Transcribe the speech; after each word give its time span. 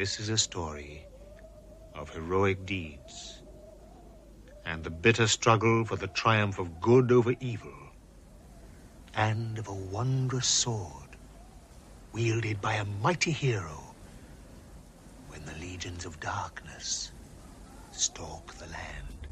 This 0.00 0.18
is 0.18 0.30
a 0.30 0.38
story 0.38 1.04
of 1.94 2.08
heroic 2.14 2.64
deeds 2.64 3.42
and 4.64 4.82
the 4.82 4.88
bitter 4.88 5.26
struggle 5.26 5.84
for 5.84 5.96
the 5.96 6.06
triumph 6.06 6.58
of 6.58 6.80
good 6.80 7.12
over 7.12 7.34
evil 7.38 7.74
and 9.14 9.58
of 9.58 9.68
a 9.68 9.74
wondrous 9.74 10.46
sword 10.46 11.18
wielded 12.14 12.62
by 12.62 12.76
a 12.76 12.84
mighty 12.86 13.30
hero 13.30 13.94
when 15.28 15.44
the 15.44 15.52
legions 15.60 16.06
of 16.06 16.18
darkness 16.18 17.12
stalk 17.90 18.54
the 18.54 18.68
land. 18.68 19.26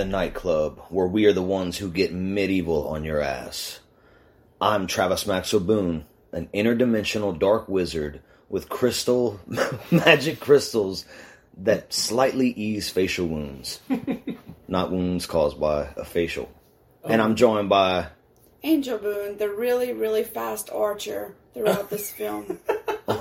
The 0.00 0.06
nightclub, 0.06 0.80
where 0.88 1.06
we 1.06 1.26
are 1.26 1.32
the 1.34 1.42
ones 1.42 1.76
who 1.76 1.90
get 1.90 2.10
medieval 2.10 2.88
on 2.88 3.04
your 3.04 3.20
ass. 3.20 3.80
I'm 4.58 4.86
Travis 4.86 5.26
Maxwell 5.26 5.60
Boone, 5.60 6.06
an 6.32 6.48
interdimensional 6.54 7.38
dark 7.38 7.68
wizard 7.68 8.22
with 8.48 8.70
crystal 8.70 9.38
magic 9.90 10.40
crystals 10.40 11.04
that 11.58 11.92
slightly 11.92 12.48
ease 12.48 12.88
facial 12.88 13.26
wounds, 13.26 13.80
not 14.68 14.90
wounds 14.90 15.26
caused 15.26 15.60
by 15.60 15.90
a 15.98 16.06
facial. 16.06 16.50
And 17.04 17.20
oh. 17.20 17.24
I'm 17.26 17.36
joined 17.36 17.68
by 17.68 18.06
Angel 18.62 18.96
Boone, 18.96 19.36
the 19.36 19.50
really, 19.50 19.92
really 19.92 20.24
fast 20.24 20.70
archer 20.70 21.34
throughout 21.52 21.90
this 21.90 22.10
film. 22.16 22.58
The 23.06 23.16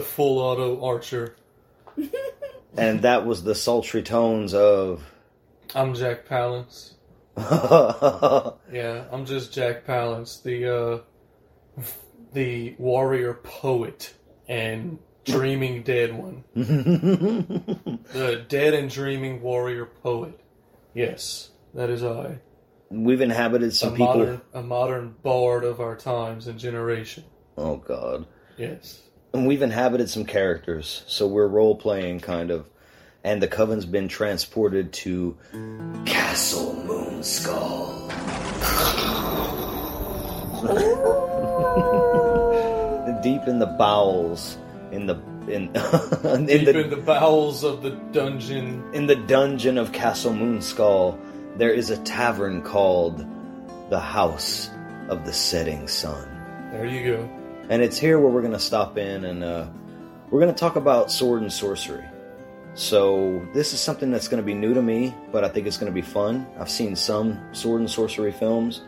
full 0.00 0.38
auto 0.38 0.84
archer. 0.84 1.34
And 2.76 3.02
that 3.02 3.24
was 3.26 3.42
the 3.44 3.54
sultry 3.54 4.02
tones 4.02 4.54
of 4.54 5.02
I'm 5.74 5.94
Jack 5.94 6.26
Palance. 6.28 6.92
Yeah, 8.72 9.04
I'm 9.12 9.24
just 9.26 9.52
Jack 9.52 9.86
Palance, 9.86 10.42
the 10.42 10.68
uh, 10.74 10.98
the 12.32 12.74
warrior 12.78 13.34
poet 13.34 14.14
and 14.48 14.98
dreaming 15.24 15.82
dead 15.82 16.12
one. 16.16 16.44
the 16.54 18.44
dead 18.48 18.74
and 18.74 18.90
dreaming 18.90 19.40
warrior 19.42 19.86
poet. 19.86 20.38
Yes, 20.92 21.50
that 21.74 21.90
is 21.90 22.02
I. 22.04 22.38
We've 22.90 23.20
inhabited 23.20 23.68
A 23.68 23.72
some 23.72 23.92
people. 23.92 24.06
modern 24.06 24.40
a 24.52 24.62
modern 24.62 25.14
bard 25.22 25.64
of 25.64 25.80
our 25.80 25.96
times 25.96 26.46
and 26.48 26.58
generation. 26.58 27.24
Oh 27.56 27.76
God. 27.76 28.26
Yes. 28.56 29.02
And 29.34 29.48
we've 29.48 29.62
inhabited 29.62 30.08
some 30.08 30.24
characters, 30.24 31.02
so 31.08 31.26
we're 31.26 31.48
role 31.48 31.74
playing 31.74 32.20
kind 32.20 32.52
of. 32.52 32.66
And 33.24 33.42
the 33.42 33.48
coven's 33.48 33.84
been 33.84 34.06
transported 34.06 34.92
to 34.92 35.36
Castle 36.06 36.72
Moonskull. 36.86 38.12
Deep 43.24 43.48
in 43.48 43.58
the 43.58 43.66
bowels, 43.66 44.56
in 44.92 45.06
the 45.06 45.14
in 45.48 45.74
in 46.24 46.46
Deep 46.46 46.66
the 46.66 46.84
in 46.84 46.90
the 46.90 47.02
bowels 47.04 47.64
of 47.64 47.82
the 47.82 47.90
dungeon. 48.12 48.84
in 48.92 49.06
the 49.06 49.16
dungeon 49.16 49.78
of 49.78 49.90
Castle 49.90 50.32
Moonskull, 50.32 51.18
there 51.56 51.72
is 51.72 51.90
a 51.90 51.96
tavern 52.04 52.62
called 52.62 53.26
the 53.90 53.98
House 54.00 54.70
of 55.08 55.26
the 55.26 55.32
Setting 55.32 55.88
Sun. 55.88 56.28
There 56.70 56.86
you 56.86 57.16
go. 57.16 57.43
And 57.68 57.82
it's 57.82 57.98
here 57.98 58.18
where 58.18 58.30
we're 58.30 58.42
going 58.42 58.52
to 58.52 58.58
stop 58.58 58.98
in 58.98 59.24
and 59.24 59.42
uh, 59.42 59.66
we're 60.30 60.40
going 60.40 60.52
to 60.52 60.58
talk 60.58 60.76
about 60.76 61.10
sword 61.10 61.42
and 61.42 61.52
sorcery. 61.52 62.04
So, 62.76 63.46
this 63.54 63.72
is 63.72 63.80
something 63.80 64.10
that's 64.10 64.26
going 64.26 64.42
to 64.42 64.46
be 64.46 64.52
new 64.52 64.74
to 64.74 64.82
me, 64.82 65.14
but 65.30 65.44
I 65.44 65.48
think 65.48 65.68
it's 65.68 65.76
going 65.76 65.92
to 65.92 65.94
be 65.94 66.02
fun. 66.02 66.44
I've 66.58 66.68
seen 66.68 66.96
some 66.96 67.38
sword 67.52 67.80
and 67.80 67.88
sorcery 67.88 68.32
films. 68.32 68.82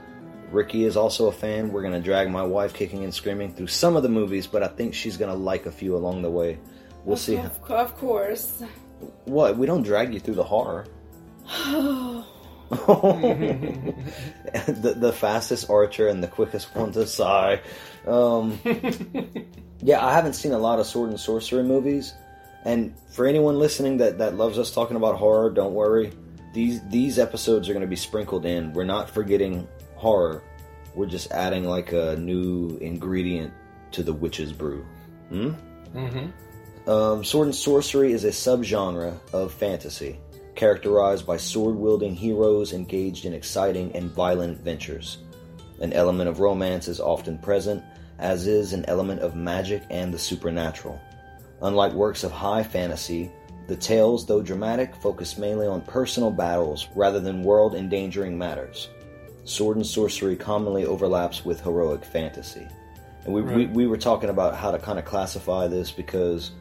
Ricky 0.50 0.84
is 0.84 0.96
also 0.96 1.28
a 1.28 1.32
fan. 1.32 1.70
We're 1.70 1.82
going 1.82 1.94
to 1.94 2.00
drag 2.00 2.28
my 2.28 2.42
wife 2.42 2.74
kicking 2.74 3.04
and 3.04 3.14
screaming 3.14 3.54
through 3.54 3.68
some 3.68 3.96
of 3.96 4.02
the 4.02 4.08
movies, 4.08 4.48
but 4.48 4.64
I 4.64 4.68
think 4.68 4.92
she's 4.92 5.16
going 5.16 5.30
to 5.30 5.38
like 5.38 5.66
a 5.66 5.72
few 5.72 5.94
along 5.96 6.22
the 6.22 6.30
way. 6.30 6.58
We'll 7.04 7.16
see. 7.16 7.36
Of, 7.36 7.62
of 7.70 7.96
course. 7.96 8.62
What? 9.24 9.56
We 9.56 9.66
don't 9.66 9.82
drag 9.82 10.12
you 10.12 10.18
through 10.18 10.34
the 10.34 10.44
horror. 10.44 10.86
the, 12.70 13.94
the 14.96 15.12
fastest 15.12 15.70
archer 15.70 16.08
and 16.08 16.22
the 16.22 16.28
quickest 16.28 16.74
one 16.74 16.92
to 16.92 17.06
sigh. 17.06 17.60
Um, 18.06 18.58
yeah, 19.82 20.04
I 20.04 20.12
haven't 20.12 20.34
seen 20.34 20.52
a 20.52 20.58
lot 20.58 20.80
of 20.80 20.86
sword 20.86 21.10
and 21.10 21.20
sorcery 21.20 21.62
movies, 21.62 22.14
and 22.64 22.94
for 23.10 23.26
anyone 23.26 23.58
listening 23.58 23.98
that, 23.98 24.18
that 24.18 24.36
loves 24.36 24.58
us 24.58 24.72
talking 24.72 24.96
about 24.96 25.16
horror, 25.16 25.50
don't 25.50 25.74
worry. 25.74 26.12
These 26.52 26.80
these 26.88 27.18
episodes 27.18 27.68
are 27.68 27.72
going 27.72 27.82
to 27.82 27.88
be 27.88 27.96
sprinkled 27.96 28.46
in. 28.46 28.72
We're 28.72 28.84
not 28.84 29.10
forgetting 29.10 29.68
horror. 29.94 30.42
We're 30.94 31.06
just 31.06 31.30
adding 31.30 31.64
like 31.64 31.92
a 31.92 32.16
new 32.16 32.78
ingredient 32.80 33.52
to 33.92 34.02
the 34.02 34.12
witch's 34.12 34.52
brew. 34.52 34.84
Hmm? 35.28 35.52
Mm-hmm. 35.94 36.90
Um, 36.90 37.24
sword 37.24 37.48
and 37.48 37.54
sorcery 37.54 38.12
is 38.12 38.24
a 38.24 38.28
subgenre 38.28 39.18
of 39.32 39.52
fantasy, 39.52 40.18
characterized 40.56 41.26
by 41.26 41.36
sword 41.36 41.76
wielding 41.76 42.14
heroes 42.14 42.72
engaged 42.72 43.24
in 43.24 43.32
exciting 43.32 43.94
and 43.94 44.10
violent 44.10 44.52
adventures. 44.52 45.18
An 45.80 45.92
element 45.92 46.28
of 46.28 46.40
romance 46.40 46.88
is 46.88 47.00
often 47.00 47.38
present, 47.38 47.84
as 48.18 48.46
is 48.46 48.72
an 48.72 48.84
element 48.86 49.20
of 49.20 49.36
magic 49.36 49.82
and 49.90 50.12
the 50.12 50.18
supernatural. 50.18 51.00
Unlike 51.62 51.92
works 51.92 52.24
of 52.24 52.32
high 52.32 52.62
fantasy, 52.62 53.30
the 53.66 53.76
tales, 53.76 54.24
though 54.26 54.42
dramatic, 54.42 54.94
focus 54.96 55.38
mainly 55.38 55.66
on 55.66 55.80
personal 55.82 56.30
battles 56.30 56.88
rather 56.94 57.20
than 57.20 57.42
world 57.42 57.74
endangering 57.74 58.38
matters. 58.38 58.88
Sword 59.44 59.76
and 59.76 59.86
sorcery 59.86 60.36
commonly 60.36 60.86
overlaps 60.86 61.44
with 61.44 61.60
heroic 61.60 62.04
fantasy. 62.04 62.66
And 63.24 63.34
we, 63.34 63.42
we, 63.42 63.66
we 63.66 63.86
were 63.86 63.96
talking 63.96 64.30
about 64.30 64.54
how 64.54 64.70
to 64.70 64.78
kind 64.78 64.98
of 64.98 65.04
classify 65.04 65.66
this 65.66 65.90
because 65.90 66.52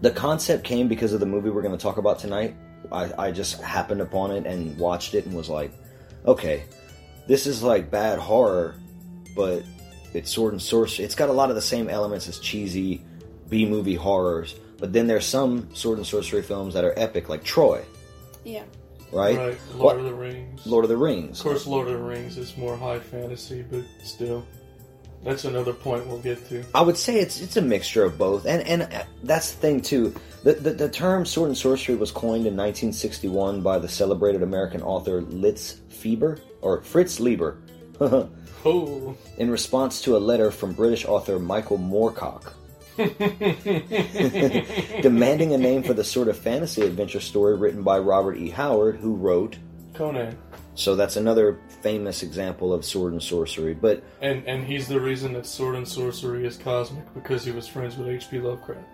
the 0.00 0.10
concept 0.10 0.64
came 0.64 0.86
because 0.86 1.12
of 1.12 1.20
the 1.20 1.26
movie 1.26 1.50
we're 1.50 1.62
going 1.62 1.76
to 1.76 1.82
talk 1.82 1.96
about 1.96 2.18
tonight. 2.18 2.54
I, 2.92 3.26
I 3.26 3.30
just 3.32 3.60
happened 3.60 4.00
upon 4.00 4.30
it 4.32 4.46
and 4.46 4.76
watched 4.78 5.14
it 5.14 5.26
and 5.26 5.34
was 5.34 5.48
like, 5.48 5.72
okay, 6.26 6.64
this 7.26 7.46
is 7.46 7.62
like 7.62 7.90
bad 7.90 8.18
horror, 8.18 8.74
but 9.36 9.62
it's 10.12 10.30
sword 10.30 10.52
and 10.52 10.62
sorcery. 10.62 11.04
It's 11.04 11.14
got 11.14 11.28
a 11.28 11.32
lot 11.32 11.50
of 11.50 11.56
the 11.56 11.62
same 11.62 11.88
elements 11.88 12.28
as 12.28 12.38
cheesy 12.38 13.02
B 13.48 13.66
movie 13.66 13.94
horrors, 13.94 14.54
but 14.78 14.92
then 14.92 15.06
there's 15.06 15.26
some 15.26 15.74
sword 15.74 15.98
and 15.98 16.06
sorcery 16.06 16.42
films 16.42 16.74
that 16.74 16.84
are 16.84 16.94
epic, 16.96 17.28
like 17.28 17.44
Troy, 17.44 17.84
Yeah. 18.44 18.62
right? 19.12 19.36
Right. 19.36 19.58
Lord 19.74 19.80
What- 19.80 19.96
of 19.98 20.04
the 20.04 20.14
Rings. 20.14 20.66
Lord 20.66 20.84
of 20.84 20.88
the 20.88 20.96
Rings. 20.96 21.40
Of 21.40 21.44
course, 21.46 21.66
Lord 21.66 21.88
of 21.88 21.94
the 21.94 22.02
Rings 22.04 22.38
is 22.38 22.56
more 22.56 22.76
high 22.76 22.98
fantasy, 23.00 23.64
but 23.70 23.82
still, 24.02 24.44
that's 25.24 25.44
another 25.44 25.72
point 25.72 26.06
we'll 26.06 26.18
get 26.18 26.46
to. 26.50 26.64
I 26.74 26.82
would 26.82 26.96
say 26.96 27.18
it's 27.18 27.40
it's 27.40 27.56
a 27.56 27.62
mixture 27.62 28.04
of 28.04 28.16
both, 28.18 28.44
and 28.46 28.66
and 28.66 28.82
uh, 28.82 29.04
that's 29.22 29.52
the 29.52 29.56
thing 29.60 29.80
too. 29.80 30.14
The, 30.44 30.52
the 30.52 30.70
the 30.72 30.88
term 30.90 31.24
sword 31.24 31.48
and 31.48 31.56
sorcery 31.56 31.96
was 31.96 32.12
coined 32.12 32.46
in 32.46 32.54
1961 32.54 33.62
by 33.62 33.78
the 33.78 33.88
celebrated 33.88 34.42
American 34.42 34.82
author 34.82 35.22
Litz 35.22 35.80
Fieber 35.88 36.38
or 36.60 36.82
Fritz 36.82 37.18
Leiber, 37.18 37.56
Oh, 38.66 39.16
in 39.38 39.50
response 39.50 40.02
to 40.02 40.16
a 40.16 40.18
letter 40.18 40.50
from 40.50 40.74
British 40.74 41.06
author 41.06 41.38
Michael 41.38 41.78
Moorcock. 41.78 42.52
demanding 45.02 45.52
a 45.52 45.58
name 45.58 45.82
for 45.82 45.94
the 45.94 46.04
sort 46.04 46.28
of 46.28 46.38
fantasy 46.38 46.82
adventure 46.82 47.20
story 47.20 47.56
written 47.56 47.82
by 47.82 47.98
Robert 47.98 48.36
E. 48.36 48.50
Howard, 48.50 48.96
who 48.96 49.14
wrote. 49.14 49.56
Conan, 49.94 50.36
So 50.74 50.94
that's 50.94 51.16
another 51.16 51.58
famous 51.82 52.22
example 52.22 52.72
of 52.72 52.84
sword 52.84 53.12
and 53.12 53.22
sorcery. 53.22 53.74
But 53.74 54.04
and 54.20 54.46
and 54.46 54.64
he's 54.64 54.88
the 54.88 55.00
reason 55.00 55.32
that 55.32 55.46
sword 55.46 55.76
and 55.76 55.88
sorcery 55.88 56.46
is 56.46 56.56
cosmic 56.56 57.12
because 57.14 57.44
he 57.44 57.52
was 57.52 57.66
friends 57.66 57.96
with 57.96 58.08
H.P. 58.08 58.40
Lovecraft. 58.40 58.86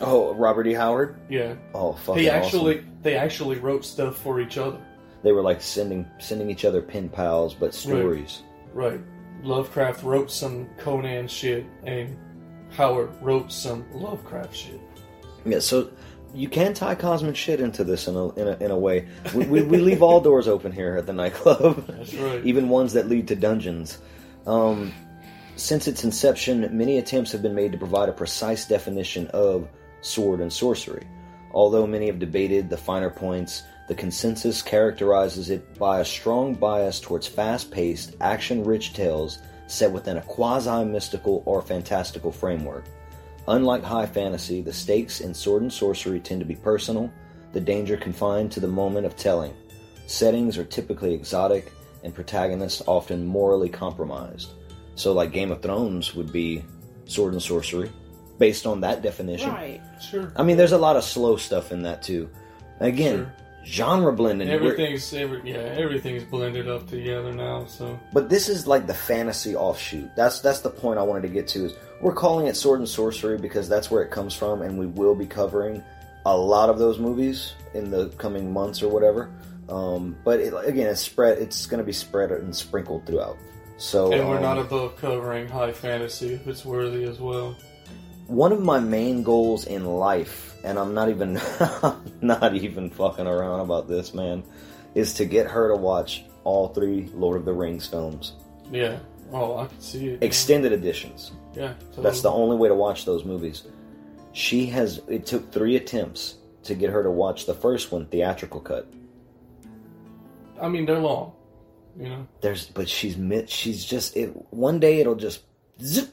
Oh, 0.00 0.34
Robert 0.34 0.66
E. 0.66 0.72
Howard. 0.74 1.16
Yeah, 1.28 1.54
Oh, 1.74 1.92
fucking 1.94 2.22
he 2.22 2.28
awesome. 2.30 2.42
actually 2.44 2.84
they 3.02 3.16
actually 3.16 3.58
wrote 3.58 3.84
stuff 3.84 4.16
for 4.18 4.40
each 4.40 4.58
other. 4.58 4.78
They 5.22 5.32
were 5.32 5.42
like 5.42 5.60
sending 5.60 6.06
sending 6.18 6.50
each 6.50 6.64
other 6.64 6.80
pen 6.82 7.08
pals, 7.08 7.54
but 7.54 7.74
stories. 7.74 8.42
Right. 8.72 9.00
Lovecraft 9.42 10.02
wrote 10.02 10.30
some 10.30 10.68
Conan 10.78 11.28
shit, 11.28 11.64
and 11.84 12.16
Howard 12.70 13.10
wrote 13.22 13.50
some 13.52 13.84
Lovecraft 13.92 14.54
shit. 14.54 14.80
Yeah, 15.44 15.60
so 15.60 15.90
you 16.34 16.48
can 16.48 16.74
tie 16.74 16.94
cosmic 16.94 17.36
shit 17.36 17.60
into 17.60 17.84
this 17.84 18.06
in 18.08 18.14
a 18.16 18.28
in 18.34 18.48
a, 18.48 18.56
in 18.64 18.70
a 18.70 18.78
way. 18.78 19.06
We, 19.34 19.46
we, 19.46 19.62
we 19.62 19.76
leave 19.78 20.02
all 20.02 20.20
doors 20.20 20.46
open 20.48 20.72
here 20.72 20.96
at 20.96 21.06
the 21.06 21.12
nightclub, 21.12 21.86
That's 21.86 22.14
right. 22.14 22.44
even 22.44 22.68
ones 22.68 22.92
that 22.94 23.08
lead 23.08 23.28
to 23.28 23.36
dungeons. 23.36 23.98
Um, 24.46 24.92
since 25.56 25.88
its 25.88 26.04
inception, 26.04 26.68
many 26.76 26.98
attempts 26.98 27.32
have 27.32 27.42
been 27.42 27.54
made 27.54 27.72
to 27.72 27.78
provide 27.78 28.08
a 28.08 28.12
precise 28.12 28.66
definition 28.66 29.26
of 29.28 29.68
sword 30.00 30.40
and 30.40 30.52
sorcery. 30.52 31.06
Although 31.52 31.86
many 31.86 32.06
have 32.06 32.18
debated 32.18 32.68
the 32.68 32.76
finer 32.76 33.10
points, 33.10 33.62
the 33.88 33.94
consensus 33.94 34.60
characterizes 34.60 35.50
it 35.50 35.78
by 35.78 36.00
a 36.00 36.04
strong 36.04 36.54
bias 36.54 37.00
towards 37.00 37.26
fast 37.26 37.70
paced, 37.70 38.16
action 38.20 38.62
rich 38.62 38.92
tales 38.92 39.38
set 39.66 39.90
within 39.90 40.18
a 40.18 40.22
quasi 40.22 40.84
mystical 40.84 41.42
or 41.46 41.62
fantastical 41.62 42.30
framework. 42.30 42.84
Unlike 43.48 43.82
high 43.82 44.06
fantasy, 44.06 44.60
the 44.60 44.72
stakes 44.72 45.20
in 45.20 45.32
sword 45.32 45.62
and 45.62 45.72
sorcery 45.72 46.20
tend 46.20 46.40
to 46.40 46.46
be 46.46 46.54
personal, 46.54 47.10
the 47.52 47.60
danger 47.60 47.96
confined 47.96 48.52
to 48.52 48.60
the 48.60 48.68
moment 48.68 49.06
of 49.06 49.16
telling. 49.16 49.54
Settings 50.06 50.58
are 50.58 50.64
typically 50.64 51.14
exotic, 51.14 51.72
and 52.04 52.14
protagonists 52.14 52.82
often 52.86 53.26
morally 53.26 53.68
compromised. 53.68 54.52
So, 54.94 55.12
like 55.12 55.32
Game 55.32 55.50
of 55.50 55.62
Thrones 55.62 56.14
would 56.14 56.30
be 56.30 56.64
sword 57.06 57.32
and 57.32 57.42
sorcery, 57.42 57.90
based 58.38 58.66
on 58.66 58.80
that 58.82 59.02
definition. 59.02 59.50
Right. 59.50 59.80
Sure. 60.00 60.32
I 60.36 60.42
mean, 60.42 60.56
there's 60.56 60.72
a 60.72 60.78
lot 60.78 60.96
of 60.96 61.04
slow 61.04 61.36
stuff 61.36 61.72
in 61.72 61.82
that 61.82 62.02
too. 62.02 62.30
Again, 62.80 63.30
genre 63.64 64.12
blending. 64.12 64.48
Everything's 64.48 65.12
every, 65.12 65.42
yeah, 65.44 65.58
everything's 65.58 66.24
blended 66.24 66.68
up 66.68 66.86
together 66.88 67.32
now. 67.32 67.66
So 67.66 67.98
But 68.12 68.28
this 68.28 68.48
is 68.48 68.66
like 68.66 68.86
the 68.86 68.94
fantasy 68.94 69.54
offshoot. 69.54 70.14
That's 70.16 70.40
that's 70.40 70.60
the 70.60 70.70
point 70.70 70.98
I 70.98 71.02
wanted 71.02 71.22
to 71.22 71.28
get 71.28 71.48
to. 71.48 71.66
Is 71.66 71.74
we're 72.00 72.14
calling 72.14 72.46
it 72.46 72.56
sword 72.56 72.80
and 72.80 72.88
sorcery 72.88 73.38
because 73.38 73.68
that's 73.68 73.90
where 73.90 74.02
it 74.02 74.10
comes 74.10 74.34
from, 74.34 74.62
and 74.62 74.78
we 74.78 74.86
will 74.86 75.14
be 75.14 75.26
covering 75.26 75.82
a 76.24 76.36
lot 76.36 76.68
of 76.68 76.78
those 76.78 76.98
movies 76.98 77.54
in 77.74 77.90
the 77.90 78.08
coming 78.10 78.52
months 78.52 78.82
or 78.82 78.88
whatever. 78.88 79.30
Um, 79.68 80.16
but 80.24 80.40
it, 80.40 80.54
again, 80.64 80.86
it's 80.86 81.00
spread. 81.00 81.38
It's 81.38 81.66
going 81.66 81.78
to 81.78 81.84
be 81.84 81.92
spread 81.92 82.30
and 82.30 82.54
sprinkled 82.54 83.06
throughout. 83.06 83.36
So, 83.76 84.12
and 84.12 84.28
we're 84.28 84.36
um, 84.36 84.42
not 84.42 84.58
above 84.58 84.96
covering 84.96 85.48
high 85.48 85.72
fantasy 85.72 86.34
if 86.34 86.46
it's 86.48 86.64
worthy 86.64 87.04
as 87.04 87.20
well. 87.20 87.56
One 88.28 88.52
of 88.52 88.62
my 88.62 88.78
main 88.78 89.22
goals 89.24 89.66
in 89.66 89.84
life, 89.84 90.54
and 90.62 90.78
I'm 90.78 90.94
not 90.94 91.08
even 91.08 91.40
not 92.20 92.54
even 92.54 92.90
fucking 92.90 93.26
around 93.26 93.60
about 93.60 93.88
this, 93.88 94.14
man, 94.14 94.44
is 94.94 95.14
to 95.14 95.24
get 95.24 95.46
her 95.48 95.68
to 95.68 95.76
watch 95.76 96.24
all 96.44 96.68
three 96.68 97.10
Lord 97.14 97.36
of 97.36 97.44
the 97.44 97.52
Rings 97.52 97.86
films, 97.86 98.34
Yeah. 98.70 98.98
Oh, 99.32 99.58
I 99.58 99.66
can 99.66 99.80
see 99.80 100.08
it. 100.08 100.22
extended 100.22 100.72
editions. 100.72 101.32
Yeah. 101.54 101.74
That's 101.98 102.22
the 102.22 102.30
only 102.30 102.56
way 102.56 102.68
to 102.68 102.74
watch 102.74 103.04
those 103.04 103.24
movies. 103.24 103.64
She 104.32 104.64
has. 104.66 105.02
It 105.08 105.26
took 105.26 105.52
three 105.52 105.76
attempts 105.76 106.36
to 106.62 106.74
get 106.74 106.88
her 106.90 107.02
to 107.02 107.10
watch 107.10 107.44
the 107.46 107.54
first 107.54 107.92
one, 107.92 108.06
theatrical 108.06 108.60
cut. 108.60 108.86
I 110.60 110.68
mean, 110.68 110.86
they're 110.86 110.98
long. 110.98 111.32
You 111.98 112.08
know. 112.08 112.26
There's, 112.40 112.66
but 112.66 112.88
she's. 112.88 113.16
She's 113.50 113.84
just. 113.84 114.16
It, 114.16 114.28
one 114.52 114.80
day 114.80 115.00
it'll 115.00 115.14
just 115.16 115.42
zip, 115.82 116.08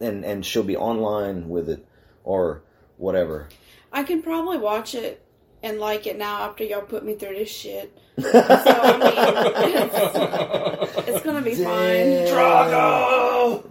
and 0.00 0.24
and 0.24 0.44
she'll 0.44 0.62
be 0.62 0.76
online 0.76 1.48
with 1.48 1.68
it, 1.68 1.86
or 2.24 2.62
whatever. 2.96 3.48
I 3.92 4.02
can 4.02 4.22
probably 4.22 4.58
watch 4.58 4.94
it 4.94 5.24
and 5.62 5.78
like 5.80 6.06
it 6.06 6.16
now 6.18 6.42
after 6.42 6.64
y'all 6.64 6.82
put 6.82 7.04
me 7.04 7.14
through 7.14 7.34
this 7.34 7.50
shit. 7.50 7.96
So 8.18 8.28
I 8.34 8.98
mean, 8.98 9.12
it's, 9.92 11.08
it's 11.08 11.22
gonna 11.24 11.40
be 11.42 11.54
fine. 11.54 12.26
Drago, 12.26 13.62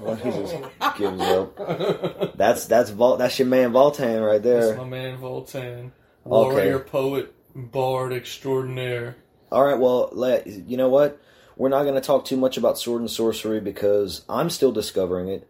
Drogo. 0.00 0.18
he 0.18 0.30
just 0.30 0.56
gives 0.98 1.20
up. 1.22 2.36
That's 2.36 2.66
that's 2.66 2.90
Vol, 2.90 3.16
That's 3.16 3.38
your 3.38 3.46
man 3.46 3.72
Voltan 3.72 4.26
right 4.26 4.42
That's 4.42 4.66
there. 4.66 4.76
my 4.76 4.84
man 4.84 5.18
Voltan, 5.18 5.92
warrior, 6.24 6.80
poet, 6.80 7.32
bard 7.54 8.12
extraordinaire. 8.12 9.16
All 9.52 9.64
right, 9.64 9.78
well, 9.78 10.10
let, 10.12 10.46
you 10.46 10.76
know 10.76 10.88
what? 10.88 11.20
We're 11.60 11.68
not 11.68 11.82
going 11.82 11.94
to 11.94 12.00
talk 12.00 12.24
too 12.24 12.38
much 12.38 12.56
about 12.56 12.78
sword 12.78 13.02
and 13.02 13.10
sorcery 13.10 13.60
because 13.60 14.24
I'm 14.30 14.48
still 14.48 14.72
discovering 14.72 15.28
it. 15.28 15.46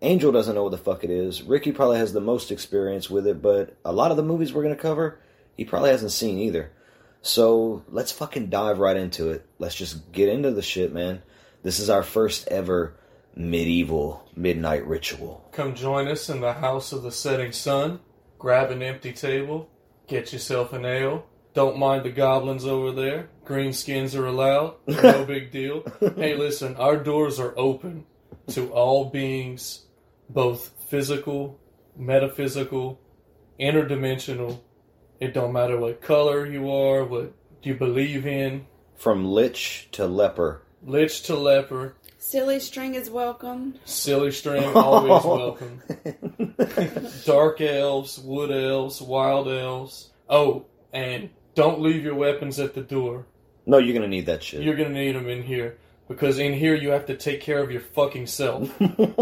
Angel 0.00 0.32
doesn't 0.32 0.54
know 0.54 0.62
what 0.62 0.70
the 0.70 0.78
fuck 0.78 1.04
it 1.04 1.10
is. 1.10 1.42
Ricky 1.42 1.70
probably 1.70 1.98
has 1.98 2.14
the 2.14 2.20
most 2.22 2.50
experience 2.50 3.10
with 3.10 3.26
it, 3.26 3.42
but 3.42 3.76
a 3.84 3.92
lot 3.92 4.10
of 4.10 4.16
the 4.16 4.22
movies 4.22 4.54
we're 4.54 4.62
going 4.62 4.74
to 4.74 4.80
cover, 4.80 5.20
he 5.58 5.66
probably 5.66 5.90
hasn't 5.90 6.12
seen 6.12 6.38
either. 6.38 6.72
So 7.20 7.84
let's 7.90 8.10
fucking 8.10 8.48
dive 8.48 8.78
right 8.78 8.96
into 8.96 9.32
it. 9.32 9.44
Let's 9.58 9.74
just 9.74 10.10
get 10.12 10.30
into 10.30 10.50
the 10.50 10.62
shit, 10.62 10.94
man. 10.94 11.20
This 11.62 11.78
is 11.78 11.90
our 11.90 12.02
first 12.02 12.48
ever 12.48 12.96
medieval 13.36 14.26
midnight 14.34 14.86
ritual. 14.86 15.46
Come 15.52 15.74
join 15.74 16.08
us 16.08 16.30
in 16.30 16.40
the 16.40 16.54
house 16.54 16.90
of 16.90 17.02
the 17.02 17.12
setting 17.12 17.52
sun. 17.52 18.00
Grab 18.38 18.70
an 18.70 18.82
empty 18.82 19.12
table. 19.12 19.68
Get 20.06 20.32
yourself 20.32 20.72
an 20.72 20.86
ale. 20.86 21.26
Don't 21.52 21.76
mind 21.76 22.06
the 22.06 22.10
goblins 22.10 22.64
over 22.64 22.92
there. 22.92 23.28
Green 23.50 23.72
skins 23.72 24.14
are 24.14 24.26
allowed. 24.26 24.76
No 24.86 25.24
big 25.24 25.50
deal. 25.50 25.82
Hey, 25.98 26.36
listen, 26.36 26.76
our 26.76 26.96
doors 26.96 27.40
are 27.40 27.52
open 27.58 28.04
to 28.50 28.72
all 28.72 29.06
beings, 29.10 29.86
both 30.28 30.70
physical, 30.88 31.58
metaphysical, 31.96 33.00
interdimensional. 33.58 34.60
It 35.18 35.34
don't 35.34 35.52
matter 35.52 35.76
what 35.76 36.00
color 36.00 36.46
you 36.46 36.70
are, 36.70 37.04
what 37.04 37.32
you 37.64 37.74
believe 37.74 38.24
in. 38.24 38.66
From 38.94 39.24
lich 39.24 39.88
to 39.92 40.06
leper. 40.06 40.62
Lich 40.84 41.22
to 41.24 41.34
leper, 41.34 41.96
Silly 42.18 42.60
string 42.60 42.94
is 42.94 43.10
welcome. 43.10 43.74
silly 43.84 44.30
string, 44.30 44.62
always 44.76 45.24
welcome. 45.24 45.82
Dark 47.24 47.60
elves, 47.60 48.16
wood 48.20 48.52
elves, 48.52 49.02
wild 49.02 49.48
elves. 49.48 50.12
Oh, 50.28 50.66
and 50.92 51.30
don't 51.56 51.80
leave 51.80 52.04
your 52.04 52.14
weapons 52.14 52.60
at 52.60 52.74
the 52.74 52.82
door. 52.82 53.26
No, 53.66 53.78
you're 53.78 53.92
going 53.92 54.02
to 54.02 54.08
need 54.08 54.26
that 54.26 54.42
shit. 54.42 54.62
You're 54.62 54.76
gonna 54.76 54.90
need 54.90 55.14
them 55.14 55.28
in 55.28 55.42
here 55.42 55.76
because 56.08 56.38
in 56.38 56.52
here 56.54 56.74
you 56.74 56.90
have 56.90 57.06
to 57.06 57.16
take 57.16 57.40
care 57.40 57.62
of 57.62 57.70
your 57.70 57.80
fucking 57.82 58.26
self. 58.26 58.70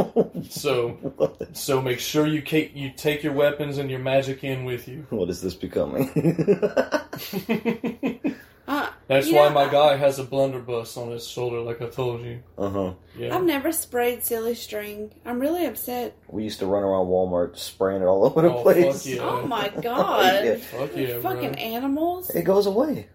so, 0.51 1.37
so 1.53 1.83
make 1.83 1.99
sure 2.01 2.27
you 2.27 2.43
ca- 2.43 2.71
you 2.75 2.91
take 2.97 3.23
your 3.23 3.35
weapons 3.35 3.79
and 3.79 3.91
your 3.91 4.01
magic 4.01 4.43
in 4.45 4.65
with 4.65 4.89
you. 4.89 5.07
what 5.11 5.29
is 5.29 5.43
this 5.43 5.55
becoming? 5.55 6.09
Uh, 8.69 8.91
That's 9.07 9.29
you 9.29 9.37
why 9.37 9.49
know, 9.49 9.55
my 9.55 9.67
guy 9.71 9.97
has 9.97 10.19
a 10.19 10.25
blunderbuss 10.25 10.99
on 10.99 11.11
his 11.11 11.27
shoulder, 11.27 11.61
like 11.61 11.81
I 11.81 11.87
told 11.87 12.23
you. 12.23 12.43
uh 12.59 12.69
huh. 12.69 12.93
Yeah. 13.17 13.35
I've 13.35 13.45
never 13.45 13.73
sprayed 13.73 14.23
silly 14.23 14.55
string. 14.55 15.11
I'm 15.25 15.41
really 15.41 15.65
upset. 15.65 16.15
We 16.29 16.45
used 16.45 16.59
to 16.59 16.67
run 16.67 16.83
around 16.83 17.07
Walmart 17.07 17.57
spraying 17.57 18.03
it 18.03 18.05
all 18.05 18.27
over 18.27 18.43
the 18.43 18.53
Oh, 18.53 18.63
place. 18.63 19.05
fuck 19.05 19.07
yeah. 19.07 19.23
Oh 19.23 19.47
my 19.47 19.71
god. 19.71 20.45
Yeah. 20.45 20.57
Fuck 20.57 20.91
yeah, 20.95 21.19
Fucking 21.21 21.53
bro. 21.53 21.61
animals. 21.63 22.29
It 22.29 22.43
goes 22.43 22.67
away. 22.67 23.09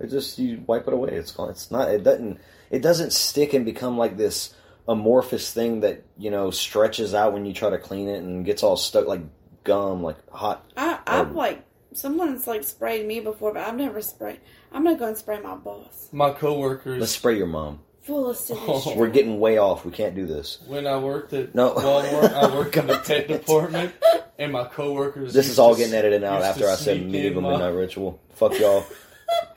It 0.00 0.08
just 0.10 0.38
you 0.38 0.62
wipe 0.66 0.86
it 0.86 0.92
away. 0.94 1.10
It's 1.10 1.30
gone. 1.32 1.50
It's 1.50 1.70
not. 1.70 1.88
It 1.90 2.02
doesn't. 2.04 2.38
It 2.70 2.82
doesn't 2.82 3.12
stick 3.12 3.54
and 3.54 3.64
become 3.64 3.96
like 3.96 4.16
this 4.16 4.54
amorphous 4.88 5.52
thing 5.52 5.80
that 5.80 6.04
you 6.18 6.30
know 6.30 6.50
stretches 6.50 7.14
out 7.14 7.32
when 7.32 7.44
you 7.46 7.52
try 7.52 7.70
to 7.70 7.78
clean 7.78 8.08
it 8.08 8.18
and 8.22 8.44
gets 8.44 8.62
all 8.62 8.76
stuck 8.76 9.06
like 9.06 9.22
gum, 9.64 10.02
like 10.02 10.16
hot. 10.30 10.64
I, 10.76 10.98
I've 11.06 11.30
Oh. 11.32 11.34
like 11.38 11.64
someone's 11.94 12.46
like 12.46 12.62
sprayed 12.64 13.06
me 13.06 13.20
before, 13.20 13.52
but 13.54 13.62
I've 13.66 13.76
never 13.76 14.00
sprayed. 14.02 14.40
I'm 14.72 14.84
not 14.84 14.98
going 14.98 15.14
to 15.14 15.18
spray 15.18 15.40
my 15.40 15.54
boss. 15.54 16.08
My 16.12 16.30
coworkers. 16.32 17.00
Let's 17.00 17.12
spray 17.12 17.36
your 17.38 17.46
mom. 17.46 17.80
Full 18.02 18.30
of 18.30 18.36
silly 18.36 18.60
Oh. 18.62 18.94
We're 18.96 19.08
getting 19.08 19.40
way 19.40 19.58
off. 19.58 19.84
We 19.84 19.90
can't 19.90 20.14
do 20.14 20.26
this. 20.26 20.58
When 20.66 20.86
I 20.86 20.98
worked 20.98 21.32
at 21.32 21.54
No. 21.54 21.72
Walmart, 21.74 22.32
I 22.34 22.54
worked 22.54 22.76
in 22.76 22.86
the 22.86 22.92
God 22.96 23.04
pet 23.04 23.16
it. 23.22 23.28
department, 23.28 23.94
and 24.38 24.52
my 24.52 24.64
coworkers. 24.64 25.32
This 25.32 25.48
is 25.48 25.58
all 25.58 25.74
getting 25.74 25.94
edited 25.94 26.22
out 26.22 26.42
after 26.42 26.68
I 26.68 26.74
said 26.76 26.98
sneak 26.98 27.06
medieval 27.06 27.38
in 27.38 27.44
my- 27.44 27.50
midnight 27.52 27.74
ritual. 27.74 28.20
Fuck 28.34 28.58
y'all. 28.60 28.84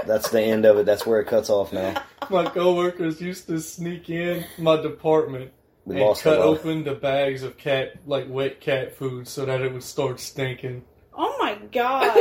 That's 0.05 0.29
the 0.29 0.41
end 0.41 0.65
of 0.65 0.77
it. 0.77 0.85
That's 0.85 1.05
where 1.05 1.19
it 1.21 1.25
cuts 1.25 1.49
off 1.49 1.71
now. 1.73 2.01
My 2.29 2.45
coworkers 2.45 3.19
used 3.21 3.47
to 3.47 3.59
sneak 3.59 4.09
in 4.09 4.45
my 4.57 4.81
department 4.81 5.51
We 5.85 5.95
and 5.95 6.05
lost 6.05 6.23
cut 6.23 6.39
open 6.39 6.83
the 6.83 6.93
bags 6.95 7.43
of 7.43 7.57
cat, 7.57 7.93
like 8.05 8.25
wet 8.29 8.61
cat 8.61 8.95
food, 8.95 9.27
so 9.27 9.45
that 9.45 9.61
it 9.61 9.71
would 9.73 9.83
start 9.83 10.19
stinking. 10.19 10.83
Oh 11.17 11.35
my 11.39 11.55
god. 11.71 12.15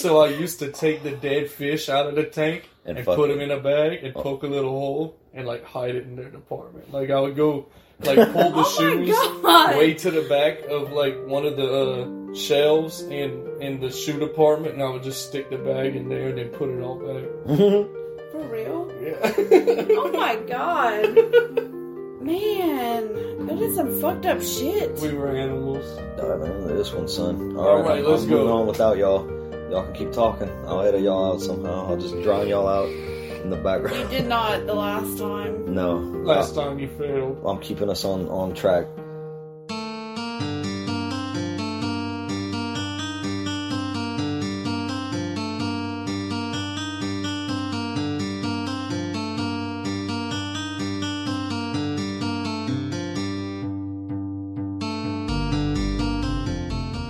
So 0.00 0.20
I 0.20 0.28
used 0.28 0.58
to 0.60 0.70
take 0.70 1.02
the 1.02 1.12
dead 1.12 1.50
fish 1.50 1.88
out 1.88 2.06
of 2.06 2.14
the 2.14 2.24
tank 2.24 2.68
And 2.84 2.98
and, 2.98 3.06
put 3.06 3.28
them 3.28 3.40
in 3.40 3.50
a 3.50 3.58
bag 3.58 4.04
and 4.04 4.14
Oh. 4.14 4.22
poke 4.22 4.42
a 4.42 4.46
little 4.46 4.70
hole 4.70 5.16
and 5.34 5.46
like 5.46 5.64
hide 5.64 5.94
it 5.94 6.04
in 6.04 6.16
their 6.16 6.28
department. 6.28 6.92
Like 6.92 7.10
I 7.10 7.18
would 7.18 7.34
go, 7.34 7.66
like 8.00 8.16
pull 8.32 8.50
the 8.52 8.62
Oh 8.66 8.76
shoes 8.78 9.76
way 9.78 9.94
to 9.94 10.10
the 10.10 10.22
back 10.28 10.60
of 10.68 10.92
like 10.92 11.16
one 11.26 11.46
of 11.46 11.56
the 11.56 11.64
uh, 11.66 12.25
shelves 12.36 13.00
in 13.02 13.46
in 13.60 13.80
the 13.80 13.90
shoe 13.90 14.18
department, 14.18 14.74
and 14.74 14.82
I 14.82 14.90
would 14.90 15.02
just 15.02 15.26
stick 15.28 15.50
the 15.50 15.58
bag 15.58 15.96
in 15.96 16.08
there 16.08 16.28
and 16.28 16.38
then 16.38 16.48
put 16.50 16.68
it 16.68 16.80
all 16.82 16.96
back. 16.96 17.24
For 18.32 18.42
real? 18.48 18.92
Yeah. 19.00 19.32
Oh 19.98 20.10
my 20.12 20.36
god. 20.46 21.16
Man, 22.20 23.48
I 23.50 23.54
did 23.54 23.74
some 23.74 24.00
fucked 24.00 24.26
up 24.26 24.42
shit. 24.42 24.98
We 25.00 25.12
were 25.14 25.28
animals. 25.36 25.84
Dive 26.16 26.42
into 26.42 26.74
this 26.74 26.92
one, 26.92 27.08
son. 27.08 27.56
All 27.56 27.82
right, 27.82 27.98
I'm- 27.98 28.04
let's 28.04 28.22
I'm 28.24 28.28
go. 28.30 28.36
moving 28.38 28.52
on 28.52 28.66
without 28.66 28.96
y'all. 28.98 29.26
Y'all 29.70 29.84
can 29.84 29.94
keep 29.94 30.12
talking. 30.12 30.48
I'll 30.66 30.80
edit 30.82 31.02
y'all 31.02 31.32
out 31.34 31.40
somehow. 31.40 31.86
I'll 31.88 31.96
just 31.96 32.20
drown 32.22 32.48
y'all 32.48 32.68
out 32.68 32.88
in 32.88 33.50
the 33.50 33.56
background. 33.56 33.96
You 33.98 34.08
did 34.18 34.26
not 34.28 34.66
the 34.66 34.74
last 34.74 35.18
time. 35.18 35.72
No. 35.74 35.94
Last 35.96 36.54
time 36.54 36.78
you 36.78 36.88
failed. 36.88 37.42
I'm 37.44 37.58
keeping 37.60 37.88
us 37.90 38.04
on, 38.04 38.28
on 38.28 38.54
track. 38.54 38.86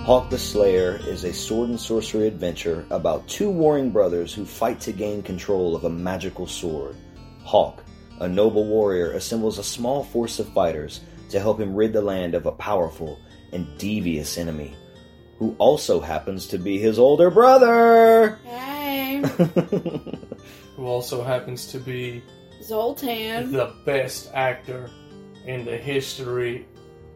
Hawk 0.07 0.31
the 0.31 0.39
Slayer 0.39 1.01
is 1.09 1.25
a 1.25 1.33
sword 1.33 1.69
and 1.71 1.81
sorcery 1.81 2.29
adventure 2.29 2.87
about 2.91 3.27
two 3.27 3.51
warring 3.51 3.91
brothers 3.91 4.33
who 4.33 4.45
fight 4.45 4.79
to 4.83 4.93
gain 4.93 5.21
control 5.21 5.75
of 5.75 5.83
a 5.83 5.91
magical 5.91 6.47
sword. 6.47 6.95
Hawk, 7.43 7.83
a 8.21 8.29
noble 8.29 8.67
warrior, 8.67 9.11
assembles 9.15 9.59
a 9.59 9.65
small 9.65 10.05
force 10.05 10.39
of 10.39 10.49
fighters 10.51 11.01
to 11.31 11.41
help 11.41 11.59
him 11.59 11.75
rid 11.75 11.93
the 11.93 12.01
land 12.01 12.37
of 12.37 12.47
a 12.47 12.53
powerful 12.53 13.19
and 13.53 13.67
devious 13.79 14.39
enemy, 14.39 14.77
who 15.41 15.57
also 15.59 15.99
happens 15.99 16.47
to 16.47 16.59
be 16.59 16.79
his 16.79 17.01
older 17.01 17.29
brother. 17.29 18.39
Hey, 18.45 19.25
Who 20.77 20.87
also 20.87 21.25
happens 21.25 21.67
to 21.73 21.81
be 21.81 22.23
Zoltan. 22.63 23.51
the 23.51 23.75
best 23.85 24.31
actor 24.35 24.89
in 25.47 25.65
the 25.65 25.77
history 25.77 26.65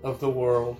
of 0.02 0.18
the 0.18 0.28
world 0.28 0.76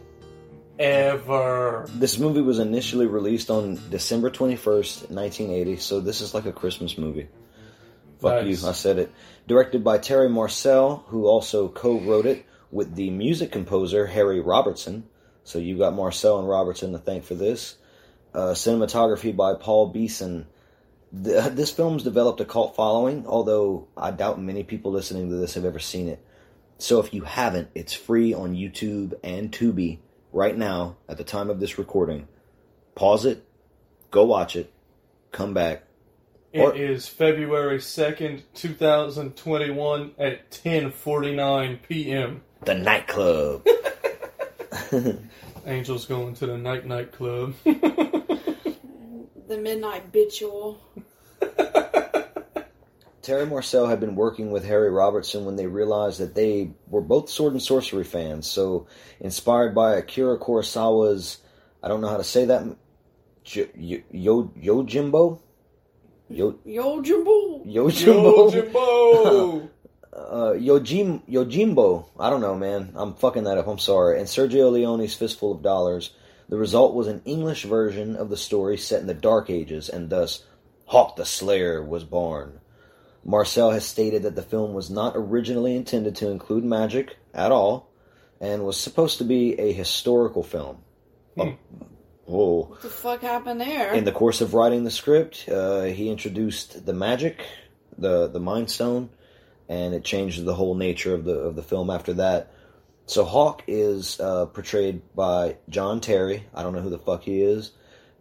ever. 0.81 1.87
This 1.91 2.19
movie 2.19 2.41
was 2.41 2.59
initially 2.59 3.07
released 3.07 3.51
on 3.51 3.79
December 3.91 4.31
21st, 4.31 5.11
1980, 5.11 5.77
so 5.77 6.01
this 6.01 6.23
is 6.23 6.33
like 6.33 6.47
a 6.47 6.53
Christmas 6.53 6.97
movie. 6.97 7.29
Fuck 8.21 8.45
Nice. 8.45 8.63
you, 8.63 8.69
I 8.69 8.73
said 8.73 8.99
it. 8.99 9.13
Directed 9.47 9.85
by 9.85 9.99
Terry 9.99 10.29
Marcel, 10.29 11.05
who 11.09 11.27
also 11.27 11.69
co 11.69 12.01
wrote 12.01 12.27
it 12.27 12.47
with 12.71 12.95
the 12.95 13.11
music 13.11 13.53
composer 13.53 14.07
Harry 14.07 14.41
Robertson. 14.41 15.05
So 15.45 15.59
you 15.59 15.77
got 15.79 15.95
Marcel 15.95 16.39
and 16.39 16.49
Robertson 16.49 16.93
to 16.93 16.99
thank 16.99 17.25
for 17.25 17.35
this. 17.35 17.77
Uh, 18.33 18.53
cinematography 18.53 19.35
by 19.37 19.55
Paul 19.55 19.89
Beeson. 19.89 20.47
The, 21.13 21.51
this 21.55 21.71
film's 21.71 22.03
developed 22.03 22.41
a 22.41 22.45
cult 22.45 22.75
following, 22.75 23.27
although 23.27 23.89
I 23.97 24.13
doubt 24.13 24.41
many 24.41 24.65
people 24.65 24.93
listening 24.93 25.29
to 25.31 25.37
this 25.37 25.55
have 25.55 25.65
ever 25.65 25.79
seen 25.79 26.09
it. 26.09 26.25
So 26.79 27.01
if 27.01 27.13
you 27.13 27.23
haven't, 27.23 27.69
it's 27.75 27.93
free 27.93 28.33
on 28.33 28.55
YouTube 28.55 29.13
and 29.23 29.53
Tubi 29.53 29.99
right 30.33 30.57
now 30.57 30.97
at 31.09 31.17
the 31.17 31.25
time 31.25 31.51
of 31.51 31.61
this 31.61 31.79
recording. 31.79 32.29
Pause 32.95 33.27
it, 33.27 33.45
go 34.11 34.25
watch 34.25 34.57
it, 34.57 34.73
come 35.33 35.55
back. 35.55 35.85
Or- 36.53 36.75
It 36.75 36.81
is 36.81 37.07
February 37.09 37.79
2nd, 37.79 38.43
2021 38.55 40.11
at 40.19 40.51
10:49 40.51 41.79
p.m. 41.89 42.43
The 42.65 42.75
nightclub. 42.75 43.67
Angel's 45.67 46.07
going 46.07 46.35
to 46.35 46.47
the 46.47 46.57
night 46.59 46.87
night 46.87 47.13
club. 47.13 47.55
The 47.65 49.59
Midnight 49.59 50.11
Bitual. 50.13 50.81
Terry 53.23 53.47
Marcel 53.47 53.87
had 53.87 54.01
been 54.01 54.15
working 54.15 54.51
with 54.51 54.65
Harry 54.65 54.91
Robertson 54.91 55.45
when 55.45 55.57
they 55.57 55.67
realized 55.67 56.21
that 56.21 56.35
they 56.35 56.71
were 56.89 57.03
both 57.03 57.29
sword 57.29 57.53
and 57.53 57.63
sorcery 57.63 58.05
fans. 58.05 58.47
So, 58.47 58.87
inspired 59.21 59.75
by 59.75 59.97
Akira 59.97 60.39
Kurosawa's, 60.39 61.39
I 61.83 61.89
don't 61.89 62.01
know 62.01 62.09
how 62.09 62.17
to 62.17 62.25
say 62.25 62.47
that, 62.47 62.65
J- 63.45 63.71
Yo 63.77 64.01
Yo 64.11 64.85
Yojimbo, 64.85 65.41
Yo 66.31 66.53
Yojimbo. 66.67 67.67
Yojimbo, 67.67 68.53
Jimbo! 68.53 69.69
uh, 70.13 70.53
Yojim 70.55 71.23
Yojimbo. 71.29 72.07
I 72.19 72.31
don't 72.31 72.41
know, 72.41 72.55
man. 72.55 72.93
I'm 72.95 73.15
fucking 73.15 73.45
that 73.45 73.59
up. 73.59 73.67
I'm 73.67 73.79
sorry. 73.79 74.19
And 74.19 74.29
Sergio 74.29 74.71
Leone's 74.71 75.15
Fistful 75.15 75.53
of 75.53 75.63
Dollars. 75.63 76.13
The 76.49 76.57
result 76.57 76.95
was 76.95 77.07
an 77.07 77.23
English 77.25 77.65
version 77.65 78.17
of 78.17 78.29
the 78.29 78.37
story 78.37 78.77
set 78.77 79.01
in 79.01 79.07
the 79.07 79.15
Dark 79.15 79.51
Ages, 79.51 79.89
and 79.89 80.11
thus 80.11 80.45
Hawk 80.87 81.17
the 81.17 81.25
Slayer 81.25 81.83
was 81.83 82.05
born. 82.05 82.61
Marcel 83.25 83.71
has 83.71 83.85
stated 83.85 84.23
that 84.23 84.35
the 84.35 84.43
film 84.43 84.73
was 84.73 84.91
not 84.91 85.13
originally 85.17 85.77
intended 85.77 86.17
to 86.17 86.31
include 86.31 86.65
magic 86.65 87.17
at 87.35 87.53
all, 87.53 87.91
and 88.41 88.65
was 88.65 88.79
supposed 88.79 89.19
to 89.19 89.25
be 89.25 89.59
a 89.61 89.73
historical 89.73 90.43
film. 90.43 90.79
Oh, 91.39 91.57
whoa. 92.25 92.63
What 92.71 92.83
the 92.83 92.89
fuck 92.89 93.21
happened 93.21 93.61
there? 93.61 93.93
In 93.93 94.05
the 94.05 94.13
course 94.13 94.41
of 94.41 94.55
writing 94.55 94.85
the 94.85 94.91
script, 94.91 95.49
uh, 95.49 95.83
he 95.83 96.09
introduced 96.09 96.87
the 96.87 96.95
magic, 96.95 97.45
the 97.99 98.29
the 98.29 98.41
Mind 98.41 98.71
Stone, 98.71 99.11
and 99.69 99.95
it 99.95 100.05
changed 100.05 100.45
the 100.45 100.55
whole 100.55 100.75
nature 100.75 101.15
of 101.15 101.25
the 101.25 101.35
of 101.35 101.57
the 101.57 101.63
film 101.63 101.91
after 101.91 102.15
that. 102.15 102.53
So 103.07 103.25
Hawk 103.25 103.65
is 103.67 104.21
uh, 104.21 104.47
portrayed 104.47 105.03
by 105.15 105.57
John 105.69 106.01
Terry. 106.01 106.47
I 106.55 106.63
don't 106.63 106.73
know 106.73 106.81
who 106.81 106.91
the 106.91 106.99
fuck 106.99 107.25
he 107.25 107.43
is. 107.43 107.73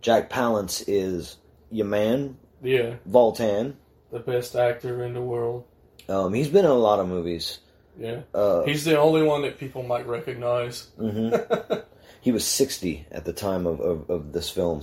Jack 0.02 0.30
Palance 0.30 0.84
is 0.88 1.38
your 1.70 1.86
man, 1.86 2.38
yeah, 2.62 2.96
Voltan. 3.08 3.76
The 4.12 4.20
best 4.20 4.56
actor 4.56 5.04
in 5.04 5.14
the 5.14 5.22
world. 5.22 5.66
Um, 6.08 6.34
he's 6.34 6.48
been 6.50 6.66
in 6.66 6.72
a 6.72 6.76
lot 6.76 7.00
of 7.00 7.08
movies. 7.08 7.60
Yeah. 7.98 8.22
Uh, 8.34 8.64
He's 8.64 8.86
the 8.86 8.98
only 8.98 9.24
one 9.24 9.42
that 9.44 9.60
people 9.60 9.84
might 9.84 10.08
recognize. 10.08 10.88
mhm. 10.98 11.84
he 12.22 12.32
was 12.32 12.46
sixty 12.46 13.06
at 13.12 13.26
the 13.26 13.34
time 13.34 13.68
of, 13.68 13.80
of, 13.82 14.10
of 14.10 14.32
this 14.34 14.50
film. 14.50 14.82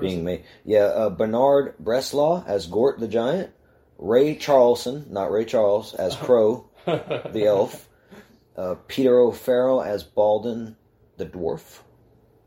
Being 0.00 0.22
made. 0.24 0.44
Yeah, 0.64 0.84
uh, 0.84 1.10
Bernard 1.10 1.74
Bresslaw 1.82 2.46
as 2.46 2.66
Gort 2.66 3.00
the 3.00 3.08
Giant, 3.08 3.50
Ray 3.98 4.36
Charleson, 4.36 5.08
not 5.10 5.30
Ray 5.32 5.44
Charles, 5.44 5.94
as 5.94 6.14
Crow 6.26 6.68
the 6.86 7.44
Elf, 7.46 7.88
uh, 8.56 8.76
Peter 8.86 9.18
O'Farrell 9.18 9.82
as 9.82 10.02
Baldwin 10.04 10.76
the 11.16 11.26
Dwarf, 11.26 11.80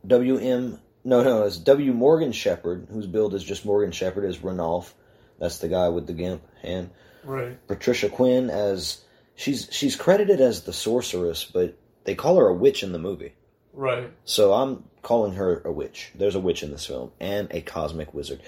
W. 0.08 0.38
M. 0.38 0.80
No, 1.04 1.24
no, 1.24 1.44
it's 1.44 1.58
W. 1.58 1.94
Morgan 1.94 2.32
Sheppard, 2.32 2.88
whose 2.92 3.08
build 3.08 3.34
is 3.34 3.44
just 3.44 3.66
Morgan 3.66 3.92
Sheppard 3.92 4.24
as 4.24 4.44
Ranulph. 4.44 4.94
That's 5.42 5.58
the 5.58 5.68
guy 5.68 5.90
with 5.90 6.06
the 6.06 6.14
gimp 6.14 6.44
hand. 6.62 6.92
right. 7.24 7.58
Patricia 7.68 8.10
Quinn 8.10 8.52
as 8.52 9.02
she's 9.36 9.68
she's 9.72 9.96
credited 9.96 10.40
as 10.40 10.62
the 10.62 10.72
sorceress, 10.72 11.44
but 11.44 11.76
they 12.04 12.14
call 12.16 12.38
her 12.38 12.48
a 12.48 12.54
witch 12.54 12.84
in 12.84 12.92
the 12.92 13.00
movie. 13.00 13.34
Right. 13.74 14.12
So 14.24 14.54
I'm 14.54 14.84
calling 15.02 15.34
her 15.34 15.62
a 15.66 15.72
witch. 15.72 16.12
There's 16.14 16.36
a 16.36 16.40
witch 16.40 16.62
in 16.62 16.70
this 16.72 16.86
film 16.86 17.12
and 17.20 17.48
a 17.52 17.62
cosmic 17.62 18.14
wizard. 18.14 18.42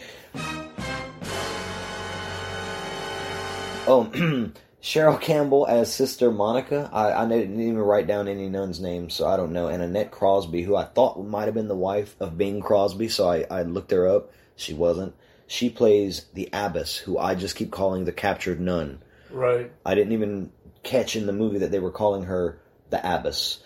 Oh, 3.85 4.09
Cheryl 4.83 5.19
Campbell 5.19 5.65
as 5.67 5.91
Sister 5.91 6.29
Monica. 6.31 6.89
I, 6.93 7.11
I 7.13 7.27
didn't 7.27 7.59
even 7.59 7.77
write 7.77 8.05
down 8.05 8.27
any 8.27 8.49
nun's 8.49 8.79
name, 8.79 9.09
so 9.09 9.27
I 9.27 9.35
don't 9.35 9.51
know. 9.51 9.67
And 9.67 9.81
Annette 9.81 10.11
Crosbie, 10.11 10.63
who 10.63 10.75
I 10.75 10.85
thought 10.85 11.21
might 11.25 11.45
have 11.45 11.53
been 11.53 11.69
the 11.69 11.75
wife 11.75 12.15
of 12.19 12.37
Bing 12.37 12.61
Crosby, 12.61 13.07
so 13.09 13.27
I, 13.27 13.45
I 13.49 13.63
looked 13.63 13.91
her 13.91 14.07
up. 14.07 14.31
She 14.55 14.73
wasn't. 14.73 15.15
She 15.53 15.69
plays 15.69 16.25
the 16.33 16.49
abbess, 16.51 16.97
who 16.97 17.19
I 17.19 17.35
just 17.35 17.55
keep 17.55 17.69
calling 17.69 18.05
the 18.05 18.11
captured 18.11 18.59
nun. 18.59 19.03
Right. 19.29 19.71
I 19.85 19.93
didn't 19.93 20.13
even 20.13 20.51
catch 20.81 21.15
in 21.15 21.27
the 21.27 21.31
movie 21.31 21.59
that 21.59 21.69
they 21.69 21.77
were 21.77 21.91
calling 21.91 22.23
her 22.23 22.59
the 22.89 22.97
abbess. 22.97 23.59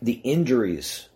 The 0.00 0.20
injuries 0.22 1.08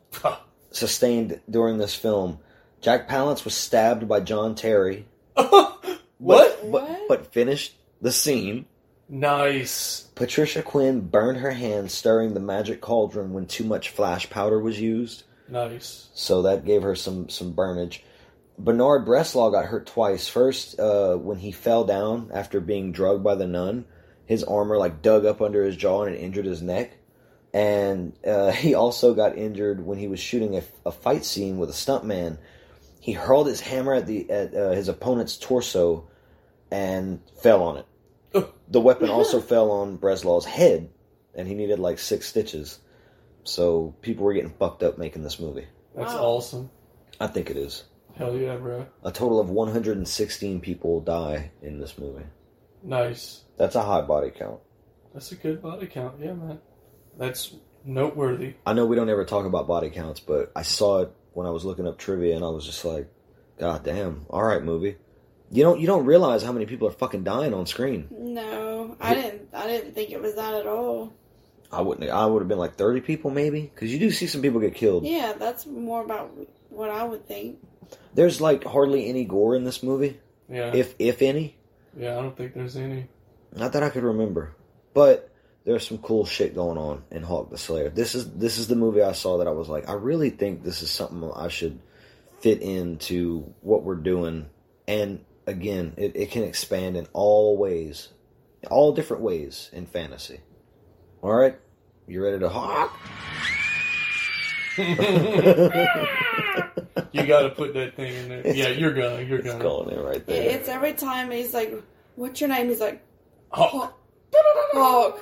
sustained 0.72 1.40
during 1.48 1.78
this 1.78 1.94
film. 1.94 2.40
Jack 2.80 3.08
Palance 3.08 3.44
was 3.44 3.54
stabbed 3.54 4.08
by 4.08 4.18
John 4.18 4.56
Terry, 4.56 5.06
what? 5.34 5.80
but, 6.18 6.64
What? 6.64 7.02
but 7.08 7.32
finished 7.32 7.76
the 8.02 8.10
scene. 8.10 8.66
Nice. 9.08 10.08
Patricia 10.16 10.62
Quinn 10.62 10.98
burned 11.00 11.38
her 11.38 11.52
hand 11.52 11.92
stirring 11.92 12.34
the 12.34 12.40
magic 12.40 12.80
cauldron 12.80 13.32
when 13.32 13.46
too 13.46 13.62
much 13.62 13.90
flash 13.90 14.28
powder 14.30 14.58
was 14.58 14.80
used, 14.80 15.22
Nice. 15.48 16.08
so 16.12 16.42
that 16.42 16.64
gave 16.64 16.82
her 16.82 16.96
some 16.96 17.28
some 17.28 17.52
burnage. 17.52 18.02
Bernard 18.58 19.06
Bresslaw 19.06 19.52
got 19.52 19.66
hurt 19.66 19.86
twice. 19.86 20.28
First, 20.28 20.78
uh, 20.80 21.16
when 21.16 21.38
he 21.38 21.52
fell 21.52 21.84
down 21.84 22.30
after 22.32 22.60
being 22.60 22.92
drugged 22.92 23.22
by 23.22 23.34
the 23.34 23.46
nun, 23.46 23.84
his 24.24 24.44
armor 24.44 24.78
like 24.78 25.02
dug 25.02 25.24
up 25.26 25.40
under 25.40 25.62
his 25.62 25.76
jaw 25.76 26.04
and 26.04 26.14
it 26.14 26.18
injured 26.20 26.46
his 26.46 26.62
neck. 26.62 26.96
And 27.52 28.12
uh, 28.26 28.50
he 28.52 28.74
also 28.74 29.14
got 29.14 29.36
injured 29.36 29.84
when 29.84 29.98
he 29.98 30.08
was 30.08 30.20
shooting 30.20 30.56
a, 30.56 30.62
a 30.84 30.92
fight 30.92 31.24
scene 31.24 31.58
with 31.58 31.70
a 31.70 31.74
stuntman. 31.74 32.38
He 33.00 33.12
hurled 33.12 33.46
his 33.46 33.60
hammer 33.60 33.94
at 33.94 34.06
the 34.06 34.28
at 34.30 34.54
uh, 34.54 34.70
his 34.70 34.88
opponent's 34.88 35.36
torso 35.36 36.08
and 36.70 37.20
fell 37.42 37.62
on 37.62 37.76
it. 37.78 37.86
The 38.68 38.80
weapon 38.80 39.10
also 39.10 39.40
fell 39.40 39.70
on 39.70 39.96
Bresslaw's 39.96 40.44
head, 40.44 40.90
and 41.36 41.46
he 41.46 41.54
needed 41.54 41.78
like 41.78 42.00
six 42.00 42.26
stitches. 42.26 42.80
So 43.44 43.94
people 44.02 44.24
were 44.24 44.32
getting 44.34 44.50
fucked 44.50 44.82
up 44.82 44.98
making 44.98 45.22
this 45.22 45.38
movie. 45.38 45.68
That's 45.94 46.12
Wow. 46.12 46.24
awesome. 46.24 46.70
I 47.20 47.28
think 47.28 47.48
it 47.48 47.56
is. 47.56 47.84
Hell 48.16 48.36
yeah, 48.36 48.56
bro. 48.56 48.86
A 49.04 49.12
total 49.12 49.40
of 49.40 49.50
116 49.50 50.60
people 50.60 51.00
die 51.00 51.50
in 51.62 51.78
this 51.78 51.98
movie. 51.98 52.24
Nice. 52.82 53.44
That's 53.58 53.74
a 53.74 53.82
high 53.82 54.00
body 54.00 54.30
count. 54.30 54.60
That's 55.12 55.32
a 55.32 55.36
good 55.36 55.62
body 55.62 55.86
count. 55.86 56.16
Yeah, 56.20 56.32
man. 56.32 56.60
That's 57.18 57.54
noteworthy. 57.84 58.54
I 58.64 58.72
know 58.72 58.86
we 58.86 58.96
don't 58.96 59.10
ever 59.10 59.24
talk 59.24 59.46
about 59.46 59.66
body 59.66 59.90
counts, 59.90 60.20
but 60.20 60.50
I 60.56 60.62
saw 60.62 61.02
it 61.02 61.10
when 61.32 61.46
I 61.46 61.50
was 61.50 61.64
looking 61.64 61.86
up 61.86 61.98
trivia, 61.98 62.36
and 62.36 62.44
I 62.44 62.48
was 62.48 62.64
just 62.66 62.84
like, 62.84 63.08
"God 63.58 63.84
damn! 63.84 64.26
All 64.30 64.42
right, 64.42 64.62
movie." 64.62 64.96
You 65.50 65.62
don't 65.62 65.80
you 65.80 65.86
don't 65.86 66.04
realize 66.04 66.42
how 66.42 66.52
many 66.52 66.66
people 66.66 66.88
are 66.88 66.92
fucking 66.92 67.24
dying 67.24 67.54
on 67.54 67.66
screen. 67.66 68.08
No, 68.10 68.96
I 69.00 69.14
didn't. 69.14 69.48
I 69.54 69.66
didn't 69.66 69.94
think 69.94 70.10
it 70.10 70.20
was 70.20 70.34
that 70.34 70.54
at 70.54 70.66
all. 70.66 71.14
I 71.70 71.80
wouldn't. 71.80 72.10
I 72.10 72.26
would 72.26 72.40
have 72.40 72.48
been 72.48 72.58
like 72.58 72.76
thirty 72.76 73.00
people 73.00 73.30
maybe, 73.30 73.62
because 73.62 73.92
you 73.92 73.98
do 73.98 74.10
see 74.10 74.26
some 74.26 74.42
people 74.42 74.60
get 74.60 74.74
killed. 74.74 75.04
Yeah, 75.04 75.34
that's 75.38 75.66
more 75.66 76.04
about 76.04 76.30
what 76.70 76.90
I 76.90 77.04
would 77.04 77.26
think. 77.26 77.58
There's 78.14 78.40
like 78.40 78.64
hardly 78.64 79.08
any 79.08 79.24
gore 79.24 79.54
in 79.56 79.64
this 79.64 79.82
movie, 79.82 80.18
Yeah. 80.48 80.72
if 80.74 80.94
if 80.98 81.22
any. 81.22 81.56
yeah, 81.96 82.18
I 82.18 82.22
don't 82.22 82.36
think 82.36 82.54
there's 82.54 82.76
any. 82.76 83.08
Not 83.54 83.72
that 83.74 83.82
I 83.82 83.90
could 83.90 84.02
remember, 84.04 84.54
but 84.94 85.30
there's 85.64 85.86
some 85.86 85.98
cool 85.98 86.24
shit 86.26 86.54
going 86.54 86.78
on 86.78 87.04
in 87.10 87.22
Hawk 87.22 87.50
the 87.50 87.58
Slayer. 87.58 87.88
This 87.90 88.14
is 88.14 88.30
this 88.32 88.56
is 88.58 88.68
the 88.68 88.76
movie 88.76 89.02
I 89.02 89.12
saw 89.12 89.38
that 89.38 89.46
I 89.46 89.50
was 89.52 89.68
like, 89.68 89.88
I 89.88 89.94
really 89.94 90.30
think 90.30 90.62
this 90.62 90.82
is 90.82 90.90
something 90.90 91.30
I 91.34 91.48
should 91.48 91.80
fit 92.40 92.60
into 92.62 93.52
what 93.62 93.82
we're 93.82 93.94
doing. 93.96 94.46
And 94.88 95.24
again, 95.46 95.94
it, 95.96 96.14
it 96.16 96.30
can 96.30 96.42
expand 96.44 96.96
in 96.96 97.06
all 97.12 97.56
ways, 97.56 98.08
all 98.70 98.92
different 98.92 99.22
ways 99.22 99.70
in 99.72 99.86
fantasy. 99.86 100.40
All 101.22 101.34
right, 101.34 101.58
you 102.06 102.22
ready 102.22 102.38
to 102.38 102.48
hawk? 102.48 102.96
You 107.12 107.26
got 107.26 107.42
to 107.42 107.50
put 107.50 107.74
that 107.74 107.94
thing 107.96 108.14
in 108.14 108.28
there. 108.28 108.54
Yeah, 108.54 108.68
you're 108.68 108.94
gonna. 108.94 109.20
You're 109.22 109.38
It's 109.40 109.48
gonna. 109.48 109.62
going 109.62 109.90
in 109.90 110.00
right 110.02 110.24
there. 110.26 110.50
It's 110.50 110.68
every 110.68 110.94
time 110.94 111.30
he's 111.30 111.52
like, 111.52 111.74
"What's 112.14 112.40
your 112.40 112.48
name?" 112.48 112.68
He's 112.68 112.80
like, 112.80 113.02
Hawk. 113.50 113.98
"Hawk." 114.72 115.20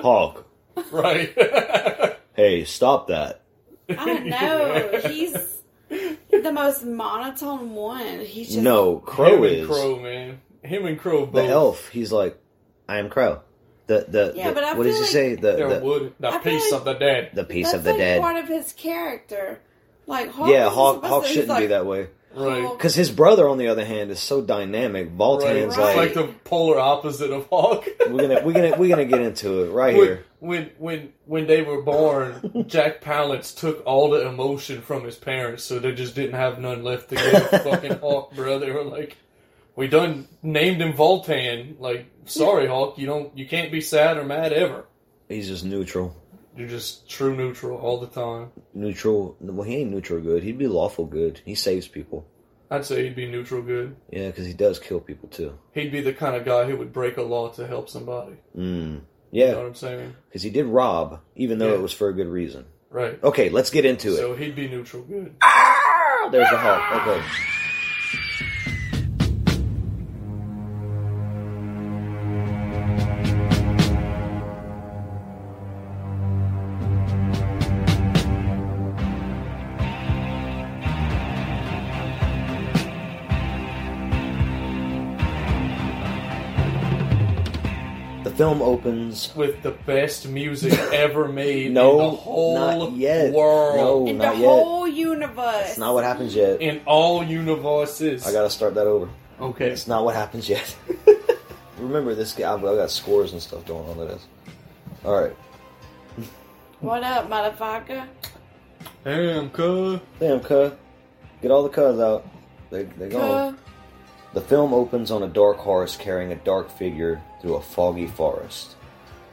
Hawk. 0.00 0.46
Right. 0.92 1.36
Hey, 2.34 2.64
stop 2.64 3.08
that. 3.08 3.42
I 3.90 3.94
don't 4.06 4.26
know. 4.26 5.00
He's 5.10 5.32
the 5.90 6.52
most 6.52 6.84
monotone 6.84 7.74
one. 7.74 8.20
He's 8.20 8.48
just 8.48 8.60
No, 8.60 8.96
Crow 8.98 9.42
Him 9.42 9.44
is 9.44 9.58
and 9.60 9.68
Crow, 9.68 9.98
man. 9.98 10.40
Him 10.62 10.86
and 10.86 10.98
Crow 10.98 11.26
both. 11.26 11.34
the 11.34 11.50
elf. 11.50 11.88
He's 11.88 12.10
like, 12.12 12.38
I 12.88 12.98
am 12.98 13.10
Crow. 13.10 13.40
The 13.88 14.06
the, 14.08 14.32
Yeah, 14.36 14.48
the- 14.48 14.54
but 14.54 14.64
I 14.64 14.72
what 14.74 14.84
does 14.84 14.94
feel 14.94 14.94
he 14.94 15.00
like 15.02 15.10
say? 15.10 15.34
The 15.34 15.52
There 15.56 15.80
the, 15.80 15.84
would 15.84 16.14
the 16.20 16.28
I 16.28 16.30
feel 16.38 16.52
piece 16.52 16.72
like- 16.72 16.78
of 16.80 16.84
the 16.86 16.94
dead. 16.94 17.30
the 17.34 17.44
piece 17.44 17.66
That's 17.66 17.78
of 17.78 17.84
the 17.84 17.90
like 17.90 17.98
dead. 17.98 18.20
part 18.22 18.36
of 18.36 18.48
his 18.48 18.72
character. 18.72 19.60
Like 20.06 20.30
Hawk 20.30 20.48
yeah, 20.50 20.68
Hawk 20.68 21.04
Hawk 21.04 21.24
shouldn't 21.26 21.58
be 21.58 21.66
that 21.68 21.86
way. 21.86 22.08
Right. 22.32 22.70
Because 22.70 22.94
his 22.94 23.10
brother, 23.10 23.48
on 23.48 23.58
the 23.58 23.66
other 23.68 23.84
hand, 23.84 24.12
is 24.12 24.20
so 24.20 24.40
dynamic. 24.40 25.08
Right. 25.08 25.18
Voltan's 25.18 25.68
It's 25.74 25.76
Right. 25.76 25.96
like 25.96 26.14
the 26.14 26.28
polar 26.44 26.78
opposite 26.78 27.32
of 27.32 27.46
Hawk. 27.46 27.86
we're 28.08 28.28
gonna 28.28 28.40
we're 28.44 28.52
gonna 28.52 28.76
we're 28.78 28.88
gonna 28.88 29.04
get 29.04 29.20
into 29.20 29.64
it 29.64 29.70
right 29.70 29.96
when, 29.96 30.06
here. 30.06 30.24
when 30.38 30.70
when 30.78 31.12
when 31.26 31.46
they 31.48 31.62
were 31.62 31.82
born, 31.82 32.64
Jack 32.68 33.00
Palance 33.02 33.56
took 33.58 33.84
all 33.84 34.10
the 34.10 34.28
emotion 34.28 34.80
from 34.80 35.02
his 35.04 35.16
parents, 35.16 35.64
so 35.64 35.80
they 35.80 35.92
just 35.92 36.14
didn't 36.14 36.36
have 36.36 36.60
none 36.60 36.84
left 36.84 37.08
to 37.08 37.16
give 37.16 37.34
a 37.34 37.58
fucking 37.64 37.98
Hawk, 37.98 38.32
brother. 38.34 38.64
They 38.66 38.70
were 38.72 38.84
like, 38.84 39.16
"We 39.74 39.88
done 39.88 40.28
named 40.42 40.80
him 40.80 40.92
Voltan. 40.92 41.80
Like, 41.80 42.06
sorry, 42.26 42.68
Hawk, 42.68 42.96
you 42.96 43.06
don't, 43.06 43.36
you 43.36 43.46
can't 43.48 43.72
be 43.72 43.80
sad 43.80 44.16
or 44.18 44.24
mad 44.24 44.52
ever. 44.52 44.84
He's 45.28 45.48
just 45.48 45.64
neutral. 45.64 46.16
You're 46.56 46.68
just 46.68 47.08
true 47.08 47.34
neutral 47.36 47.78
all 47.78 47.98
the 48.00 48.06
time." 48.08 48.50
Neutral. 48.74 49.36
Well, 49.40 49.66
he 49.66 49.76
ain't 49.76 49.90
neutral 49.90 50.20
good. 50.20 50.42
He'd 50.42 50.58
be 50.58 50.66
lawful 50.66 51.06
good. 51.06 51.40
He 51.44 51.54
saves 51.54 51.86
people. 51.88 52.26
I'd 52.70 52.84
say 52.84 53.02
he'd 53.04 53.16
be 53.16 53.28
neutral 53.30 53.62
good. 53.62 53.96
Yeah, 54.10 54.26
because 54.28 54.46
he 54.46 54.52
does 54.52 54.78
kill 54.78 55.00
people 55.00 55.28
too. 55.28 55.58
He'd 55.72 55.90
be 55.90 56.00
the 56.00 56.12
kind 56.12 56.36
of 56.36 56.44
guy 56.44 56.64
who 56.66 56.76
would 56.76 56.92
break 56.92 57.16
a 57.16 57.22
law 57.22 57.48
to 57.50 57.66
help 57.66 57.88
somebody. 57.88 58.34
Mm. 58.56 59.00
You 59.32 59.40
know 59.40 59.46
Yeah, 59.46 59.56
what 59.56 59.66
I'm 59.66 59.74
saying? 59.74 60.14
because 60.28 60.42
he 60.42 60.50
did 60.50 60.66
rob, 60.66 61.20
even 61.36 61.58
though 61.58 61.68
Yeah. 61.70 61.74
it 61.78 61.82
was 61.82 61.92
for 61.92 62.08
a 62.08 62.12
good 62.14 62.28
reason. 62.28 62.66
Right. 62.90 63.18
Okay, 63.22 63.48
let's 63.50 63.70
get 63.70 63.84
into 63.84 64.12
it. 64.12 64.16
So 64.16 64.34
he'd 64.34 64.54
be 64.56 64.68
neutral 64.68 65.02
good. 65.02 65.34
There's 66.30 66.50
the 66.50 66.58
hawk. 66.58 67.06
Okay. 67.06 67.26
Film 88.40 88.62
opens. 88.62 89.34
with 89.36 89.62
the 89.62 89.70
best 89.70 90.26
music 90.26 90.72
ever 90.94 91.28
made 91.28 91.70
No, 91.72 91.90
in 91.92 91.98
the 91.98 92.10
whole 92.10 92.54
not 92.54 92.92
yet. 92.92 93.34
world. 93.34 93.76
No. 93.76 94.06
in 94.10 94.16
the 94.16 94.24
yet. 94.24 94.34
whole 94.36 94.88
universe. 94.88 95.36
That's 95.36 95.76
not 95.78 95.92
what 95.92 96.04
happens 96.04 96.34
yet. 96.34 96.62
In 96.62 96.80
all 96.86 97.22
universes. 97.22 98.26
I 98.26 98.32
gotta 98.32 98.48
start 98.48 98.72
that 98.76 98.86
over. 98.86 99.10
okay. 99.40 99.68
It's 99.68 99.86
not 99.86 100.06
what 100.06 100.14
happens 100.14 100.48
yet. 100.48 100.74
Remember 101.78 102.14
this 102.14 102.32
guy? 102.32 102.50
I've 102.50 102.62
got 102.62 102.90
scores 102.90 103.32
and 103.34 103.42
stuff 103.42 103.66
going 103.66 103.86
on 103.90 103.96
with 103.98 104.08
this. 104.08 104.26
All 105.04 105.20
right. 105.20 105.36
What 106.80 107.02
up, 107.02 107.28
motherfucker? 107.28 108.06
Damn, 109.04 109.50
cuz. 109.50 110.00
Damn, 110.18 110.40
cuh. 110.40 110.70
Get 111.42 111.50
all 111.50 111.62
the 111.62 111.68
cuz 111.68 112.00
out. 112.00 112.26
They 112.70 112.84
they 112.84 113.10
gone. 113.10 113.58
The 114.32 114.40
film 114.40 114.72
opens 114.72 115.10
on 115.10 115.22
a 115.22 115.28
dark 115.28 115.58
horse 115.58 115.96
carrying 115.96 116.32
a 116.32 116.36
dark 116.36 116.70
figure 116.70 117.20
through 117.40 117.54
a 117.54 117.62
foggy 117.62 118.06
forest. 118.06 118.76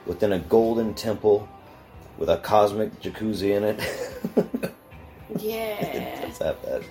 Within 0.06 0.34
a 0.34 0.40
golden 0.40 0.94
temple 0.94 1.48
with 2.18 2.30
a 2.30 2.38
cosmic 2.38 3.00
jacuzzi 3.02 3.56
in 3.56 3.64
it. 3.64 4.74
Yeah. 5.40 6.26
It's 6.26 6.40
that 6.40 6.64
bad. 6.64 6.84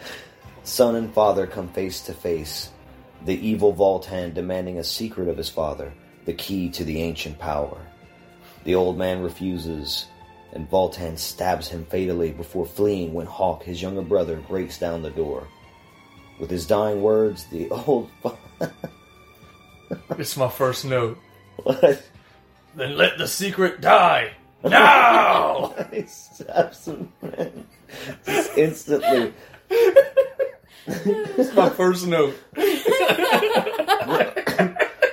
Son 0.65 0.97
and 0.97 1.13
father 1.13 1.47
come 1.47 1.69
face 1.69 2.01
to 2.03 2.15
face. 2.15 2.71
The 3.25 3.35
evil 3.35 3.75
Voltan 3.75 4.35
demanding 4.35 4.79
a 4.79 4.85
secret 4.85 5.29
of 5.29 5.37
his 5.37 5.49
father, 5.49 5.93
the 6.27 6.33
key 6.33 6.69
to 6.71 6.85
the 6.85 7.03
ancient 7.03 7.39
power. 7.39 7.79
The 8.65 8.75
old 8.75 8.99
man 8.99 9.23
refuses, 9.23 10.07
and 10.53 10.71
Voltan 10.71 11.19
stabs 11.19 11.69
him 11.69 11.87
fatally 11.87 12.33
before 12.33 12.67
fleeing 12.67 13.15
when 13.15 13.27
Hawk, 13.27 13.63
his 13.63 13.81
younger 13.81 14.03
brother, 14.03 14.37
breaks 14.37 14.79
down 14.79 15.03
the 15.03 15.11
door. 15.11 15.49
With 16.39 16.51
his 16.51 16.67
dying 16.67 17.03
words, 17.03 17.45
the 17.47 17.71
old. 17.71 18.11
It's 20.19 20.37
my 20.37 20.49
first 20.49 20.85
note. 20.85 21.17
what? 21.63 22.03
Then 22.75 22.97
let 22.97 23.19
the 23.19 23.29
secret 23.29 23.81
die. 23.81 24.33
Now! 24.65 25.75
he 25.93 26.03
stabs 26.07 26.87
him. 26.89 27.13
Just 28.25 28.57
instantly. 28.59 29.33
It's 30.89 31.55
my 31.55 31.69
first 31.71 32.07
note. 32.07 32.35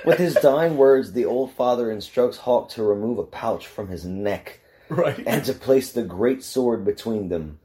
With 0.04 0.18
his 0.18 0.34
dying 0.34 0.76
words, 0.76 1.12
the 1.12 1.24
old 1.26 1.52
father 1.52 1.90
instructs 1.90 2.36
Hawk 2.38 2.68
to 2.70 2.82
remove 2.82 3.18
a 3.18 3.24
pouch 3.24 3.66
from 3.66 3.88
his 3.88 4.04
neck 4.04 4.60
Right. 4.88 5.22
and 5.26 5.44
to 5.44 5.52
place 5.54 5.92
the 5.92 6.02
great 6.02 6.42
sword 6.42 6.84
between 6.84 7.28
them. 7.28 7.58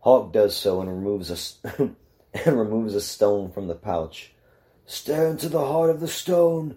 Hawk 0.00 0.32
does 0.32 0.56
so 0.56 0.80
and 0.80 0.88
removes 0.90 1.30
a 1.30 1.90
and 2.34 2.58
removes 2.58 2.94
a 2.94 3.00
stone 3.00 3.50
from 3.50 3.68
the 3.68 3.74
pouch. 3.74 4.32
Stare 4.86 5.28
into 5.28 5.48
the 5.48 5.66
heart 5.66 5.90
of 5.90 6.00
the 6.00 6.08
stone, 6.08 6.76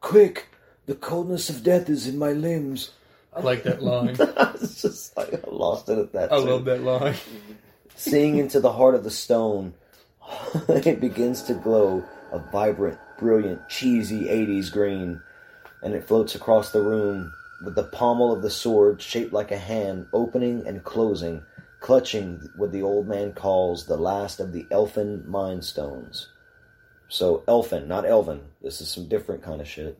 quick! 0.00 0.48
The 0.86 0.94
coldness 0.94 1.48
of 1.48 1.62
death 1.62 1.88
is 1.88 2.08
in 2.08 2.18
my 2.18 2.32
limbs. 2.32 2.90
I 3.34 3.40
like 3.40 3.62
that 3.62 3.82
line. 3.82 4.16
it's 4.18 4.82
just 4.82 5.16
like 5.16 5.32
I 5.32 5.50
lost 5.50 5.88
it 5.88 5.98
at 5.98 6.12
that. 6.12 6.32
I 6.32 6.38
too. 6.38 6.44
love 6.44 6.64
that 6.64 6.82
line. 6.82 7.14
Seeing 7.94 8.36
into 8.38 8.60
the 8.60 8.72
heart 8.72 8.94
of 8.94 9.04
the 9.04 9.10
stone, 9.10 9.74
it 10.68 11.00
begins 11.00 11.42
to 11.44 11.54
glow 11.54 12.04
a 12.32 12.38
vibrant, 12.38 12.98
brilliant, 13.18 13.68
cheesy 13.68 14.24
80s 14.24 14.72
green, 14.72 15.22
and 15.82 15.94
it 15.94 16.04
floats 16.04 16.34
across 16.34 16.72
the 16.72 16.82
room 16.82 17.32
with 17.64 17.74
the 17.74 17.84
pommel 17.84 18.32
of 18.32 18.42
the 18.42 18.50
sword 18.50 19.00
shaped 19.00 19.32
like 19.32 19.52
a 19.52 19.58
hand 19.58 20.06
opening 20.12 20.66
and 20.66 20.84
closing, 20.84 21.44
clutching 21.82 22.48
what 22.56 22.72
the 22.72 22.80
old 22.82 23.06
man 23.06 23.32
calls 23.32 23.86
the 23.86 23.96
last 23.96 24.40
of 24.40 24.52
the 24.52 24.64
elfin 24.70 25.28
mind 25.28 25.64
stones. 25.64 26.28
So, 27.08 27.42
elfin, 27.46 27.88
not 27.88 28.06
elven. 28.06 28.40
This 28.62 28.80
is 28.80 28.88
some 28.88 29.08
different 29.08 29.42
kind 29.42 29.60
of 29.60 29.68
shit. 29.68 29.98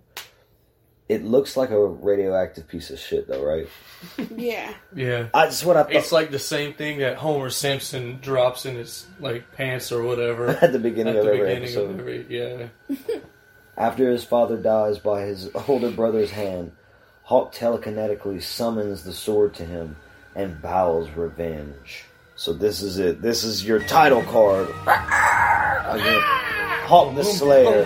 It 1.08 1.24
looks 1.24 1.58
like 1.58 1.70
a 1.70 1.86
radioactive 1.86 2.68
piece 2.68 2.88
of 2.90 2.98
shit, 2.98 3.28
though, 3.28 3.44
right? 3.44 3.68
Yeah. 4.36 4.72
Yeah. 4.94 5.28
I, 5.34 5.44
that's 5.44 5.64
what 5.64 5.76
I 5.76 5.82
thought 5.82 5.92
It's 5.92 6.12
like 6.12 6.30
the 6.30 6.38
same 6.38 6.72
thing 6.72 6.98
that 6.98 7.18
Homer 7.18 7.50
Simpson 7.50 8.18
drops 8.22 8.64
in 8.64 8.76
his 8.76 9.06
like 9.20 9.52
pants 9.52 9.92
or 9.92 10.02
whatever 10.02 10.48
at 10.62 10.72
the 10.72 10.78
beginning 10.78 11.14
at 11.14 11.20
of 11.20 11.26
the 11.26 11.32
every 11.32 11.46
beginning 11.46 11.62
episode. 11.64 11.90
of 11.90 12.00
every 12.00 12.26
yeah. 12.28 12.68
After 13.76 14.10
his 14.10 14.24
father 14.24 14.56
dies 14.56 14.98
by 14.98 15.22
his 15.22 15.50
older 15.68 15.90
brother's 15.90 16.30
hand, 16.30 16.72
Hawk 17.24 17.54
telekinetically 17.54 18.42
summons 18.42 19.04
the 19.04 19.12
sword 19.12 19.54
to 19.54 19.64
him 19.64 19.96
and 20.34 20.56
vows 20.56 21.08
revenge. 21.10 22.04
So 22.36 22.52
this 22.52 22.82
is 22.82 22.98
it. 22.98 23.20
This 23.22 23.44
is 23.44 23.64
your 23.64 23.80
title 23.80 24.22
card. 24.24 24.68
Again. 24.86 26.20
Hawk 26.86 27.14
the 27.14 27.22
Slayer. 27.24 27.84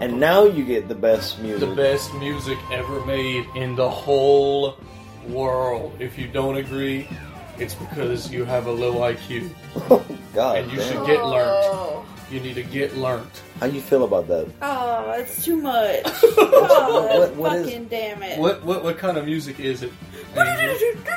And 0.00 0.18
now 0.18 0.44
you 0.44 0.64
get 0.64 0.88
the 0.88 0.94
best 0.94 1.38
music. 1.40 1.68
the 1.68 1.74
best 1.74 2.12
music 2.14 2.58
ever 2.70 3.04
made 3.06 3.46
in 3.54 3.76
the 3.76 3.88
whole 3.88 4.76
world. 5.28 5.94
If 6.00 6.18
you 6.18 6.26
don't 6.28 6.56
agree, 6.56 7.08
it's 7.58 7.74
because 7.74 8.30
you 8.32 8.44
have 8.44 8.66
a 8.66 8.72
low 8.72 8.94
IQ 8.94 9.50
Oh, 9.90 10.04
God 10.34 10.58
and 10.58 10.70
you 10.72 10.78
damn. 10.78 10.88
should 10.92 11.06
get 11.06 11.24
learned. 11.24 11.50
Oh, 11.50 12.04
You 12.30 12.40
need 12.40 12.54
to 12.56 12.62
get 12.64 12.96
learned. 12.96 13.30
How 13.60 13.66
you 13.66 13.80
feel 13.80 14.02
about 14.04 14.26
that? 14.28 14.48
oh, 14.62 15.12
it's 15.12 15.44
too 15.44 15.56
much. 15.56 16.02
Oh, 16.84 17.18
What- 17.20 17.36
what 17.36 17.52
is- 17.58 17.66
fucking 17.66 17.84
damn 17.86 18.22
it. 18.22 18.38
What 18.38 18.64
what 18.64 18.82
what 18.82 18.98
kind 18.98 19.16
of 19.16 19.24
music 19.24 19.60
is 19.60 19.82
it? 19.82 19.92
Angel? 20.36 21.02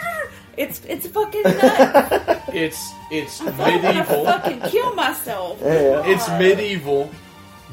It's 0.58 0.80
it's 0.88 1.06
fucking 1.08 1.42
nuts. 1.44 2.42
It's 2.54 2.92
it's 3.12 3.42
I'm 3.42 3.58
gonna 3.58 3.82
medieval. 3.82 4.24
fucking 4.24 4.62
kill 4.72 4.96
myself. 4.96 5.60
Yeah. 5.62 6.06
It's 6.06 6.30
medieval 6.30 7.12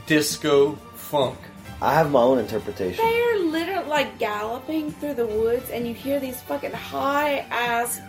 disco 0.06 0.72
funk. 0.96 1.38
I 1.80 1.94
have 1.94 2.10
my 2.10 2.20
own 2.20 2.38
interpretation. 2.38 3.04
They're 3.04 3.38
literally 3.38 3.88
like 3.88 4.18
galloping 4.18 4.90
through 4.90 5.14
the 5.14 5.26
woods, 5.26 5.70
and 5.70 5.86
you 5.86 5.94
hear 5.94 6.18
these 6.18 6.40
fucking 6.42 6.72
high 6.72 7.46
ass 7.50 8.00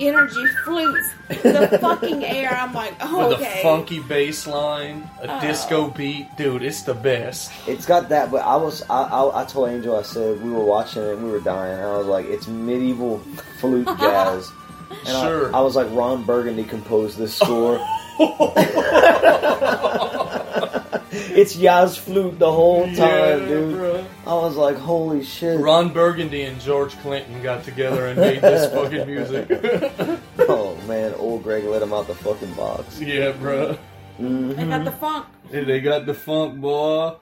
energy 0.00 0.44
flutes 0.64 1.10
the 1.28 1.78
fucking 1.80 2.24
air. 2.24 2.50
I'm 2.52 2.72
like, 2.72 2.94
oh, 3.00 3.28
With 3.28 3.38
okay. 3.38 3.60
a 3.60 3.62
funky 3.62 4.00
bass 4.00 4.46
line, 4.46 5.08
a 5.22 5.36
Oh. 5.36 5.40
disco 5.40 5.88
beat, 5.90 6.34
dude, 6.36 6.62
it's 6.62 6.82
the 6.82 6.94
best. 6.94 7.52
It's 7.66 7.86
got 7.86 8.08
that, 8.08 8.30
but 8.30 8.42
I 8.44 8.56
was 8.56 8.82
I, 8.90 9.02
I, 9.04 9.42
I 9.42 9.44
told 9.44 9.70
Angel 9.70 9.96
I 9.96 10.02
said 10.02 10.42
we 10.42 10.50
were 10.50 10.64
watching 10.64 11.02
it 11.02 11.14
and 11.14 11.24
we 11.24 11.30
were 11.30 11.40
dying. 11.40 11.74
And 11.78 11.84
I 11.86 11.96
was 11.98 12.06
like, 12.06 12.26
it's 12.26 12.48
medieval 12.48 13.18
flute 13.60 13.86
jazz. 14.00 14.50
And 14.90 15.08
Sure. 15.08 15.54
I, 15.54 15.58
I 15.58 15.60
was 15.62 15.76
like, 15.76 15.88
Ron 15.92 16.24
Burgundy 16.24 16.64
composed 16.64 17.16
this 17.18 17.34
score. 17.34 17.78
it's 21.12 21.56
Yaz 21.56 21.98
flute 21.98 22.38
the 22.38 22.50
whole 22.52 22.84
time, 22.86 22.96
Yeah, 22.96 23.36
dude. 23.46 23.74
bruh. 23.76 24.04
I 24.26 24.34
was 24.34 24.56
like, 24.56 24.76
holy 24.76 25.24
shit. 25.24 25.58
Ron 25.58 25.92
Burgundy 25.92 26.42
and 26.42 26.60
George 26.60 26.96
Clinton 26.98 27.42
got 27.42 27.64
together 27.64 28.06
and 28.06 28.20
made 28.20 28.40
this 28.40 28.72
fucking 28.74 29.06
music. 29.06 29.48
Oh 30.48 30.76
man, 30.86 31.14
old 31.14 31.42
Greg 31.42 31.64
let 31.64 31.82
him 31.82 31.92
out 31.92 32.06
the 32.06 32.14
fucking 32.14 32.52
box. 32.54 33.00
yeah, 33.00 33.32
bro. 33.32 33.76
Mm-hmm. 34.20 34.50
They 34.52 34.66
got 34.66 34.84
the 34.84 34.92
funk. 34.92 35.26
They 35.50 35.80
got 35.80 36.06
the 36.06 36.14
funk, 36.14 36.60
boy. 36.60 37.14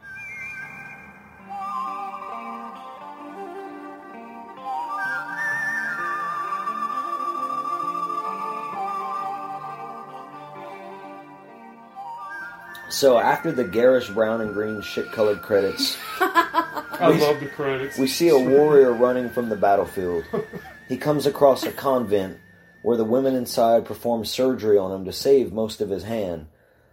So 12.98 13.16
after 13.16 13.52
the 13.52 13.62
garish 13.62 14.08
brown 14.08 14.40
and 14.40 14.52
green 14.52 14.80
shit 14.82 15.12
colored 15.12 15.40
credits, 15.40 15.96
I 16.20 17.16
love 17.20 17.38
the 17.38 17.46
credits. 17.46 17.96
we 17.96 18.08
see 18.08 18.28
a 18.28 18.36
warrior 18.36 18.92
running 18.92 19.30
from 19.30 19.48
the 19.48 19.56
battlefield. 19.56 20.24
He 20.88 20.96
comes 20.96 21.24
across 21.26 21.62
a 21.64 21.70
convent 21.70 22.38
where 22.82 22.96
the 22.96 23.04
women 23.04 23.34
inside 23.36 23.84
perform 23.84 24.24
surgery 24.24 24.78
on 24.78 24.90
him 24.90 25.04
to 25.04 25.12
save 25.12 25.52
most 25.52 25.80
of 25.82 25.90
his 25.90 26.02
hand. 26.02 26.46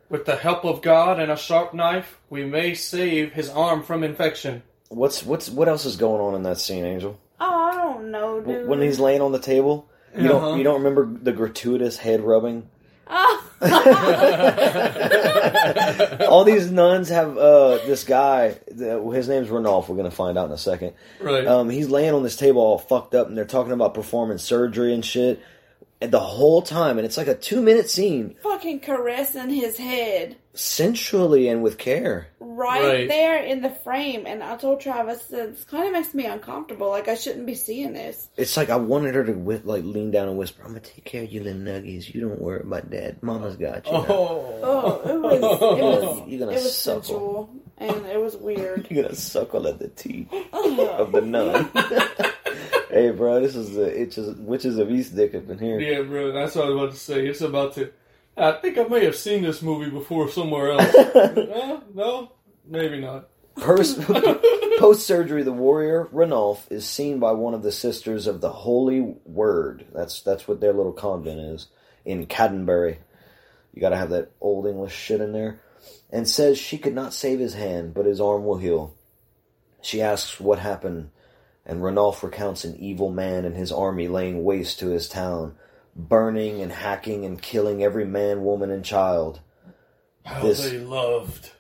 With 0.09 0.25
the 0.25 0.35
help 0.35 0.65
of 0.65 0.81
God 0.83 1.17
and 1.17 1.31
a 1.31 1.37
sharp 1.37 1.73
knife, 1.73 2.19
we 2.29 2.43
may 2.43 2.73
save 2.75 3.31
his 3.31 3.49
arm 3.49 3.81
from 3.83 4.03
infection. 4.03 4.61
What's 4.89 5.23
what's 5.23 5.49
what 5.49 5.67
else 5.69 5.85
is 5.85 5.95
going 5.95 6.19
on 6.21 6.35
in 6.35 6.43
that 6.43 6.59
scene, 6.59 6.83
Angel? 6.85 7.17
Oh, 7.39 7.45
I 7.71 7.73
don't 7.73 8.11
know, 8.11 8.41
dude. 8.41 8.67
When 8.67 8.81
he's 8.81 8.99
laying 8.99 9.21
on 9.21 9.31
the 9.31 9.39
table, 9.39 9.87
you 10.13 10.29
Uh-huh. 10.29 10.49
don't 10.49 10.57
you 10.57 10.63
don't 10.65 10.83
remember 10.83 11.09
the 11.23 11.31
gratuitous 11.31 11.97
head 11.97 12.19
rubbing? 12.21 12.69
Oh. 13.07 13.44
All 16.27 16.43
these 16.43 16.69
nuns 16.71 17.09
have 17.09 17.37
uh, 17.37 17.77
this 17.85 18.03
guy. 18.03 18.55
His 18.67 19.29
name's 19.29 19.49
Ranulph. 19.49 19.87
We're 19.87 19.95
gonna 19.95 20.11
find 20.11 20.37
out 20.37 20.47
in 20.47 20.51
a 20.51 20.57
second. 20.57 20.93
Right. 21.21 21.47
Um, 21.47 21.69
he's 21.69 21.89
laying 21.89 22.13
on 22.13 22.23
this 22.23 22.35
table 22.35 22.61
all 22.61 22.77
fucked 22.77 23.15
up, 23.15 23.27
and 23.27 23.37
they're 23.37 23.45
talking 23.45 23.71
about 23.71 23.93
performing 23.93 24.39
surgery 24.39 24.93
and 24.93 25.05
shit. 25.05 25.41
And 26.01 26.11
the 26.11 26.19
whole 26.19 26.61
time, 26.61 26.97
and 26.97 27.05
it's 27.05 27.17
like 27.17 27.27
a 27.27 27.35
two 27.35 27.61
minute 27.61 27.89
scene, 27.89 28.35
fucking 28.43 28.81
caressing 28.81 29.49
his 29.49 29.77
head 29.77 30.35
sensually 30.55 31.47
and 31.47 31.61
with 31.61 31.77
care. 31.77 32.27
right, 32.39 32.83
Right. 32.83 33.07
there 33.09 33.43
in 33.43 33.61
the 33.61 33.69
frame. 33.69 34.25
And 34.25 34.41
I 34.41 34.55
told 34.55 34.79
Travis, 34.79 35.25
this 35.25 35.63
kind 35.65 35.87
of 35.87 35.93
makes 35.93 36.13
me 36.13 36.25
uncomfortable. 36.25 36.89
Like, 36.89 37.07
I 37.09 37.15
shouldn't 37.15 37.45
be 37.45 37.53
seeing 37.55 37.91
this. 37.93 38.29
It's 38.37 38.55
like 38.55 38.69
I 38.69 38.77
wanted 38.77 39.13
her 39.15 39.25
to 39.25 39.33
whi- 39.33 39.61
like 39.65 39.83
lean 39.83 40.11
down 40.11 40.29
and 40.29 40.37
whisper, 40.37 40.61
"I'm 40.63 40.69
gonna 40.69 40.79
take 40.79 41.03
care 41.05 41.23
of 41.23 41.31
you, 41.31 41.43
little 41.43 41.59
nuggies. 41.61 42.13
You 42.13 42.21
don't 42.21 42.39
worry 42.41 42.61
about 42.61 42.89
dad. 42.89 43.21
Mama's 43.21 43.57
got 43.57 43.85
you." 43.85 43.91
now." 43.91 44.05
oh. 44.09 44.61
Oh, 44.63 45.01
it 45.09 45.19
was, 45.19 45.33
it 45.35 45.83
was, 45.83 46.21
You're 46.29 46.39
gonna 46.39 46.51
it 46.53 46.63
was 46.63 46.75
suckle. 46.77 47.01
sensual. 47.03 47.49
And 47.77 48.05
it 48.05 48.21
was 48.21 48.37
weird. 48.37 48.87
You're 48.91 49.03
gonna 49.03 49.15
suckle 49.15 49.67
at 49.67 49.79
the 49.79 49.89
teeth 49.89 50.31
of 50.53 51.11
the 51.11 51.21
nun. 51.21 51.69
hey, 52.89 53.11
bro, 53.11 53.41
this 53.41 53.55
is 53.55 53.73
the 53.75 54.01
itches, 54.01 54.33
witches 54.37 54.77
of 54.77 54.89
East 54.89 55.13
Dick 55.15 55.35
up 55.35 55.49
in 55.49 55.59
here. 55.59 55.79
Yeah, 55.79 56.01
bro. 56.03 56.31
That's 56.31 56.55
what 56.55 56.65
I 56.65 56.69
was 56.69 56.75
about 56.77 56.91
to 56.93 56.97
say. 56.99 57.27
It's 57.27 57.41
about 57.41 57.73
to. 57.75 57.91
I 58.38 58.54
think 58.54 58.78
I 58.78 58.84
may 58.84 59.06
have 59.06 59.15
seen 59.15 59.43
this 59.43 59.62
movie 59.62 59.89
before 59.89 60.30
somewhere 60.30 60.71
else. 60.71 60.93
Uh, 60.93 61.82
no, 61.93 62.32
maybe 62.67 63.00
not. 63.00 63.30
Post 64.80 65.08
surgery, 65.08 65.43
the 65.43 65.54
warrior 65.54 66.10
Ranulph 66.12 66.67
is 66.69 66.86
seen 66.88 67.19
by 67.19 67.32
one 67.32 67.54
of 67.54 67.63
the 67.63 67.71
sisters 67.71 68.28
of 68.28 68.41
the 68.41 68.52
Holy 68.52 69.00
Word. 69.24 69.86
That's 69.93 70.21
that's 70.21 70.48
what 70.48 70.60
their 70.60 70.74
little 70.74 70.91
convent 70.91 71.39
is 71.39 71.67
in 72.04 72.26
Caddenbury. 72.28 72.98
You 73.74 73.82
got 73.82 73.89
to 73.89 73.98
have 73.98 74.10
that 74.10 74.32
old 74.41 74.67
English 74.67 74.95
shit 74.95 75.21
in 75.21 75.32
there. 75.32 75.62
And 76.10 76.28
says 76.28 76.58
she 76.58 76.78
could 76.78 76.95
not 76.95 77.13
save 77.13 77.39
his 77.39 77.54
hand, 77.54 77.93
but 77.93 78.06
his 78.06 78.21
arm 78.21 78.45
will 78.45 78.58
heal. 78.58 78.95
She 79.82 80.02
asks 80.02 80.39
what 80.39 80.60
happened, 80.60 81.12
and 81.65 81.84
Ranulph 81.84 82.24
recounts 82.24 82.63
an 82.63 82.76
evil 82.78 83.12
man 83.12 83.45
and 83.45 83.56
his 83.56 83.71
army 83.71 84.08
laying 84.08 84.43
waste 84.43 84.80
to 84.80 84.88
his 84.88 85.08
town, 85.08 85.56
burning 85.95 86.62
and 86.62 86.71
hacking 86.71 87.25
and 87.25 87.41
killing 87.41 87.84
every 87.84 88.05
man, 88.05 88.43
woman, 88.43 88.69
and 88.71 88.84
child. 88.84 89.39
How 90.23 90.41
This- 90.41 90.69
they 90.69 90.79
loved. 90.79 91.51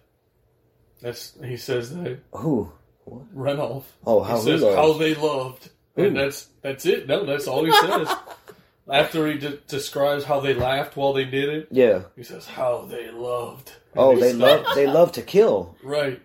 That's 1.01 1.33
he 1.43 1.57
says 1.57 1.93
that 1.95 2.19
Who? 2.31 2.71
Ranulph. 3.07 3.83
Oh, 4.05 4.21
how 4.23 4.37
he 4.37 4.43
says 4.43 4.61
loved. 4.63 4.75
how 4.75 4.93
they 4.93 5.13
loved, 5.15 5.69
and 5.95 6.17
that's 6.17 6.47
that's 6.61 6.85
it. 6.85 7.07
No, 7.07 7.25
that's 7.25 7.47
all 7.47 7.63
he 7.63 7.71
says. 7.71 8.09
After 8.91 9.25
he 9.27 9.39
de- 9.39 9.57
describes 9.67 10.23
how 10.25 10.39
they 10.41 10.53
laughed 10.53 10.95
while 10.95 11.13
they 11.13 11.25
did 11.25 11.49
it, 11.49 11.67
Yeah. 11.71 12.03
he 12.15 12.21
says 12.23 12.45
how 12.45 12.85
they 12.85 13.09
loved. 13.09 13.71
And 13.93 13.99
Oh, 14.01 14.15
they 14.19 14.31
love 14.33 14.65
they 14.75 14.85
love 14.87 15.11
to 15.13 15.21
kill. 15.23 15.75
Right. 15.83 16.21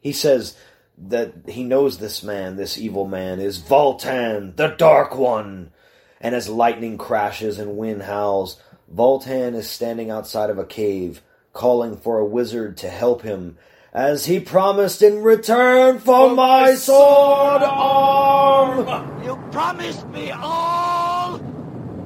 He 0.00 0.12
says 0.12 0.56
that 0.96 1.32
he 1.48 1.62
knows 1.62 1.98
this 1.98 2.22
man, 2.22 2.56
this 2.56 2.78
evil 2.78 3.06
man, 3.06 3.38
is 3.40 3.58
Voltan, 3.58 4.56
the 4.56 4.68
Dark 4.68 5.14
One. 5.16 5.72
And 6.20 6.34
as 6.34 6.48
lightning 6.48 6.98
crashes 6.98 7.58
and 7.58 7.78
wind 7.78 8.02
howls, 8.02 8.60
Voltan 8.94 9.54
is 9.54 9.70
standing 9.70 10.10
outside 10.10 10.50
of 10.50 10.58
a 10.58 10.66
cave, 10.66 11.22
calling 11.52 11.96
for 11.96 12.18
a 12.18 12.24
wizard 12.24 12.76
to 12.78 12.90
help 12.90 13.22
him, 13.22 13.56
as 13.92 14.26
he 14.26 14.38
promised 14.38 15.02
in 15.02 15.22
return 15.22 15.98
for 15.98 16.30
oh, 16.30 16.34
my 16.34 16.60
my 16.62 16.74
sword 16.74 17.62
arm. 17.62 19.24
You 19.24 19.36
promised 19.50 20.06
me 20.08 20.30
all 20.30 21.36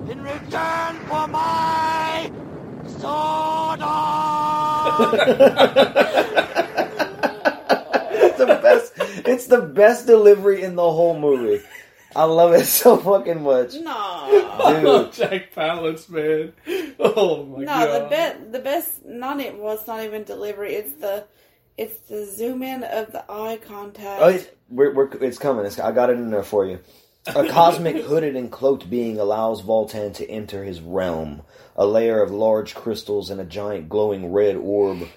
in 0.09 0.22
return 0.22 0.96
for 1.07 1.27
my 1.29 2.31
sword 2.87 3.81
arm. 3.83 5.18
It's 8.16 8.38
the 8.38 8.46
best. 8.46 8.92
It's 9.27 9.46
the 9.46 9.61
best 9.61 10.07
delivery 10.07 10.62
in 10.62 10.77
the 10.77 10.90
whole 10.90 11.18
movie. 11.18 11.64
I 12.16 12.24
love 12.24 12.53
it 12.55 12.64
so 12.66 12.96
fucking 12.96 13.42
much. 13.42 13.74
No. 13.74 14.81
Dude. 14.83 15.12
Jack 15.14 15.53
Palance, 15.55 16.09
man. 16.09 16.53
Oh 16.98 17.44
my 17.44 17.59
No, 17.61 17.66
god. 17.66 18.05
the 18.05 18.09
best, 18.09 18.53
the 18.53 18.59
best, 18.61 19.05
not 19.05 19.40
it 19.40 19.57
was 19.59 19.87
not 19.87 20.05
even 20.05 20.24
delivery. 20.24 20.74
It's 20.74 20.94
the, 20.94 21.24
it's 21.77 21.98
the 22.09 22.24
zoom 22.27 22.62
in 22.62 22.85
of 22.85 23.12
the 23.12 23.24
eye 23.31 23.59
contact. 23.66 24.22
Oh, 24.22 24.29
it's, 24.29 24.46
we're, 24.68 24.94
we're, 24.94 25.11
it's 25.22 25.38
coming. 25.38 25.66
It's, 25.66 25.79
I 25.79 25.92
got 25.92 26.11
it 26.11 26.14
in 26.18 26.31
there 26.31 26.42
for 26.44 26.64
you. 26.66 26.79
A 27.27 27.46
cosmic 27.48 27.96
hooded 28.05 28.37
and 28.37 28.50
cloaked 28.53 28.88
being 28.90 29.18
allows 29.18 29.62
Voltan 29.62 30.14
to 30.14 30.31
enter 30.31 30.62
his 30.62 30.81
realm. 30.81 31.42
A 31.77 31.87
layer 31.87 32.22
of 32.22 32.31
large 32.31 32.74
crystals 32.74 33.31
and 33.31 33.40
a 33.40 33.44
giant 33.44 33.88
glowing 33.88 34.31
red 34.33 34.57
orb. 34.57 35.09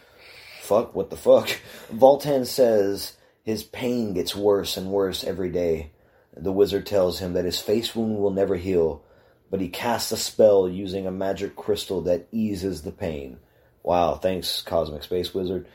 Fuck, 0.62 0.96
what 0.96 1.10
the 1.12 1.18
fuck? 1.18 1.50
Voltan 1.94 2.46
says 2.46 3.14
his 3.44 3.64
pain 3.64 4.14
gets 4.14 4.36
worse 4.36 4.78
and 4.78 4.90
worse 4.90 5.24
every 5.24 5.50
day. 5.50 5.92
The 6.40 6.52
wizard 6.52 6.86
tells 6.86 7.20
him 7.20 7.34
that 7.34 7.46
his 7.46 7.60
face 7.60 7.96
wound 7.96 8.18
will 8.18 8.32
never 8.32 8.56
heal, 8.56 9.04
but 9.50 9.62
he 9.62 9.70
casts 9.70 10.12
a 10.12 10.18
spell 10.18 10.70
using 10.70 11.08
a 11.08 11.12
magic 11.12 11.56
crystal 11.56 12.02
that 12.02 12.28
eases 12.32 12.82
the 12.82 12.92
pain. 12.92 13.38
Wow, 13.84 14.16
thanks, 14.16 14.62
Cosmic 14.62 15.04
Space 15.04 15.34
Wizard. 15.34 15.68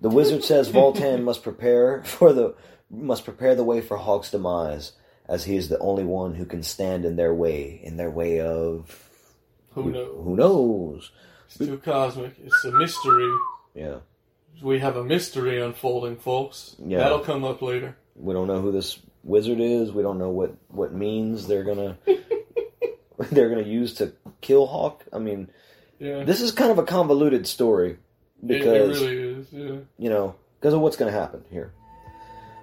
The 0.00 0.08
wizard 0.08 0.44
says 0.44 0.70
Voltan 0.70 1.22
must 1.24 1.42
prepare 1.42 2.02
for 2.04 2.32
the 2.32 2.54
must 2.90 3.24
prepare 3.24 3.54
the 3.54 3.64
way 3.64 3.80
for 3.80 3.96
Hawk's 3.96 4.30
demise, 4.30 4.92
as 5.26 5.44
he 5.44 5.56
is 5.56 5.68
the 5.68 5.78
only 5.78 6.04
one 6.04 6.34
who 6.34 6.46
can 6.46 6.62
stand 6.62 7.04
in 7.04 7.16
their 7.16 7.34
way, 7.34 7.80
in 7.82 7.96
their 7.96 8.10
way 8.10 8.40
of 8.40 9.08
Who 9.72 9.90
knows? 9.90 10.24
who 10.24 10.36
knows. 10.36 11.10
It's 11.46 11.58
too 11.58 11.78
cosmic. 11.78 12.34
It's 12.42 12.64
a 12.64 12.72
mystery. 12.72 13.30
Yeah. 13.74 13.98
We 14.62 14.78
have 14.78 14.96
a 14.96 15.04
mystery 15.04 15.60
unfolding, 15.60 16.16
folks. 16.16 16.76
Yeah. 16.78 16.98
That'll 16.98 17.20
come 17.20 17.44
up 17.44 17.60
later. 17.62 17.96
We 18.16 18.32
don't 18.34 18.46
know 18.46 18.60
who 18.60 18.72
this 18.72 18.98
wizard 19.28 19.60
is. 19.60 19.92
We 19.92 20.02
don't 20.02 20.18
know 20.18 20.30
what 20.30 20.54
what 20.68 20.92
means 20.92 21.46
they're 21.46 21.64
gonna 21.64 21.96
they're 23.30 23.48
gonna 23.48 23.62
use 23.62 23.94
to 23.94 24.12
kill 24.40 24.66
Hawk. 24.66 25.04
I 25.12 25.18
mean, 25.18 25.50
Yeah. 25.98 26.24
this 26.24 26.40
is 26.40 26.52
kind 26.52 26.70
of 26.70 26.78
a 26.78 26.84
convoluted 26.84 27.46
story 27.46 27.98
because 28.44 29.00
it 29.00 29.04
really 29.04 29.18
is. 29.40 29.46
Yeah. 29.52 29.76
you 29.98 30.10
know 30.10 30.34
because 30.60 30.74
of 30.74 30.80
what's 30.80 30.96
going 30.96 31.12
to 31.12 31.16
happen 31.18 31.44
here. 31.50 31.72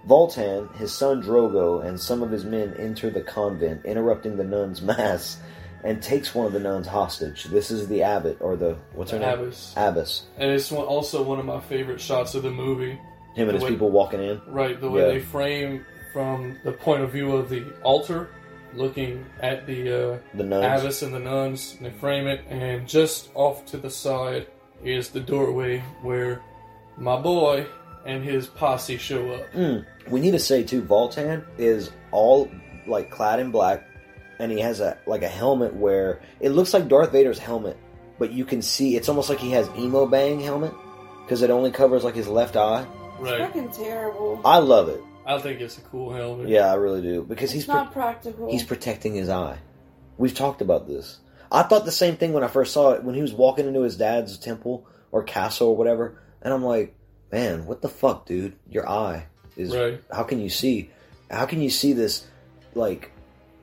Voltan, 0.08 0.75
his 0.75 0.93
son 0.93 1.23
Drogo, 1.23 1.84
and 1.84 1.99
some 1.99 2.21
of 2.21 2.30
his 2.30 2.43
men 2.45 2.75
enter 2.78 3.10
the 3.10 3.21
convent, 3.21 3.86
interrupting 3.86 4.36
the 4.38 4.43
nuns' 4.43 4.82
mass, 4.91 5.38
and 5.84 6.01
takes 6.01 6.36
one 6.36 6.45
of 6.45 6.51
the 6.54 6.60
nuns 6.60 6.88
hostage. 6.88 7.45
This 7.45 7.71
is 7.71 7.88
the 7.88 8.04
abbot 8.04 8.38
or 8.41 8.56
the 8.56 8.78
what's 8.93 9.12
her 9.12 9.19
name? 9.19 9.30
Abbas. 9.30 9.73
Abbess. 9.78 10.23
And 10.38 10.51
it's 10.51 10.71
one, 10.71 10.86
also 10.86 11.23
one 11.23 11.39
of 11.39 11.45
my 11.45 11.60
favorite 11.62 11.99
shots 12.01 12.36
of 12.36 12.43
the 12.43 12.51
movie. 12.51 12.99
Him 13.34 13.49
and 13.49 13.54
his 13.56 13.63
way- 13.63 13.69
people 13.71 13.89
walking 13.91 14.21
in. 14.21 14.41
Right, 14.47 14.80
the 14.80 14.89
way 14.91 15.01
Yeah. 15.01 15.08
they 15.08 15.19
frame 15.21 15.86
from 16.15 16.58
the 16.63 16.71
point 16.71 17.01
of 17.04 17.12
view 17.12 17.34
of 17.36 17.49
the 17.49 17.62
altar, 17.84 18.30
looking 18.73 19.25
at 19.41 19.67
the 19.67 20.13
uh, 20.13 20.17
The 20.34 20.45
nuns. 20.45 20.82
abbess 20.82 21.01
and 21.01 21.13
the 21.13 21.19
nuns, 21.19 21.75
and 21.75 21.86
they 21.86 21.89
frame 21.99 22.25
it, 22.25 22.39
and 22.49 22.88
just 22.88 23.30
off 23.36 23.65
to 23.65 23.78
the 23.78 23.89
side 23.89 24.47
is 24.82 25.10
the 25.10 25.19
doorway 25.19 25.80
where 26.01 26.41
my 26.97 27.19
boy 27.19 27.65
and 28.06 28.23
his 28.23 28.47
posse 28.47 28.95
show 28.95 29.30
up. 29.34 29.51
Mm. 29.54 29.86
We 30.10 30.21
need 30.21 30.32
to 30.32 30.39
say 30.39 30.63
too, 30.63 30.82
Voltan 30.84 31.43
is 31.58 31.91
all 32.12 32.49
like 32.88 33.12
clad 33.12 33.41
in 33.41 33.51
black, 33.51 33.84
and 34.39 34.49
he 34.54 34.62
has 34.62 34.80
a 34.80 34.97
like 35.06 35.21
a 35.21 35.28
helmet 35.28 35.73
where 35.75 36.21
it 36.39 36.51
looks 36.51 36.73
like 36.73 36.88
Darth 36.88 37.12
Vader's 37.12 37.39
helmet, 37.39 37.75
but 38.19 38.32
you 38.32 38.45
can 38.45 38.62
see 38.62 38.95
it's 38.95 39.10
almost 39.10 39.28
like 39.28 39.39
he 39.39 39.51
has 39.51 39.67
emo 39.78 40.06
bang 40.06 40.39
helmet 40.39 40.73
because 41.25 41.41
it 41.41 41.49
only 41.49 41.71
covers 41.71 42.06
like 42.06 42.15
his 42.15 42.30
left 42.30 42.56
eye. 42.56 42.88
It's 43.19 43.21
Right. 43.21 43.39
fucking 43.41 43.71
terrible. 43.71 44.39
I 44.45 44.60
love 44.60 44.88
it. 44.88 45.01
I 45.25 45.39
think 45.39 45.59
it's 45.61 45.77
a 45.77 45.81
cool 45.81 46.13
helmet. 46.13 46.47
Yeah, 46.49 46.71
I 46.71 46.75
really 46.75 47.01
do 47.01 47.23
because 47.23 47.51
he's 47.51 47.63
It's 47.63 47.67
not 47.67 47.91
practical. 47.91 48.49
he's 48.51 48.63
protecting 48.63 49.15
his 49.15 49.29
eye. 49.29 49.57
We've 50.17 50.33
talked 50.33 50.61
about 50.61 50.88
this. 50.88 51.19
I 51.51 51.63
thought 51.63 51.85
the 51.85 51.91
same 51.91 52.15
thing 52.17 52.33
when 52.33 52.43
I 52.43 52.47
first 52.47 52.73
saw 52.73 52.91
it 52.91 53.03
when 53.03 53.15
he 53.15 53.21
was 53.21 53.33
walking 53.33 53.67
into 53.67 53.81
his 53.81 53.97
dad's 53.97 54.38
temple 54.38 54.85
or 55.11 55.23
castle 55.23 55.69
or 55.69 55.77
whatever, 55.77 56.21
and 56.41 56.53
I'm 56.53 56.63
like, 56.63 56.95
man, 57.31 57.65
what 57.65 57.81
the 57.81 57.89
fuck, 57.89 58.25
dude? 58.25 58.53
Your 58.69 58.88
eye 58.89 59.25
is 59.57 59.75
Right. 59.75 60.01
how 60.11 60.23
can 60.23 60.39
you 60.39 60.49
see? 60.49 60.89
How 61.31 61.45
can 61.45 61.61
you 61.61 61.69
see 61.69 61.93
this 61.93 62.25
like 62.75 63.11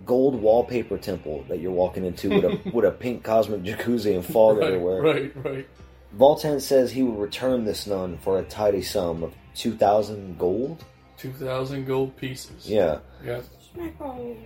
gold 0.05 0.35
wallpaper 0.41 0.99
temple 0.99 1.45
that 1.49 1.61
you're 1.61 1.71
walking 1.71 2.05
into 2.05 2.29
with 2.31 2.45
a 2.45 2.71
with 2.75 2.85
a 2.85 2.91
pink 2.91 3.23
cosmic 3.23 3.63
jacuzzi 3.63 4.15
and 4.15 4.25
fog 4.27 4.59
Right, 4.59 4.67
everywhere? 4.73 5.01
right, 5.03 5.33
right. 5.45 5.69
Voltan 6.17 6.61
says 6.61 6.91
he 6.93 7.03
will 7.03 7.15
return 7.17 7.65
this 7.65 7.87
nun 7.87 8.19
for 8.19 8.39
a 8.39 8.43
tidy 8.43 8.83
sum 8.83 9.23
of 9.23 9.33
two 9.55 9.75
thousand 9.77 10.39
gold. 10.39 10.85
2,000 11.23 11.87
gold 11.87 12.17
pieces. 12.17 12.69
Yeah. 12.69 12.99
Yeah. 13.25 13.43
Schmeckles. 13.77 14.37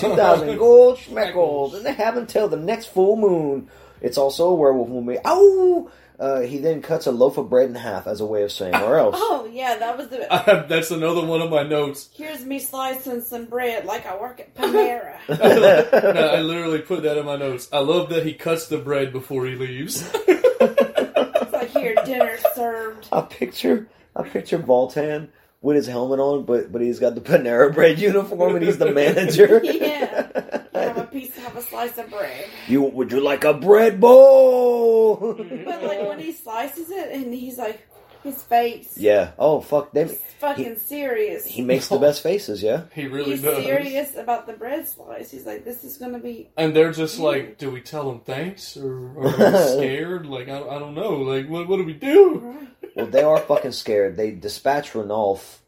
2000 0.00 0.56
gold 0.56 0.96
schmeckles, 0.96 1.74
and 1.74 1.84
they 1.84 1.92
have 1.92 2.16
until 2.16 2.48
the 2.48 2.56
next 2.56 2.86
full 2.86 3.16
moon. 3.16 3.68
It's 4.00 4.16
also 4.16 4.48
a 4.48 4.54
werewolf 4.54 4.88
movie. 4.88 5.18
Ow! 5.22 5.90
Uh, 6.18 6.40
he 6.40 6.58
then 6.58 6.80
cuts 6.80 7.06
a 7.06 7.12
loaf 7.12 7.36
of 7.36 7.50
bread 7.50 7.68
in 7.68 7.74
half 7.74 8.06
as 8.06 8.20
a 8.20 8.26
way 8.26 8.42
of 8.42 8.52
saying, 8.52 8.74
or 8.74 8.98
else. 8.98 9.16
Oh 9.32 9.46
yeah, 9.52 9.76
that 9.78 9.98
was 9.98 10.08
the. 10.08 10.32
I 10.32 10.38
have, 10.38 10.68
that's 10.68 10.90
another 10.90 11.24
one 11.26 11.42
of 11.42 11.50
my 11.50 11.62
notes. 11.62 12.08
Here's 12.14 12.44
me 12.44 12.58
slicing 12.58 13.20
some 13.22 13.46
bread 13.46 13.84
like 13.84 14.06
I 14.06 14.18
work 14.18 14.40
at 14.40 14.54
Panera. 14.54 15.18
No, 15.28 16.28
I 16.28 16.40
literally 16.40 16.80
put 16.80 17.02
that 17.02 17.18
in 17.18 17.26
my 17.26 17.36
notes. 17.36 17.68
I 17.72 17.80
love 17.80 18.10
that 18.10 18.24
he 18.24 18.32
cuts 18.32 18.68
the 18.68 18.78
bread 18.78 19.12
before 19.12 19.46
he 19.46 19.54
leaves. 19.56 20.08
it's 20.14 21.52
like 21.52 21.70
here, 21.70 21.94
dinner 22.04 22.38
served. 22.54 23.08
I 23.12 23.22
picture, 23.22 23.88
I 24.16 24.22
picture 24.22 24.58
Voltan 24.58 25.28
with 25.62 25.76
his 25.76 25.86
helmet 25.86 26.20
on, 26.20 26.44
but 26.44 26.72
but 26.72 26.80
he's 26.80 26.98
got 26.98 27.14
the 27.14 27.20
Panera 27.30 27.72
Bread 27.74 27.98
uniform 27.98 28.56
and 28.56 28.64
he's 28.64 28.78
the 28.78 28.92
manager. 28.92 29.60
Yeah. 29.70 30.28
You 30.72 30.80
have 30.80 30.98
a 30.98 31.04
piece, 31.04 31.36
have 31.38 31.56
a 31.56 31.62
slice 31.62 31.98
of 31.98 32.08
bread. 32.10 32.46
You 32.68 32.82
would 32.82 33.12
you 33.12 33.20
like 33.20 33.44
a 33.44 33.52
bread 33.52 34.00
bowl? 34.00 35.34
But 35.34 35.82
like 35.82 36.00
when 36.08 36.18
he 36.18 36.32
slices 36.32 36.90
it, 36.90 37.12
and 37.12 37.32
he's 37.34 37.58
like, 37.58 37.86
his 38.22 38.42
face. 38.42 38.96
yeah. 38.96 39.32
Oh 39.38 39.60
fuck. 39.60 39.92
They, 39.92 40.04
He's 40.08 40.20
fucking 40.38 40.76
serious. 40.78 41.44
he 41.46 41.62
makes 41.62 41.88
the 41.88 41.98
best 41.98 42.22
faces. 42.22 42.62
Yeah. 42.62 42.84
he 42.94 43.06
really 43.06 43.32
He's 43.32 43.42
does. 43.42 43.62
serious 43.64 44.16
about 44.16 44.46
the 44.46 44.52
bread 44.54 44.86
slice. 44.88 45.30
He's 45.30 45.46
like, 45.46 45.64
this 45.64 45.84
is 45.84 45.96
gonna 45.98 46.18
be. 46.18 46.50
And 46.56 46.74
they're 46.74 46.92
just 46.92 47.18
like, 47.18 47.58
do 47.58 47.70
we 47.70 47.80
tell 47.80 48.10
him 48.10 48.20
thanks 48.20 48.76
or, 48.76 49.10
or 49.16 49.26
are 49.28 49.52
we 49.52 49.58
scared? 49.78 50.26
Like, 50.26 50.48
I, 50.48 50.58
I 50.60 50.78
don't 50.78 50.94
know. 50.94 51.16
Like, 51.18 51.48
what, 51.48 51.68
what 51.68 51.76
do 51.76 51.84
we 51.84 51.92
do? 51.94 52.66
Well, 52.96 53.06
they 53.06 53.22
are 53.22 53.38
fucking 53.38 53.72
scared. 53.72 54.16
They 54.16 54.32
dispatch 54.32 54.94
Ranulph. 54.94 55.58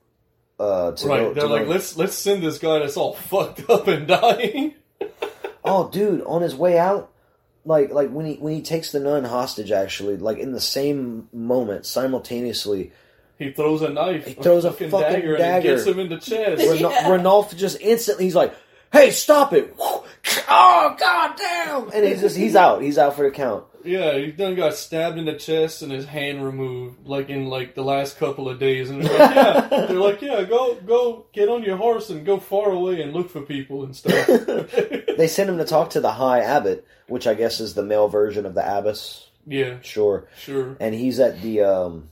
Uh, 0.58 0.92
to 0.92 1.08
Right? 1.08 1.18
go, 1.20 1.34
They're 1.34 1.42
to 1.44 1.48
like, 1.48 1.64
go- 1.64 1.70
let's 1.70 1.96
let's 1.96 2.14
send 2.14 2.42
this 2.42 2.58
guy 2.58 2.78
that's 2.80 2.96
all 2.96 3.14
fucked 3.30 3.68
up 3.70 3.88
and 3.88 4.06
dying. 4.08 4.74
Oh, 5.64 5.88
dude, 5.88 6.22
on 6.22 6.42
his 6.42 6.54
way 6.56 6.78
out, 6.78 7.11
like 7.64 7.90
like 7.92 8.10
when 8.10 8.26
he 8.26 8.34
when 8.34 8.52
he 8.54 8.62
takes 8.62 8.92
the 8.92 9.00
nun 9.00 9.24
hostage, 9.24 9.70
actually, 9.70 10.16
like 10.16 10.38
in 10.38 10.52
the 10.52 10.60
same 10.60 11.28
moment, 11.32 11.86
simultaneously, 11.86 12.92
He 13.38 13.50
throws 13.52 13.82
a 13.82 13.88
knife. 13.90 14.26
He 14.26 14.34
throws 14.34 14.64
a 14.64 14.72
fucking 14.72 14.90
fucking 14.90 15.12
dagger, 15.12 15.34
and 15.34 15.38
dagger. 15.38 15.68
it 15.72 15.76
gets 15.76 15.86
him 15.86 15.98
in 15.98 16.08
the 16.08 16.18
chest. 16.18 16.66
Ren- 16.66 16.78
Yeah. 16.78 17.08
Ranulph 17.10 17.56
just 17.56 17.80
instantly 17.80 18.24
he's 18.24 18.34
like, 18.34 18.54
"Hey, 18.92 19.10
stop 19.10 19.52
it!" 19.52 19.74
Oh, 20.48 20.96
god 20.98 21.36
damn! 21.36 21.90
And 21.92 22.06
he's 22.06 22.20
just 22.20 22.36
he's 22.36 22.56
out. 22.56 22.82
He's 22.82 22.98
out 22.98 23.16
for 23.16 23.22
the 23.24 23.30
count. 23.30 23.64
Yeah, 23.84 24.16
he 24.18 24.32
done 24.32 24.54
got 24.54 24.74
stabbed 24.74 25.18
in 25.18 25.24
the 25.24 25.34
chest 25.34 25.82
and 25.82 25.90
his 25.92 26.04
hand 26.04 26.44
removed, 26.44 27.06
like 27.06 27.28
in 27.30 27.46
like 27.46 27.74
the 27.74 27.82
last 27.82 28.16
couple 28.18 28.48
of 28.48 28.58
days. 28.58 28.90
And 28.90 29.02
they're 29.04 29.18
like, 29.18 29.34
yeah, 29.36 29.60
they're 29.86 29.98
like, 29.98 30.22
yeah, 30.22 30.42
go 30.44 30.74
go 30.86 31.26
get 31.32 31.48
on 31.48 31.62
your 31.62 31.76
horse 31.76 32.10
and 32.10 32.24
go 32.24 32.38
far 32.38 32.70
away 32.70 33.02
and 33.02 33.12
look 33.12 33.30
for 33.30 33.42
people 33.42 33.84
and 33.84 33.94
stuff. 33.96 34.28
They 35.18 35.28
send 35.28 35.50
him 35.50 35.58
to 35.58 35.64
talk 35.64 35.90
to 35.90 36.00
the 36.00 36.10
High 36.12 36.40
Abbot, 36.40 36.86
which 37.06 37.26
I 37.26 37.34
guess 37.34 37.60
is 37.60 37.74
the 37.74 37.82
male 37.82 38.08
version 38.08 38.46
of 38.46 38.54
the 38.54 38.62
abbess. 38.78 39.28
yeah, 39.46 39.76
Sure. 39.82 40.26
sure. 40.38 40.76
And 40.80 40.94
he's 40.94 41.20
at 41.20 41.42
the 41.42 41.60
um 41.62 42.08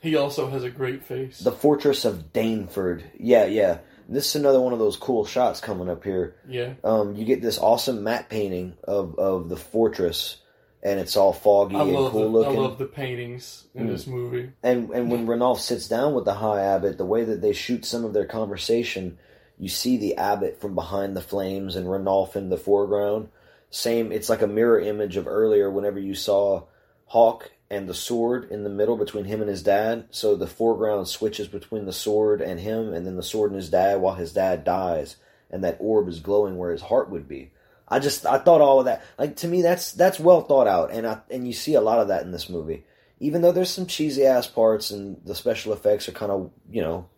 He 0.00 0.16
also 0.16 0.48
has 0.50 0.62
a 0.64 0.70
great 0.70 1.04
face. 1.04 1.40
the 1.40 1.52
fortress 1.52 2.04
of 2.04 2.32
Daneford. 2.32 3.02
Yeah, 3.18 3.46
yeah. 3.46 3.78
This 4.08 4.28
is 4.28 4.36
another 4.36 4.60
one 4.60 4.72
of 4.74 4.78
those 4.78 4.96
cool 4.98 5.24
shots 5.24 5.60
coming 5.60 5.88
up 5.88 6.04
here. 6.04 6.36
yeah, 6.46 6.74
um, 6.84 7.16
you 7.16 7.24
get 7.24 7.40
this 7.40 7.58
awesome 7.58 8.04
matte 8.04 8.28
painting 8.28 8.74
of, 8.84 9.18
of 9.18 9.48
the 9.48 9.56
fortress, 9.56 10.36
and 10.84 11.00
it's 11.00 11.16
all 11.16 11.32
foggy 11.32 11.76
I 11.76 11.82
and 11.82 12.10
cool 12.10 12.30
the, 12.32 12.38
I 12.40 12.42
looking. 12.42 12.60
love 12.60 12.78
the 12.78 12.84
paintings 12.84 13.64
in 13.74 13.86
Mm. 13.86 13.88
this 13.88 14.06
movie. 14.06 14.50
And 14.62 14.90
and 14.90 15.10
when 15.10 15.26
Ranulph 15.26 15.60
sits 15.60 15.88
down 15.88 16.14
with 16.14 16.24
the 16.26 16.34
High 16.34 16.62
Abbot, 16.62 16.98
the 16.98 17.06
way 17.06 17.24
that 17.24 17.40
they 17.40 17.52
shoot 17.54 17.84
some 17.84 18.04
of 18.04 18.12
their 18.12 18.26
conversation, 18.26 19.18
you 19.58 19.68
see 19.68 19.96
the 19.96 20.16
Abbot 20.16 20.60
from 20.60 20.74
behind 20.74 21.16
the 21.16 21.20
flames 21.22 21.74
and 21.74 21.90
Ranulph 21.90 22.36
in 22.36 22.50
the 22.50 22.56
foreground. 22.58 23.28
Same, 23.70 24.12
it's 24.12 24.28
like 24.28 24.42
a 24.42 24.46
mirror 24.46 24.78
image 24.78 25.16
of 25.16 25.26
earlier 25.26 25.70
whenever 25.70 25.98
you 25.98 26.14
saw 26.14 26.64
Hawk 27.06 27.50
and 27.70 27.88
the 27.88 27.94
sword 27.94 28.50
in 28.50 28.62
the 28.62 28.70
middle 28.70 28.96
between 28.96 29.24
him 29.24 29.40
and 29.40 29.48
his 29.50 29.62
dad. 29.62 30.06
So 30.10 30.36
the 30.36 30.46
foreground 30.46 31.08
switches 31.08 31.48
between 31.48 31.86
the 31.86 31.92
sword 31.92 32.40
and 32.40 32.60
him, 32.60 32.92
and 32.92 33.06
then 33.06 33.16
the 33.16 33.22
sword 33.22 33.50
and 33.50 33.60
his 33.60 33.70
dad 33.70 34.00
while 34.00 34.14
his 34.14 34.32
dad 34.32 34.64
dies, 34.64 35.16
and 35.50 35.64
that 35.64 35.78
orb 35.80 36.08
is 36.08 36.20
glowing 36.20 36.56
where 36.58 36.70
his 36.70 36.82
heart 36.82 37.10
would 37.10 37.26
be. 37.26 37.50
I 37.88 37.98
just 37.98 38.24
I 38.26 38.38
thought 38.38 38.60
all 38.60 38.78
of 38.80 38.86
that 38.86 39.02
like 39.18 39.36
to 39.36 39.48
me 39.48 39.62
that's 39.62 39.92
that's 39.92 40.18
well 40.18 40.40
thought 40.40 40.66
out, 40.66 40.90
and 40.90 41.06
I 41.06 41.18
and 41.30 41.46
you 41.46 41.52
see 41.52 41.74
a 41.74 41.80
lot 41.80 41.98
of 42.00 42.08
that 42.08 42.22
in 42.22 42.30
this 42.32 42.48
movie. 42.48 42.84
Even 43.20 43.42
though 43.42 43.52
there's 43.52 43.70
some 43.70 43.86
cheesy 43.86 44.24
ass 44.26 44.46
parts 44.46 44.90
and 44.90 45.18
the 45.24 45.34
special 45.34 45.72
effects 45.72 46.08
are 46.08 46.12
kind 46.12 46.32
of 46.32 46.50
you 46.70 46.82
know 46.82 47.08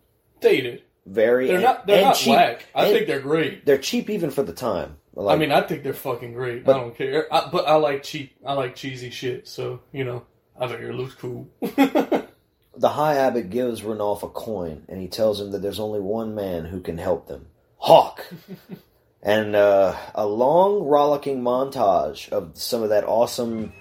Dated. 0.40 0.83
very 1.07 1.46
They're 1.46 1.57
and- 1.57 1.64
not. 1.64 1.87
They're 1.87 2.02
not 2.02 2.16
cheap. 2.16 2.35
whack. 2.35 2.66
I 2.74 2.85
and 2.87 2.92
think 2.94 3.07
they're 3.07 3.20
great. 3.20 3.64
they're 3.64 3.79
cheap 3.79 4.11
even 4.11 4.31
for 4.31 4.42
the 4.42 4.52
time. 4.52 4.96
I 5.18 5.37
mean, 5.37 5.50
I 5.50 5.62
think 5.62 5.83
they're 5.83 5.94
fucking 5.94 6.35
great. 6.35 6.64
But- 6.64 6.76
I 6.76 6.81
don't 6.81 6.94
care. 6.94 7.33
I, 7.33 7.48
but 7.50 7.66
I 7.66 7.76
like 7.76 8.02
cheap. 8.02 8.37
I 8.44 8.52
like 8.52 8.74
cheesy 8.76 9.09
shit. 9.11 9.48
So 9.48 9.81
you 9.92 10.05
know, 10.05 10.26
I 10.61 10.66
think 10.68 10.81
it 10.81 10.92
looks 10.94 11.14
cool. 11.14 11.48
the 11.61 12.88
High 12.90 13.16
Abbot 13.16 13.48
gives 13.48 13.83
Ranulph 13.83 14.22
a 14.22 14.29
coin, 14.29 14.85
and 14.88 15.00
he 15.00 15.09
tells 15.09 15.40
him 15.40 15.52
that 15.52 15.62
there's 15.62 15.81
only 15.81 16.00
one 16.00 16.35
man 16.35 16.66
who 16.66 16.81
can 16.81 16.98
help 16.98 17.29
them 17.29 17.46
Hawk. 17.79 18.26
and 19.26 19.56
uh, 19.56 19.96
a 20.14 20.24
long, 20.24 20.84
rollicking 20.84 21.42
montage 21.42 22.28
of 22.30 22.52
some 22.54 22.84
of 22.84 22.90
that 22.90 23.02
awesome 23.04 23.72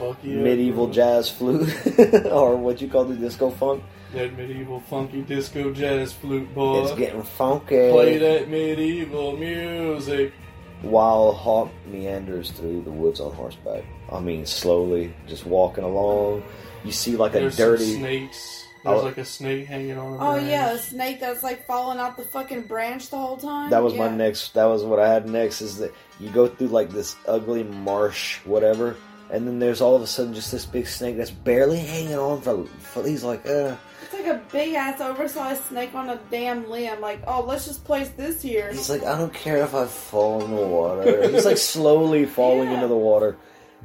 yeah, 0.00 0.14
medieval 0.22 0.88
jazz 0.88 1.28
flute, 1.28 1.68
or 2.32 2.56
what 2.56 2.80
you 2.80 2.88
call 2.88 3.04
the 3.04 3.14
disco 3.14 3.50
funk. 3.50 3.84
That 4.14 4.36
medieval 4.36 4.80
funky 4.80 5.20
disco 5.20 5.70
jazz 5.72 6.14
flute, 6.14 6.52
boy. 6.54 6.82
It's 6.82 6.98
getting 6.98 7.22
funky. 7.22 7.90
Play 7.90 8.16
that 8.18 8.48
medieval 8.48 9.36
music. 9.36 10.32
While 10.80 11.32
Hawk 11.32 11.70
meanders 11.86 12.50
through 12.52 12.80
the 12.82 12.90
woods 12.90 13.20
on 13.20 13.34
horseback. 13.34 13.84
I 14.10 14.18
mean, 14.18 14.46
slowly, 14.46 15.14
just 15.28 15.44
walking 15.44 15.84
along. 15.84 16.42
You 16.84 16.92
see 16.92 17.16
like 17.16 17.34
a 17.34 17.40
There's 17.40 17.56
some 17.56 17.66
dirty. 17.66 17.96
snakes. 17.96 18.59
There's 18.84 19.00
Oh. 19.00 19.04
like 19.04 19.18
a 19.18 19.24
snake 19.24 19.66
hanging 19.66 19.98
on. 19.98 20.12
A 20.14 20.16
Oh 20.16 20.32
branch. 20.34 20.48
yeah, 20.48 20.70
a 20.72 20.78
snake 20.78 21.20
that's 21.20 21.42
like 21.42 21.66
falling 21.66 21.98
out 21.98 22.16
the 22.16 22.22
fucking 22.22 22.62
branch 22.62 23.10
the 23.10 23.18
whole 23.18 23.36
time. 23.36 23.68
That 23.70 23.82
was 23.82 23.94
my 23.94 24.08
next. 24.08 24.54
That 24.54 24.64
was 24.66 24.82
what 24.84 24.98
I 24.98 25.12
had 25.12 25.28
next. 25.28 25.60
Is 25.60 25.76
that 25.78 25.92
you 26.18 26.30
go 26.30 26.46
through 26.46 26.68
like 26.68 26.88
this 26.90 27.14
ugly 27.28 27.62
marsh, 27.64 28.38
whatever, 28.46 28.96
and 29.30 29.46
then 29.46 29.58
there's 29.58 29.80
all 29.82 29.94
of 29.96 30.02
a 30.02 30.06
sudden 30.06 30.32
just 30.32 30.50
this 30.50 30.64
big 30.64 30.86
snake 30.86 31.16
that's 31.18 31.30
barely 31.30 31.78
hanging 31.78 32.14
on 32.16 32.40
for. 32.40 32.64
for 32.78 33.06
he's 33.06 33.22
like, 33.22 33.44
uh. 33.46 33.76
It's 34.02 34.14
like 34.14 34.26
a 34.26 34.40
big 34.50 34.74
ass 34.74 35.00
oversized 35.00 35.64
snake 35.66 35.94
on 35.94 36.08
a 36.08 36.18
damn 36.30 36.68
limb. 36.68 37.00
Like, 37.02 37.22
oh, 37.26 37.42
let's 37.42 37.66
just 37.66 37.84
place 37.84 38.08
this 38.16 38.40
here. 38.42 38.70
He's 38.72 38.88
like, 38.90 39.04
I 39.04 39.16
don't 39.18 39.32
care 39.32 39.58
if 39.62 39.74
I 39.74 39.84
fall 39.86 40.42
in 40.42 40.50
the 40.56 40.66
water. 40.66 41.30
He's 41.30 41.44
like 41.44 41.58
slowly 41.74 42.24
falling 42.24 42.68
Yeah. 42.70 42.76
into 42.76 42.88
the 42.88 42.96
water. 42.96 43.36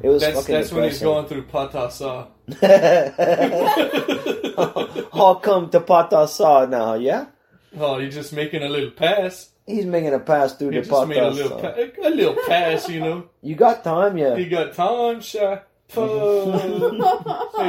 It 0.02 0.08
was 0.10 0.22
That's 0.24 0.36
fucking 0.40 0.56
that's 0.56 0.72
when 0.74 0.84
he's 0.86 1.00
depressing. 1.00 1.06
going 1.08 1.28
through 1.28 1.44
patasa. 1.44 2.28
How 5.14 5.36
come 5.36 5.70
to 5.70 5.80
Patasa 5.80 6.70
now? 6.70 6.94
Yeah, 6.96 7.28
Oh, 7.78 8.00
he's 8.00 8.14
just 8.16 8.34
making 8.34 8.64
a 8.64 8.70
little 8.70 8.92
pass. 8.92 9.50
he's 9.68 9.86
making 9.86 10.14
a 10.14 10.20
pass 10.20 10.54
through 10.54 10.70
He 10.72 10.80
the 10.80 10.86
just 10.86 11.08
made 11.08 11.18
a 11.18 11.30
little 11.30 11.60
pa- 11.60 11.76
a 11.76 12.10
little 12.10 12.36
pass, 12.48 12.88
you 12.90 13.00
know. 13.02 13.30
You 13.42 13.56
got 13.56 13.84
time, 13.84 14.18
yeah. 14.18 14.36
You 14.36 14.50
got 14.50 14.74
time, 14.74 15.22
shy. 15.22 15.62
he 15.90 15.96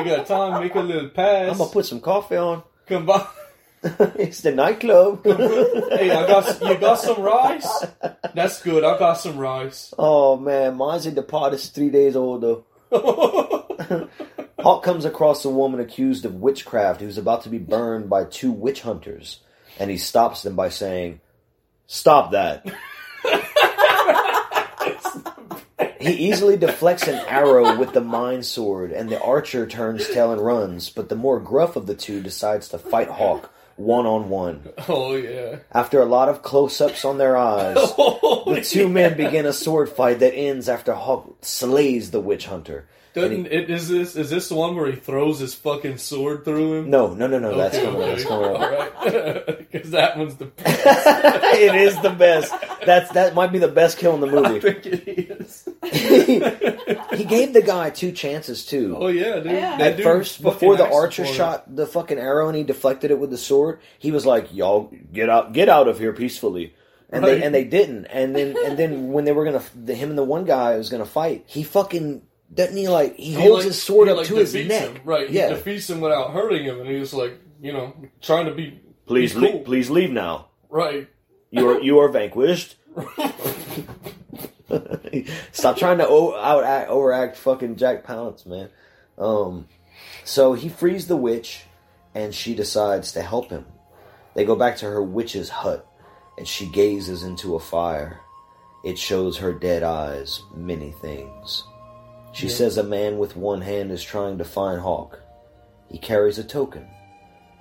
got 0.04 0.26
time, 0.26 0.62
make 0.62 0.74
a 0.74 0.80
little 0.80 1.08
pass. 1.10 1.52
I'm 1.52 1.58
gonna 1.58 1.70
put 1.70 1.86
some 1.86 2.00
coffee 2.00 2.36
on. 2.36 2.62
Come 2.86 3.04
by. 3.06 3.26
it's 3.82 4.40
the 4.40 4.52
nightclub. 4.52 5.22
Hey, 5.24 6.10
I 6.10 6.26
got 6.26 6.60
you 6.62 6.76
got 6.78 6.98
some 6.98 7.20
rice. 7.22 7.84
That's 8.34 8.60
good. 8.62 8.82
I 8.84 8.98
got 8.98 9.14
some 9.14 9.36
rice. 9.38 9.92
oh 9.98 10.36
man, 10.38 10.76
mine's 10.76 11.06
in 11.06 11.14
the 11.14 11.22
pot 11.22 11.52
is 11.54 11.68
three 11.68 11.90
days 11.90 12.16
old 12.16 12.40
though. 12.42 12.64
Hawk 14.58 14.82
comes 14.82 15.04
across 15.04 15.44
a 15.44 15.50
woman 15.50 15.80
accused 15.80 16.24
of 16.24 16.34
witchcraft 16.34 17.00
who's 17.00 17.18
about 17.18 17.42
to 17.42 17.48
be 17.48 17.58
burned 17.58 18.08
by 18.08 18.24
two 18.24 18.50
witch 18.50 18.82
hunters, 18.82 19.40
and 19.78 19.90
he 19.90 19.98
stops 19.98 20.42
them 20.42 20.56
by 20.56 20.68
saying, 20.68 21.20
"Stop 21.86 22.32
that." 22.32 22.64
He 25.98 26.12
easily 26.12 26.56
deflects 26.56 27.08
an 27.08 27.16
arrow 27.26 27.76
with 27.76 27.92
the 27.92 28.00
mind 28.00 28.46
sword, 28.46 28.92
and 28.92 29.08
the 29.08 29.20
archer 29.20 29.66
turns 29.66 30.08
tail 30.08 30.30
and 30.30 30.40
runs, 30.40 30.88
but 30.88 31.08
the 31.08 31.16
more 31.16 31.40
gruff 31.40 31.74
of 31.74 31.86
the 31.86 31.96
two 31.96 32.22
decides 32.22 32.68
to 32.68 32.78
fight 32.78 33.08
Hawk 33.08 33.52
one 33.76 34.06
on 34.06 34.28
one. 34.28 34.68
oh 34.88 35.14
yeah. 35.14 35.58
After 35.72 36.00
a 36.00 36.06
lot 36.06 36.28
of 36.28 36.42
close 36.42 36.80
ups 36.80 37.04
on 37.04 37.18
their 37.18 37.36
eyes, 37.36 37.76
oh, 37.78 38.54
the 38.54 38.62
two 38.62 38.88
men 38.88 39.16
begin 39.16 39.46
a 39.46 39.52
sword 39.52 39.88
fight 39.88 40.18
that 40.20 40.34
ends 40.34 40.68
after 40.68 40.94
Hawk 40.94 41.36
slays 41.42 42.10
the 42.10 42.20
witch 42.20 42.46
hunter. 42.46 42.88
Doesn't 43.16 43.46
it 43.46 43.70
is 43.70 43.88
this 43.88 44.14
is 44.14 44.30
this 44.30 44.48
the 44.50 44.54
one 44.54 44.76
where 44.76 44.90
he 44.90 44.96
throws 44.96 45.38
his 45.38 45.54
fucking 45.54 45.98
sword 45.98 46.44
through 46.44 46.80
him? 46.80 46.90
No, 46.90 47.14
no, 47.14 47.26
no, 47.26 47.38
no, 47.38 47.56
that's 47.56 47.76
Okay, 47.76 47.84
coming 47.86 48.02
up. 48.02 48.08
That's 48.08 48.24
okay. 48.24 48.28
coming 48.28 48.56
up. 48.56 48.60
All 48.60 49.48
right, 49.48 49.58
because 49.72 49.90
that 49.90 50.18
one's 50.18 50.36
the. 50.36 50.44
best. 50.46 50.86
it 51.58 51.74
is 51.74 52.00
the 52.02 52.10
best. 52.10 52.54
That's 52.84 53.10
that 53.12 53.34
might 53.34 53.52
be 53.52 53.58
the 53.58 53.68
best 53.68 53.98
kill 53.98 54.14
in 54.14 54.20
the 54.20 54.26
movie. 54.26 54.46
I 54.46 54.52
movie. 54.52 54.60
think 54.60 54.86
it 54.86 55.40
is. 55.40 55.68
he 57.18 57.24
gave 57.24 57.52
the 57.52 57.62
guy 57.64 57.90
two 57.90 58.12
chances 58.12 58.64
too. 58.66 58.96
Oh 58.98 59.08
yeah, 59.08 59.36
dude. 59.36 59.46
Yeah. 59.52 59.76
That 59.78 59.80
At 59.92 59.96
dude 59.96 60.04
first, 60.04 60.42
before 60.42 60.76
the 60.76 60.88
archer 60.88 61.24
shot 61.26 61.74
the 61.74 61.86
fucking 61.86 62.18
arrow 62.18 62.48
and 62.48 62.56
he 62.56 62.62
deflected 62.64 63.10
it 63.10 63.18
with 63.18 63.30
the 63.30 63.38
sword, 63.38 63.80
he 63.98 64.10
was 64.10 64.26
like, 64.26 64.52
"Y'all 64.54 64.92
get 65.12 65.28
out, 65.28 65.52
get 65.52 65.68
out 65.68 65.88
of 65.88 65.98
here 65.98 66.12
peacefully." 66.12 66.74
And 67.10 67.24
Right. 67.24 67.38
they 67.38 67.42
and 67.44 67.54
they 67.54 67.64
didn't. 67.64 68.06
And 68.06 68.34
then 68.34 68.56
and 68.64 68.76
then 68.78 69.12
when 69.12 69.24
they 69.24 69.32
were 69.32 69.44
gonna, 69.44 69.62
the, 69.74 69.94
him 69.94 70.10
and 70.10 70.18
the 70.18 70.24
one 70.24 70.44
guy 70.44 70.76
was 70.76 70.90
gonna 70.90 71.06
fight, 71.06 71.44
he 71.46 71.62
fucking 71.62 72.22
doesn't 72.52 72.76
he 72.76 72.88
like 72.88 73.16
he, 73.16 73.26
He, 73.26 73.34
holds 73.34 73.56
like- 73.56 73.64
his 73.66 73.82
sword 73.82 74.08
up 74.08 74.18
like, 74.18 74.26
to 74.28 74.36
his 74.36 74.54
neck, 74.54 74.68
him. 74.96 75.00
Right, 75.04 75.28
Yeah, 75.30 75.48
he 75.48 75.54
defeats 75.54 75.88
him 75.90 76.00
without 76.00 76.32
hurting 76.32 76.64
him, 76.64 76.80
and 76.80 76.88
he's 76.88 77.12
like, 77.14 77.38
you 77.60 77.72
know, 77.72 77.94
trying 78.20 78.46
to 78.46 78.54
be 78.54 78.80
please, 79.06 79.32
he's 79.32 79.40
cool. 79.42 79.58
le- 79.58 79.64
please 79.64 79.90
leave 79.90 80.10
now. 80.10 80.48
right. 80.68 81.08
You 81.50 81.68
are 81.70 81.80
you 81.80 81.98
are 82.00 82.08
vanquished. 82.08 82.76
Stop 85.52 85.76
trying 85.76 85.98
to 85.98 86.06
o- 86.08 86.32
outact, 86.32 86.88
overact 86.88 87.36
fucking 87.36 87.76
Jack 87.76 88.04
Palance, 88.04 88.44
man. 88.46 88.68
Um, 89.16 89.68
so 90.24 90.52
he 90.54 90.68
frees 90.68 91.06
the 91.06 91.16
witch, 91.16 91.62
and 92.14 92.34
she 92.34 92.54
decides 92.54 93.12
to 93.12 93.22
help 93.22 93.50
him. 93.50 93.64
They 94.34 94.44
go 94.44 94.56
back 94.56 94.76
to 94.78 94.86
her 94.86 95.02
witch's 95.02 95.48
hut, 95.48 95.86
and 96.36 96.46
she 96.46 96.66
gazes 96.66 97.22
into 97.22 97.54
a 97.54 97.60
fire. 97.60 98.20
It 98.84 98.98
shows 98.98 99.38
her 99.38 99.52
dead 99.52 99.82
eyes 99.82 100.42
many 100.54 100.90
things. 101.00 101.64
She 102.36 102.50
says 102.50 102.76
a 102.76 102.82
man 102.82 103.16
with 103.16 103.34
one 103.34 103.62
hand 103.62 103.90
is 103.90 104.04
trying 104.04 104.36
to 104.36 104.44
find 104.44 104.78
Hawk. 104.78 105.20
He 105.88 105.96
carries 105.96 106.36
a 106.38 106.44
token. 106.44 106.86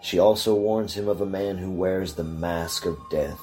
She 0.02 0.20
also 0.20 0.54
warns 0.54 0.94
him 0.94 1.08
of 1.08 1.22
a 1.22 1.26
man 1.26 1.58
who 1.58 1.72
wears 1.72 2.14
the 2.14 2.26
mask 2.26 2.86
of 2.86 3.00
death, 3.10 3.40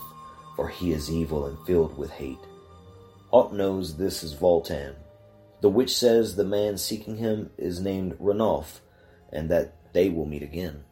for 0.57 0.68
he 0.68 0.92
is 0.92 1.11
evil 1.11 1.47
and 1.47 1.57
filled 1.66 1.97
with 1.97 2.11
hate. 2.11 2.37
Hawk 3.31 3.51
knows 3.51 3.97
this 3.97 4.23
is 4.23 4.35
Voltan. 4.35 4.95
The 5.62 5.71
witch 5.71 5.97
says 5.97 6.37
the 6.37 6.45
man 6.45 6.77
seeking 6.77 7.16
him 7.16 7.49
is 7.57 7.81
named 7.81 8.18
Ranulf, 8.21 8.81
and 9.33 9.51
that 9.51 9.75
they 9.95 10.11
will 10.11 10.27
meet 10.27 10.42
again. 10.42 10.85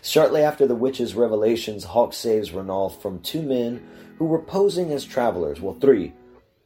Shortly 0.00 0.42
after 0.42 0.64
the 0.64 0.76
witch's 0.76 1.16
revelations, 1.16 1.82
Hawk 1.82 2.12
saves 2.12 2.52
Ranulf 2.52 3.02
from 3.02 3.18
two 3.18 3.42
men 3.42 3.84
who 4.18 4.26
were 4.26 4.42
posing 4.42 4.92
as 4.92 5.04
travelers. 5.04 5.60
Well, 5.60 5.74
three. 5.74 6.12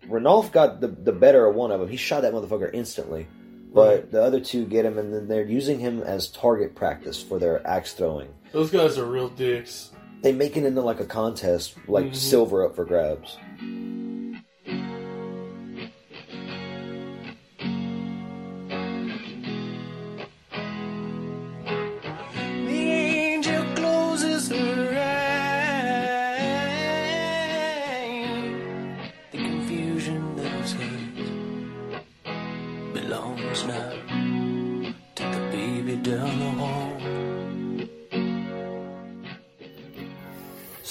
Ranulf 0.09 0.53
got 0.53 0.81
the, 0.81 0.89
the 0.89 1.13
better 1.13 1.47
of 1.47 1.55
one 1.55 1.71
of 1.71 1.81
them. 1.81 1.89
He 1.89 1.97
shot 1.97 2.23
that 2.23 2.33
motherfucker 2.33 2.71
instantly. 2.73 3.27
But 3.73 3.89
Right. 3.89 4.11
the 4.11 4.23
other 4.23 4.41
two 4.41 4.65
get 4.65 4.87
him, 4.87 4.97
and 4.99 5.13
then 5.13 5.29
they're 5.29 5.45
using 5.45 5.79
him 5.79 6.01
as 6.01 6.29
target 6.29 6.75
practice 6.75 7.23
for 7.23 7.39
their 7.39 7.67
axe 7.67 7.93
throwing. 7.93 8.29
Those 8.53 8.71
guys 8.71 8.97
are 8.97 9.05
real 9.05 9.29
dicks. 9.29 9.91
They 10.23 10.33
make 10.33 10.57
it 10.57 10.65
into 10.65 10.81
like 10.81 11.01
a 11.01 11.05
contest, 11.05 11.75
like 11.87 12.07
mm-hmm. 12.07 12.15
silver 12.15 12.65
up 12.65 12.75
for 12.75 12.85
grabs. 12.87 13.37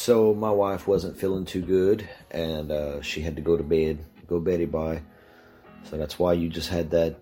So 0.06 0.36
my 0.36 0.52
wife 0.52 0.88
wasn't 0.88 1.18
feeling 1.18 1.46
too 1.46 1.63
good, 1.63 2.08
and 2.30 2.72
uh, 2.72 3.02
she 3.02 3.22
had 3.22 3.38
to 3.38 3.41
go 3.41 3.58
to 3.58 3.63
bed, 3.63 4.06
go 4.28 4.39
Betty 4.39 4.65
bye. 4.65 5.02
So 5.89 5.98
that's 5.98 6.20
why 6.20 6.34
you 6.34 6.48
just 6.48 6.70
had 6.70 6.91
that 6.91 7.15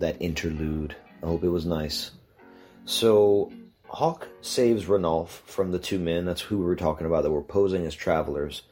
that 0.00 0.16
interlude. 0.18 0.96
I 1.22 1.26
hope 1.26 1.44
it 1.44 1.48
was 1.48 1.64
nice. 1.64 2.10
So 2.86 3.52
Hawk 3.86 4.26
saves 4.40 4.86
Ranulf 4.86 5.28
from 5.46 5.70
the 5.70 5.78
two 5.78 6.00
men. 6.00 6.24
That's 6.24 6.40
who 6.40 6.58
we 6.58 6.64
were 6.64 6.74
talking 6.74 7.06
about 7.06 7.22
that 7.22 7.30
were 7.30 7.40
posing 7.40 7.86
as 7.86 7.94
travelers, 7.94 8.62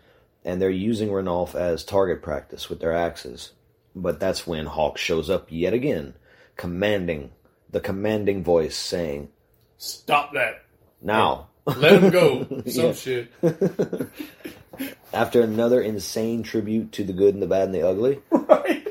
and 0.44 0.60
they're 0.60 0.68
using 0.68 1.10
Ranulf 1.12 1.54
as 1.54 1.84
target 1.84 2.22
practice 2.22 2.68
with 2.68 2.80
their 2.80 2.96
axes. 2.96 3.52
But 3.94 4.18
that's 4.18 4.44
when 4.44 4.66
Hawk 4.66 4.98
shows 4.98 5.30
up 5.30 5.46
yet 5.50 5.72
again, 5.72 6.14
commanding 6.56 7.30
the 7.70 7.78
commanding 7.78 8.42
voice, 8.42 8.76
saying, 8.76 9.28
Stop 9.78 10.32
that. 10.32 10.64
"Now." 11.00 11.49
Let 11.66 12.02
him 12.02 12.10
go. 12.10 12.62
Some 12.66 12.94
shit. 12.94 13.32
After 15.12 15.42
another 15.42 15.80
insane 15.82 16.42
tribute 16.42 16.92
to 16.92 17.04
the 17.04 17.12
good 17.12 17.34
and 17.34 17.42
the 17.42 17.46
bad 17.46 17.64
and 17.64 17.74
the 17.74 17.86
ugly, 17.86 18.20
Right. 18.30 18.86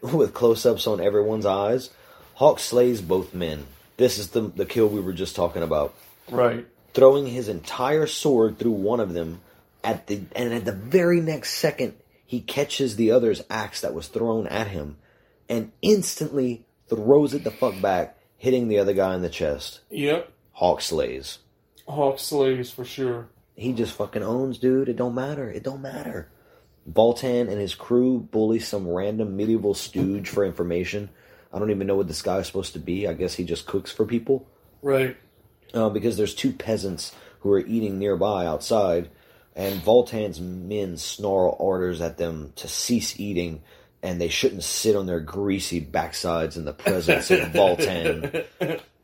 with 0.00 0.32
close 0.32 0.64
ups 0.64 0.86
on 0.86 1.00
everyone's 1.00 1.46
eyes, 1.46 1.90
Hawk 2.34 2.58
slays 2.60 3.02
both 3.02 3.34
men. 3.34 3.66
This 3.96 4.18
is 4.18 4.28
the, 4.28 4.40
the 4.42 4.64
kill 4.66 4.88
we 4.88 5.00
were 5.00 5.12
just 5.12 5.36
talking 5.36 5.62
about. 5.62 5.94
Right. 6.30 6.66
Throwing 6.94 7.26
his 7.26 7.48
entire 7.48 8.06
sword 8.06 8.58
through 8.58 8.72
one 8.72 9.00
of 9.00 9.12
them, 9.14 9.40
at 9.82 10.06
the 10.06 10.22
and 10.34 10.54
at 10.54 10.64
the 10.64 10.72
very 10.72 11.20
next 11.20 11.54
second, 11.54 11.94
he 12.24 12.40
catches 12.40 12.96
the 12.96 13.10
other's 13.10 13.42
axe 13.50 13.82
that 13.82 13.92
was 13.94 14.08
thrown 14.08 14.46
at 14.46 14.68
him, 14.68 14.96
and 15.48 15.72
instantly 15.82 16.64
throws 16.88 17.34
it 17.34 17.44
the 17.44 17.50
fuck 17.50 17.78
back, 17.82 18.16
hitting 18.38 18.68
the 18.68 18.78
other 18.78 18.94
guy 18.94 19.14
in 19.14 19.22
the 19.22 19.28
chest. 19.28 19.80
Yep. 19.90 20.32
Hawk 20.52 20.80
slays. 20.80 21.38
Hawk 21.86 22.18
slaves 22.18 22.70
for 22.70 22.84
sure. 22.84 23.28
He 23.56 23.72
just 23.72 23.94
fucking 23.94 24.22
owns, 24.22 24.58
dude. 24.58 24.88
It 24.88 24.96
don't 24.96 25.14
matter. 25.14 25.48
It 25.48 25.62
don't 25.62 25.82
matter. 25.82 26.28
Voltan 26.90 27.48
and 27.48 27.60
his 27.60 27.74
crew 27.74 28.18
bully 28.18 28.58
some 28.58 28.88
random 28.88 29.36
medieval 29.36 29.74
stooge 29.74 30.28
for 30.28 30.44
information. 30.44 31.08
I 31.52 31.58
don't 31.58 31.70
even 31.70 31.86
know 31.86 31.94
what 31.94 32.08
this 32.08 32.22
guy 32.22 32.38
is 32.38 32.46
supposed 32.46 32.72
to 32.72 32.78
be. 32.78 33.06
I 33.06 33.14
guess 33.14 33.34
he 33.34 33.44
just 33.44 33.66
cooks 33.66 33.92
for 33.92 34.04
people. 34.04 34.46
Right. 34.82 35.16
Uh, 35.72 35.88
because 35.88 36.16
there's 36.16 36.34
two 36.34 36.52
peasants 36.52 37.14
who 37.40 37.52
are 37.52 37.60
eating 37.60 37.98
nearby 37.98 38.46
outside, 38.46 39.10
and 39.54 39.80
Voltan's 39.82 40.40
men 40.40 40.96
snarl 40.96 41.56
orders 41.58 42.00
at 42.00 42.16
them 42.16 42.52
to 42.56 42.68
cease 42.68 43.18
eating, 43.20 43.62
and 44.02 44.20
they 44.20 44.28
shouldn't 44.28 44.64
sit 44.64 44.96
on 44.96 45.06
their 45.06 45.20
greasy 45.20 45.80
backsides 45.80 46.56
in 46.56 46.64
the 46.64 46.72
presence 46.72 47.30
of 47.30 47.38
Voltan. 47.52 48.44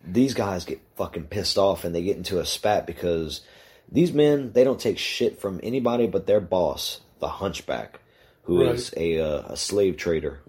These 0.05 0.35
guys 0.35 0.65
get 0.65 0.81
fucking 0.97 1.25
pissed 1.25 1.59
off, 1.59 1.85
and 1.85 1.95
they 1.95 2.03
get 2.03 2.17
into 2.17 2.41
a 2.41 2.47
spat 2.47 2.87
because 2.87 3.43
these 3.91 4.13
men 4.13 4.53
they 4.53 4.65
don't 4.65 4.81
take 4.81 4.99
shit 4.99 5.41
from 5.41 5.61
anybody 5.63 6.07
but 6.07 6.27
their 6.27 6.41
boss, 6.41 7.01
the 7.19 7.29
Hunchback, 7.29 8.01
who 8.45 8.63
is 8.63 8.93
Right. 8.97 9.03
a 9.03 9.21
uh, 9.21 9.43
a 9.53 9.57
slave 9.57 9.97
trader. 9.97 10.41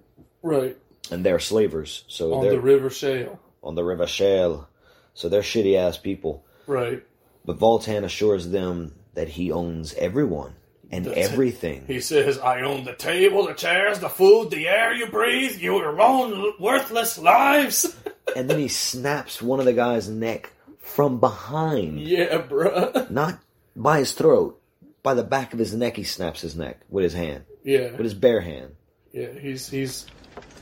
Right. 0.41 0.78
and 1.12 1.26
they're 1.26 1.39
slavers. 1.39 2.04
So 2.08 2.34
on 2.36 2.43
they're 2.43 2.54
the 2.54 2.62
River 2.62 2.89
Shale. 2.89 3.39
on 3.62 3.76
the 3.76 3.84
River 3.84 4.08
Shale. 4.08 4.68
So 5.14 5.28
they're 5.30 5.41
shitty 5.41 5.76
ass 5.76 5.97
people. 5.97 6.45
Right. 6.68 7.04
But 7.45 7.60
Voltan 7.60 8.04
assures 8.06 8.47
them 8.49 8.95
that 9.14 9.28
he 9.28 9.52
owns 9.52 9.93
everyone 9.95 10.54
and 10.89 11.06
That's 11.06 11.18
it. 11.18 11.22
everything. 11.32 11.84
He 11.88 11.99
says, 11.99 12.38
I 12.39 12.62
own 12.62 12.86
the 12.86 12.93
table, 12.93 13.45
the 13.47 13.54
chairs, 13.54 13.99
the 13.99 14.10
food, 14.10 14.52
the 14.52 14.68
air 14.68 14.93
you 14.93 15.08
breathe, 15.08 15.58
your 15.60 15.99
own 15.99 16.54
worthless 16.60 17.18
lives. 17.18 17.93
And 18.36 18.50
then 18.50 18.60
he 18.60 18.68
snaps 18.68 19.42
one 19.42 19.60
of 19.60 19.66
the 19.66 19.74
guy's 19.74 20.10
neck 20.10 20.52
from 20.80 21.20
behind, 21.20 22.00
yeah, 22.02 22.42
bruh. 22.42 23.10
not 23.10 23.40
by 23.76 24.00
his 24.00 24.12
throat, 24.14 24.60
by 25.04 25.14
the 25.14 25.24
back 25.24 25.54
of 25.54 25.60
his 25.60 25.74
neck. 25.74 25.96
He 25.96 26.04
snaps 26.04 26.42
his 26.42 26.56
neck 26.56 26.80
with 26.90 27.04
his 27.04 27.14
hand, 27.14 27.44
Yeah. 27.64 27.92
with 27.92 28.02
his 28.02 28.14
bare 28.14 28.42
hand. 28.42 28.76
Yeah, 29.14 29.28
he's 29.40 29.70
he's 29.70 30.06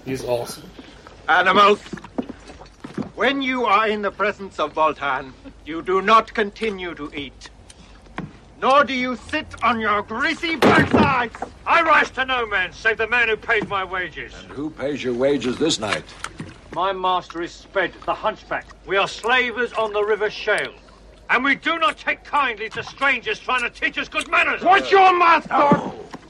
he's 0.05 0.23
awesome. 0.23 0.69
Animals! 1.27 1.79
When 3.15 3.41
you 3.41 3.65
are 3.65 3.87
in 3.87 4.01
the 4.01 4.11
presence 4.11 4.59
of 4.59 4.73
Voltan, 4.73 5.33
you 5.65 5.81
do 5.81 6.01
not 6.01 6.33
continue 6.33 6.95
to 6.95 7.11
eat. 7.13 7.49
Nor 8.61 8.83
do 8.83 8.93
you 8.93 9.15
sit 9.15 9.45
on 9.63 9.79
your 9.79 10.01
greasy 10.01 10.55
backsides. 10.57 11.49
I 11.65 11.81
rise 11.81 12.09
to 12.11 12.25
no 12.25 12.45
man 12.45 12.73
save 12.73 12.97
the 12.97 13.07
man 13.07 13.29
who 13.29 13.37
pays 13.37 13.67
my 13.67 13.83
wages. 13.83 14.33
And 14.41 14.51
who 14.51 14.69
pays 14.69 15.03
your 15.03 15.13
wages 15.13 15.57
this 15.57 15.79
night? 15.79 16.03
My 16.73 16.93
master 16.93 17.41
is 17.41 17.51
Sped, 17.51 17.93
the 18.05 18.13
hunchback. 18.13 18.67
We 18.85 18.95
are 18.95 19.07
slavers 19.07 19.73
on 19.73 19.91
the 19.91 20.03
River 20.03 20.29
Shale. 20.29 20.73
And 21.31 21.43
we 21.43 21.55
do 21.55 21.79
not 21.79 21.97
take 21.97 22.23
kindly 22.23 22.69
to 22.69 22.83
strangers 22.83 23.39
trying 23.39 23.61
to 23.61 23.71
teach 23.71 23.97
us 23.97 24.07
good 24.07 24.29
manners. 24.29 24.61
What's 24.61 24.91
your 24.91 25.17
master? 25.17 25.49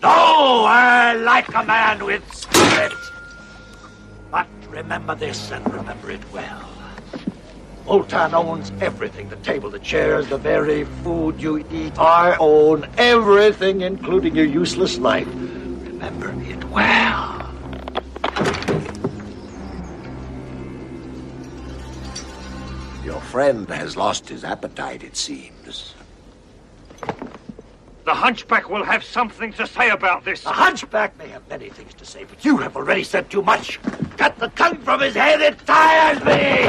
No, 0.02 0.64
I 0.66 1.14
like 1.14 1.54
a 1.54 1.64
man 1.66 2.06
with 2.06 2.24
spirit. 2.34 2.94
But 4.32 4.48
remember 4.70 5.14
this 5.16 5.52
and 5.52 5.74
remember 5.74 6.12
it 6.12 6.22
well. 6.32 6.70
Voltan 7.86 8.34
owns 8.34 8.72
everything 8.82 9.28
the 9.28 9.36
table, 9.38 9.70
the 9.70 9.80
chairs, 9.80 10.28
the 10.28 10.38
very 10.38 10.86
food 11.04 11.42
you 11.42 11.58
eat. 11.70 11.98
I 12.00 12.38
own 12.40 12.88
everything, 12.98 13.82
including 13.82 14.36
your 14.36 14.46
useless 14.46 14.98
life. 15.00 15.28
Remember 15.28 16.30
it 16.44 16.64
well. 16.66 17.49
Friend 23.30 23.70
has 23.70 23.96
lost 23.96 24.28
his 24.28 24.44
appetite, 24.44 25.04
it 25.04 25.16
seems. 25.16 25.94
The 28.06 28.14
hunchback 28.16 28.70
will 28.70 28.84
have 28.84 29.04
something 29.04 29.54
to 29.54 29.68
say 29.68 29.90
about 29.92 30.26
this. 30.26 30.42
The 30.44 30.50
hunchback 30.50 31.16
may 31.20 31.28
have 31.28 31.48
many 31.48 31.70
things 31.70 31.94
to 31.96 32.06
say, 32.06 32.24
but 32.24 32.44
you 32.44 32.58
have 32.58 32.76
already 32.76 33.04
said 33.04 33.30
too 33.30 33.44
much. 33.44 33.80
Cut 34.18 34.38
the 34.40 34.48
tongue 34.50 34.80
from 34.80 35.02
his 35.02 35.14
head, 35.14 35.42
it 35.42 35.60
tires 35.66 36.24
me! 36.26 36.66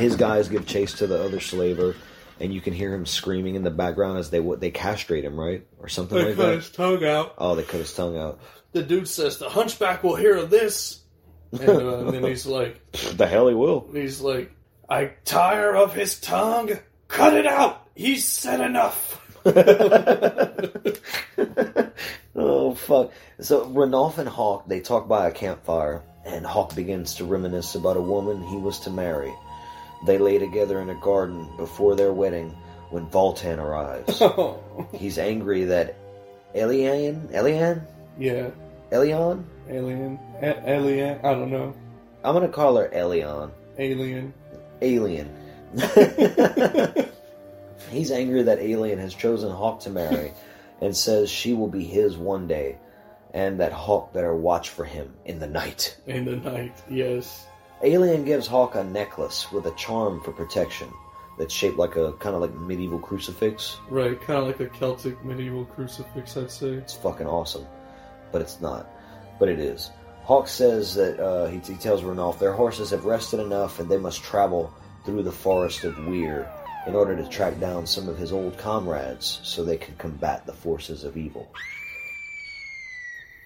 His 0.00 0.16
guys 0.16 0.48
give 0.48 0.66
chase 0.66 0.94
to 0.94 1.06
the 1.06 1.22
other 1.22 1.40
slaver, 1.40 1.94
and 2.40 2.54
you 2.54 2.62
can 2.62 2.72
hear 2.72 2.94
him 2.94 3.04
screaming 3.04 3.54
in 3.54 3.62
the 3.64 3.70
background 3.70 4.16
as 4.18 4.30
they 4.30 4.40
they 4.56 4.70
castrate 4.70 5.24
him, 5.24 5.38
right, 5.38 5.66
or 5.78 5.88
something 5.88 6.16
They 6.16 6.24
like 6.28 6.36
cut 6.36 6.46
that. 6.46 6.54
his 6.54 6.70
tongue 6.70 7.04
out. 7.04 7.34
Oh, 7.36 7.54
they 7.54 7.64
cut 7.64 7.80
his 7.80 7.92
tongue 7.94 8.16
out. 8.16 8.40
The 8.72 8.82
dude 8.82 9.08
says 9.08 9.36
the 9.36 9.50
hunchback 9.50 10.02
will 10.02 10.16
hear 10.16 10.36
of 10.38 10.48
this, 10.48 11.00
and, 11.52 11.68
uh, 11.68 11.98
and 11.98 12.10
then 12.14 12.24
he's 12.28 12.46
like, 12.46 12.80
The 12.92 13.26
hell 13.26 13.48
he 13.48 13.54
will. 13.54 13.88
he's 13.92 14.20
like, 14.20 14.50
I 14.88 15.12
tire 15.24 15.74
of 15.76 15.94
his 15.94 16.20
tongue. 16.20 16.70
Cut 17.08 17.34
it 17.34 17.46
out. 17.46 17.86
He's 17.94 18.24
said 18.26 18.60
enough. 18.60 19.16
Oh 22.36 22.74
fuck! 22.74 23.10
So 23.40 23.66
Ranulf 23.66 24.18
and 24.18 24.28
Hawk 24.28 24.66
they 24.68 24.80
talk 24.80 25.08
by 25.08 25.28
a 25.28 25.32
campfire, 25.32 26.02
and 26.24 26.46
Hawk 26.46 26.74
begins 26.74 27.16
to 27.16 27.24
reminisce 27.24 27.74
about 27.74 27.96
a 27.96 28.00
woman 28.00 28.42
he 28.42 28.56
was 28.56 28.78
to 28.80 28.90
marry. 28.90 29.32
They 30.06 30.16
lay 30.16 30.38
together 30.38 30.80
in 30.80 30.88
a 30.88 30.94
garden 30.94 31.48
before 31.56 31.96
their 31.96 32.12
wedding 32.12 32.50
when 32.90 33.06
Voltan 33.08 33.58
arrives. 33.58 34.22
He's 34.98 35.18
angry 35.18 35.64
that 35.64 35.96
Elian, 36.54 37.28
Elian, 37.34 37.82
yeah, 38.18 38.50
Elion. 38.92 39.44
Alien, 39.70 40.18
A- 40.42 40.70
alien. 40.70 41.18
I 41.24 41.32
don't 41.34 41.50
know, 41.50 41.74
I'm 42.24 42.34
gonna 42.34 42.48
call 42.48 42.76
her 42.76 42.88
Elion. 42.88 43.50
alien. 43.78 44.34
Alien. 44.82 45.36
He's 47.90 48.10
angry 48.10 48.42
that 48.42 48.58
Alien 48.60 48.98
has 48.98 49.14
chosen 49.14 49.50
Hawk 49.50 49.80
to 49.80 49.90
marry, 49.90 50.32
and 50.80 50.96
says 50.96 51.28
she 51.30 51.52
will 51.54 51.68
be 51.68 51.84
his 51.84 52.16
one 52.16 52.46
day, 52.46 52.78
and 53.34 53.60
that 53.60 53.72
Hawk 53.72 54.12
better 54.12 54.34
watch 54.34 54.68
for 54.70 54.84
him 54.84 55.12
in 55.24 55.38
the 55.40 55.46
night. 55.46 55.96
In 56.06 56.24
the 56.24 56.36
night, 56.36 56.74
yes. 56.88 57.46
Alien 57.82 58.24
gives 58.24 58.46
Hawk 58.46 58.74
a 58.74 58.84
necklace 58.84 59.50
with 59.50 59.66
a 59.66 59.74
charm 59.74 60.20
for 60.22 60.32
protection 60.32 60.88
that's 61.38 61.54
shaped 61.54 61.78
like 61.78 61.96
a 61.96 62.12
kind 62.14 62.34
of 62.34 62.42
like 62.42 62.54
medieval 62.54 62.98
crucifix. 62.98 63.78
Right, 63.88 64.20
kind 64.20 64.38
of 64.40 64.46
like 64.46 64.60
a 64.60 64.66
Celtic 64.68 65.24
medieval 65.24 65.64
crucifix, 65.64 66.36
I'd 66.36 66.50
say. 66.50 66.68
It's 66.74 66.94
fucking 66.94 67.26
awesome, 67.26 67.66
but 68.32 68.40
it's 68.42 68.60
not. 68.60 68.88
But 69.40 69.48
it 69.48 69.58
is. 69.58 69.90
Hawk 70.22 70.46
says 70.46 70.94
that 70.94 71.18
uh, 71.18 71.46
he, 71.48 71.58
he 71.58 71.74
tells 71.74 72.04
Ranulf 72.04 72.38
their 72.38 72.52
horses 72.52 72.90
have 72.90 73.04
rested 73.04 73.40
enough 73.40 73.80
and 73.80 73.88
they 73.90 73.98
must 73.98 74.22
travel 74.22 74.72
through 75.04 75.24
the 75.24 75.32
forest 75.32 75.82
of 75.82 75.98
Weir 76.06 76.48
in 76.86 76.94
order 76.94 77.16
to 77.16 77.28
track 77.28 77.58
down 77.58 77.86
some 77.86 78.08
of 78.08 78.16
his 78.16 78.30
old 78.32 78.56
comrades 78.58 79.40
so 79.42 79.64
they 79.64 79.76
can 79.76 79.96
combat 79.96 80.46
the 80.46 80.52
forces 80.52 81.02
of 81.02 81.16
evil. 81.16 81.50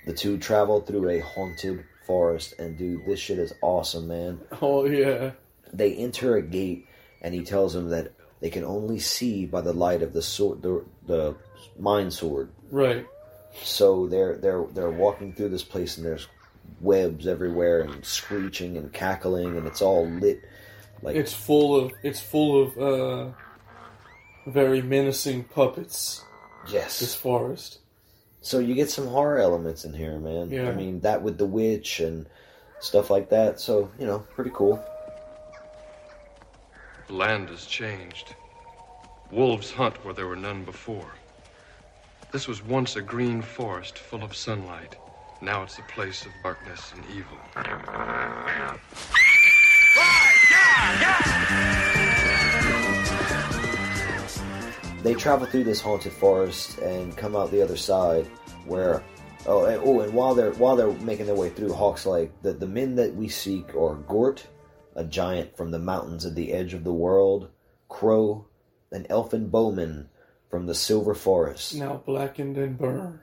The 0.07 0.13
two 0.13 0.37
travel 0.37 0.81
through 0.83 1.09
a 1.09 1.21
haunted 1.21 1.85
forest, 2.07 2.55
and 2.59 2.77
dude, 2.77 3.07
this 3.07 3.19
shit 3.19 3.39
is 3.39 3.55
awesome, 3.63 4.09
man. 4.09 4.41
Oh 4.61 4.85
yeah, 4.85 5.31
They 5.73 5.95
enter 5.95 6.37
a 6.37 6.43
gate, 6.43 6.87
and 7.23 7.35
he 7.35 7.43
tells 7.43 7.73
them 7.73 7.89
that 7.91 8.13
they 8.41 8.51
can 8.51 8.65
only 8.65 8.99
see 8.99 9.47
by 9.47 9.63
the 9.63 9.73
light 9.73 10.03
of 10.03 10.13
the 10.13 10.21
sword, 10.21 10.61
the, 10.61 10.85
the 11.07 11.35
mind 11.79 12.13
sword. 12.13 12.51
right. 12.71 13.07
So 13.63 14.07
they're 14.07 14.37
they're 14.37 14.65
they're 14.73 14.91
walking 14.91 15.33
through 15.33 15.51
this 15.51 15.63
place, 15.65 15.97
and 15.97 16.05
there's 16.05 16.27
webs 16.81 17.27
everywhere, 17.27 17.81
and 17.83 18.05
screeching 18.05 18.77
and 18.77 18.93
cackling, 18.93 19.57
and 19.57 19.67
it's 19.67 19.81
all 19.83 20.07
lit. 20.07 20.43
Like 21.03 21.17
It's 21.17 21.33
full 21.33 21.77
of 21.77 21.93
it's 22.03 22.21
full 22.21 22.63
of 22.63 22.79
uh, 22.79 23.31
very 24.47 24.83
menacing 24.83 25.45
puppets. 25.45 26.25
yes, 26.69 26.99
This 27.01 27.15
forest. 27.15 27.79
So 28.41 28.59
you 28.59 28.75
get 28.75 28.91
some 28.91 29.07
horror 29.07 29.39
elements 29.39 29.85
in 29.87 29.95
here, 29.95 30.19
man. 30.19 30.51
Yeah. 30.51 30.69
I 30.69 30.75
mean 30.75 31.01
that 31.01 31.23
with 31.23 31.39
the 31.39 31.47
witch 31.47 32.01
and 32.01 32.27
stuff 32.81 33.09
like 33.09 33.31
that. 33.31 33.61
So 33.61 33.91
you 33.99 34.07
know, 34.07 34.19
pretty 34.19 34.51
cool. 34.53 34.85
The 37.07 37.15
land 37.15 37.49
has 37.51 37.67
changed. 37.67 38.35
Wolves 39.31 39.71
hunt 39.71 40.03
where 40.05 40.15
there 40.15 40.27
were 40.27 40.37
none 40.37 40.65
before. 40.65 41.13
This 42.35 42.49
was 42.49 42.65
once 42.65 42.97
a 42.97 43.01
green 43.01 43.41
forest 43.43 43.97
full 43.97 44.25
of 44.25 44.35
sunlight. 44.35 44.97
Now 45.41 45.63
it's 45.63 45.79
a 45.79 45.83
place 45.83 46.27
of 46.27 46.33
darkness 46.43 46.93
and 46.93 47.05
evil. 47.15 47.39
They 55.05 55.15
travel 55.15 55.47
through 55.47 55.63
this 55.63 55.81
haunted 55.81 56.11
forest 56.11 56.79
and 56.79 57.17
come 57.17 57.37
out 57.37 57.53
the 57.53 57.63
other 57.63 57.77
side, 57.77 58.27
where 58.67 59.05
oh 59.47 59.67
and, 59.67 59.81
oh, 59.85 60.01
and 60.01 60.13
while 60.13 60.35
they're 60.35 60.55
while 60.55 60.75
they're 60.75 60.91
making 60.91 61.27
their 61.27 61.37
way 61.37 61.51
through, 61.51 61.73
Hawk's 61.73 62.05
like 62.05 62.33
the 62.43 62.53
the 62.53 62.67
men 62.67 62.97
that 62.97 63.15
we 63.15 63.29
seek 63.29 63.77
are 63.77 63.95
Gort, 63.95 64.45
a 64.97 65.05
giant 65.05 65.57
from 65.57 65.71
the 65.71 65.79
mountains 65.79 66.27
at 66.27 66.35
the 66.35 66.53
edge 66.53 66.75
of 66.75 66.83
the 66.83 66.93
world, 66.93 67.51
Crow, 67.89 68.49
an 68.91 69.07
elfin 69.09 69.51
bowman 69.51 70.09
from 70.55 70.67
the 70.67 70.75
Silver 70.75 71.15
Forest, 71.15 71.75
Now 71.75 72.01
blackened 72.07 72.57
and 72.57 72.79
burned. 72.79 73.19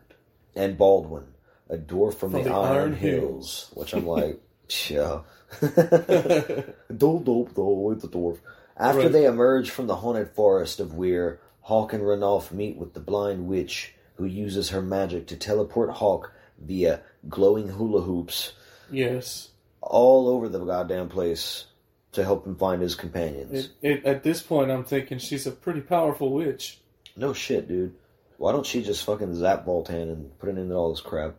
and 0.54 0.78
Baldwin, 0.78 1.24
a 1.70 1.78
dwarf 1.78 2.16
from, 2.16 2.32
From 2.32 2.44
the, 2.44 2.50
the 2.50 2.54
Iron, 2.56 2.78
Iron 2.78 2.94
Hills, 2.94 3.72
which 3.74 3.94
I'm 3.94 4.06
like, 4.06 4.38
yeah. 4.90 5.22
dope, 5.62 7.24
dope, 7.24 7.56
dope, 7.56 8.04
a 8.04 8.08
dwarf. 8.10 8.40
After 8.76 9.04
Right. 9.04 9.12
they 9.14 9.24
emerge 9.26 9.70
from 9.70 9.88
the 9.88 9.96
haunted 9.96 10.32
forest 10.32 10.82
of 10.82 10.94
Weir, 10.94 11.40
Hawk 11.62 11.94
and 11.94 12.04
Ranulf 12.06 12.52
meet 12.52 12.76
with 12.76 12.94
the 12.94 13.00
blind 13.00 13.48
witch 13.48 13.96
who 14.16 14.26
uses 14.26 14.72
her 14.72 14.82
magic 14.82 15.28
to 15.28 15.38
teleport 15.38 15.90
Hawk 15.92 16.34
via 16.60 17.00
glowing 17.30 17.70
hula 17.70 18.02
hoops 18.02 18.52
Yes. 18.92 19.52
all 19.82 20.28
over 20.28 20.50
the 20.50 20.60
goddamn 20.60 21.08
place 21.08 21.68
to 22.12 22.26
help 22.26 22.46
him 22.46 22.58
find 22.58 22.82
his 22.82 22.96
companions. 22.96 23.70
It, 23.82 23.90
it, 24.00 24.06
at 24.06 24.24
this 24.24 24.42
point, 24.42 24.70
I'm 24.70 24.84
thinking 24.84 25.18
she's 25.18 25.48
a 25.48 25.52
pretty 25.52 25.80
powerful 25.80 26.34
witch. 26.34 26.81
No 27.16 27.34
shit, 27.34 27.68
dude. 27.68 27.94
Why 28.38 28.52
don't 28.52 28.66
she 28.66 28.82
just 28.82 29.04
fucking 29.06 29.36
zap 29.36 29.66
Voltan 29.66 30.04
and 30.12 30.40
put 30.40 30.50
it 30.50 30.58
into 30.58 30.74
all 30.76 30.92
this 30.92 31.02
crap? 31.02 31.36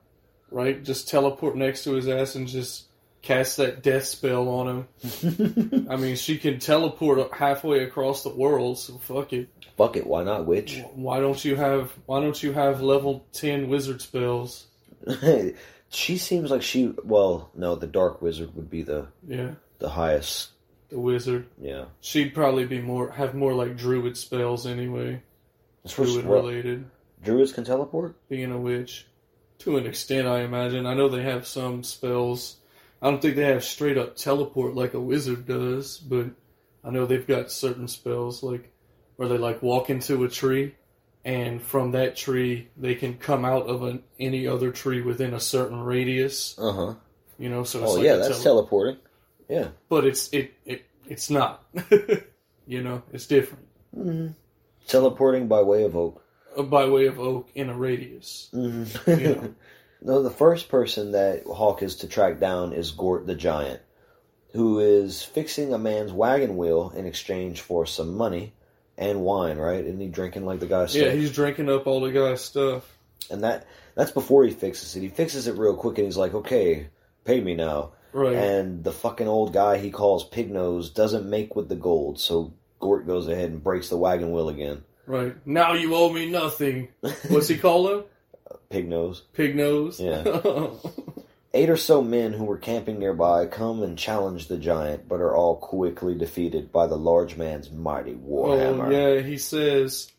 right? 0.50 0.82
Just 0.84 1.08
teleport 1.08 1.56
next 1.56 1.82
to 1.84 1.92
his 1.92 2.06
ass 2.08 2.34
and 2.34 2.46
just 2.46 2.84
cast 3.22 3.56
that 3.56 3.82
death 3.82 4.04
spell 4.04 4.48
on 4.48 4.68
him. 5.02 5.86
I 5.90 5.96
mean, 5.96 6.14
she 6.16 6.36
can 6.36 6.58
teleport 6.58 7.32
halfway 7.32 7.84
across 7.84 8.22
the 8.22 8.28
world, 8.28 8.78
so 8.78 8.98
fuck 8.98 9.32
it. 9.32 9.48
Fuck 9.78 9.96
it, 9.96 10.06
why 10.06 10.22
not, 10.24 10.44
witch? 10.46 10.82
Why 10.94 11.20
don't 11.20 11.42
you 11.42 11.56
have 11.56 11.90
Why 12.04 12.20
don't 12.20 12.40
you 12.42 12.52
have 12.52 12.82
level 12.82 13.24
ten 13.32 13.68
wizard 13.68 14.02
spells? 14.02 14.66
She 15.94 16.16
seems 16.16 16.50
like 16.50 16.62
she. 16.62 16.94
Well, 17.04 17.50
no, 17.54 17.74
the 17.74 17.86
Dark 17.86 18.22
Wizard 18.22 18.54
would 18.56 18.70
be 18.70 18.82
the 18.82 19.08
Yeah, 19.28 19.50
the 19.78 19.90
highest. 19.90 20.48
the 20.88 20.98
wizard. 20.98 21.48
Yeah. 21.60 21.84
She'd 22.00 22.32
probably 22.34 22.64
be 22.64 22.80
more 22.80 23.10
have 23.10 23.34
more 23.34 23.52
like 23.52 23.76
druid 23.76 24.16
spells 24.16 24.66
anyway. 24.66 25.22
As 25.84 25.92
Druid 25.94 26.24
related, 26.24 26.84
Druids 27.22 27.52
can 27.52 27.64
teleport. 27.64 28.16
being 28.28 28.52
a 28.52 28.58
witch, 28.58 29.06
to 29.58 29.76
an 29.76 29.86
extent, 29.86 30.26
I 30.28 30.40
imagine. 30.42 30.86
I 30.86 30.94
know 30.94 31.08
they 31.08 31.22
have 31.22 31.46
some 31.46 31.82
spells. 31.82 32.56
I 33.00 33.10
don't 33.10 33.20
think 33.20 33.36
they 33.36 33.44
have 33.46 33.64
straight 33.64 33.98
up 33.98 34.16
teleport 34.16 34.74
like 34.74 34.94
a 34.94 35.00
wizard 35.00 35.46
does, 35.46 35.98
but 35.98 36.26
I 36.84 36.90
know 36.90 37.06
they've 37.06 37.26
got 37.26 37.50
certain 37.50 37.88
spells 37.88 38.42
like 38.42 38.72
where 39.16 39.28
they 39.28 39.38
like 39.38 39.62
walk 39.62 39.90
into 39.90 40.22
a 40.24 40.28
tree, 40.28 40.74
and 41.24 41.60
from 41.62 41.92
that 41.92 42.16
tree 42.16 42.68
they 42.76 42.94
can 42.94 43.18
come 43.18 43.44
out 43.44 43.66
of 43.66 43.82
an, 43.82 44.02
any 44.20 44.46
other 44.46 44.70
tree 44.70 45.00
within 45.00 45.34
a 45.34 45.40
certain 45.40 45.80
radius. 45.80 46.56
Uh 46.58 46.72
huh. 46.72 46.94
You 47.38 47.48
know, 47.48 47.64
so 47.64 47.82
it's 47.82 47.90
Oh 47.92 47.94
like 47.96 48.04
yeah, 48.04 48.16
that's 48.16 48.28
tele- 48.42 48.42
teleporting. 48.62 48.98
Yeah. 49.48 49.68
but 49.88 50.06
it's 50.06 50.28
it, 50.32 50.54
it 50.64 50.84
it's 51.08 51.28
not. 51.28 51.64
you 52.66 52.82
know, 52.82 53.02
it's 53.12 53.26
different 53.26 53.66
Teleporting 54.88 55.48
by 55.48 55.62
way 55.62 55.84
of 55.84 55.96
oak. 55.96 56.22
Uh, 56.56 56.62
by 56.62 56.86
way 56.86 57.06
of 57.06 57.18
oak 57.18 57.48
in 57.54 57.70
a 57.70 57.74
radius. 57.76 58.50
Mm-hmm. 58.52 59.10
Yeah. 59.10 59.48
no, 60.02 60.22
the 60.22 60.30
first 60.30 60.68
person 60.68 61.12
that 61.12 61.44
Hawk 61.46 61.82
is 61.82 61.96
to 61.96 62.08
track 62.08 62.40
down 62.40 62.72
is 62.72 62.90
Gort 62.90 63.26
the 63.26 63.34
Giant, 63.34 63.80
who 64.52 64.80
is 64.80 65.22
fixing 65.22 65.72
a 65.72 65.78
man's 65.78 66.12
wagon 66.12 66.56
wheel 66.56 66.92
in 66.94 67.06
exchange 67.06 67.60
for 67.60 67.86
some 67.86 68.16
money 68.16 68.52
and 68.98 69.22
wine. 69.22 69.56
Right? 69.58 69.84
Isn't 69.84 70.00
he 70.00 70.08
drinking 70.08 70.44
like 70.44 70.60
the 70.60 70.66
guy's 70.66 70.94
Yeah, 70.94 71.04
stuff? 71.04 71.14
he's 71.14 71.32
drinking 71.32 71.70
up 71.70 71.86
all 71.86 72.00
the 72.00 72.12
guy's 72.12 72.42
stuff. 72.42 72.86
And 73.30 73.44
that 73.44 73.66
that's 73.94 74.10
before 74.10 74.44
he 74.44 74.50
fixes 74.50 74.94
it. 74.96 75.00
He 75.00 75.08
fixes 75.08 75.46
it 75.46 75.56
real 75.56 75.76
quick, 75.76 75.96
and 75.98 76.06
he's 76.06 76.16
like, 76.16 76.34
"Okay, 76.34 76.88
pay 77.24 77.40
me 77.40 77.54
now." 77.54 77.92
Right. 78.12 78.34
And 78.34 78.84
the 78.84 78.92
fucking 78.92 79.28
old 79.28 79.54
guy 79.54 79.78
he 79.78 79.90
calls 79.90 80.28
Pignose 80.28 80.92
doesn't 80.92 81.30
make 81.30 81.56
with 81.56 81.68
the 81.70 81.76
gold, 81.76 82.18
so 82.20 82.52
Gort 82.82 83.06
goes 83.06 83.28
ahead 83.28 83.50
and 83.50 83.62
breaks 83.62 83.88
the 83.88 83.96
wagon 83.96 84.32
wheel 84.32 84.50
again. 84.50 84.82
Right. 85.06 85.34
Now 85.46 85.72
you 85.72 85.94
owe 85.94 86.12
me 86.12 86.28
nothing. 86.28 86.88
What's 87.28 87.48
he 87.48 87.56
call 87.56 87.88
him? 87.88 88.04
Pignose. 88.70 89.22
Pig 89.32 89.54
nose? 89.56 90.00
Yeah. 90.00 90.22
Eight 91.54 91.70
or 91.70 91.76
so 91.76 92.02
men 92.02 92.32
who 92.32 92.44
were 92.44 92.58
camping 92.58 92.98
nearby 92.98 93.46
come 93.46 93.82
and 93.82 93.96
challenge 93.98 94.48
the 94.48 94.56
giant, 94.56 95.08
but 95.08 95.20
are 95.20 95.36
all 95.36 95.56
quickly 95.56 96.14
defeated 96.16 96.72
by 96.72 96.86
the 96.86 96.96
large 96.96 97.36
man's 97.36 97.70
mighty 97.70 98.14
warhammer. 98.14 98.86
oh, 98.86 98.90
yeah, 98.90 99.20
he 99.20 99.36
says, 99.38 100.10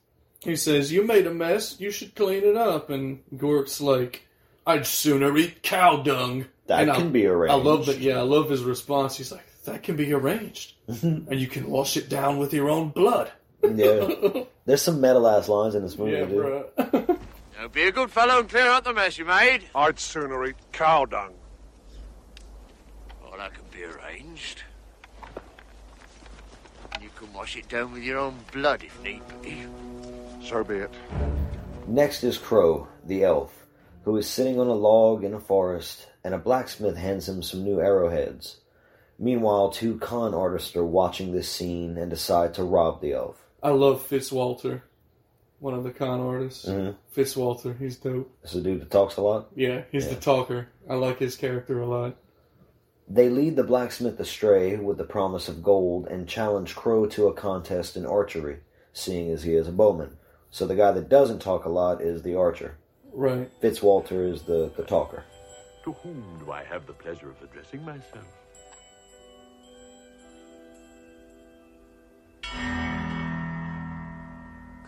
he 0.42 0.56
says, 0.56 0.92
you 0.92 1.06
made 1.06 1.26
a 1.28 1.34
mess, 1.34 1.80
you 1.80 1.90
should 1.92 2.16
clean 2.16 2.44
it 2.44 2.56
up. 2.56 2.90
And 2.92 3.24
Gort's 3.36 3.82
like, 3.82 4.28
I'd 4.66 4.86
sooner 4.86 5.36
eat 5.36 5.64
cow 5.64 6.04
dung. 6.04 6.46
That 6.68 6.84
And 6.88 6.92
can 6.94 7.08
I, 7.08 7.10
be 7.10 7.26
arranged. 7.26 7.52
I 7.54 7.58
love 7.58 7.88
that, 7.88 8.00
yeah, 8.00 8.20
I 8.20 8.22
love 8.24 8.50
his 8.50 8.64
response. 8.64 9.18
He's 9.18 9.32
like, 9.32 9.46
that 9.66 9.84
can 9.84 9.96
be 9.96 10.12
arranged. 10.14 10.74
Mm-hmm. 10.90 11.32
and 11.32 11.40
you 11.40 11.48
can 11.48 11.70
wash 11.70 11.96
it 11.98 12.10
down 12.10 12.38
with 12.38 12.54
your 12.54 12.70
own 12.70 12.90
blood. 12.90 13.32
Yeah. 13.64 14.44
There's 14.66 14.82
some 14.82 15.00
metal 15.02 15.28
ass 15.28 15.48
lines 15.48 15.76
in 15.76 15.84
this 15.84 15.98
movie, 15.98 16.12
Yeah, 16.14 16.26
dude. 16.26 16.66
bruh. 16.78 17.20
Now 17.60 17.68
be 17.70 17.84
a 17.84 17.92
good 17.94 18.12
fellow 18.12 18.40
and 18.40 18.50
clear 18.50 18.66
out 18.68 18.84
the 18.84 18.92
mess 18.94 19.18
you 19.18 19.24
made. 19.26 19.62
I'd 19.74 19.98
sooner 20.00 20.44
eat 20.46 20.56
cow 20.74 21.06
dung. 21.06 21.34
Well, 23.22 23.38
that 23.38 23.54
can 23.54 23.64
be 23.72 23.84
arranged. 23.86 24.64
You 27.02 27.10
can 27.16 27.32
wash 27.32 27.56
it 27.56 27.70
down 27.70 27.94
with 27.94 28.04
your 28.04 28.18
own 28.20 28.36
blood 28.52 28.84
if 28.84 29.02
need 29.04 29.22
be. 29.42 29.64
So 30.44 30.64
be 30.64 30.76
it. 30.76 30.92
Next 31.88 32.24
is 32.26 32.38
Crow, 32.38 32.88
the 33.06 33.24
elf, 33.24 33.54
who 34.04 34.18
is 34.18 34.28
sitting 34.28 34.60
on 34.60 34.68
a 34.68 34.74
log 34.74 35.24
in 35.24 35.34
a 35.34 35.40
forest, 35.40 36.08
and 36.26 36.34
a 36.34 36.38
blacksmith 36.38 36.98
hands 36.98 37.30
him 37.30 37.42
some 37.44 37.64
new 37.64 37.80
arrowheads. 37.80 38.58
Meanwhile, 39.20 39.70
two 39.70 39.98
con 40.00 40.34
artists 40.34 40.76
are 40.76 40.86
watching 40.86 41.32
this 41.32 41.50
scene 41.50 41.98
and 41.98 42.10
decide 42.10 42.54
to 42.56 42.64
rob 42.64 43.02
the 43.02 43.14
elf. 43.14 43.38
I 43.62 43.70
love 43.70 44.08
Fitzwalter, 44.08 44.82
one 45.60 45.74
of 45.74 45.84
the 45.84 45.92
con 45.92 46.20
artists. 46.20 46.66
Mhm. 46.66 46.96
Fitzwalter, 47.16 47.78
he's 47.78 47.98
dope. 47.98 48.30
It's 48.44 48.56
a 48.56 48.62
dude 48.62 48.82
that 48.82 48.92
talks 48.92 49.18
a 49.18 49.22
lot. 49.22 49.50
Yeah, 49.56 49.84
he's 49.92 50.10
the 50.10 50.16
talker. 50.16 50.68
I 50.90 50.96
like 50.96 51.20
his 51.20 51.36
character 51.36 51.80
a 51.80 51.88
lot. 51.88 52.16
They 53.08 53.30
lead 53.30 53.56
the 53.56 53.64
blacksmith 53.64 54.20
astray 54.20 54.78
with 54.78 54.98
the 54.98 55.04
promise 55.04 55.48
of 55.48 55.62
gold 55.62 56.08
and 56.08 56.28
challenge 56.28 56.76
Crow 56.76 57.06
to 57.08 57.28
a 57.28 57.34
contest 57.34 57.96
in 57.96 58.06
archery, 58.06 58.60
seeing 58.94 59.30
as 59.30 59.44
he 59.44 59.54
is 59.56 59.68
a 59.68 59.72
bowman. 59.72 60.18
So 60.50 60.66
the 60.66 60.76
guy 60.76 60.92
that 60.92 61.10
doesn't 61.10 61.40
talk 61.40 61.66
a 61.66 61.70
lot 61.70 62.02
is 62.02 62.22
the 62.24 62.36
archer. 62.36 62.78
Right. 63.12 63.50
Fitzwalter 63.62 64.32
is 64.32 64.44
the, 64.44 64.72
the 64.76 64.84
talker. 64.84 65.24
To 65.84 65.92
whom 65.92 66.40
do 66.44 66.52
I 66.52 66.64
have 66.64 66.88
the 66.88 66.94
pleasure 66.94 67.30
of 67.30 67.42
addressing 67.42 67.84
myself? 67.84 68.26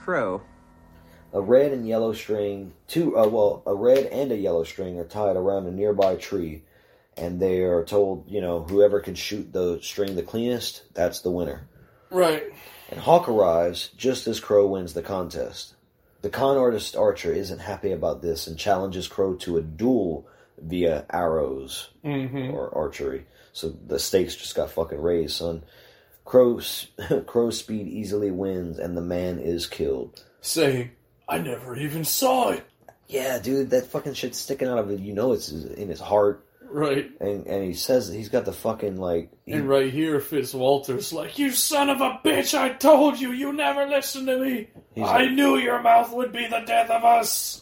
Crow. 0.05 0.41
A 1.33 1.41
red 1.41 1.71
and 1.71 1.87
yellow 1.87 2.13
string, 2.13 2.73
two, 2.87 3.17
uh, 3.17 3.27
well, 3.27 3.63
a 3.65 3.73
red 3.73 4.05
and 4.05 4.31
a 4.31 4.37
yellow 4.37 4.63
string 4.63 4.99
are 4.99 5.03
tied 5.05 5.35
around 5.35 5.65
a 5.65 5.71
nearby 5.71 6.15
tree, 6.15 6.61
and 7.17 7.39
they 7.39 7.61
are 7.61 7.83
told, 7.83 8.25
you 8.29 8.39
know, 8.39 8.61
whoever 8.61 8.99
can 8.99 9.15
shoot 9.15 9.51
the 9.51 9.79
string 9.81 10.15
the 10.15 10.21
cleanest, 10.21 10.83
that's 10.93 11.21
the 11.21 11.31
winner. 11.31 11.67
Right. 12.11 12.43
And 12.91 12.99
Hawk 12.99 13.27
arrives 13.27 13.89
just 13.97 14.27
as 14.27 14.39
Crow 14.39 14.67
wins 14.67 14.93
the 14.93 15.01
contest. 15.01 15.73
The 16.21 16.29
con 16.29 16.55
artist 16.55 16.95
Archer 16.95 17.33
isn't 17.33 17.59
happy 17.59 17.91
about 17.91 18.21
this 18.21 18.45
and 18.45 18.59
challenges 18.59 19.07
Crow 19.07 19.33
to 19.37 19.57
a 19.57 19.61
duel 19.63 20.27
via 20.61 21.05
arrows 21.09 21.89
Mhm. 22.03 22.53
or 22.53 22.73
archery. 22.77 23.25
So 23.53 23.69
the 23.87 23.97
stakes 23.97 24.35
just 24.35 24.53
got 24.55 24.69
fucking 24.69 25.01
raised, 25.01 25.35
son. 25.37 25.63
Crow's, 26.25 26.87
Crow's 27.27 27.59
speed 27.59 27.87
easily 27.87 28.31
wins, 28.31 28.79
and 28.79 28.97
the 28.97 29.01
man 29.01 29.39
is 29.39 29.67
killed. 29.67 30.23
Saying, 30.41 30.91
I 31.29 31.37
never 31.37 31.75
even 31.77 32.03
saw 32.03 32.49
it. 32.49 32.63
Yeah, 33.07 33.39
dude, 33.39 33.69
that 33.69 33.87
fucking 33.87 34.15
shit's 34.15 34.39
sticking 34.39 34.67
out 34.67 34.79
of 34.79 34.89
it. 34.91 34.99
You 34.99 35.13
know 35.13 35.31
it's 35.33 35.51
in 35.51 35.89
his 35.89 35.99
heart. 35.99 36.43
Right. 36.67 37.09
And 37.21 37.45
and 37.45 37.63
he 37.63 37.73
says 37.73 38.09
he's 38.09 38.29
got 38.29 38.45
the 38.45 38.51
fucking 38.51 38.97
like 38.97 39.29
he- 39.45 39.53
And 39.53 39.69
right 39.69 39.93
here, 39.93 40.19
Fitzwalter's 40.19 41.13
like, 41.13 41.37
You 41.37 41.51
son 41.51 41.89
of 41.91 42.01
a 42.01 42.19
bitch, 42.25 42.57
I 42.57 42.69
told 42.69 43.19
you, 43.19 43.31
you 43.31 43.53
never 43.53 43.85
listened 43.87 44.27
to 44.27 44.37
me. 44.39 44.67
I 44.97 44.99
like- 44.99 45.31
knew 45.31 45.57
your 45.57 45.81
mouth 45.81 46.11
would 46.13 46.31
be 46.33 46.47
the 46.47 46.63
death 46.65 46.89
of 46.89 47.03
us. 47.05 47.61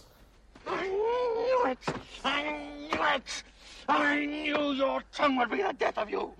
I 0.66 0.88
knew 0.88 1.64
it! 1.72 1.78
I 2.24 2.41
knew 2.43 3.03
it! 3.16 3.43
I 3.89 4.26
knew 4.26 4.72
your 4.72 5.03
tongue 5.14 5.36
would 5.36 5.51
be 5.51 5.61
the 5.61 5.74
death 5.74 5.97
of 5.97 6.09
you! 6.09 6.32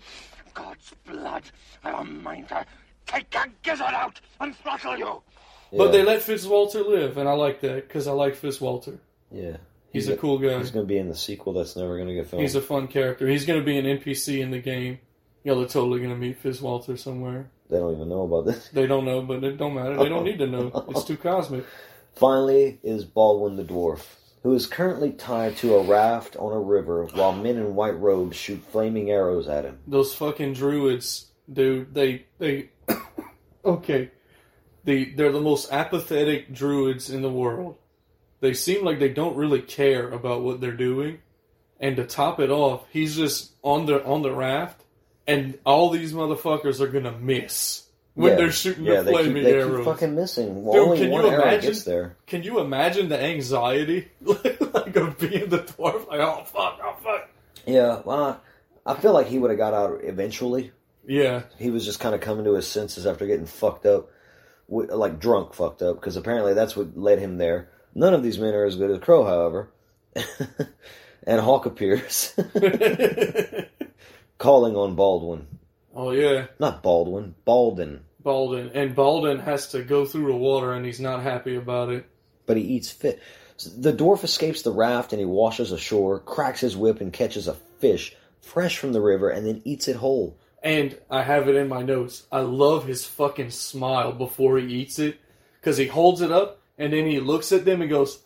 God's 0.54 0.93
blood! 1.06 1.43
I've 1.84 1.99
a 1.99 2.04
mind 2.04 2.49
to 2.49 2.66
take 3.06 3.34
a 3.36 3.45
gizzard 3.62 3.88
out 3.88 4.20
and 4.39 4.56
throttle 4.56 4.97
you! 4.97 5.22
But 5.76 5.91
they 5.91 6.04
let 6.04 6.22
Fitzwalter 6.22 6.88
live, 6.88 7.18
and 7.18 7.28
I 7.28 7.34
like 7.34 7.62
that 7.62 7.88
because 7.88 8.08
I 8.08 8.12
like 8.12 8.36
Fitzwalter. 8.39 8.97
yeah. 9.32 9.58
He's 9.91 10.10
a 10.10 10.18
cool 10.18 10.39
guy. 10.39 10.58
He's 10.58 10.72
gonna 10.72 10.86
be 10.88 10.97
in 10.97 11.08
the 11.08 11.16
sequel 11.16 11.54
that's 11.54 11.76
never 11.76 11.97
gonna 11.99 12.16
get 12.16 12.28
filmed. 12.28 12.41
He's 12.41 12.56
a 12.56 12.62
fun 12.62 12.88
character. 12.88 13.28
He's 13.28 13.45
going 13.45 13.60
to 13.60 13.66
be 13.66 13.78
an 13.78 13.86
NPC 13.86 14.39
in 14.39 14.49
the 14.49 14.58
game. 14.58 14.97
Y'all 15.43 15.62
are 15.62 15.68
totally 15.68 15.99
going 15.99 16.10
to 16.10 16.16
meet 16.16 16.41
Fitzwalter 16.41 16.97
somewhere. 16.97 17.47
they 17.70 17.78
don't 17.78 17.93
even 17.93 18.10
know 18.10 18.24
about 18.24 18.45
this. 18.47 18.70
They 18.70 18.88
don't 18.88 19.06
know, 19.06 19.22
but 19.22 19.43
it 19.43 19.58
don't 19.58 19.76
matter. 19.76 19.95
They 19.97 20.10
don't 20.10 20.24
need 20.24 20.39
to 20.39 20.47
know. 20.47 20.86
It's 20.89 21.04
too 21.04 21.18
cosmic. 21.30 21.64
Finally, 22.16 22.80
is 22.82 23.06
Baldwin 23.06 23.56
the 23.56 23.64
dwarf, 23.64 24.04
who 24.43 24.53
is 24.53 24.67
currently 24.67 25.11
tied 25.11 25.55
to 25.57 25.75
a 25.75 25.83
raft 25.83 26.35
on 26.35 26.51
a 26.51 26.59
river 26.59 27.05
while 27.13 27.31
men 27.31 27.55
in 27.55 27.75
white 27.75 27.97
robes 27.97 28.35
shoot 28.35 28.61
flaming 28.71 29.09
arrows 29.09 29.47
at 29.47 29.63
him. 29.63 29.79
Those 29.87 30.13
fucking 30.13 30.53
druids, 30.53 31.27
dude. 31.51 31.93
They 31.93 32.25
they. 32.37 32.69
okay, 33.65 34.11
the 34.83 35.13
they're 35.15 35.31
the 35.31 35.41
most 35.41 35.71
apathetic 35.71 36.53
druids 36.53 37.09
in 37.09 37.21
the 37.21 37.31
world. 37.31 37.77
They 38.41 38.53
seem 38.53 38.83
like 38.83 38.99
they 38.99 39.09
don't 39.09 39.37
really 39.37 39.61
care 39.61 40.09
about 40.09 40.41
what 40.41 40.59
they're 40.59 40.73
doing, 40.73 41.19
and 41.79 41.95
to 41.95 42.05
top 42.05 42.41
it 42.41 42.49
off, 42.49 42.85
he's 42.91 43.15
just 43.15 43.53
on 43.63 43.85
the 43.85 44.03
on 44.03 44.21
the 44.21 44.33
raft, 44.33 44.83
and 45.25 45.57
all 45.65 45.89
these 45.89 46.11
motherfuckers 46.11 46.81
are 46.81 46.87
gonna 46.87 47.17
miss 47.17 47.82
when 48.16 48.32
Yeah. 48.32 48.36
they're 48.38 48.51
shooting 48.51 48.86
yeah, 48.86 48.97
the 48.97 49.03
they 49.05 49.11
flaming 49.11 49.36
keep, 49.36 49.43
they 49.45 49.53
arrows. 49.59 49.78
keep 49.78 49.86
fucking 49.86 50.16
missing. 50.16 50.64
Well, 50.64 50.74
Dude, 50.74 50.84
only 50.84 50.97
can 50.99 51.11
one 51.11 51.24
you 51.26 51.30
arrow 51.32 51.41
imagine? 51.43 51.70
gets 51.72 51.84
there. 51.84 52.16
Can 52.28 52.43
you 52.43 52.59
imagine 52.59 53.09
the 53.09 53.20
anxiety, 53.22 54.07
like 54.22 54.95
of 54.95 55.18
being 55.18 55.49
the 55.49 55.59
dwarf? 55.59 56.07
Like, 56.07 56.20
oh 56.20 56.43
fuck, 56.45 56.80
oh 56.84 56.95
fuck. 57.03 57.30
Yeah, 57.66 58.01
well, 58.05 58.41
I 58.86 58.93
feel 58.95 59.14
like 59.14 59.28
he 59.28 59.39
would 59.39 59.49
have 59.51 59.57
got 59.59 59.74
out 59.74 60.01
eventually. 60.03 60.72
Yeah, 61.05 61.43
He 61.57 61.70
was 61.70 61.84
just 61.86 61.99
kind 61.99 62.16
of 62.16 62.22
coming 62.22 62.45
to 62.45 62.53
his 62.53 62.66
senses 62.68 63.05
after 63.05 63.26
getting 63.26 63.45
fucked 63.45 63.86
up, 63.86 64.09
like 64.70 65.20
drunk 65.20 65.53
fucked 65.53 65.82
up, 65.82 65.95
because 65.97 66.16
apparently 66.16 66.53
that's 66.53 66.78
what 66.78 66.97
led 66.97 67.20
him 67.20 67.38
there. 67.38 67.70
None 67.93 68.14
of 68.14 68.24
these 68.24 68.39
men 68.39 68.53
are 68.53 68.64
as 68.66 68.78
good 68.78 68.89
as 68.89 68.99
Crow, 68.99 69.26
however. 69.26 69.70
and 71.28 71.41
Hawk 71.41 71.66
appears, 71.66 72.34
calling 74.38 74.76
on 74.76 74.95
Baldwin. 74.95 75.47
Oh 75.93 76.11
yeah. 76.11 76.47
Not 76.59 76.83
Baldwin, 76.83 77.35
Baldwin. 77.45 78.01
Baldwin, 78.21 78.71
and 78.73 78.95
Baldwin 78.95 79.39
has 79.39 79.69
to 79.71 79.83
go 79.83 80.05
through 80.05 80.27
the 80.27 80.35
water, 80.37 80.73
and 80.73 80.85
he's 80.85 80.99
not 80.99 81.23
happy 81.23 81.55
about 81.55 81.89
it. 81.89 82.05
but 82.45 82.57
he 82.57 82.63
eats 82.63 82.89
fish. 82.89 83.19
The 83.77 83.93
dwarf 83.93 84.23
escapes 84.23 84.63
the 84.63 84.71
raft 84.71 85.13
and 85.13 85.19
he 85.19 85.25
washes 85.25 85.71
ashore, 85.71 86.19
cracks 86.19 86.61
his 86.61 86.75
whip, 86.75 87.01
and 87.01 87.13
catches 87.13 87.47
a 87.47 87.53
fish 87.79 88.15
fresh 88.41 88.77
from 88.77 88.93
the 88.93 89.01
river, 89.01 89.29
and 89.29 89.45
then 89.45 89.61
eats 89.63 89.87
it 89.87 89.95
whole. 89.95 90.37
And 90.61 90.97
I 91.09 91.23
have 91.23 91.47
it 91.49 91.55
in 91.55 91.67
my 91.67 91.81
notes. 91.81 92.23
I 92.31 92.39
love 92.39 92.85
his 92.85 93.05
fucking 93.05 93.51
smile 93.51 94.13
before 94.13 94.57
he 94.57 94.67
eats 94.67 94.99
it 94.99 95.17
because 95.59 95.77
he 95.77 95.87
holds 95.87 96.21
it 96.21 96.31
up 96.31 96.61
and 96.77 96.93
then 96.93 97.05
he 97.05 97.19
looks 97.19 97.51
at 97.51 97.65
them 97.65 97.81
and 97.81 97.89
goes, 97.89 98.19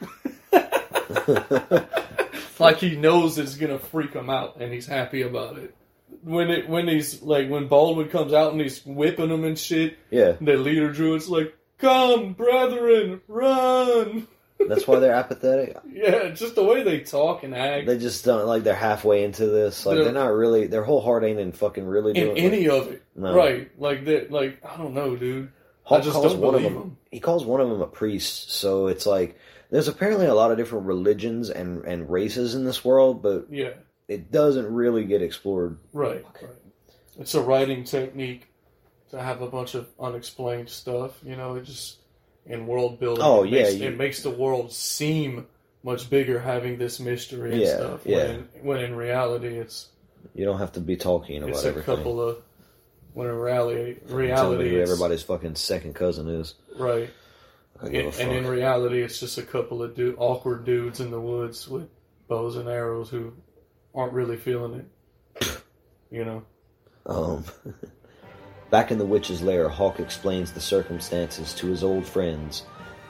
like 2.58 2.78
he 2.78 2.96
knows 2.96 3.38
it's 3.38 3.56
gonna 3.56 3.78
freak 3.78 4.12
him 4.12 4.30
out 4.30 4.56
and 4.60 4.72
he's 4.72 4.86
happy 4.86 5.22
about 5.22 5.58
it. 5.58 5.74
When 6.22 6.50
it 6.50 6.68
when 6.68 6.88
he's 6.88 7.22
like 7.22 7.48
when 7.48 7.68
Baldwin 7.68 8.08
comes 8.08 8.32
out 8.32 8.52
and 8.52 8.60
he's 8.60 8.84
whipping 8.84 9.28
them 9.28 9.44
and 9.44 9.58
shit, 9.58 9.96
Yeah, 10.10 10.32
the 10.40 10.56
leader 10.56 10.92
druid's 10.92 11.28
like, 11.28 11.54
"Come, 11.78 12.32
brethren, 12.34 13.20
run!" 13.28 14.26
that's 14.68 14.86
why 14.88 14.98
they're 14.98 15.14
apathetic. 15.14 15.76
Yeah, 15.90 16.30
just 16.30 16.54
the 16.56 16.64
way 16.64 16.82
they 16.82 17.00
talk 17.00 17.44
and 17.44 17.54
act. 17.54 17.86
They 17.86 17.96
just 17.98 18.24
don't 18.24 18.46
like 18.46 18.64
they're 18.64 18.74
halfway 18.74 19.22
into 19.24 19.46
this. 19.46 19.86
Like 19.86 19.94
They're- 19.96 20.04
they're, 20.04 20.12
not 20.12 20.32
really. 20.32 20.66
Their 20.66 20.82
whole 20.82 21.00
heart 21.00 21.24
ain't 21.24 21.38
in 21.38 21.52
fucking 21.52 21.86
really 21.86 22.16
in 22.18 22.26
doing 22.26 22.38
any 22.38 22.68
like, 22.68 22.82
of 22.82 22.92
it, 22.92 23.02
No. 23.14 23.34
right? 23.34 23.70
Like 23.80 24.04
that, 24.06 24.30
like 24.32 24.58
I 24.64 24.76
don't 24.76 24.94
know, 24.94 25.14
dude. 25.16 25.50
Hulk 25.84 26.00
I 26.00 26.04
just 26.04 26.14
calls 26.16 26.32
don't 26.32 26.42
one 26.42 26.54
of 26.56 26.62
them. 26.64 26.74
him. 26.74 26.96
He 27.10 27.20
calls 27.20 27.44
one 27.44 27.60
of 27.60 27.68
them 27.70 27.80
a 27.80 27.86
priest. 27.86 28.50
So 28.52 28.88
it's 28.88 29.06
like 29.06 29.38
there's 29.70 29.88
apparently 29.88 30.26
a 30.26 30.34
lot 30.34 30.50
of 30.50 30.56
different 30.58 30.86
religions 30.86 31.48
and 31.50 31.84
and 31.84 32.10
races 32.10 32.54
in 32.56 32.64
this 32.64 32.84
world, 32.84 33.22
but 33.22 33.46
Yeah, 33.50 33.70
it 34.08 34.32
doesn't 34.32 34.66
really 34.72 35.04
get 35.04 35.22
explored. 35.22 35.78
right, 35.92 36.24
right. 36.42 36.50
It's 37.18 37.34
a 37.34 37.42
writing 37.42 37.84
technique 37.84 38.48
to 39.10 39.20
have 39.20 39.42
a 39.42 39.48
bunch 39.48 39.74
of 39.74 39.88
unexplained 40.00 40.68
stuff. 40.68 41.18
You 41.24 41.36
know, 41.36 41.56
it 41.56 41.64
just 41.64 41.98
in 42.46 42.66
world 42.66 42.98
building. 43.00 43.24
Oh, 43.24 43.42
it 43.44 43.50
yeah, 43.50 43.62
makes, 43.64 43.74
you- 43.76 43.86
it 43.88 43.96
makes 43.98 44.22
the 44.22 44.30
world 44.30 44.72
seem 44.72 45.46
much 45.82 46.08
bigger 46.10 46.38
having 46.40 46.78
this 46.78 46.98
mystery 47.00 47.52
and 47.52 47.60
Yeah, 47.60 47.76
stuff. 47.76 48.00
yeah. 48.04 48.16
When 48.16 48.30
in, 48.30 48.48
when 48.62 48.80
in 48.80 48.94
reality, 48.96 49.58
it's 49.58 49.88
You 50.34 50.44
don't 50.44 50.58
have 50.58 50.72
to 50.72 50.80
be 50.80 50.96
talking 50.96 51.38
about 51.38 51.50
everything. 51.50 51.56
it's 51.58 51.64
a 51.64 51.68
everything. 51.68 51.96
couple 51.96 52.20
of 52.22 52.42
when 53.14 53.26
in 53.28 53.34
reality, 53.36 53.94
Tell 54.06 54.16
me 54.16 54.22
reality, 54.24 54.70
who 54.70 54.80
everybody's 54.80 55.22
fucking 55.22 55.56
second 55.56 55.94
cousin 55.94 56.28
is. 56.28 56.54
right. 56.78 57.10
I 57.80 57.86
And, 57.86 58.14
and 58.14 58.32
in 58.32 58.46
reality, 58.46 59.02
it's 59.02 59.20
just 59.20 59.38
a 59.38 59.42
couple 59.42 59.82
of 59.84 59.94
du- 59.94 60.16
awkward 60.18 60.64
dudes 60.64 60.98
in 61.00 61.10
the 61.12 61.20
woods 61.20 61.68
with 61.68 61.88
bows 62.28 62.56
and 62.56 62.68
arrows 62.68 63.08
who 63.08 63.32
aren't 63.98 64.12
really 64.12 64.36
feeling 64.36 64.74
it. 64.80 65.48
You 66.10 66.24
know, 66.24 66.42
Um, 67.04 67.44
back 68.70 68.90
in 68.90 68.96
the 68.96 69.04
witch's 69.04 69.42
lair, 69.42 69.68
Hawk 69.68 70.00
explains 70.00 70.52
the 70.52 70.60
circumstances 70.60 71.52
to 71.54 71.66
his 71.66 71.84
old 71.84 72.06
friends, 72.06 72.64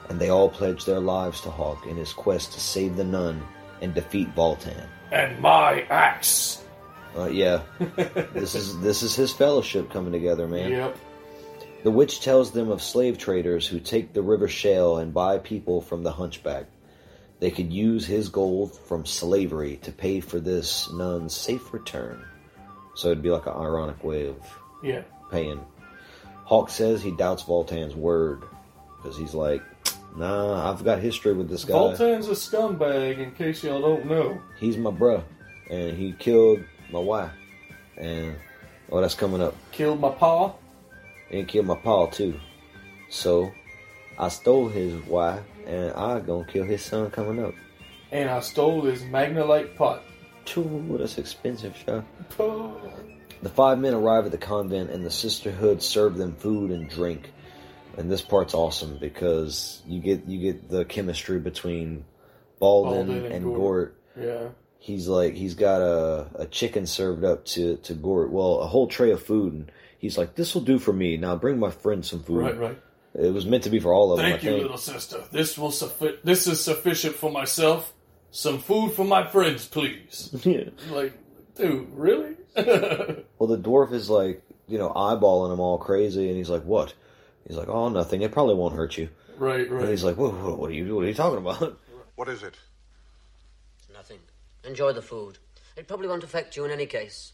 and 0.09 0.19
they 0.19 0.31
all 0.31 0.49
pledge 0.49 0.85
their 0.85 0.99
lives 0.99 1.41
to 1.43 1.51
Hawk 1.51 1.87
in 1.87 1.97
his 1.97 2.13
quest 2.13 2.53
to 2.55 2.61
save 2.61 2.97
the 2.97 3.05
nun 3.05 3.41
and 3.81 3.95
defeat 3.95 4.35
Voltan. 4.35 4.87
and 5.13 5.39
my 5.41 5.83
axe. 5.91 6.65
Uh, 7.17 7.29
yeah, 7.29 7.63
this 8.35 8.55
is 8.57 8.79
this 8.81 9.03
is 9.03 9.15
his 9.15 9.33
fellowship 9.33 9.91
coming 9.91 10.13
together, 10.13 10.49
man. 10.49 10.71
Yep. 10.73 10.99
The 11.85 11.91
witch 11.93 12.21
tells 12.21 12.51
them 12.51 12.71
of 12.71 12.83
slave 12.83 13.17
traders 13.19 13.67
who 13.67 13.79
take 13.79 14.13
the 14.13 14.23
river 14.23 14.49
shale 14.49 14.99
and 14.99 15.15
buy 15.15 15.39
people 15.39 15.81
from 15.81 16.03
the 16.03 16.11
hunchback. 16.13 16.67
They 17.41 17.51
could 17.51 17.73
use 17.73 18.05
his 18.07 18.29
gold 18.29 18.77
from 18.87 19.07
slavery 19.07 19.77
to 19.83 19.93
pay 19.93 20.21
for 20.21 20.41
this 20.41 20.91
nun's 20.93 21.35
safe 21.35 21.73
return. 21.73 22.25
So 22.97 23.09
it'd 23.09 23.23
be 23.23 23.31
like 23.31 23.47
an 23.47 23.53
ironic 23.53 24.03
way 24.03 24.27
of 24.29 24.37
Yeah. 24.83 25.03
paying. 25.31 25.61
Hawk 26.45 26.71
says 26.71 27.03
he 27.03 27.13
doubts 27.13 27.45
Voltan's 27.45 27.95
word 27.95 28.43
because 28.97 29.17
he's 29.17 29.35
like, 29.35 29.63
nah, 30.17 30.69
I've 30.71 30.83
got 30.85 30.99
history 30.99 31.33
with 31.33 31.49
this 31.49 31.65
guy. 31.65 31.75
Voltan's 31.75 32.29
a 32.29 32.33
scumbag, 32.33 33.19
in 33.19 33.31
case 33.33 33.63
y'all 33.63 33.81
don't 33.81 34.07
know. 34.07 34.41
He's 34.59 34.77
my 34.77 34.91
bruh, 34.91 35.23
and 35.71 35.97
he 35.97 36.13
killed 36.13 36.61
my 36.91 36.99
wife. 36.99 37.31
And 37.97 38.35
oh, 38.91 39.01
that's 39.01 39.15
coming 39.15 39.41
up. 39.43 39.55
Killed 39.71 40.01
my 40.01 40.11
pa. 40.11 40.55
And 41.31 41.47
killed 41.47 41.67
my 41.67 41.77
pa 41.77 42.07
too. 42.07 42.41
So 43.11 43.53
I 44.19 44.29
stole 44.29 44.69
his 44.69 44.95
wife, 45.07 45.43
and 45.69 45.93
I 45.93 46.19
gonna 46.21 46.47
kill 46.47 46.65
his 46.65 46.83
son 46.83 47.11
coming 47.11 47.45
up. 47.45 47.55
And 48.11 48.31
I 48.31 48.41
stole 48.41 48.83
his 48.83 49.03
Magnalite 49.03 49.77
pot. 49.77 50.03
Ooh, 50.57 50.97
that's 50.99 51.19
expensive. 51.19 51.77
Oh. 52.39 52.77
The 53.41 53.49
five 53.49 53.79
men 53.79 53.95
arrive 53.95 54.25
at 54.25 54.33
the 54.33 54.39
convent, 54.39 54.91
and 54.91 55.07
the 55.07 55.13
sisterhood 55.13 55.81
serve 55.81 56.17
them 56.17 56.35
food 56.35 56.73
and 56.73 56.91
drink. 56.91 57.31
And 57.97 58.11
this 58.11 58.21
part's 58.21 58.53
awesome 58.53 58.99
because 58.99 59.81
you 59.87 60.01
get 60.01 60.27
you 60.27 60.41
get 60.41 60.69
the 60.69 60.85
chemistry 60.85 61.39
between 61.39 62.05
Baldwin, 62.59 63.07
Baldwin 63.07 63.25
and 63.27 63.35
and, 63.35 63.45
Gort. 63.45 63.59
Gort. 64.17 64.27
Yeah. 64.27 64.49
He's 64.81 65.07
like 65.07 65.35
he's 65.35 65.55
got 65.55 65.83
a, 65.83 66.27
a 66.35 66.47
chicken 66.47 66.87
served 66.87 67.23
up 67.23 67.45
to 67.47 67.77
to 67.77 67.95
Gort. 67.95 68.33
Well, 68.33 68.61
a 68.61 68.67
whole 68.67 68.89
tray 68.89 69.13
of 69.13 69.23
food, 69.23 69.53
and 69.53 69.73
he's 69.99 70.19
like, 70.19 70.35
"This 70.35 70.55
will 70.55 70.63
do 70.63 70.81
for 70.81 70.93
me. 70.93 71.17
Now 71.17 71.37
bring 71.37 71.61
my 71.61 71.71
friend 71.71 72.05
some 72.05 72.25
food." 72.25 72.43
Right, 72.43 72.59
right. 72.59 72.79
It 73.21 73.33
was 73.35 73.47
meant 73.47 73.65
to 73.65 73.71
be 73.71 73.81
for 73.81 73.93
all 73.93 74.13
of 74.13 74.19
them. 74.19 74.31
Thank 74.31 74.45
you, 74.45 74.51
think. 74.51 74.63
little 74.63 74.79
sister. 74.79 75.25
This 75.33 75.59
will 75.59 75.71
suffi- 75.71 76.19
This 76.23 76.47
is 76.47 76.63
sufficient 76.63 77.17
for 77.17 77.31
myself. 77.33 77.93
Some 78.31 78.59
food 78.61 78.93
for 78.93 79.05
my 79.05 79.27
friends, 79.27 79.67
please. 79.67 80.31
Yeah. 80.45 80.71
Like, 80.91 81.15
dude, 81.57 81.89
really? 81.93 82.37
Well, 83.39 83.49
the 83.49 83.59
dwarf 83.59 83.93
is 83.93 84.09
like, 84.11 84.43
you 84.67 84.79
know, 84.79 84.91
eyeballing 84.91 85.53
him 85.53 85.61
all 85.61 85.79
crazy, 85.79 86.29
and 86.29 86.37
he's 86.37 86.51
like, 86.51 86.65
"What?" 86.65 86.93
He's 87.47 87.57
like, 87.57 87.69
"Oh, 87.69 87.89
nothing. 87.89 88.23
It 88.23 88.33
probably 88.33 88.55
won't 88.57 88.75
hurt 88.75 88.99
you." 88.99 89.09
right, 89.39 89.71
right. 89.71 89.83
And 89.83 89.91
he's 89.91 90.03
like, 90.05 90.17
"Whoa, 90.17 90.31
whoa, 90.31 90.55
what 90.57 90.71
are 90.71 90.75
you? 90.75 90.95
What 90.95 91.05
are 91.05 91.09
you 91.09 91.15
talking 91.15 91.39
about?" 91.39 91.79
What 92.17 92.29
is 92.29 92.43
it? 92.43 92.57
Nothing. 93.93 94.19
Enjoy 94.65 94.93
the 94.93 95.03
food. 95.03 95.39
It 95.77 95.87
probably 95.87 96.09
won't 96.09 96.25
affect 96.25 96.57
you 96.57 96.65
in 96.65 96.73
any 96.73 96.87
case. 96.87 97.33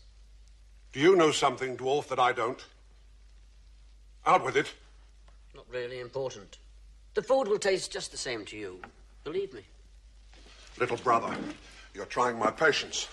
Do 0.92 1.00
you 1.00 1.16
know 1.16 1.30
something, 1.32 1.76
dwarf, 1.78 2.08
that 2.08 2.18
I 2.18 2.32
don't? 2.32 2.62
Out 4.26 4.44
with 4.44 4.56
it. 4.58 4.74
Not 5.54 5.66
really 5.70 6.00
important. 6.00 6.58
The 7.14 7.22
food 7.22 7.48
will 7.48 7.58
taste 7.58 7.92
just 7.92 8.10
the 8.10 8.16
same 8.16 8.44
to 8.46 8.56
you. 8.56 8.80
Believe 9.22 9.52
me. 9.52 9.62
Little 10.78 10.96
brother, 10.96 11.36
you're 11.94 12.06
trying 12.06 12.38
my 12.38 12.50
patience. 12.50 13.08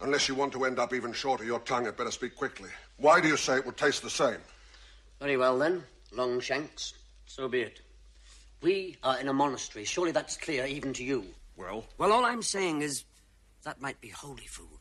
Unless 0.00 0.28
you 0.28 0.34
want 0.34 0.52
to 0.52 0.64
end 0.64 0.78
up 0.78 0.92
even 0.92 1.12
short 1.12 1.40
of 1.40 1.46
your 1.46 1.60
tongue, 1.60 1.86
I'd 1.86 1.96
better 1.96 2.10
speak 2.10 2.36
quickly. 2.36 2.70
Why 2.96 3.20
do 3.20 3.28
you 3.28 3.36
say 3.36 3.56
it 3.56 3.66
would 3.66 3.76
taste 3.76 4.02
the 4.02 4.10
same? 4.10 4.38
Very 5.20 5.36
well 5.36 5.58
then, 5.58 5.84
Longshanks. 6.12 6.94
So 7.26 7.48
be 7.48 7.60
it. 7.62 7.80
We 8.60 8.96
are 9.02 9.18
in 9.20 9.28
a 9.28 9.32
monastery. 9.32 9.84
Surely 9.84 10.10
that's 10.10 10.36
clear 10.36 10.66
even 10.66 10.92
to 10.94 11.04
you. 11.04 11.24
Well? 11.56 11.84
Well, 11.96 12.12
all 12.12 12.24
I'm 12.24 12.42
saying 12.42 12.82
is 12.82 13.04
that 13.64 13.80
might 13.80 14.00
be 14.00 14.08
holy 14.08 14.46
food. 14.46 14.77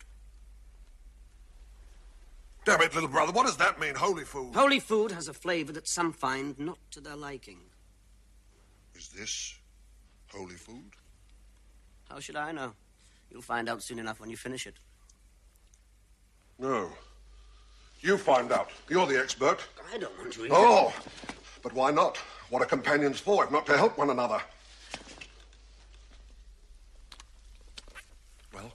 Damn 2.68 2.82
it, 2.82 2.94
little 2.94 3.08
brother, 3.08 3.32
what 3.32 3.46
does 3.46 3.56
that 3.56 3.80
mean, 3.80 3.96
holy 3.96 4.26
food? 4.26 4.54
Holy 4.54 4.82
food 4.82 5.14
has 5.14 5.30
a 5.30 5.34
flavor 5.34 5.72
that 5.72 5.88
some 5.88 6.12
find 6.12 6.60
not 6.60 6.78
to 6.92 7.00
their 7.00 7.16
liking. 7.16 7.60
Is 8.94 9.08
this 9.08 9.56
holy 10.30 10.56
food? 10.56 10.92
How 12.10 12.20
should 12.20 12.36
I 12.36 12.52
know? 12.52 12.74
You'll 13.32 13.42
find 13.42 13.70
out 13.70 13.82
soon 13.82 14.00
enough 14.00 14.20
when 14.20 14.30
you 14.30 14.36
finish 14.36 14.68
it. 14.68 14.74
No. 16.60 16.90
You 18.02 18.18
find 18.18 18.52
out. 18.52 18.70
You're 18.90 19.08
the 19.08 19.18
expert. 19.18 19.60
I 19.94 19.98
don't 19.98 20.20
want 20.20 20.34
to 20.34 20.46
eat 20.48 20.52
Oh, 20.54 20.94
but 21.64 21.72
why 21.72 21.92
not? 21.92 22.18
What 22.50 22.62
are 22.62 22.66
companions 22.66 23.18
for 23.18 23.46
if 23.46 23.52
not 23.52 23.66
to 23.68 23.78
help 23.78 23.98
one 23.98 24.10
another? 24.10 24.42
Well? 28.54 28.74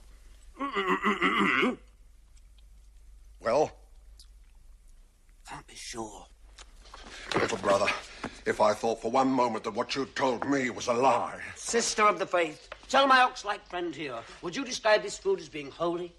well? 3.39 3.71
Can't 5.49 5.67
be 5.67 5.75
sure. 5.75 6.25
Little 7.35 7.57
brother, 7.57 7.87
if 8.45 8.61
I 8.61 8.73
thought 8.73 9.01
for 9.01 9.11
one 9.11 9.29
moment 9.29 9.63
that 9.63 9.73
what 9.73 9.95
you 9.95 10.05
told 10.15 10.47
me 10.47 10.69
was 10.69 10.87
a 10.87 10.93
lie. 10.93 11.39
Sister 11.55 12.03
of 12.03 12.19
the 12.19 12.25
faith, 12.25 12.69
tell 12.87 13.07
my 13.07 13.21
ox-like 13.21 13.65
friend 13.67 13.93
here, 13.93 14.19
would 14.41 14.55
you 14.55 14.63
describe 14.63 15.01
this 15.01 15.17
food 15.17 15.39
as 15.39 15.49
being 15.49 15.71
holy? 15.71 16.13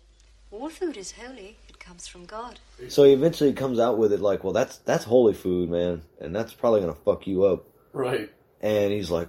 All 0.50 0.68
food 0.68 0.96
is 0.96 1.12
holy. 1.12 1.56
It 1.68 1.78
comes 1.78 2.06
from 2.06 2.26
God. 2.26 2.58
So 2.88 3.04
he 3.04 3.12
eventually 3.12 3.52
comes 3.52 3.78
out 3.78 3.98
with 3.98 4.12
it 4.12 4.20
like, 4.20 4.44
"Well, 4.44 4.52
that's 4.52 4.78
that's 4.78 5.04
holy 5.04 5.34
food, 5.34 5.68
man, 5.70 6.02
and 6.20 6.34
that's 6.34 6.52
probably 6.52 6.80
gonna 6.80 6.94
fuck 6.94 7.26
you 7.26 7.44
up." 7.44 7.64
Right, 7.92 8.30
And 8.60 8.92
he's 8.92 9.10
like, 9.10 9.28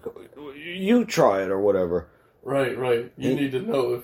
"You 0.56 1.06
try 1.06 1.42
it 1.44 1.50
or 1.50 1.60
whatever." 1.60 2.10
right, 2.44 2.78
right. 2.78 3.12
You 3.18 3.30
He- 3.32 3.36
need 3.36 3.52
to 3.54 3.62
know 3.62 3.94
if 3.96 4.04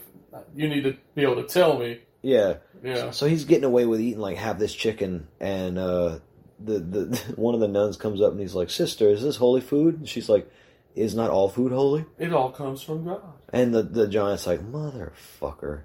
you 0.55 0.67
need 0.67 0.83
to 0.83 0.95
be 1.15 1.21
able 1.23 1.35
to 1.35 1.43
tell 1.47 1.77
me. 1.77 1.99
Yeah. 2.23 2.57
Yeah. 2.83 3.11
So 3.11 3.27
he's 3.27 3.45
getting 3.45 3.63
away 3.63 3.85
with 3.85 4.01
eating 4.01 4.19
like 4.19 4.37
half 4.37 4.57
this 4.57 4.73
chicken, 4.73 5.27
and 5.39 5.77
uh, 5.77 6.19
the 6.59 6.79
the 6.79 7.17
one 7.35 7.53
of 7.53 7.61
the 7.61 7.67
nuns 7.67 7.97
comes 7.97 8.21
up 8.21 8.31
and 8.31 8.39
he's 8.39 8.55
like, 8.55 8.69
"Sister, 8.69 9.09
is 9.09 9.21
this 9.21 9.37
holy 9.37 9.61
food?" 9.61 9.99
And 9.99 10.09
she's 10.09 10.29
like, 10.29 10.49
"Is 10.95 11.15
not 11.15 11.29
all 11.29 11.49
food 11.49 11.71
holy?" 11.71 12.05
It 12.17 12.33
all 12.33 12.51
comes 12.51 12.81
from 12.81 13.05
God. 13.05 13.21
And 13.53 13.73
the 13.73 13.83
the 13.83 14.07
giant's 14.07 14.47
like, 14.47 14.61
"Motherfucker." 14.61 15.83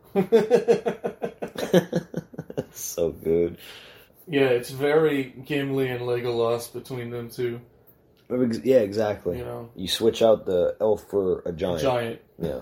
That's 2.56 2.80
so 2.80 3.10
good. 3.10 3.58
Yeah, 4.28 4.46
it's 4.46 4.70
very 4.70 5.24
Gimli 5.44 5.88
and 5.88 6.00
Legolas 6.00 6.72
between 6.72 7.10
them 7.10 7.30
two. 7.30 7.60
Yeah, 8.28 8.78
exactly. 8.78 9.38
You 9.38 9.44
know. 9.44 9.70
You 9.76 9.86
switch 9.86 10.20
out 10.20 10.46
the 10.46 10.76
elf 10.80 11.04
for 11.08 11.42
a 11.46 11.52
giant. 11.52 11.82
Giant. 11.82 12.20
Yeah. 12.40 12.60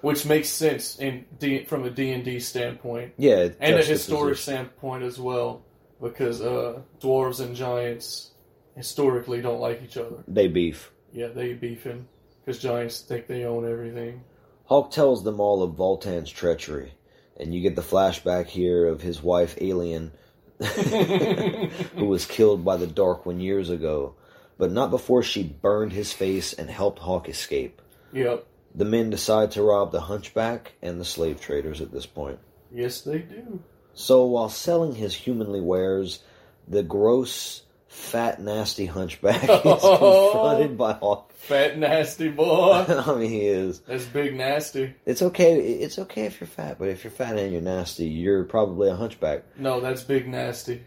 Which 0.00 0.26
makes 0.26 0.48
sense 0.48 0.98
in 0.98 1.24
D, 1.38 1.64
from 1.64 1.84
a 1.84 1.90
D 1.90 2.10
and 2.12 2.24
D 2.24 2.40
standpoint. 2.40 3.14
Yeah, 3.16 3.48
and 3.60 3.76
a 3.76 3.84
historic 3.84 4.38
standpoint 4.38 5.04
as 5.04 5.18
well, 5.18 5.62
because 6.00 6.40
uh, 6.40 6.80
dwarves 7.00 7.40
and 7.40 7.54
giants 7.54 8.30
historically 8.76 9.40
don't 9.42 9.60
like 9.60 9.82
each 9.82 9.96
other. 9.96 10.24
They 10.26 10.48
beef. 10.48 10.90
Yeah, 11.12 11.28
they 11.28 11.54
beefing 11.54 12.06
because 12.44 12.60
giants 12.60 13.00
think 13.00 13.26
they 13.26 13.44
own 13.44 13.70
everything. 13.70 14.24
Hawk 14.64 14.90
tells 14.90 15.24
them 15.24 15.40
all 15.40 15.62
of 15.62 15.76
Voltan's 15.76 16.30
treachery, 16.30 16.92
and 17.38 17.54
you 17.54 17.60
get 17.60 17.76
the 17.76 17.82
flashback 17.82 18.46
here 18.46 18.86
of 18.86 19.02
his 19.02 19.22
wife 19.22 19.56
Alien, 19.60 20.12
who 20.60 22.06
was 22.06 22.24
killed 22.24 22.64
by 22.64 22.76
the 22.76 22.86
Dark 22.86 23.26
One 23.26 23.40
years 23.40 23.70
ago, 23.70 24.14
but 24.58 24.70
not 24.72 24.90
before 24.90 25.22
she 25.22 25.42
burned 25.42 25.92
his 25.92 26.12
face 26.12 26.52
and 26.52 26.70
helped 26.70 27.00
Hawk 27.00 27.28
escape. 27.28 27.82
Yep. 28.12 28.46
The 28.74 28.84
men 28.84 29.10
decide 29.10 29.50
to 29.52 29.62
rob 29.62 29.92
the 29.92 30.00
Hunchback 30.00 30.72
and 30.80 31.00
the 31.00 31.04
slave 31.04 31.40
traders 31.40 31.80
at 31.80 31.92
this 31.92 32.06
point. 32.06 32.38
Yes, 32.72 33.00
they 33.00 33.18
do. 33.18 33.60
So 33.94 34.24
while 34.26 34.48
selling 34.48 34.94
his 34.94 35.14
humanly 35.14 35.60
wares, 35.60 36.20
the 36.68 36.82
gross, 36.82 37.62
fat, 37.88 38.40
nasty 38.40 38.86
Hunchback 38.86 39.42
is 39.48 39.60
confronted 39.62 40.78
by 40.78 40.92
Hawk. 40.92 41.32
Fat 41.32 41.78
nasty 41.78 42.28
boy. 42.28 42.84
I 42.88 43.14
mean, 43.16 43.30
he 43.30 43.46
is. 43.46 43.80
That's 43.80 44.04
big 44.04 44.36
nasty. 44.36 44.94
It's 45.04 45.22
okay. 45.22 45.58
It's 45.58 45.98
okay 45.98 46.26
if 46.26 46.40
you're 46.40 46.46
fat, 46.48 46.78
but 46.78 46.88
if 46.88 47.02
you're 47.02 47.10
fat 47.10 47.38
and 47.38 47.52
you're 47.52 47.62
nasty, 47.62 48.06
you're 48.06 48.44
probably 48.44 48.88
a 48.88 48.94
hunchback. 48.94 49.44
No, 49.58 49.80
that's 49.80 50.02
big 50.02 50.28
nasty. 50.28 50.84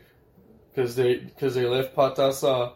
Because 0.70 0.96
they 0.96 1.16
because 1.16 1.54
they 1.56 1.66
left 1.66 1.96
Patasa, 1.96 2.74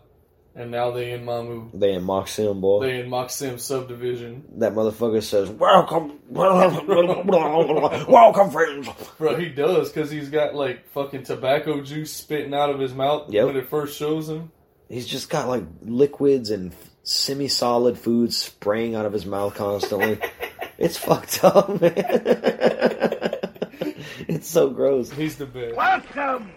and 0.57 0.71
now 0.71 0.91
they 0.91 1.11
in 1.11 1.23
Mamu. 1.23 1.69
They 1.73 1.93
in 1.93 2.05
Maxim, 2.05 2.59
boy. 2.59 2.81
They 2.85 2.99
in 2.99 3.09
Maxim 3.09 3.57
subdivision. 3.59 4.43
that 4.57 4.73
motherfucker 4.73 5.23
says, 5.23 5.49
"Welcome, 5.49 6.19
welcome, 6.29 8.51
friends." 8.51 8.89
Bro, 9.19 9.35
he 9.37 9.49
does 9.49 9.89
because 9.91 10.09
he's 10.11 10.29
got 10.29 10.53
like 10.55 10.89
fucking 10.89 11.23
tobacco 11.23 11.81
juice 11.81 12.11
spitting 12.11 12.53
out 12.53 12.69
of 12.71 12.79
his 12.79 12.93
mouth 12.93 13.31
Yep. 13.31 13.45
when 13.45 13.55
it 13.57 13.69
first 13.69 13.97
shows 13.97 14.27
him. 14.27 14.51
He's 14.89 15.07
just 15.07 15.29
got 15.29 15.47
like 15.47 15.63
liquids 15.83 16.49
and 16.49 16.73
semi-solid 17.03 17.97
foods 17.97 18.35
spraying 18.35 18.95
out 18.95 19.05
of 19.05 19.13
his 19.13 19.25
mouth 19.25 19.55
constantly. 19.55 20.19
it's 20.77 20.97
fucked 20.97 21.41
up, 21.43 21.69
man. 21.81 21.93
it's 24.27 24.47
so 24.49 24.69
gross. 24.69 25.09
He's 25.11 25.37
the 25.37 25.45
best. 25.45 25.75
Welcome! 25.75 26.51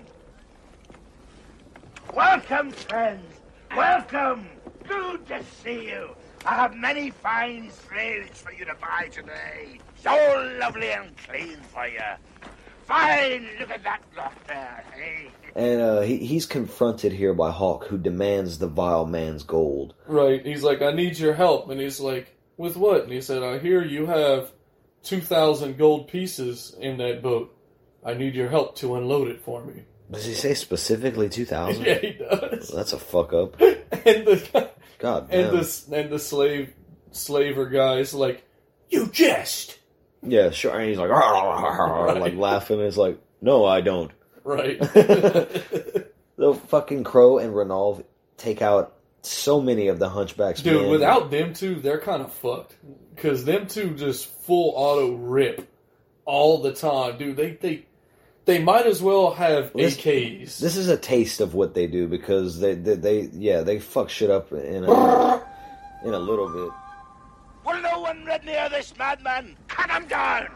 Welcome, 2.14 2.70
friends! 2.72 3.39
Welcome! 3.76 4.48
Good 4.88 5.26
to 5.28 5.44
see 5.62 5.88
you! 5.90 6.10
I 6.44 6.54
have 6.54 6.74
many 6.74 7.10
fine 7.10 7.70
slaves 7.70 8.40
for 8.40 8.52
you 8.52 8.64
to 8.64 8.74
buy 8.80 9.08
today. 9.12 9.78
So 10.02 10.56
lovely 10.58 10.90
and 10.90 11.16
clean 11.18 11.58
for 11.72 11.86
you. 11.86 12.00
Fine! 12.86 13.48
Look 13.60 13.70
at 13.70 13.84
that 13.84 14.02
lot 14.16 14.34
there, 14.48 14.84
eh? 15.00 15.28
And 15.54 15.80
uh, 15.80 16.00
he, 16.00 16.18
he's 16.18 16.46
confronted 16.46 17.12
here 17.12 17.34
by 17.34 17.52
Hawk, 17.52 17.86
who 17.86 17.98
demands 17.98 18.58
the 18.58 18.66
vile 18.66 19.06
man's 19.06 19.44
gold. 19.44 19.94
Right. 20.06 20.44
He's 20.44 20.64
like, 20.64 20.82
I 20.82 20.92
need 20.92 21.18
your 21.18 21.34
help. 21.34 21.70
And 21.70 21.80
he's 21.80 22.00
like, 22.00 22.36
with 22.56 22.76
what? 22.76 23.04
And 23.04 23.12
he 23.12 23.20
said, 23.20 23.42
I 23.42 23.58
hear 23.58 23.84
you 23.84 24.06
have 24.06 24.50
2,000 25.04 25.78
gold 25.78 26.08
pieces 26.08 26.74
in 26.80 26.98
that 26.98 27.22
boat. 27.22 27.56
I 28.04 28.14
need 28.14 28.34
your 28.34 28.48
help 28.48 28.76
to 28.76 28.96
unload 28.96 29.28
it 29.28 29.42
for 29.42 29.64
me. 29.64 29.84
Does 30.10 30.24
he 30.24 30.34
say 30.34 30.54
specifically 30.54 31.28
two 31.28 31.44
thousand? 31.44 31.84
Yeah, 31.86 31.98
he 31.98 32.12
does. 32.12 32.68
That's 32.68 32.92
a 32.92 32.98
fuck 32.98 33.32
up. 33.32 33.60
And 34.02 34.26
the, 34.26 34.70
God 34.98 35.28
and 35.30 35.50
damn. 35.50 35.56
the, 35.56 35.84
and 35.92 36.10
the 36.10 36.18
slave, 36.18 36.72
slaver 37.10 37.66
guy's 37.66 38.14
like, 38.14 38.42
you 38.88 39.08
jest! 39.08 39.78
Yeah, 40.22 40.50
sure. 40.50 40.78
And 40.78 40.88
he's 40.88 40.96
like, 40.96 41.10
like 42.20 42.34
laughing. 42.34 42.80
It's 42.80 42.96
like, 42.96 43.20
no, 43.42 43.66
I 43.66 43.82
don't. 43.82 44.10
Right. 44.42 44.80
The 46.40 46.54
fucking 46.54 47.04
Crow 47.04 47.36
and 47.36 47.54
Ranulf 47.54 48.02
take 48.38 48.62
out 48.62 48.94
so 49.20 49.60
many 49.60 49.88
of 49.88 49.98
the 49.98 50.08
Hunchback's 50.08 50.62
Dude, 50.62 50.80
men. 50.80 50.90
without 50.90 51.30
them 51.30 51.52
two, 51.52 51.74
they're 51.74 52.00
kind 52.00 52.22
of 52.22 52.32
fucked. 52.32 52.76
Because 53.14 53.44
them 53.44 53.66
two 53.66 53.90
just 53.90 54.24
full 54.44 54.72
auto 54.74 55.12
rip 55.16 55.68
all 56.24 56.62
the 56.62 56.72
time. 56.72 57.18
Dude, 57.18 57.36
they, 57.36 57.50
they, 57.52 57.84
they 58.44 58.58
might 58.62 58.86
as 58.86 59.02
well 59.02 59.32
have 59.32 59.72
This- 59.74 59.96
AKs. 59.96 60.58
This 60.58 60.76
is 60.76 60.88
a 60.88 60.96
taste 60.96 61.40
of 61.40 61.54
what 61.54 61.74
they 61.74 61.86
do 61.86 62.06
because 62.08 62.58
they, 62.60 62.74
they, 62.74 62.94
they 62.94 63.20
yeah, 63.32 63.60
they 63.62 63.78
fuck 63.78 64.08
shit 64.10 64.30
up 64.30 64.52
in 64.52 64.84
a, 64.84 65.42
in 66.04 66.14
a 66.14 66.18
little 66.18 66.48
bit. 66.48 66.70
Will 67.64 67.82
no 67.82 68.00
one 68.00 68.24
red 68.24 68.44
near 68.44 68.68
this 68.70 68.94
madman? 68.98 69.56
Cut 69.68 69.90
him 69.90 70.08
down! 70.08 70.48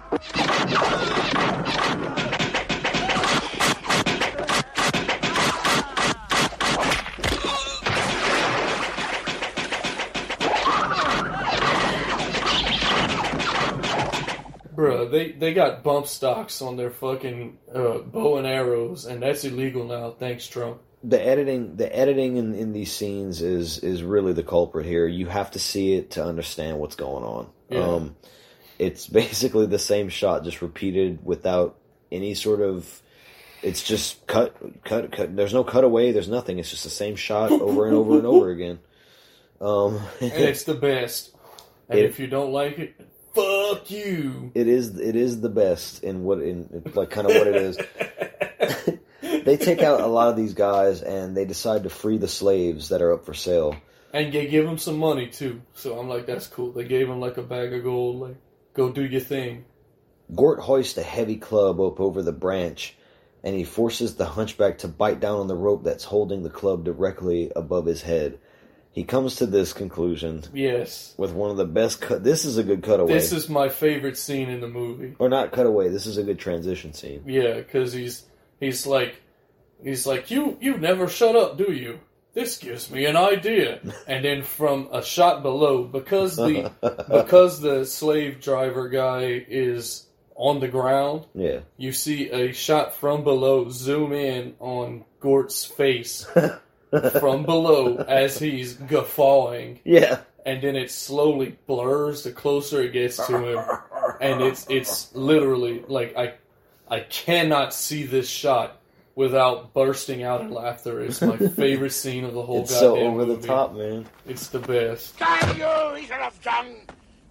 Bruh, 14.84 15.10
they, 15.10 15.32
they 15.32 15.54
got 15.54 15.82
bump 15.82 16.06
stocks 16.06 16.60
on 16.62 16.76
their 16.76 16.90
fucking 16.90 17.58
uh, 17.74 17.98
bow 17.98 18.36
and 18.38 18.46
arrows, 18.46 19.06
and 19.06 19.22
that's 19.22 19.44
illegal 19.44 19.84
now. 19.84 20.10
Thanks, 20.10 20.46
Trump. 20.46 20.80
The 21.02 21.20
editing, 21.20 21.76
the 21.76 21.94
editing 21.94 22.36
in, 22.36 22.54
in 22.54 22.72
these 22.72 22.90
scenes 22.92 23.42
is 23.42 23.78
is 23.78 24.02
really 24.02 24.32
the 24.32 24.42
culprit 24.42 24.86
here. 24.86 25.06
You 25.06 25.26
have 25.26 25.50
to 25.52 25.58
see 25.58 25.94
it 25.94 26.12
to 26.12 26.24
understand 26.24 26.78
what's 26.78 26.96
going 26.96 27.24
on. 27.24 27.50
Yeah. 27.68 27.80
Um, 27.80 28.16
it's 28.78 29.06
basically 29.22 29.66
the 29.66 29.78
same 29.78 30.08
shot, 30.08 30.44
just 30.44 30.62
repeated 30.62 31.24
without 31.24 31.76
any 32.10 32.34
sort 32.34 32.60
of. 32.60 33.02
It's 33.62 33.82
just 33.82 34.26
cut, 34.26 34.54
cut, 34.84 35.10
cut. 35.12 35.34
There's 35.36 35.54
no 35.54 35.64
cutaway. 35.64 36.12
There's 36.12 36.28
nothing. 36.28 36.58
It's 36.58 36.68
just 36.70 36.84
the 36.84 36.90
same 36.90 37.16
shot 37.16 37.50
over 37.50 37.86
and 37.86 37.94
over 37.96 38.18
and 38.18 38.26
over 38.26 38.50
again. 38.56 38.78
Um, 39.60 40.00
And 40.20 40.32
it's 40.32 40.64
the 40.64 40.74
best. 40.74 41.34
And 41.88 41.98
It- 41.98 42.04
if 42.04 42.18
you 42.18 42.26
don't 42.26 42.52
like 42.52 42.78
it, 42.78 42.94
fuck 43.74 43.90
you. 43.90 44.52
It 44.54 44.68
is 44.68 44.98
it 44.98 45.16
is 45.16 45.40
the 45.40 45.48
best 45.48 46.02
in 46.02 46.24
what 46.24 46.40
in 46.40 46.82
like 46.94 47.10
kind 47.10 47.28
of 47.28 47.34
what 47.34 47.46
it 47.46 47.56
is. 47.56 47.78
they 49.44 49.56
take 49.56 49.82
out 49.82 50.00
a 50.00 50.06
lot 50.06 50.28
of 50.28 50.36
these 50.36 50.54
guys 50.54 51.02
and 51.02 51.36
they 51.36 51.44
decide 51.44 51.82
to 51.84 51.90
free 51.90 52.18
the 52.18 52.28
slaves 52.28 52.88
that 52.88 53.02
are 53.02 53.12
up 53.12 53.26
for 53.26 53.34
sale. 53.34 53.76
And 54.12 54.32
they 54.32 54.46
give 54.46 54.64
them 54.64 54.78
some 54.78 54.98
money, 54.98 55.26
too. 55.26 55.60
So 55.74 55.98
I'm 55.98 56.08
like, 56.08 56.24
that's 56.26 56.46
cool. 56.46 56.70
They 56.70 56.84
gave 56.84 57.08
him 57.08 57.18
like 57.18 57.36
a 57.36 57.42
bag 57.42 57.72
of 57.74 57.82
gold, 57.82 58.20
like, 58.20 58.36
go 58.72 58.90
do 58.90 59.04
your 59.04 59.20
thing. 59.20 59.64
Gort 60.34 60.60
hoists 60.60 60.96
a 60.96 61.02
heavy 61.02 61.36
club 61.36 61.80
up 61.80 62.00
over 62.00 62.22
the 62.22 62.32
branch 62.32 62.96
and 63.42 63.54
he 63.54 63.64
forces 63.64 64.14
the 64.14 64.24
hunchback 64.24 64.78
to 64.78 64.88
bite 64.88 65.20
down 65.20 65.40
on 65.40 65.48
the 65.48 65.56
rope 65.56 65.84
that's 65.84 66.04
holding 66.04 66.42
the 66.42 66.50
club 66.50 66.84
directly 66.84 67.52
above 67.54 67.84
his 67.84 68.02
head. 68.02 68.38
He 68.94 69.02
comes 69.04 69.36
to 69.36 69.46
this 69.46 69.72
conclusion 69.72 70.44
Yes. 70.54 71.14
with 71.18 71.32
one 71.32 71.50
of 71.50 71.56
the 71.56 71.64
best 71.66 72.00
cut. 72.00 72.22
This 72.22 72.44
is 72.44 72.58
a 72.58 72.62
good 72.62 72.82
cutaway. 72.82 73.12
This 73.12 73.32
is 73.32 73.48
my 73.48 73.68
favorite 73.68 74.16
scene 74.16 74.48
in 74.48 74.60
the 74.60 74.68
movie. 74.68 75.14
or 75.18 75.28
not 75.28 75.50
cutaway. 75.52 75.88
This 75.88 76.06
is 76.06 76.16
a 76.16 76.22
good 76.22 76.38
transition 76.38 76.92
scene. 76.92 77.22
Yeah, 77.26 77.54
because 77.54 77.92
he's 77.92 78.24
he's 78.60 78.86
like 78.86 79.20
he's 79.82 80.06
like 80.06 80.30
you 80.30 80.56
you 80.60 80.78
never 80.78 81.08
shut 81.08 81.34
up, 81.34 81.58
do 81.58 81.72
you? 81.72 81.98
This 82.34 82.56
gives 82.58 82.90
me 82.90 83.04
an 83.06 83.16
idea. 83.16 83.80
And 84.06 84.24
then 84.24 84.42
from 84.44 84.88
a 84.92 85.02
shot 85.02 85.42
below, 85.42 85.84
because 85.84 86.36
the 86.36 86.70
because 87.10 87.60
the 87.60 87.84
slave 87.84 88.40
driver 88.40 88.88
guy 88.88 89.44
is 89.48 90.06
on 90.36 90.58
the 90.60 90.68
ground, 90.68 91.26
Yeah. 91.34 91.60
you 91.76 91.92
see 91.92 92.30
a 92.30 92.52
shot 92.52 92.94
from 92.96 93.22
below 93.24 93.68
zoom 93.70 94.12
in 94.12 94.54
on 94.60 95.04
Gort's 95.20 95.64
face 95.64 96.26
from 97.20 97.44
below 97.44 97.96
as 97.96 98.38
he's 98.38 98.74
guffawing. 98.74 99.80
Yeah. 99.84 100.20
And 100.46 100.62
then 100.62 100.76
it 100.76 100.90
slowly 100.90 101.56
blurs 101.66 102.22
the 102.24 102.32
closer 102.32 102.82
it 102.82 102.92
gets 102.92 103.16
to 103.26 103.38
him. 103.38 103.64
And 104.20 104.42
it's 104.42 104.66
it's 104.68 105.14
literally 105.14 105.84
like 105.88 106.16
I 106.16 106.34
I 106.88 107.00
cannot 107.00 107.72
see 107.72 108.04
this 108.04 108.28
shot 108.28 108.80
without 109.14 109.72
bursting 109.72 110.22
out 110.22 110.42
in 110.42 110.50
laughter. 110.50 111.00
It's 111.00 111.22
my 111.22 111.36
favorite 111.56 111.92
scene 111.92 112.24
of 112.24 112.34
the 112.34 112.42
whole 112.42 112.62
It's 112.62 112.76
so 112.76 112.94
goddamn 112.94 113.12
over 113.12 113.24
the 113.24 113.46
top, 113.46 113.74
man. 113.74 114.06
It's 114.26 114.48
the 114.48 114.58
best. 114.58 115.18
Damn 115.18 115.56
you, 115.56 116.02
eater 116.02 116.14
of 116.14 116.40
dung! 116.42 116.76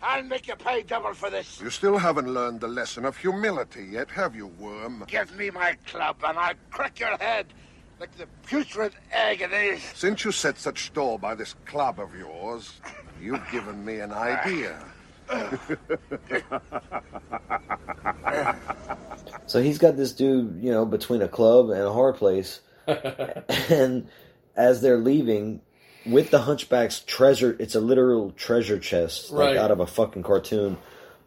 I'll 0.01 0.23
make 0.23 0.47
you 0.47 0.55
pay 0.55 0.81
double 0.81 1.13
for 1.13 1.29
this. 1.29 1.61
You 1.61 1.69
still 1.69 1.97
haven't 1.97 2.27
learned 2.27 2.59
the 2.59 2.67
lesson 2.67 3.05
of 3.05 3.15
humility 3.15 3.85
yet, 3.85 4.09
have 4.11 4.35
you, 4.35 4.47
worm? 4.47 5.05
Give 5.07 5.33
me 5.37 5.49
my 5.49 5.77
club 5.87 6.17
and 6.27 6.37
I'll 6.37 6.55
crack 6.71 6.99
your 6.99 7.15
head 7.17 7.45
like 8.03 8.17
the 8.17 8.27
putrid 8.45 8.91
egg 9.13 9.41
it 9.41 9.53
is. 9.53 9.81
Since 9.95 10.25
you 10.25 10.33
set 10.33 10.57
such 10.59 10.87
store 10.87 11.17
by 11.17 11.35
this 11.35 11.55
club 11.65 12.01
of 12.01 12.13
yours, 12.13 12.73
you've 13.21 13.49
given 13.49 13.85
me 13.85 13.99
an 13.99 14.11
idea. 14.11 14.83
So 19.45 19.61
he's 19.61 19.77
got 19.77 19.97
this 19.97 20.13
dude, 20.13 20.63
you 20.63 20.71
know, 20.71 20.85
between 20.85 21.21
a 21.21 21.27
club 21.27 21.69
and 21.69 21.81
a 21.81 21.91
hard 21.93 22.15
place. 22.15 22.61
and 23.69 24.07
as 24.55 24.81
they're 24.81 24.97
leaving, 24.97 25.61
with 26.05 26.31
the 26.31 26.39
Hunchback's 26.39 27.01
treasure. 27.01 27.55
It's 27.59 27.75
a 27.75 27.79
literal 27.81 28.31
treasure 28.31 28.79
chest, 28.79 29.31
like 29.31 29.49
Right. 29.49 29.57
out 29.57 29.69
of 29.71 29.79
a 29.79 29.85
fucking 29.85 30.23
cartoon, 30.23 30.77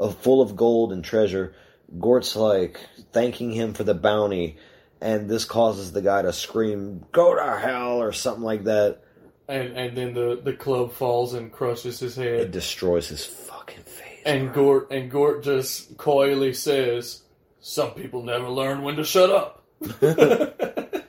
of 0.01 0.17
full 0.19 0.41
of 0.43 0.57
gold 0.57 0.93
and 0.93 1.05
treasure. 1.05 1.55
Gort's 1.99 2.35
like 2.37 2.81
thanking 3.13 3.53
him 3.53 3.75
for 3.75 3.85
the 3.85 3.95
bounty, 3.95 4.57
and 5.01 5.29
this 5.29 5.45
causes 5.45 5.93
the 5.93 6.03
guy 6.03 6.23
to 6.23 6.33
scream, 6.33 7.05
"Go 7.13 7.35
to 7.35 7.59
hell!" 7.59 8.03
or 8.03 8.13
something 8.13 8.45
like 8.45 8.65
that. 8.65 9.03
And 9.49 9.77
and 9.77 9.97
then 9.97 10.15
the, 10.15 10.41
the 10.43 10.53
club 10.53 10.93
falls 10.93 11.35
and 11.35 11.53
crushes 11.53 12.01
his 12.01 12.17
head. 12.17 12.41
It 12.41 12.51
destroys 12.51 13.09
his 13.09 13.25
fucking 13.25 13.83
face. 13.85 14.23
And 14.25 14.53
Gort 14.53 14.91
and 14.91 15.11
Gort 15.11 15.45
just 15.45 15.97
coyly 15.97 16.53
says, 16.53 17.23
"Some 17.61 17.93
people 17.93 18.23
never 18.23 18.49
learn 18.49 18.83
when 18.83 18.97
to 18.97 19.05
shut 19.05 19.31
up." 19.31 19.65
the 19.81 21.05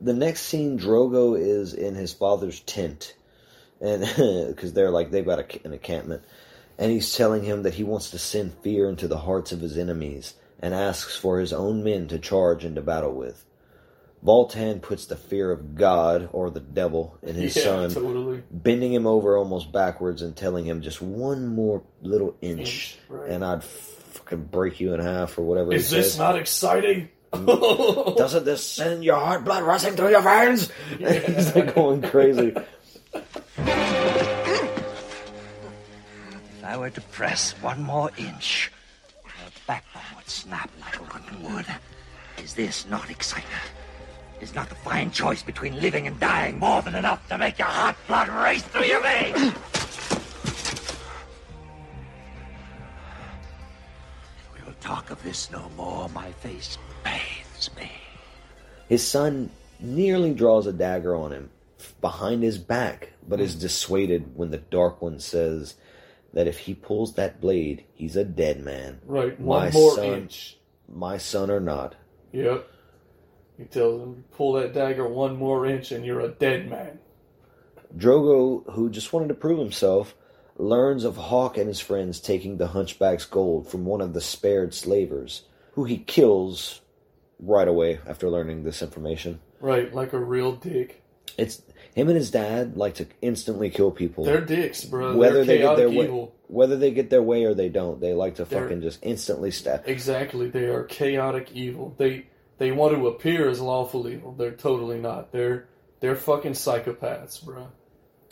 next 0.00 0.42
scene, 0.42 0.78
Drogo 0.78 1.38
is 1.38 1.72
in 1.74 1.94
his 1.94 2.12
father's 2.12 2.60
tent, 2.60 3.14
and 3.80 4.00
because 4.48 4.74
they're 4.74 4.90
like 4.90 5.10
they've 5.10 5.26
got 5.26 5.40
a, 5.40 5.66
an 5.66 5.72
encampment, 5.72 6.22
and 6.78 6.92
he's 6.92 7.14
telling 7.14 7.42
him 7.42 7.62
that 7.62 7.74
he 7.74 7.84
wants 7.84 8.10
to 8.10 8.18
send 8.18 8.54
fear 8.62 8.88
into 8.88 9.08
the 9.08 9.18
hearts 9.18 9.52
of 9.52 9.60
his 9.60 9.78
enemies, 9.78 10.34
and 10.60 10.74
asks 10.74 11.16
for 11.16 11.38
his 11.38 11.52
own 11.52 11.82
men 11.84 12.08
to 12.08 12.18
charge 12.18 12.64
into 12.64 12.80
battle 12.82 13.12
with. 13.14 13.44
Voltan 14.24 14.80
puts 14.82 15.06
the 15.06 15.14
fear 15.16 15.50
of 15.52 15.74
God 15.76 16.28
or 16.32 16.50
the 16.50 16.58
devil 16.60 17.18
in 17.22 17.34
his 17.36 17.54
Yeah, 17.56 17.62
son, 17.62 17.90
totally. 17.90 18.42
bending 18.50 18.92
him 18.92 19.06
over 19.06 19.36
almost 19.36 19.70
backwards 19.72 20.22
and 20.22 20.34
telling 20.36 20.64
him 20.64 20.80
just 20.82 21.00
one 21.02 21.46
more 21.46 21.82
little 22.02 22.34
inch, 22.40 22.58
Inch, 22.60 22.98
right. 23.08 23.30
and 23.30 23.44
I'd 23.44 23.62
fucking 23.62 24.44
break 24.44 24.80
you 24.80 24.94
in 24.94 25.00
half 25.00 25.38
or 25.38 25.42
whatever. 25.42 25.72
Is 25.72 25.90
he 25.90 25.98
this 25.98 26.12
says. 26.12 26.18
not 26.18 26.36
exciting? 26.36 27.10
Doesn't 27.32 28.44
this 28.44 28.64
send 28.66 29.04
your 29.04 29.16
heart 29.20 29.44
blood 29.44 29.62
rushing 29.62 29.94
through 29.94 30.10
your 30.10 30.22
veins? 30.22 30.70
He's 30.98 31.54
like 31.54 31.74
going 31.74 32.00
crazy. 32.02 32.54
If 36.56 36.64
I 36.64 36.76
were 36.78 36.90
to 36.90 37.00
press 37.00 37.52
one 37.62 37.82
more 37.82 38.10
inch, 38.16 38.70
your 38.72 38.75
backbone 39.66 40.02
would 40.16 40.28
snap 40.28 40.70
like 40.80 41.12
rotten 41.12 41.42
wood. 41.42 41.66
Is 42.42 42.54
this 42.54 42.86
not 42.86 43.10
exciting? 43.10 43.48
Is 44.40 44.54
not 44.54 44.68
the 44.68 44.74
fine 44.74 45.10
choice 45.10 45.42
between 45.42 45.80
living 45.80 46.06
and 46.06 46.18
dying 46.20 46.58
more 46.58 46.82
than 46.82 46.94
enough 46.94 47.26
to 47.28 47.38
make 47.38 47.58
your 47.58 47.68
hot 47.68 47.96
blood 48.06 48.28
race 48.28 48.62
through 48.62 48.84
your 48.84 49.02
veins? 49.02 49.54
we 54.54 54.62
will 54.64 54.76
talk 54.80 55.10
of 55.10 55.22
this 55.22 55.50
no 55.50 55.70
more. 55.76 56.08
My 56.10 56.30
face 56.32 56.78
bathes 57.02 57.70
me. 57.76 57.90
His 58.88 59.06
son 59.06 59.50
nearly 59.80 60.32
draws 60.34 60.66
a 60.66 60.72
dagger 60.72 61.16
on 61.16 61.32
him 61.32 61.50
behind 62.00 62.42
his 62.42 62.58
back, 62.58 63.12
but 63.26 63.40
is 63.40 63.54
dissuaded 63.54 64.36
when 64.36 64.50
the 64.50 64.58
Dark 64.58 65.02
One 65.02 65.18
says 65.18 65.74
that 66.36 66.46
if 66.46 66.58
he 66.58 66.74
pulls 66.74 67.14
that 67.14 67.40
blade, 67.40 67.82
he's 67.94 68.14
a 68.14 68.22
dead 68.22 68.60
man. 68.60 69.00
Right, 69.06 69.40
My 69.40 69.70
one 69.70 69.72
more 69.72 69.94
son, 69.94 70.04
inch. 70.04 70.58
My 70.86 71.16
son 71.16 71.50
or 71.50 71.60
not. 71.60 71.94
Yep. 72.32 72.68
He 73.56 73.64
tells 73.64 74.02
him, 74.02 74.24
"Pull 74.32 74.52
that 74.52 74.74
dagger 74.74 75.08
one 75.08 75.36
more 75.36 75.64
inch, 75.64 75.92
and 75.92 76.04
you're 76.04 76.20
a 76.20 76.28
dead 76.28 76.68
man." 76.68 76.98
Drogo, 77.96 78.70
who 78.72 78.90
just 78.90 79.14
wanted 79.14 79.28
to 79.28 79.34
prove 79.34 79.58
himself, 79.58 80.14
learns 80.58 81.04
of 81.04 81.16
Hawk 81.16 81.56
and 81.56 81.68
his 81.68 81.80
friends 81.80 82.20
taking 82.20 82.58
the 82.58 82.66
Hunchback's 82.66 83.24
gold 83.24 83.66
from 83.66 83.86
one 83.86 84.02
of 84.02 84.12
the 84.12 84.20
spared 84.20 84.74
slavers, 84.74 85.44
who 85.72 85.84
he 85.84 85.96
kills 85.96 86.82
right 87.40 87.66
away 87.66 87.98
after 88.06 88.28
learning 88.28 88.62
this 88.62 88.82
information. 88.82 89.40
Right, 89.58 89.94
like 89.94 90.12
a 90.12 90.18
real 90.18 90.52
dick. 90.52 91.02
It's 91.38 91.62
him 91.96 92.08
and 92.08 92.16
his 92.16 92.30
dad 92.30 92.76
like 92.76 92.96
to 92.96 93.06
instantly 93.22 93.70
kill 93.70 93.90
people. 93.90 94.22
They're 94.22 94.42
dicks, 94.42 94.84
bro. 94.84 95.16
Whether 95.16 95.36
They're 95.36 95.44
they 95.46 95.58
get 95.58 95.76
their 95.76 95.88
chaotic 95.88 95.98
way, 95.98 96.04
evil. 96.04 96.34
whether 96.46 96.76
they 96.76 96.90
get 96.90 97.08
their 97.08 97.22
way 97.22 97.44
or 97.44 97.54
they 97.54 97.70
don't, 97.70 98.02
they 98.02 98.12
like 98.12 98.34
to 98.34 98.44
They're- 98.44 98.64
fucking 98.64 98.82
just 98.82 98.98
instantly 99.00 99.50
stab. 99.50 99.84
Exactly, 99.86 100.50
they 100.50 100.66
are 100.66 100.84
chaotic 100.84 101.50
evil. 101.54 101.94
They 101.96 102.26
they 102.58 102.70
want 102.70 102.94
to 102.94 103.06
appear 103.06 103.48
as 103.48 103.62
lawful 103.62 104.08
evil. 104.08 104.32
They're 104.32 104.50
totally 104.52 104.98
not. 105.00 105.32
They're 105.32 105.68
they're 106.00 106.16
fucking 106.16 106.52
psychopaths, 106.52 107.42
bro. 107.42 107.68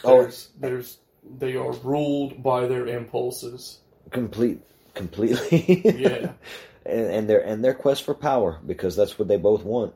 Oh. 0.04 0.20
There's 0.22 0.50
there's 0.60 0.98
they 1.38 1.56
are 1.56 1.72
ruled 1.72 2.42
by 2.42 2.66
their 2.66 2.86
impulses. 2.86 3.78
Complete, 4.10 4.60
completely. 4.92 5.80
Yeah. 6.02 6.32
and, 6.84 7.06
and 7.06 7.30
their 7.30 7.40
and 7.40 7.64
their 7.64 7.72
quest 7.72 8.04
for 8.04 8.12
power 8.14 8.60
because 8.66 8.94
that's 8.94 9.18
what 9.18 9.26
they 9.26 9.38
both 9.38 9.64
want. 9.64 9.94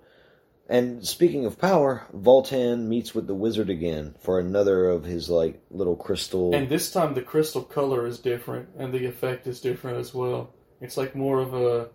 And 0.71 1.07
speaking 1.07 1.47
of 1.47 1.59
power, 1.59 2.07
Voltan 2.15 2.89
meets 2.89 3.15
with 3.15 3.27
the 3.27 3.35
wizard 3.35 3.71
again 3.71 4.15
for 4.21 4.39
another 4.39 4.91
of 4.91 5.05
his 5.05 5.31
like 5.31 5.63
little 5.71 5.97
crystal. 5.97 6.55
And 6.55 6.69
this 6.69 6.91
time 6.91 7.15
the 7.15 7.23
crystal 7.23 7.63
color 7.63 8.07
is 8.07 8.19
different 8.19 8.69
and 8.77 8.93
the 8.93 9.07
effect 9.07 9.47
is 9.47 9.61
different 9.61 9.99
as 9.99 10.13
well. 10.13 10.53
It's 10.81 10.99
like 10.99 11.15
more 11.15 11.41
of 11.41 11.55
a 11.55 11.89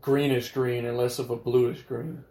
greenish 0.00 0.50
green 0.52 0.84
and 0.84 0.96
less 0.96 1.20
of 1.20 1.30
a 1.30 1.36
bluish 1.36 1.82
green. 1.82 2.24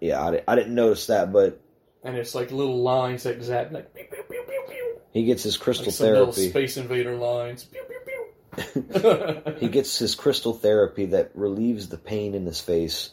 yeah, 0.00 0.20
I, 0.20 0.42
I 0.48 0.56
didn't 0.56 0.74
notice 0.74 1.06
that, 1.06 1.32
but 1.32 1.60
And 2.02 2.16
it's 2.16 2.34
like 2.34 2.50
little 2.50 2.82
lines 2.82 3.22
that 3.22 3.40
zap 3.40 3.70
like, 3.70 3.94
pew, 3.94 4.04
pew, 4.10 4.24
pew, 4.28 4.98
he 5.12 5.24
gets 5.24 5.44
his 5.44 5.56
crystal 5.56 5.86
like 5.86 5.94
therapy. 5.94 6.50
space 6.50 6.76
invader 6.76 7.14
lines. 7.14 7.64
Pew, 7.64 7.82
pew, 7.84 9.42
he 9.60 9.68
gets 9.68 9.96
his 9.96 10.16
crystal 10.16 10.54
therapy 10.54 11.06
that 11.06 11.30
relieves 11.34 11.88
the 11.88 11.98
pain 11.98 12.34
in 12.34 12.44
his 12.44 12.60
face, 12.60 13.10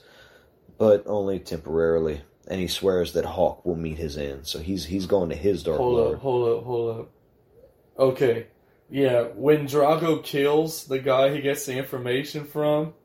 but 0.80 1.04
only 1.06 1.38
temporarily. 1.40 2.22
And 2.48 2.60
he 2.60 2.68
swears 2.68 3.14
that 3.14 3.26
Hawk 3.26 3.64
will 3.64 3.76
meet 3.76 4.00
his 4.00 4.18
end, 4.18 4.48
so 4.48 4.58
he's 4.58 4.86
he's 4.86 5.06
going 5.06 5.30
to 5.30 5.36
his 5.36 5.62
Dark 5.62 5.78
Hold 5.78 5.94
Lord. 5.94 6.16
up, 6.16 6.22
hold 6.22 6.58
up, 6.58 6.64
hold 6.64 7.00
up. 7.00 7.10
Okay. 8.00 8.48
Yeah, 8.90 9.26
when 9.36 9.68
Drago 9.68 10.24
kills 10.24 10.86
the 10.86 10.98
guy 10.98 11.32
he 11.32 11.42
gets 11.42 11.68
the 11.68 11.78
information 11.78 12.46
from, 12.46 12.96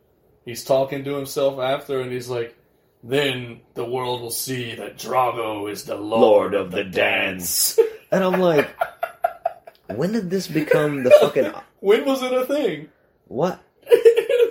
he's 0.47 0.65
talking 0.65 1.05
to 1.05 1.15
himself 1.15 1.59
after 1.61 2.01
and 2.01 2.11
he's 2.11 2.31
like, 2.31 2.57
then 3.03 3.61
the 3.75 3.85
world 3.85 4.23
will 4.23 4.31
see 4.31 4.75
that 4.77 4.97
Drago 4.97 5.71
is 5.71 5.85
the 5.85 5.97
Lord, 5.97 6.55
of 6.55 6.71
the 6.71 6.85
dance. 6.85 7.79
And 8.11 8.23
I'm 8.23 8.41
like, 8.41 8.71
when 9.89 10.13
did 10.13 10.31
this 10.31 10.47
become 10.47 11.03
the 11.03 11.11
fucking 11.21 11.53
when 11.81 12.05
was 12.05 12.23
it 12.23 12.33
a 12.33 12.47
thing? 12.47 12.89
what? 13.27 13.61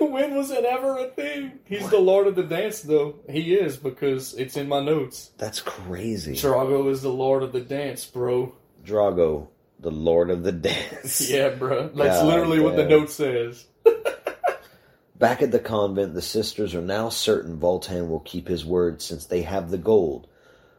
when 0.10 0.34
was 0.34 0.50
it 0.50 0.64
ever 0.64 0.98
a 0.98 1.08
thing? 1.08 1.58
He's 1.64 1.88
the 1.88 1.98
Lord 1.98 2.26
of 2.26 2.36
the 2.36 2.42
dance, 2.42 2.82
though. 2.82 3.16
He 3.28 3.54
is, 3.54 3.76
because 3.76 4.34
it's 4.34 4.56
in 4.56 4.68
my 4.68 4.80
notes. 4.80 5.30
That's 5.38 5.60
crazy. 5.60 6.34
Drago 6.34 6.90
is 6.90 7.02
the 7.02 7.12
Lord 7.12 7.42
of 7.42 7.52
the 7.52 7.60
dance, 7.60 8.04
bro. 8.04 8.54
Drago, 8.84 9.48
the 9.80 9.90
Lord 9.90 10.30
of 10.30 10.42
the 10.42 10.52
Dance. 10.52 11.28
Yeah, 11.30 11.50
bro. 11.50 11.88
That's 11.88 12.22
God 12.22 12.26
literally 12.26 12.60
what 12.60 12.76
the 12.76 12.86
note 12.86 13.10
says. 13.10 13.66
Back 15.16 15.42
at 15.42 15.52
the 15.52 15.58
convent, 15.58 16.14
the 16.14 16.22
sisters 16.22 16.74
are 16.74 16.82
now 16.82 17.08
certain 17.08 17.58
Voltan 17.58 18.08
will 18.08 18.20
keep 18.20 18.48
his 18.48 18.64
word 18.64 19.00
since 19.00 19.26
they 19.26 19.42
have 19.42 19.70
the 19.70 19.78
gold, 19.78 20.26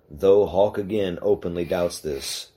though 0.09 0.45
Hawk 0.45 0.77
again 0.77 1.19
openly 1.21 1.65
doubts 1.65 1.99
this. 1.99 2.49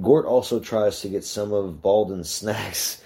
Gort 0.00 0.26
also 0.26 0.60
tries 0.60 1.00
to 1.00 1.08
get 1.08 1.24
some 1.24 1.52
of 1.52 1.82
Baldwin's 1.82 2.30
snacks. 2.30 3.02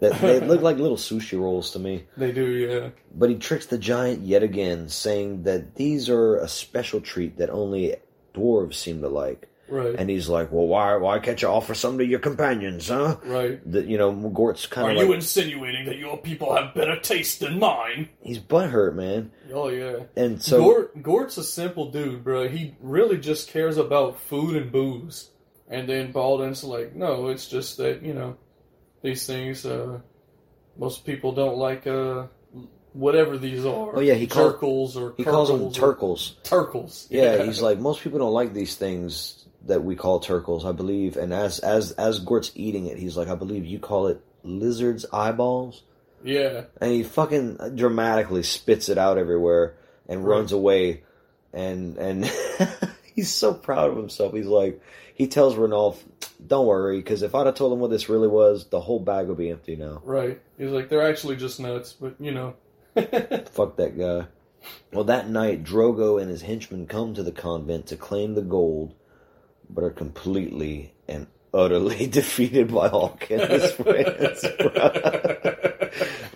That 0.00 0.20
they 0.20 0.40
look 0.40 0.62
like 0.62 0.76
little 0.78 0.96
sushi 0.96 1.38
rolls 1.38 1.72
to 1.72 1.78
me. 1.78 2.06
They 2.16 2.32
do, 2.32 2.46
yeah. 2.46 2.90
But 3.14 3.30
he 3.30 3.36
tricks 3.36 3.66
the 3.66 3.78
giant 3.78 4.22
yet 4.22 4.42
again, 4.42 4.88
saying 4.88 5.42
that 5.42 5.74
these 5.74 6.08
are 6.08 6.36
a 6.36 6.48
special 6.48 7.00
treat 7.00 7.38
that 7.38 7.50
only 7.50 7.96
dwarves 8.34 8.74
seem 8.74 9.02
to 9.02 9.08
like. 9.08 9.48
Right. 9.70 9.94
And 9.96 10.10
he's 10.10 10.28
like, 10.28 10.50
"Well, 10.50 10.66
why 10.66 10.96
why 10.96 11.18
can't 11.20 11.40
you 11.40 11.48
offer 11.48 11.74
some 11.74 11.98
to 11.98 12.04
your 12.04 12.18
companions, 12.18 12.88
huh?" 12.88 13.16
Right. 13.24 13.60
That 13.70 13.86
you 13.86 13.98
know, 13.98 14.12
Gort's 14.12 14.66
kind 14.66 14.90
of. 14.90 14.96
Are 14.96 15.02
of 15.02 15.08
you 15.08 15.14
insinuating 15.14 15.86
that 15.86 15.96
your 15.96 16.18
people 16.18 16.54
have 16.54 16.74
better 16.74 16.98
taste 16.98 17.40
than 17.40 17.58
mine? 17.58 18.08
he's 18.20 18.40
butthurt, 18.40 18.94
man. 18.94 19.30
Oh 19.52 19.68
yeah. 19.68 20.04
And 20.16 20.42
so 20.42 20.60
Gort, 20.60 21.02
Gort's 21.02 21.38
a 21.38 21.44
simple 21.44 21.90
dude, 21.90 22.24
bro. 22.24 22.48
He 22.48 22.74
really 22.80 23.18
just 23.18 23.48
cares 23.48 23.76
about 23.76 24.20
food 24.20 24.56
and 24.56 24.72
booze. 24.72 25.30
And 25.68 25.88
then 25.88 26.10
Baldwin's 26.10 26.64
like, 26.64 26.96
no, 26.96 27.28
it's 27.28 27.46
just 27.46 27.76
that 27.76 28.02
you 28.02 28.12
know, 28.12 28.36
these 29.02 29.26
things. 29.26 29.64
uh 29.66 30.00
Most 30.76 31.04
people 31.04 31.32
don't 31.32 31.56
like 31.56 31.86
uh 31.86 32.26
whatever 32.92 33.38
these 33.38 33.64
are. 33.64 33.96
Oh 33.96 34.00
yeah, 34.00 34.14
he 34.14 34.26
calls 34.26 34.54
Jerkles 34.54 34.96
or 34.96 35.14
he 35.16 35.24
calls 35.24 35.48
them 35.48 35.72
turkles. 35.72 36.36
Turkles. 36.42 37.06
Yeah, 37.10 37.42
he's 37.44 37.62
like 37.62 37.78
most 37.78 38.02
people 38.02 38.18
don't 38.18 38.32
like 38.32 38.52
these 38.52 38.76
things 38.76 39.46
that 39.66 39.84
we 39.84 39.94
call 39.94 40.20
turkles, 40.20 40.64
I 40.64 40.72
believe. 40.72 41.16
And 41.16 41.32
as 41.32 41.58
as 41.60 41.92
as 41.92 42.18
Gort's 42.20 42.50
eating 42.54 42.86
it, 42.86 42.98
he's 42.98 43.16
like, 43.16 43.28
I 43.28 43.34
believe 43.34 43.64
you 43.64 43.78
call 43.78 44.06
it 44.08 44.20
lizard's 44.42 45.06
eyeballs. 45.12 45.82
Yeah. 46.24 46.64
And 46.80 46.92
he 46.92 47.02
fucking 47.02 47.76
dramatically 47.76 48.42
spits 48.42 48.88
it 48.88 48.98
out 48.98 49.18
everywhere 49.18 49.76
and 50.08 50.24
Right. 50.24 50.36
runs 50.36 50.52
away. 50.52 51.02
And 51.52 51.96
and 51.98 52.24
he's 53.14 53.32
so 53.32 53.54
proud 53.54 53.90
of 53.90 53.96
himself. 53.96 54.32
He's 54.34 54.46
like, 54.46 54.80
he 55.20 55.26
tells 55.26 55.54
Ranulf, 55.54 56.02
"Don't 56.46 56.66
worry, 56.66 56.96
because 56.96 57.20
if 57.20 57.34
I'd 57.34 57.44
have 57.44 57.54
told 57.54 57.74
him 57.74 57.78
what 57.80 57.90
this 57.90 58.08
really 58.08 58.26
was, 58.26 58.64
the 58.70 58.80
whole 58.80 58.98
bag 58.98 59.26
would 59.26 59.36
be 59.36 59.50
empty 59.50 59.76
now." 59.76 60.00
Right. 60.02 60.40
He's 60.56 60.70
like, 60.70 60.88
they're 60.88 61.06
actually 61.06 61.36
just 61.36 61.60
nuts, 61.60 61.92
but 61.92 62.14
you 62.18 62.32
know. 62.32 62.54
Fuck 62.94 63.76
that 63.76 63.98
guy. 63.98 64.28
Well, 64.94 65.04
that 65.04 65.28
night, 65.28 65.62
Drogo 65.62 66.18
and 66.18 66.30
his 66.30 66.40
henchmen 66.40 66.86
come 66.86 67.12
to 67.12 67.22
the 67.22 67.32
convent 67.32 67.88
to 67.88 67.98
claim 67.98 68.34
the 68.34 68.40
gold, 68.40 68.94
but 69.68 69.84
are 69.84 69.90
completely 69.90 70.94
and 71.06 71.26
utterly 71.52 72.06
defeated 72.18 72.72
by 72.72 72.88
Hulk 72.88 73.30
and 73.30 73.42
his 73.42 73.72
friends. 73.72 74.42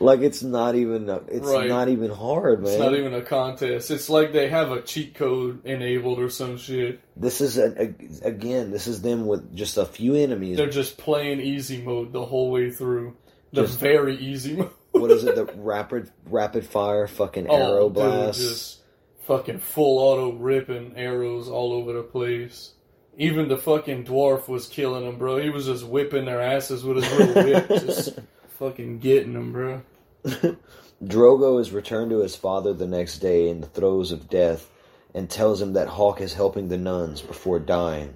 Like 0.04 0.20
it's 0.20 0.42
not 0.42 0.74
even 0.74 1.08
a, 1.08 1.16
it's 1.28 1.46
Right. 1.46 1.68
not 1.68 1.88
even 1.88 2.10
hard, 2.10 2.62
man. 2.62 2.72
It's 2.72 2.80
not 2.80 2.94
even 2.94 3.14
a 3.14 3.22
contest. 3.22 3.90
It's 3.90 4.08
like 4.08 4.32
they 4.32 4.48
have 4.48 4.70
a 4.70 4.80
cheat 4.82 5.14
code 5.14 5.64
enabled 5.66 6.18
or 6.20 6.28
some 6.30 6.56
shit. 6.56 7.00
This 7.16 7.40
is 7.40 7.58
a, 7.58 7.72
a- 7.80 8.26
again, 8.28 8.70
this 8.70 8.86
is 8.86 9.02
them 9.02 9.26
with 9.26 9.54
just 9.54 9.76
a 9.78 9.84
few 9.86 10.14
enemies. 10.14 10.56
They're 10.56 10.68
just 10.70 10.96
playing 10.98 11.40
easy 11.40 11.82
mode 11.82 12.12
the 12.12 12.24
whole 12.24 12.50
way 12.50 12.70
through. 12.70 13.16
The 13.52 13.62
Just- 13.62 13.78
very 13.80 14.16
easy 14.16 14.56
mode. 14.56 14.70
what 14.92 15.10
is 15.10 15.24
it? 15.24 15.34
The 15.36 15.44
rapid 15.56 16.10
rapid 16.26 16.66
fire 16.66 17.06
fucking 17.06 17.46
oh, 17.48 17.54
arrow 17.56 17.80
Oh, 17.84 17.88
dude, 17.88 17.94
blast. 17.94 18.38
just 18.40 18.80
fucking 19.26 19.58
full 19.58 19.98
auto 19.98 20.32
ripping 20.36 20.94
arrows 20.96 21.48
all 21.48 21.72
over 21.72 21.92
the 21.92 22.02
place. 22.02 22.72
Even 23.16 23.46
the 23.46 23.56
fucking 23.56 24.04
dwarf 24.06 24.48
was 24.48 24.66
killing 24.66 25.04
them, 25.04 25.18
bro. 25.18 25.36
He 25.38 25.48
was 25.50 25.66
just 25.66 25.84
whipping 25.86 26.24
their 26.24 26.40
asses 26.40 26.82
with 26.82 26.96
his 27.04 27.12
little 27.16 27.44
whip, 27.44 27.68
just 27.86 28.18
fucking 28.58 28.98
getting 28.98 29.34
them, 29.34 29.52
bro. 29.52 29.82
Drogo 31.04 31.60
is 31.60 31.72
returned 31.72 32.10
to 32.10 32.20
his 32.20 32.34
father 32.34 32.72
the 32.72 32.86
next 32.86 33.18
day 33.18 33.50
in 33.50 33.60
the 33.60 33.66
throes 33.66 34.10
of 34.10 34.30
death 34.30 34.70
and 35.12 35.28
tells 35.28 35.60
him 35.60 35.74
that 35.74 35.88
Hawk 35.88 36.20
is 36.20 36.32
helping 36.34 36.68
the 36.68 36.78
nuns 36.78 37.20
before 37.20 37.58
dying. 37.58 38.14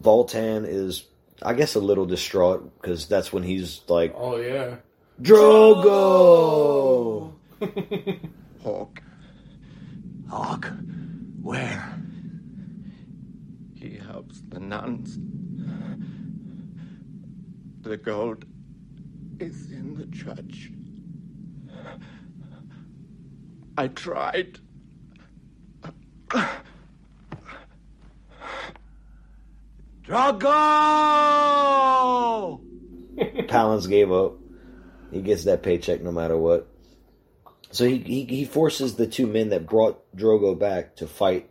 Voltan 0.00 0.66
is, 0.66 1.04
I 1.42 1.54
guess, 1.54 1.74
a 1.74 1.80
little 1.80 2.04
distraught 2.06 2.80
because 2.80 3.06
that's 3.06 3.32
when 3.32 3.42
he's 3.42 3.80
like, 3.88 4.14
Oh 4.16 4.36
yeah. 4.36 4.76
Drogo! 5.22 6.52
Hawk. 8.62 9.02
Hawk. 10.28 10.70
Where? 11.40 11.98
He 13.74 13.96
helps 13.96 14.42
the 14.48 14.60
nuns. 14.60 15.18
The 17.80 17.96
gold 17.96 18.44
is 19.40 19.70
in 19.72 19.94
the 19.94 20.06
church. 20.14 20.72
I 23.76 23.88
tried. 23.88 24.58
Drago! 31.68 32.60
Palance 33.48 33.88
gave 33.88 34.12
up. 34.12 34.34
He 35.10 35.20
gets 35.22 35.44
that 35.44 35.62
paycheck 35.62 36.02
no 36.02 36.12
matter 36.12 36.36
what. 36.36 36.68
So 37.70 37.84
he, 37.86 37.98
he, 37.98 38.24
he 38.24 38.44
forces 38.44 38.94
the 38.94 39.06
two 39.06 39.26
men 39.26 39.50
that 39.50 39.66
brought 39.66 40.02
Drogo 40.16 40.58
back 40.58 40.96
to 40.96 41.06
fight, 41.06 41.50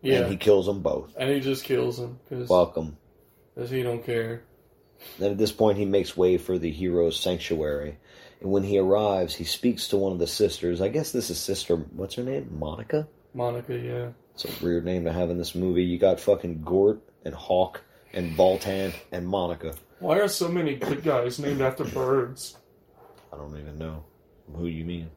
Yeah. 0.00 0.20
and 0.20 0.30
he 0.30 0.36
kills 0.36 0.66
them 0.66 0.80
both. 0.80 1.14
And 1.18 1.30
he 1.30 1.40
just 1.40 1.64
kills 1.64 1.98
them 1.98 2.18
because 2.28 2.48
Welcome. 2.48 2.96
Because 3.54 3.70
he 3.70 3.82
don't 3.82 4.04
care. 4.04 4.44
Then 5.18 5.32
at 5.32 5.38
this 5.38 5.52
point, 5.52 5.76
he 5.78 5.84
makes 5.84 6.16
way 6.16 6.38
for 6.38 6.58
the 6.58 6.70
hero's 6.70 7.18
sanctuary. 7.18 7.98
And 8.42 8.50
when 8.50 8.64
he 8.64 8.76
arrives, 8.76 9.34
he 9.36 9.44
speaks 9.44 9.86
to 9.88 9.96
one 9.96 10.12
of 10.12 10.18
the 10.18 10.26
sisters. 10.26 10.80
I 10.80 10.88
guess 10.88 11.12
this 11.12 11.30
is 11.30 11.38
Sister, 11.38 11.76
what's 11.76 12.16
her 12.16 12.24
name? 12.24 12.48
Monica? 12.58 13.06
Monica, 13.34 13.78
yeah. 13.78 14.08
It's 14.34 14.44
a 14.44 14.64
weird 14.64 14.84
name 14.84 15.04
to 15.04 15.12
have 15.12 15.30
in 15.30 15.38
this 15.38 15.54
movie. 15.54 15.84
You 15.84 15.96
got 15.96 16.18
fucking 16.18 16.62
Gort 16.62 17.00
and 17.24 17.34
Hawk 17.34 17.82
and 18.12 18.36
Voltan 18.36 18.92
and 19.12 19.28
Monica. 19.28 19.74
Why 20.00 20.18
are 20.18 20.26
so 20.26 20.48
many 20.48 20.74
good 20.74 21.04
guys 21.04 21.38
named 21.38 21.60
after 21.60 21.84
birds? 21.84 22.56
I 23.32 23.36
don't 23.36 23.56
even 23.56 23.78
know 23.78 24.04
who 24.52 24.66
you 24.66 24.84
mean. 24.84 25.10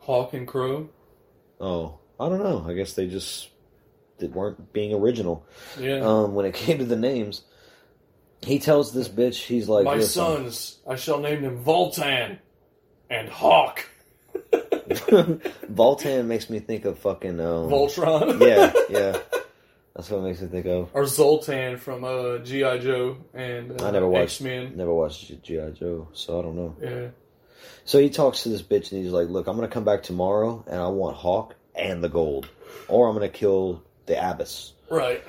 Hawk 0.00 0.34
and 0.34 0.46
Crow? 0.48 0.88
Oh, 1.60 2.00
I 2.18 2.28
don't 2.28 2.42
know. 2.42 2.66
I 2.68 2.74
guess 2.74 2.94
they 2.94 3.06
just 3.06 3.50
they 4.18 4.26
weren't 4.26 4.72
being 4.72 4.92
original. 4.92 5.46
Yeah. 5.78 6.00
Um, 6.00 6.34
when 6.34 6.44
it 6.44 6.54
came 6.56 6.78
to 6.78 6.84
the 6.84 6.96
names, 6.96 7.42
he 8.42 8.58
tells 8.58 8.92
this 8.92 9.08
bitch, 9.08 9.44
he's 9.44 9.68
like, 9.68 9.84
My 9.84 10.00
sons, 10.00 10.78
I 10.88 10.96
shall 10.96 11.20
name 11.20 11.42
them 11.42 11.62
Voltan 11.62 12.38
and 13.10 13.28
Hawk. 13.28 13.84
Voltan 14.52 16.26
makes 16.26 16.48
me 16.50 16.60
think 16.60 16.84
of 16.84 16.98
fucking 16.98 17.40
um, 17.40 17.68
Voltron? 17.68 18.40
yeah, 18.46 18.72
yeah. 18.90 19.18
That's 19.94 20.10
what 20.10 20.18
it 20.18 20.22
makes 20.22 20.40
me 20.40 20.48
think 20.48 20.66
of. 20.66 20.90
Or 20.94 21.06
Zoltan 21.06 21.76
from 21.76 22.04
uh, 22.04 22.38
G.I. 22.38 22.78
Joe 22.78 23.16
and 23.34 23.80
uh, 23.80 23.88
I 23.88 23.90
never 23.90 24.08
watched 24.08 24.40
X-Men. 24.40 24.76
never 24.76 24.94
watched 24.94 25.42
GI 25.42 25.72
Joe, 25.74 26.08
so 26.12 26.38
I 26.38 26.42
don't 26.42 26.56
know. 26.56 26.76
Yeah. 26.80 27.08
So 27.84 27.98
he 27.98 28.08
talks 28.08 28.44
to 28.44 28.48
this 28.48 28.62
bitch 28.62 28.92
and 28.92 29.02
he's 29.02 29.12
like, 29.12 29.28
"Look, 29.28 29.48
I'm 29.48 29.56
gonna 29.56 29.66
come 29.68 29.84
back 29.84 30.04
tomorrow, 30.04 30.64
and 30.68 30.80
I 30.80 30.88
want 30.88 31.16
Hawk 31.16 31.56
and 31.74 32.04
the 32.04 32.08
gold, 32.08 32.48
or 32.86 33.08
I'm 33.08 33.14
gonna 33.14 33.28
kill 33.28 33.82
the 34.06 34.14
abbess." 34.14 34.72
Right. 34.88 35.24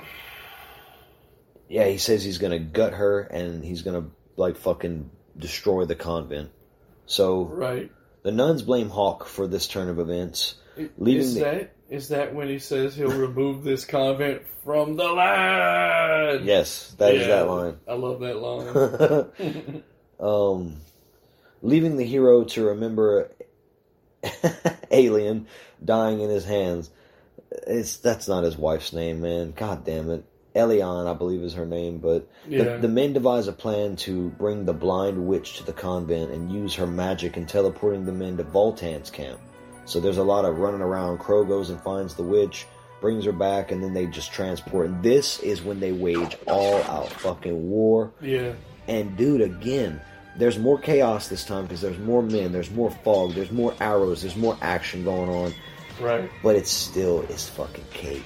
Yeah, 1.68 1.86
he 1.86 1.98
says 1.98 2.22
he's 2.22 2.38
gonna 2.38 2.58
gut 2.58 2.92
her 2.92 3.20
and 3.20 3.64
he's 3.64 3.82
gonna 3.82 4.06
like 4.36 4.56
fucking 4.56 5.10
destroy 5.36 5.84
the 5.84 5.96
convent. 5.96 6.50
So 7.10 7.42
Right. 7.42 7.90
the 8.22 8.30
nuns 8.30 8.62
blame 8.62 8.88
Hawk 8.88 9.26
for 9.26 9.48
this 9.48 9.66
turn 9.66 9.88
of 9.88 9.98
events, 9.98 10.54
Is 10.76 11.34
the 11.34 11.40
that 11.40 11.72
is 11.88 12.08
that 12.10 12.34
when 12.36 12.48
he 12.48 12.60
says 12.60 12.94
he'll 12.94 13.08
remove 13.10 13.64
this 13.64 13.84
convent 13.84 14.42
from 14.64 14.94
the 14.94 15.08
land? 15.08 16.46
yes, 16.46 16.94
that 16.98 17.16
is 17.16 17.22
Yeah, 17.22 17.28
that 17.28 17.48
line. 17.48 17.80
I 17.88 17.94
love 17.94 18.20
that 18.20 18.36
line. 18.36 19.82
um, 20.20 20.76
leaving 21.62 21.96
the 21.96 22.04
hero 22.04 22.44
to 22.44 22.66
remember 22.66 23.32
Alien 24.92 25.48
dying 25.84 26.20
in 26.20 26.30
his 26.30 26.44
hands. 26.44 26.90
It's 27.66 27.96
that's 27.96 28.28
not 28.28 28.44
his 28.44 28.56
wife's 28.56 28.92
name, 28.92 29.20
man. 29.20 29.50
God 29.50 29.84
damn 29.84 30.10
it. 30.10 30.24
Elion, 30.54 31.06
I 31.06 31.14
believe, 31.14 31.42
is 31.42 31.54
her 31.54 31.66
name, 31.66 31.98
but 31.98 32.28
Yeah. 32.48 32.64
the, 32.64 32.78
the 32.82 32.88
men 32.88 33.12
devise 33.12 33.46
a 33.48 33.52
plan 33.52 33.96
to 33.96 34.30
bring 34.30 34.64
the 34.64 34.72
blind 34.72 35.26
witch 35.26 35.58
to 35.58 35.64
the 35.64 35.72
convent 35.72 36.30
and 36.30 36.52
use 36.52 36.74
her 36.74 36.86
magic 36.86 37.36
in 37.36 37.46
teleporting 37.46 38.04
the 38.06 38.12
men 38.12 38.36
to 38.38 38.44
Voltan's 38.44 39.10
camp. 39.10 39.38
So 39.84 40.00
there's 40.00 40.18
a 40.18 40.22
lot 40.24 40.44
of 40.44 40.58
running 40.58 40.80
around. 40.82 41.18
Crow 41.18 41.44
goes 41.44 41.70
and 41.70 41.80
finds 41.82 42.14
the 42.14 42.22
witch, 42.22 42.66
brings 43.00 43.24
her 43.24 43.32
back, 43.32 43.70
and 43.72 43.82
then 43.82 43.94
they 43.94 44.06
just 44.06 44.32
transport. 44.32 44.86
And 44.86 45.02
this 45.02 45.38
is 45.40 45.62
when 45.62 45.80
they 45.80 45.92
wage 45.92 46.36
all 46.46 46.82
out 46.84 47.10
fucking 47.10 47.68
war. 47.70 48.12
yeah. 48.20 48.52
And 48.88 49.16
dude, 49.16 49.40
again, 49.40 50.00
there's 50.36 50.58
more 50.58 50.78
chaos 50.78 51.28
this 51.28 51.44
time 51.44 51.62
because 51.64 51.80
there's 51.80 51.98
more 51.98 52.22
men, 52.22 52.50
there's 52.50 52.70
more 52.70 52.90
fog, 52.90 53.34
there's 53.34 53.52
more 53.52 53.72
arrows, 53.80 54.22
there's 54.22 54.36
more 54.36 54.56
action 54.60 55.04
going 55.04 55.28
on. 55.28 55.54
Right. 56.00 56.28
But 56.42 56.56
it's 56.56 56.70
still 56.72 57.20
it's 57.28 57.48
fucking 57.48 57.84
cake. 57.92 58.24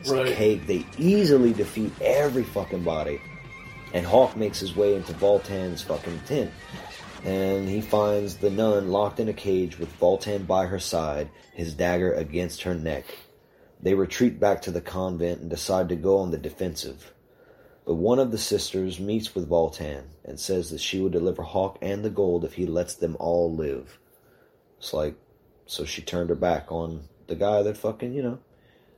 It's 0.00 0.10
Right. 0.10 0.34
cake. 0.34 0.66
They 0.66 0.84
easily 0.98 1.52
defeat 1.52 1.92
every 2.00 2.44
fucking 2.44 2.84
body. 2.84 3.20
And 3.92 4.04
Hawk 4.06 4.36
makes 4.36 4.60
his 4.60 4.76
way 4.76 4.94
into 4.94 5.12
Voltan's 5.14 5.82
fucking 5.82 6.20
tent. 6.26 6.50
And 7.24 7.68
he 7.68 7.80
finds 7.80 8.36
the 8.36 8.50
nun 8.50 8.90
locked 8.90 9.18
in 9.18 9.28
a 9.28 9.32
cage 9.32 9.78
with 9.78 9.98
Voltan 9.98 10.46
by 10.46 10.66
her 10.66 10.78
side, 10.78 11.30
his 11.52 11.74
dagger 11.74 12.12
against 12.12 12.62
her 12.62 12.74
neck. 12.74 13.04
They 13.82 13.94
retreat 13.94 14.38
back 14.38 14.62
to 14.62 14.70
the 14.70 14.80
convent 14.80 15.40
and 15.40 15.50
decide 15.50 15.88
to 15.88 15.96
go 15.96 16.18
on 16.18 16.30
the 16.30 16.38
defensive. 16.38 17.12
But 17.86 17.94
one 17.94 18.18
of 18.18 18.30
the 18.30 18.38
sisters 18.38 19.00
meets 19.00 19.34
with 19.34 19.48
Voltan 19.48 20.02
and 20.24 20.38
says 20.38 20.70
that 20.70 20.80
she 20.80 21.00
will 21.00 21.08
deliver 21.08 21.42
Hawk 21.42 21.78
and 21.80 22.04
the 22.04 22.10
gold 22.10 22.44
if 22.44 22.54
he 22.54 22.66
lets 22.66 22.94
them 22.94 23.16
all 23.18 23.52
live. 23.52 23.98
It's 24.78 24.92
like, 24.92 25.14
so 25.66 25.84
she 25.84 26.02
turned 26.02 26.28
her 26.28 26.36
back 26.36 26.70
on 26.70 27.04
the 27.26 27.34
guy 27.34 27.62
that 27.62 27.76
fucking, 27.78 28.12
you 28.12 28.22
know, 28.22 28.38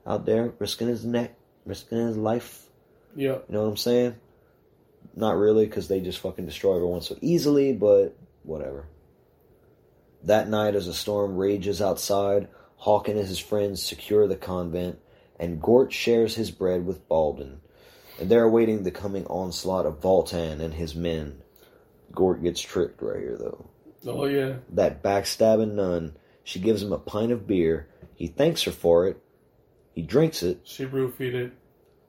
out 0.06 0.26
there 0.26 0.52
risking 0.58 0.88
his 0.88 1.04
neck, 1.04 1.36
risking 1.64 1.98
his 1.98 2.16
life. 2.16 2.66
Yeah. 3.14 3.38
You 3.48 3.54
know 3.54 3.62
what 3.62 3.68
I'm 3.70 3.76
saying? 3.76 4.16
Not 5.14 5.36
really, 5.36 5.66
because 5.66 5.88
they 5.88 6.00
just 6.00 6.20
fucking 6.20 6.46
destroy 6.46 6.76
everyone 6.76 7.02
so 7.02 7.16
easily, 7.20 7.72
but 7.72 8.16
whatever. 8.42 8.86
That 10.24 10.48
night, 10.48 10.74
as 10.74 10.86
a 10.86 10.94
storm 10.94 11.36
rages 11.36 11.80
outside, 11.82 12.48
Hawk 12.76 13.08
and 13.08 13.18
his 13.18 13.38
friends 13.38 13.82
secure 13.82 14.26
the 14.26 14.36
convent, 14.36 14.98
and 15.38 15.60
Gort 15.60 15.92
shares 15.92 16.34
his 16.34 16.50
bread 16.50 16.86
with 16.86 17.08
Baldwin. 17.08 17.60
And 18.18 18.30
they're 18.30 18.44
awaiting 18.44 18.82
the 18.82 18.90
coming 18.90 19.26
onslaught 19.26 19.86
of 19.86 20.00
Voltan 20.00 20.60
and 20.60 20.74
his 20.74 20.94
men. 20.94 21.42
Gort 22.12 22.42
gets 22.42 22.60
tricked 22.60 23.00
right 23.02 23.20
here, 23.20 23.36
though. 23.38 23.70
Oh 24.06 24.26
yeah. 24.26 24.56
That 24.70 25.02
backstabbing 25.02 25.74
nun, 25.74 26.16
she 26.44 26.58
gives 26.58 26.82
him 26.82 26.92
a 26.92 26.98
pint 26.98 27.32
of 27.32 27.46
beer. 27.46 27.88
He 28.14 28.26
thanks 28.26 28.62
her 28.64 28.72
for 28.72 29.08
it. 29.08 29.22
He 30.00 30.06
drinks 30.06 30.42
it, 30.42 30.60
She 30.64 30.86
roofied 30.86 31.34
it. 31.34 31.52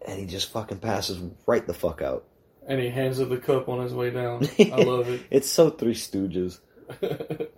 and 0.07 0.17
he 0.17 0.25
just 0.25 0.49
fucking 0.53 0.77
passes 0.79 1.21
right 1.45 1.67
the 1.67 1.73
fuck 1.73 2.01
out. 2.01 2.23
And 2.65 2.79
he 2.79 2.87
hands 2.87 3.17
her 3.17 3.25
the 3.25 3.35
cup 3.35 3.67
on 3.67 3.81
his 3.81 3.93
way 3.93 4.11
down. 4.11 4.47
I 4.59 4.81
love 4.83 5.09
it. 5.09 5.19
It's 5.29 5.49
so 5.49 5.69
Three 5.69 5.93
Stooges. 5.93 6.59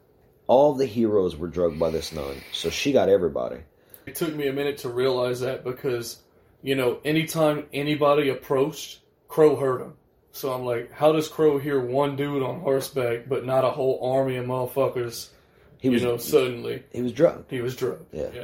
All 0.47 0.73
the 0.73 0.87
heroes 0.87 1.35
were 1.35 1.47
drugged 1.47 1.77
by 1.77 1.91
this 1.91 2.11
nun, 2.11 2.35
so 2.51 2.71
she 2.71 2.93
got 2.93 3.09
everybody. 3.09 3.57
It 4.07 4.15
took 4.15 4.33
me 4.33 4.47
a 4.47 4.53
minute 4.53 4.79
to 4.79 4.89
realize 4.89 5.41
that 5.41 5.63
because, 5.63 6.19
you 6.63 6.73
know, 6.73 6.99
anytime 7.05 7.67
anybody 7.71 8.29
approached, 8.29 9.01
Crow 9.27 9.55
heard 9.55 9.81
him. 9.81 9.93
So 10.31 10.51
I'm 10.51 10.65
like, 10.65 10.91
how 10.91 11.11
does 11.11 11.27
Crow 11.27 11.59
hear 11.59 11.79
one 11.79 12.15
dude 12.15 12.41
on 12.41 12.59
horseback 12.61 13.29
but 13.29 13.45
not 13.45 13.65
a 13.65 13.69
whole 13.69 13.99
army 14.15 14.37
of 14.37 14.47
motherfuckers? 14.47 15.29
He 15.77 15.89
you 15.89 15.93
was- 15.93 16.01
know, 16.03 16.17
suddenly 16.17 16.81
He 16.91 17.03
was 17.03 17.11
drugged. 17.13 17.51
he 17.51 17.61
was 17.61 17.75
drugged. 17.75 18.07
Yeah. 18.11 18.29
yeah. 18.33 18.43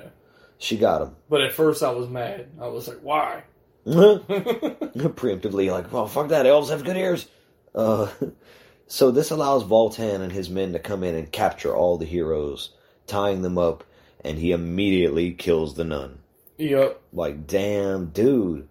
She 0.60 0.78
got 0.78 1.02
him. 1.02 1.16
But 1.30 1.42
at 1.42 1.54
first 1.54 1.82
I 1.82 1.92
was 1.92 2.10
mad. 2.10 2.50
I 2.62 2.68
was 2.68 2.88
like, 2.88 3.00
why? 3.00 3.44
Preemptively, 3.88 5.72
like, 5.72 5.92
oh, 5.94 6.06
fuck 6.06 6.28
that, 6.28 6.46
elves 6.46 6.70
have 6.70 6.84
good 6.84 6.98
ears. 6.98 7.28
Uh, 7.74 8.10
so 8.88 9.10
this 9.10 9.32
allows 9.32 9.64
Voltan 9.64 10.20
and 10.20 10.34
his 10.34 10.50
men 10.50 10.74
to 10.74 10.80
come 10.80 11.04
in 11.04 11.16
and 11.16 11.32
capture 11.32 11.74
all 11.74 11.98
the 11.98 12.06
heroes, 12.06 12.72
tying 13.08 13.42
them 13.42 13.58
up, 13.58 13.86
and 14.24 14.38
he 14.38 14.52
immediately 14.52 15.32
kills 15.32 15.76
the 15.76 15.86
nun. 15.86 16.20
Yep. 16.58 17.02
Like, 17.14 17.48
damn, 17.48 18.08
dude. 18.08 18.68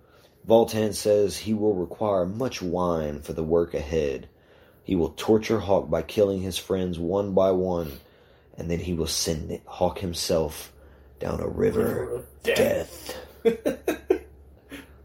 Voltan 0.46 0.94
says 0.94 1.38
he 1.38 1.54
will 1.54 1.74
require 1.74 2.26
much 2.26 2.60
wine 2.60 3.22
for 3.22 3.32
the 3.32 3.42
work 3.42 3.72
ahead. 3.72 4.28
He 4.84 4.94
will 4.94 5.14
torture 5.16 5.60
Hawk 5.60 5.88
by 5.88 6.02
killing 6.02 6.42
his 6.42 6.58
friends 6.58 6.98
one 6.98 7.32
by 7.32 7.50
one, 7.52 7.92
and 8.58 8.70
then 8.70 8.78
he 8.78 8.92
will 8.92 9.06
send 9.06 9.58
Hawk 9.64 10.00
himself 10.00 10.70
down 11.18 11.40
a 11.40 11.48
river, 11.48 12.04
of 12.04 12.12
of 12.12 12.42
death. 12.42 13.16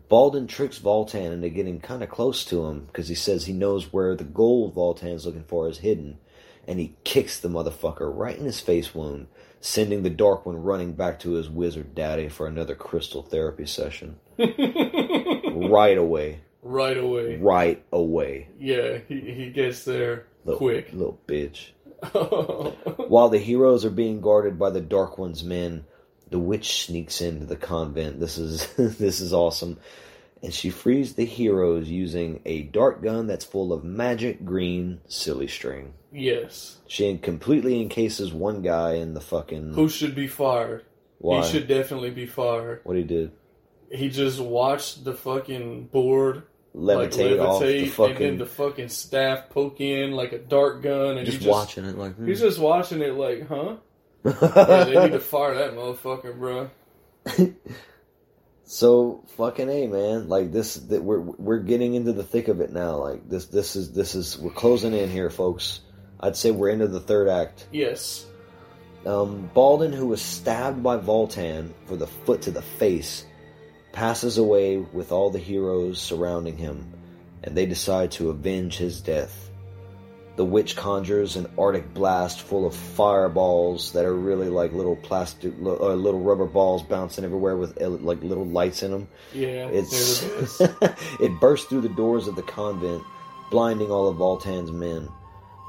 Baldin 0.10 0.48
tricks 0.48 0.78
Voltan 0.78 1.34
into 1.34 1.50
getting 1.50 1.80
kind 1.80 2.04
of 2.04 2.10
close 2.10 2.46
to 2.46 2.66
him 2.66 2.86
because 2.86 3.08
he 3.08 3.16
says 3.16 3.46
he 3.46 3.54
knows 3.54 3.92
where 3.92 4.16
the 4.16 4.24
gold 4.24 4.76
Voltan's 4.76 5.26
looking 5.26 5.44
for 5.44 5.68
is 5.68 5.80
hidden, 5.80 6.20
and 6.68 6.80
he 6.80 6.96
kicks 7.04 7.40
the 7.40 7.50
motherfucker 7.50 8.12
right 8.14 8.38
in 8.38 8.46
his 8.46 8.60
face 8.60 8.94
wound, 8.94 9.28
sending 9.60 10.04
the 10.04 10.10
Dark 10.12 10.46
One 10.46 10.58
running 10.58 10.94
back 10.94 11.20
to 11.22 11.32
his 11.32 11.50
wizard 11.50 11.96
daddy 11.96 12.30
for 12.30 12.46
another 12.46 12.76
crystal 12.76 13.24
therapy 13.24 13.66
session. 13.66 14.20
right 14.38 15.98
away. 15.98 16.42
Right 16.62 16.98
away. 16.98 17.38
Right 17.38 17.84
away. 17.92 18.50
Yeah, 18.60 19.00
he, 19.08 19.20
he 19.20 19.50
gets 19.50 19.84
there 19.84 20.28
Little, 20.46 20.60
quick. 20.60 20.94
Little 20.94 21.20
bitch. 21.28 21.72
While 23.10 23.30
the 23.30 23.40
heroes 23.40 23.84
are 23.86 23.90
being 23.90 24.22
guarded 24.22 24.60
by 24.60 24.70
the 24.70 24.82
Dark 24.82 25.18
One's 25.18 25.44
men, 25.44 25.86
the 26.34 26.40
witch 26.40 26.86
sneaks 26.88 27.22
into 27.22 27.46
the 27.46 27.56
convent. 27.56 28.20
This 28.20 28.40
is 28.40 28.68
this 28.98 29.22
is 29.22 29.34
awesome. 29.34 29.78
And 30.42 30.52
she 30.52 30.72
frees 30.72 31.14
the 31.14 31.26
heroes 31.26 31.88
using 31.88 32.42
a 32.44 32.64
dart 32.64 33.04
gun 33.04 33.28
that's 33.28 33.46
full 33.46 33.72
of 33.72 33.84
magic 33.84 34.44
green 34.44 35.00
silly 35.08 35.48
string. 35.48 35.94
Yes. 36.12 36.80
She 36.88 37.16
completely 37.20 37.80
encases 37.80 38.34
one 38.34 38.64
guy 38.64 38.96
in 38.96 39.14
the 39.14 39.22
fucking 39.22 39.74
Who 39.76 39.88
should 39.88 40.16
be 40.16 40.28
fired? 40.28 40.84
Why? 41.20 41.44
He 41.44 41.52
should 41.52 41.68
definitely 41.68 42.10
be 42.10 42.26
fired. 42.26 42.82
what 42.84 42.98
he 42.98 43.04
did. 43.04 43.32
He 43.92 44.10
just 44.10 44.40
watched 44.40 45.04
the 45.06 45.14
fucking 45.14 45.86
board 45.86 46.44
Levitate 46.76 47.40
off 47.40 47.62
the 47.62 47.86
fucking, 47.86 48.16
and 48.16 48.26
then 48.26 48.38
the 48.40 48.48
fucking 48.48 48.90
staff 48.90 49.52
poke 49.52 49.80
in 49.80 50.14
like 50.14 50.32
a 50.32 50.40
dart 50.40 50.82
gun, 50.82 51.18
and 51.18 51.28
Just 51.28 51.42
just 51.42 51.50
watching 51.50 51.86
it 51.86 51.96
like, 51.96 52.16
hmm. 52.16 52.26
he's 52.26 52.40
just 52.40 52.58
watching 52.58 53.02
it 53.02 53.14
like, 53.14 53.48
huh? 53.48 53.76
Yeah, 54.24 54.84
they 54.86 55.00
need 55.04 55.12
to 55.12 55.20
fire 55.22 55.56
that 55.56 55.74
motherfucker, 55.74 56.38
bro. 56.38 56.70
So 58.66 59.24
fucking 59.38 59.70
a 59.70 59.88
man, 59.88 60.30
like 60.30 60.52
this, 60.52 60.76
that 60.76 61.04
we're 61.04 61.20
we're 61.20 61.60
getting 61.60 61.96
into 61.96 62.14
the 62.14 62.24
thick 62.24 62.48
of 62.48 62.62
it 62.62 62.72
now. 62.72 62.96
Like 62.96 63.30
this, 63.30 63.48
this 63.48 63.76
is 63.76 63.92
this 63.92 64.16
is 64.16 64.38
we're 64.40 64.52
closing 64.52 64.94
in 64.94 65.10
here, 65.10 65.30
folks. 65.30 65.82
I'd 66.20 66.38
say 66.38 66.52
we're 66.52 66.70
into 66.70 66.88
the 66.88 67.00
third 67.00 67.28
act. 67.28 67.68
Yes. 67.72 68.26
Um, 69.06 69.50
Baldin, 69.54 69.92
who 69.92 70.08
was 70.08 70.22
stabbed 70.22 70.82
by 70.82 70.98
Voltan 70.98 71.74
for 71.88 71.98
the 71.98 72.08
foot 72.08 72.44
to 72.44 72.52
the 72.52 72.62
face, 72.62 73.26
passes 73.92 74.38
away 74.38 74.78
with 74.78 75.12
all 75.12 75.30
the 75.30 75.40
heroes 75.40 76.02
surrounding 76.02 76.58
him, 76.58 76.94
and 77.44 77.56
they 77.56 77.66
decide 77.66 78.12
to 78.14 78.30
avenge 78.30 78.78
his 78.78 79.02
death. 79.02 79.52
The 80.36 80.46
witch 80.46 80.76
conjures 80.76 81.36
an 81.36 81.48
arctic 81.60 81.94
blast 81.94 82.42
full 82.42 82.66
of 82.66 82.76
fireballs 82.76 83.92
that 83.94 84.04
are 84.04 84.16
really 84.16 84.50
like 84.50 84.74
little 84.74 84.96
plastic, 84.96 85.54
uh, 85.64 85.94
little 85.94 86.22
rubber 86.22 86.48
balls 86.48 86.82
bouncing 86.82 87.24
everywhere 87.24 87.56
with 87.56 87.80
uh, 87.80 87.90
like 87.90 88.22
little 88.24 88.46
lights 88.46 88.82
in 88.82 88.92
them. 88.92 89.08
Yeah, 89.32 89.70
It's 89.72 90.24
it 91.20 91.40
bursts 91.40 91.68
through 91.68 91.82
the 91.82 91.90
doors 91.90 92.28
of 92.28 92.36
the 92.36 92.42
convent, 92.42 93.04
blinding 93.52 93.92
all 93.92 94.08
of 94.08 94.18
Voltan's 94.18 94.72
men, 94.72 95.08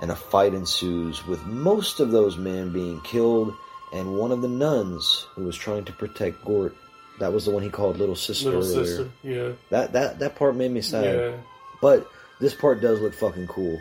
and 0.00 0.10
a 0.10 0.16
fight 0.16 0.54
ensues 0.54 1.26
with 1.26 1.44
most 1.44 2.00
of 2.00 2.10
those 2.10 2.38
men 2.38 2.72
being 2.72 3.02
killed 3.02 3.54
and 3.92 4.16
one 4.18 4.32
of 4.32 4.40
the 4.40 4.48
nuns 4.48 5.26
who 5.34 5.44
was 5.44 5.56
trying 5.56 5.84
to 5.84 5.92
protect 5.92 6.42
Gort. 6.44 6.74
That 7.20 7.32
was 7.32 7.44
the 7.44 7.52
one 7.52 7.62
he 7.62 7.70
called 7.70 7.98
little 7.98 8.16
sister. 8.16 8.50
Little 8.50 8.62
earlier. 8.64 8.86
sister, 8.86 9.10
yeah. 9.22 9.52
That 9.70 9.92
that 9.92 10.18
that 10.20 10.36
part 10.36 10.56
made 10.56 10.70
me 10.72 10.80
sad. 10.80 11.04
Yeah. 11.16 11.36
But 11.82 12.08
this 12.40 12.54
part 12.54 12.80
does 12.80 13.00
look 13.00 13.14
fucking 13.14 13.46
cool. 13.46 13.78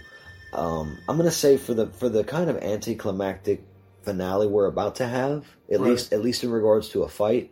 Um, 0.54 0.98
I'm 1.08 1.18
gonna 1.18 1.32
say 1.32 1.58
for 1.58 1.74
the 1.74 1.88
for 1.88 2.10
the 2.10 2.24
kind 2.24 2.50
of 2.50 2.58
anticlimactic 2.58 3.64
finale 4.04 4.48
we're 4.48 4.66
about 4.68 4.96
to 4.96 5.08
have, 5.08 5.46
at 5.72 5.80
Right. 5.80 5.90
least 5.92 6.14
at 6.14 6.22
least 6.22 6.44
in 6.44 6.52
regards 6.52 6.90
to 6.90 7.04
a 7.04 7.10
fight, 7.10 7.52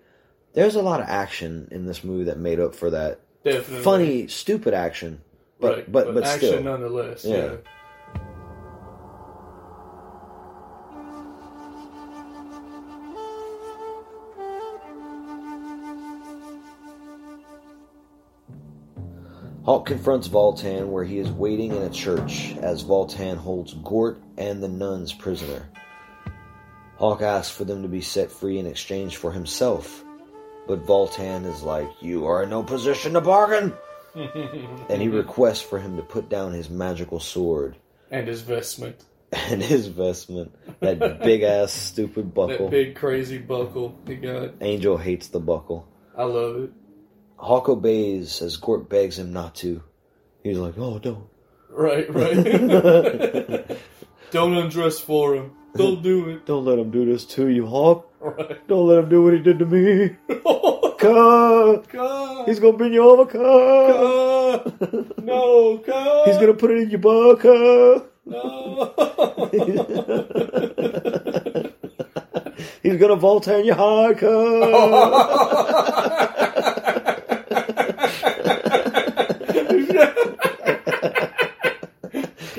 there's 0.54 0.76
a 0.76 0.82
lot 0.82 0.99
of 1.02 1.08
action 1.08 1.68
in 1.72 1.86
this 1.86 2.04
movie 2.04 2.26
that 2.26 2.38
made 2.39 2.60
up 2.60 2.76
for 2.76 2.89
that. 2.91 3.20
Definitely. 3.43 3.84
Funny, 3.84 4.28
stupid 4.28 4.74
action. 4.74 5.22
But 5.60 5.76
right, 5.76 5.91
but 5.91 6.14
but, 6.14 6.24
action 6.24 6.49
still. 6.49 6.64
nonetheless. 6.64 7.24
Yeah. 7.26 7.36
Yeah. 7.36 7.56
Hawk 19.72 19.86
confronts 19.86 20.28
Voltan 20.28 20.88
where 20.88 21.05
he 21.05 21.17
is 21.17 21.32
waiting 21.32 21.74
in 21.74 21.82
a 21.84 21.89
church 21.89 22.57
as 22.57 22.84
Voltan 22.84 23.38
holds 23.38 23.74
Gort 23.76 24.22
and 24.38 24.61
the 24.61 24.67
nuns 24.67 25.13
prisoner. 25.13 25.69
Hawk 26.97 27.22
asks 27.22 27.55
for 27.55 27.63
them 27.63 27.82
to 27.82 27.88
be 27.88 28.01
set 28.01 28.30
free 28.30 28.59
in 28.59 28.67
exchange 28.67 29.15
for 29.15 29.32
himself, 29.32 30.03
but 30.67 30.86
Voltan 30.86 31.45
is 31.45 31.63
like, 31.63 31.89
You 32.01 32.26
are 32.26 32.43
in 32.43 32.49
no 32.49 32.63
position 32.63 33.13
to 33.13 33.22
bargain! 33.22 33.74
and 34.13 35.01
he 35.01 35.07
requests 35.07 35.61
for 35.61 35.80
him 35.80 35.95
to 35.95 36.03
put 36.03 36.28
down 36.28 36.51
his 36.51 36.69
magical 36.69 37.22
sword 37.22 37.78
and 38.11 38.28
his 38.28 38.41
vestment. 38.41 39.05
and 39.32 39.63
his 39.63 39.88
vestment, 39.88 40.53
that 40.82 41.22
big 41.24 41.43
ass 41.43 41.72
stupid 41.72 42.34
buckle. 42.34 42.65
That 42.65 42.72
big 42.72 42.95
crazy 42.95 43.38
buckle 43.38 43.97
he 44.05 44.15
got. 44.17 44.55
Angel 44.59 44.97
hates 44.97 45.30
the 45.30 45.39
buckle. 45.39 45.88
I 46.17 46.26
love 46.26 46.57
it. 46.57 46.72
Hawk 47.42 47.70
obeys 47.70 48.42
as 48.42 48.58
Gort 48.58 48.88
begs 48.88 49.18
him 49.18 49.34
not 49.34 49.56
to. 49.56 49.82
He's 50.44 50.58
like, 50.58 50.76
Oh, 50.78 51.00
don't. 51.00 51.28
Right, 51.70 52.08
right. 52.14 53.66
Don't 54.32 54.54
undress 54.56 55.00
for 55.00 55.36
him. 55.36 55.52
Don't 55.76 56.02
do 56.02 56.30
it. 56.30 56.46
Don't 56.46 56.64
let 56.64 56.80
him 56.80 56.89
do 56.92 57.06
this 57.06 57.26
to 57.26 57.50
you, 57.50 57.66
Hawk. 57.66 58.10
Right. 58.20 58.66
Don't 58.68 58.88
let 58.88 59.00
him 59.00 59.10
do 59.10 59.24
what 59.24 59.34
he 59.34 59.39
did 59.39 59.60
to 59.60 59.66
me. 59.66 60.16
Cut. 61.00 61.89
God. 61.89 62.48
He's 62.48 62.60
gonna 62.60 62.78
bend 62.78 62.94
you 62.94 63.02
over, 63.04 63.26
cut. 63.26 65.24
No, 65.24 65.78
God. 65.78 66.28
He's 66.28 66.38
gonna 66.38 66.54
put 66.54 66.70
it 66.72 66.78
in 66.78 66.89
your 66.92 67.00
butt, 67.00 67.39
cut. 67.39 68.14
No. 68.24 68.94
He's 72.84 72.97
gonna 72.97 73.16
Voltaire 73.16 73.62
your 73.62 73.76
heart, 73.76 74.20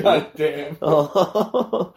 God 0.02 0.27
damn. 0.36 0.77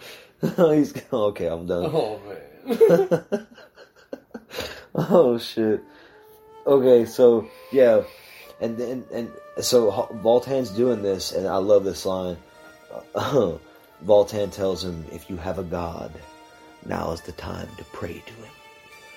Oh, 0.57 0.71
he's 0.71 0.93
okay. 1.11 1.47
I'm 1.47 1.65
done. 1.65 1.89
Oh 1.91 2.19
man. 2.27 3.47
oh 4.95 5.37
shit. 5.39 5.81
Okay, 6.67 7.05
so 7.05 7.49
yeah, 7.71 8.03
and 8.61 8.77
then 8.77 9.05
and 9.11 9.31
so 9.59 9.89
Ho- 9.89 10.09
Voltan's 10.21 10.69
doing 10.69 11.01
this, 11.01 11.31
and 11.31 11.47
I 11.47 11.57
love 11.57 11.83
this 11.83 12.05
line. 12.05 12.37
Voltan 13.15 14.51
tells 14.51 14.83
him, 14.83 15.05
"If 15.11 15.29
you 15.31 15.37
have 15.37 15.57
a 15.57 15.63
god, 15.63 16.11
now 16.85 17.11
is 17.11 17.21
the 17.21 17.31
time 17.31 17.69
to 17.77 17.83
pray 17.85 18.21
to 18.23 18.33
him." 18.33 18.51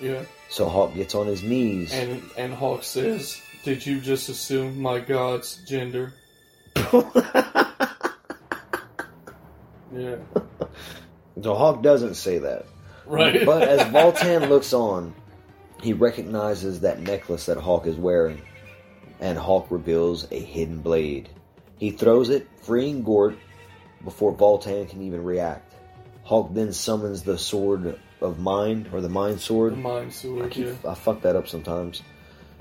Yeah. 0.00 0.22
So 0.48 0.66
Hawk 0.68 0.94
gets 0.94 1.14
on 1.14 1.26
his 1.26 1.42
knees. 1.42 1.92
And 1.92 2.22
and 2.38 2.54
Hawk 2.54 2.84
says, 2.84 3.42
"Did 3.68 3.84
you 3.84 4.00
just 4.00 4.30
assume 4.30 4.80
my 4.80 4.98
god's 4.98 5.56
gender?" 5.68 6.14
yeah. 6.74 7.02
So 11.42 11.54
Hawk 11.54 11.82
doesn't 11.82 12.14
say 12.14 12.38
that. 12.38 12.64
Right. 13.04 13.44
But 13.44 13.68
as 13.68 13.80
Voltan 13.92 14.48
looks 14.48 14.72
on, 14.72 15.14
he 15.82 15.92
recognizes 15.92 16.80
that 16.80 17.00
necklace 17.00 17.44
that 17.44 17.58
Hawk 17.58 17.86
is 17.86 17.96
wearing, 17.96 18.40
and 19.20 19.36
Hawk 19.36 19.70
reveals 19.70 20.26
a 20.32 20.40
hidden 20.40 20.80
blade. 20.80 21.28
He 21.76 21.90
throws 21.90 22.30
it, 22.30 22.48
freeing 22.62 23.02
Gort 23.02 23.36
before 24.02 24.34
Voltan 24.34 24.88
can 24.88 25.02
even 25.02 25.24
react. 25.24 25.74
Hawk 26.22 26.54
then 26.54 26.72
summons 26.72 27.22
the 27.22 27.36
sword 27.36 28.00
of 28.22 28.38
mind, 28.38 28.88
or 28.94 29.02
the 29.02 29.10
mind 29.10 29.42
sword. 29.42 29.74
The 29.74 29.76
mind 29.76 30.14
sword, 30.14 30.46
I, 30.46 30.48
keep, 30.48 30.68
yeah. 30.68 30.90
I 30.90 30.94
fuck 30.94 31.20
that 31.20 31.36
up 31.36 31.48
sometimes. 31.48 32.00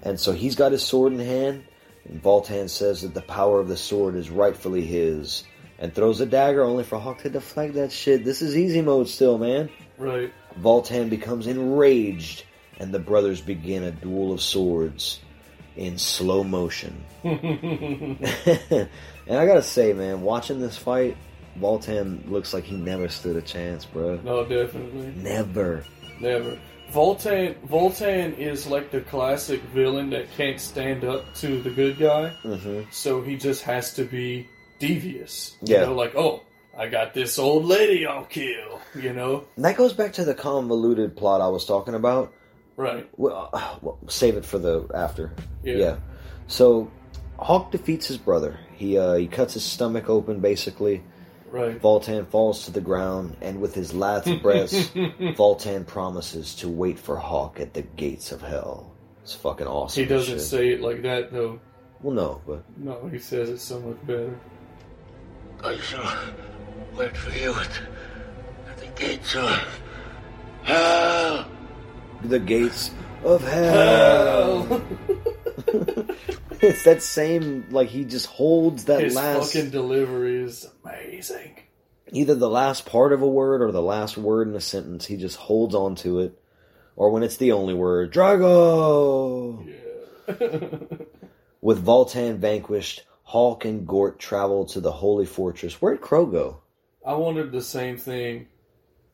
And 0.07 0.17
so 0.17 0.31
he's 0.31 0.55
got 0.55 0.71
his 0.71 0.83
sword 0.83 1.11
in 1.11 1.19
hand, 1.19 1.65
and 2.05 2.23
Voltan 2.23 2.69
says 2.69 3.01
that 3.01 3.13
the 3.13 3.21
power 3.21 3.59
of 3.59 3.67
the 3.67 3.75
sword 3.75 4.15
is 4.15 4.29
rightfully 4.29 4.85
his, 4.85 5.43
and 5.79 5.93
throws 5.93 6.21
a 6.21 6.25
dagger 6.25 6.63
only 6.63 6.85
for 6.85 6.97
Hawk 6.97 7.23
to 7.23 7.29
deflect 7.29 7.73
that 7.73 7.91
shit. 7.91 8.23
This 8.23 8.41
is 8.41 8.55
easy 8.55 8.81
mode 8.81 9.09
still, 9.09 9.37
man. 9.37 9.69
Right. 9.97 10.31
Voltan 10.61 11.09
becomes 11.09 11.45
enraged, 11.45 12.45
and 12.79 12.93
the 12.93 12.99
brothers 12.99 13.41
begin 13.41 13.83
a 13.83 13.91
duel 13.91 14.31
of 14.31 14.41
swords. 14.41 15.19
in 15.75 15.97
slow 15.97 16.41
motion. 16.41 17.03
and 17.23 18.89
I 19.29 19.45
gotta 19.45 19.61
say, 19.61 19.91
man, 19.91 20.21
watching 20.21 20.61
this 20.61 20.77
fight, 20.77 21.17
Voltan 21.59 22.31
looks 22.31 22.53
like 22.53 22.63
he 22.63 22.77
never 22.77 23.09
stood 23.09 23.35
a 23.35 23.41
chance, 23.41 23.83
bro. 23.83 24.21
No, 24.23 24.45
definitely. 24.45 25.13
Never. 25.17 25.83
Never. 26.21 26.57
Voltan 26.91 27.55
Voltan 27.67 28.37
is 28.37 28.67
like 28.67 28.91
the 28.91 29.01
classic 29.01 29.61
villain 29.73 30.09
that 30.11 30.31
can't 30.35 30.59
stand 30.59 31.03
up 31.03 31.33
to 31.35 31.61
the 31.61 31.69
good 31.69 31.97
guy. 31.97 32.29
hmm 32.29 32.81
So 32.91 33.21
he 33.21 33.37
just 33.37 33.63
has 33.63 33.93
to 33.95 34.03
be 34.03 34.47
devious. 34.79 35.57
Yeah. 35.61 35.81
You 35.81 35.85
know, 35.87 35.95
like, 35.95 36.15
oh, 36.15 36.43
I 36.77 36.87
got 36.87 37.13
this 37.13 37.39
old 37.39 37.65
lady 37.65 38.05
I'll 38.05 38.25
kill, 38.25 38.79
you 38.95 39.13
know? 39.13 39.45
And 39.55 39.65
that 39.65 39.77
goes 39.77 39.93
back 39.93 40.13
to 40.13 40.25
the 40.25 40.33
convoluted 40.35 41.17
plot 41.17 41.41
I 41.41 41.47
was 41.47 41.65
talking 41.65 41.95
about. 41.95 42.33
Right. 42.75 43.09
Well, 43.17 43.49
uh, 43.51 43.75
well, 43.81 43.97
save 44.07 44.37
it 44.37 44.45
for 44.45 44.59
the 44.59 44.87
after. 44.93 45.33
Yeah. 45.63 45.97
So, 46.45 46.91
Hawk 47.39 47.71
defeats 47.71 48.07
his 48.07 48.17
brother. 48.17 48.59
He 48.75 48.97
uh, 48.97 49.15
he 49.15 49.27
cuts 49.27 49.55
his 49.55 49.63
stomach 49.63 50.09
open, 50.09 50.39
basically. 50.39 51.03
Right. 51.51 51.81
Voltan 51.81 52.27
falls 52.27 52.65
to 52.65 52.71
the 52.71 52.81
ground, 52.81 53.37
and 53.41 53.61
with 53.61 53.73
his 53.73 53.93
last 53.93 54.25
breath, 54.41 54.71
Voltan 54.93 55.85
promises 55.87 56.55
to 56.55 56.67
wait 56.69 56.99
for 56.99 57.15
Hawk 57.15 57.59
at 57.59 57.73
the 57.73 57.83
gates 57.83 58.31
of 58.31 58.41
hell. 58.41 58.91
It's 59.23 59.33
fucking 59.33 59.67
awesome. 59.67 60.03
He 60.03 60.07
doesn't 60.09 60.35
shit. 60.39 60.41
say 60.43 60.69
it 60.69 60.81
like 60.81 61.01
that, 61.03 61.31
though. 61.31 61.59
Well, 62.01 62.13
no, 62.13 62.41
but 62.45 62.63
No, 62.77 63.07
he 63.07 63.17
says 63.19 63.49
it 63.49 63.59
so 63.59 63.79
much 63.79 63.97
better. 64.05 64.37
I 65.63 65.77
shall 65.79 66.17
wait 66.95 67.15
for 67.17 67.31
you 67.31 67.53
at, 67.53 67.79
at 68.69 68.77
the 68.77 68.87
gates 69.01 69.35
of 69.35 69.67
hell. 70.63 71.47
the 72.23 72.39
gates 72.39 72.91
of 73.23 73.41
hell. 73.47 74.81
it's 76.61 76.83
that 76.83 77.01
same 77.01 77.65
like 77.69 77.89
he 77.89 78.03
just 78.05 78.25
holds 78.27 78.85
that 78.85 79.01
His 79.01 79.15
last 79.15 79.53
fucking 79.53 79.69
delivery 79.71 80.43
is 80.43 80.67
amazing. 80.83 81.57
either 82.11 82.35
the 82.35 82.49
last 82.49 82.85
part 82.85 83.13
of 83.13 83.21
a 83.21 83.27
word 83.27 83.61
or 83.61 83.71
the 83.71 83.81
last 83.81 84.17
word 84.17 84.47
in 84.47 84.55
a 84.55 84.61
sentence. 84.61 85.05
He 85.05 85.17
just 85.17 85.37
holds 85.37 85.75
on 85.75 85.95
to 85.95 86.19
it, 86.21 86.39
or 86.95 87.09
when 87.11 87.23
it's 87.23 87.37
the 87.37 87.51
only 87.51 87.73
word, 87.73 88.13
Drago. 88.13 89.65
With 91.61 91.83
Voltan 91.85 92.37
vanquished, 92.37 93.03
Hawk 93.23 93.65
and 93.65 93.85
Gort 93.87 94.19
travel 94.19 94.65
to 94.67 94.79
the 94.79 94.91
holy 94.91 95.25
fortress. 95.25 95.81
Where'd 95.81 96.01
Crow 96.01 96.25
go? 96.25 96.61
I 97.05 97.13
wondered 97.13 97.51
the 97.51 97.61
same 97.61 97.97
thing. 97.97 98.47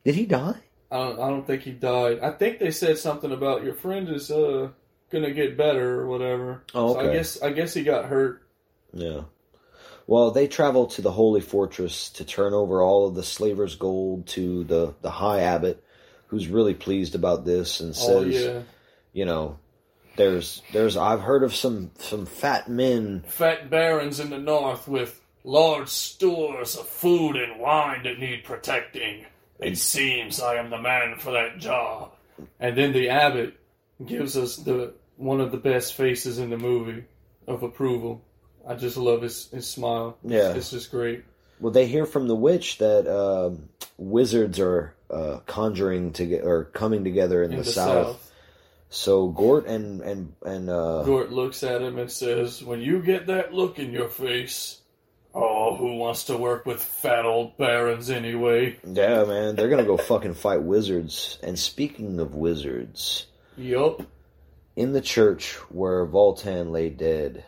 Did 0.04 0.14
he 0.16 0.26
die? 0.26 0.56
I 0.90 0.96
don't, 0.96 1.20
I 1.20 1.28
don't 1.30 1.46
think 1.46 1.62
he 1.62 1.72
died. 1.72 2.20
I 2.20 2.30
think 2.30 2.58
they 2.58 2.70
said 2.70 2.98
something 2.98 3.32
about 3.32 3.64
your 3.64 3.74
friend 3.74 4.08
is 4.08 4.30
uh 4.30 4.68
gonna 5.10 5.30
get 5.32 5.56
better 5.56 6.00
or 6.00 6.06
whatever. 6.06 6.62
Oh, 6.74 6.94
So 6.94 7.00
I 7.00 7.12
guess 7.12 7.42
I 7.42 7.50
guess 7.50 7.74
he 7.74 7.82
got 7.82 8.06
hurt. 8.06 8.42
Yeah. 8.92 9.22
Well, 10.06 10.30
they 10.30 10.48
travel 10.48 10.86
to 10.88 11.02
the 11.02 11.10
holy 11.10 11.40
fortress 11.40 12.10
to 12.10 12.24
turn 12.24 12.52
over 12.52 12.82
all 12.82 13.08
of 13.08 13.14
the 13.14 13.22
slavers' 13.22 13.76
gold 13.76 14.26
to 14.28 14.64
the, 14.64 14.94
the 15.00 15.10
high 15.10 15.40
abbot, 15.40 15.82
who's 16.26 16.46
really 16.46 16.74
pleased 16.74 17.14
about 17.14 17.46
this 17.46 17.80
and 17.80 17.90
oh, 17.90 17.92
says, 17.92 18.08
Oh 18.08 18.24
yeah. 18.24 18.60
you 19.12 19.24
know, 19.24 19.58
there's 20.16 20.62
there's 20.72 20.96
I've 20.96 21.22
heard 21.22 21.42
of 21.42 21.54
some 21.54 21.90
some 21.98 22.26
fat 22.26 22.68
men. 22.68 23.24
Fat 23.26 23.70
barons 23.70 24.20
in 24.20 24.30
the 24.30 24.38
north 24.38 24.86
with 24.86 25.20
large 25.42 25.88
stores 25.88 26.76
of 26.76 26.88
food 26.88 27.36
and 27.36 27.60
wine 27.60 28.02
that 28.04 28.18
need 28.18 28.44
protecting. 28.44 29.26
It 29.58 29.72
mm. 29.72 29.76
seems 29.76 30.40
I 30.40 30.56
am 30.56 30.70
the 30.70 30.78
man 30.78 31.16
for 31.18 31.32
that 31.32 31.58
job. 31.58 32.12
And 32.58 32.76
then 32.76 32.92
the 32.92 33.10
abbot 33.10 33.58
gives 34.04 34.36
us 34.36 34.56
the 34.56 34.94
one 35.16 35.40
of 35.40 35.52
the 35.52 35.58
best 35.58 35.94
faces 35.94 36.38
in 36.38 36.50
the 36.50 36.56
movie 36.58 37.04
of 37.46 37.62
approval. 37.62 38.22
I 38.66 38.74
just 38.74 38.96
love 38.96 39.22
his, 39.22 39.48
his 39.50 39.66
smile. 39.66 40.16
Yeah. 40.24 40.54
It's 40.54 40.70
just 40.70 40.90
great. 40.90 41.24
Well, 41.60 41.72
they 41.72 41.86
hear 41.86 42.06
from 42.06 42.26
the 42.26 42.34
witch 42.34 42.78
that 42.78 43.06
um, 43.06 43.68
wizards 43.98 44.58
are 44.58 44.94
uh, 45.10 45.38
conjuring 45.46 46.12
to 46.14 46.26
get 46.26 46.44
or 46.44 46.64
coming 46.64 47.04
together 47.04 47.42
in, 47.42 47.52
In 47.52 47.58
the, 47.58 47.64
the 47.64 47.70
south. 47.72 48.06
south. 48.06 48.30
So 48.90 49.28
Gort 49.28 49.66
and 49.66 50.00
and 50.02 50.34
and 50.44 50.70
uh, 50.70 51.02
Gort 51.02 51.32
looks 51.32 51.62
at 51.62 51.82
him 51.82 51.98
and 51.98 52.10
says, 52.10 52.62
When 52.62 52.80
you 52.80 53.02
get 53.02 53.26
that 53.26 53.52
look 53.52 53.78
in 53.78 53.92
your 53.92 54.08
face, 54.08 54.80
oh, 55.34 55.76
who 55.76 55.96
wants 55.96 56.24
to 56.24 56.36
work 56.36 56.64
with 56.64 56.80
fat 56.82 57.24
old 57.24 57.56
barons 57.56 58.08
anyway? 58.08 58.78
yeah, 58.84 59.24
man, 59.24 59.56
they're 59.56 59.68
gonna 59.68 59.84
go 59.84 59.96
fucking 59.96 60.34
fight 60.34 60.62
wizards. 60.62 61.38
And 61.42 61.58
speaking 61.58 62.20
of 62.20 62.34
wizards, 62.34 63.26
Yup. 63.56 64.02
In 64.74 64.92
the 64.92 65.00
church 65.00 65.52
where 65.70 66.04
Voltan 66.04 66.72
lay 66.72 66.90
dead, 66.90 67.44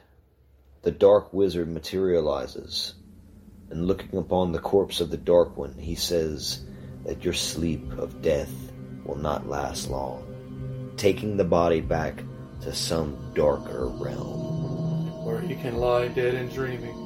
the 0.82 0.92
Dark 0.92 1.32
Wizard 1.32 1.68
materializes, 1.68 2.94
and 3.70 3.88
looking 3.88 4.16
upon 4.16 4.52
the 4.52 4.60
corpse 4.60 5.00
of 5.00 5.10
the 5.10 5.16
Dark 5.16 5.56
One, 5.56 5.74
he 5.76 5.96
says 5.96 6.64
that 7.04 7.24
your 7.24 7.32
sleep 7.32 7.90
of 7.98 8.22
death 8.22 8.52
will 9.04 9.16
not 9.16 9.48
last 9.48 9.90
long, 9.90 10.94
taking 10.96 11.36
the 11.36 11.42
body 11.44 11.80
back 11.80 12.22
to 12.60 12.72
some 12.72 13.32
darker 13.34 13.88
realm. 13.88 15.24
Where 15.24 15.40
he 15.40 15.56
can 15.56 15.78
lie 15.78 16.06
dead 16.06 16.34
and 16.34 16.52
dreaming. 16.52 17.02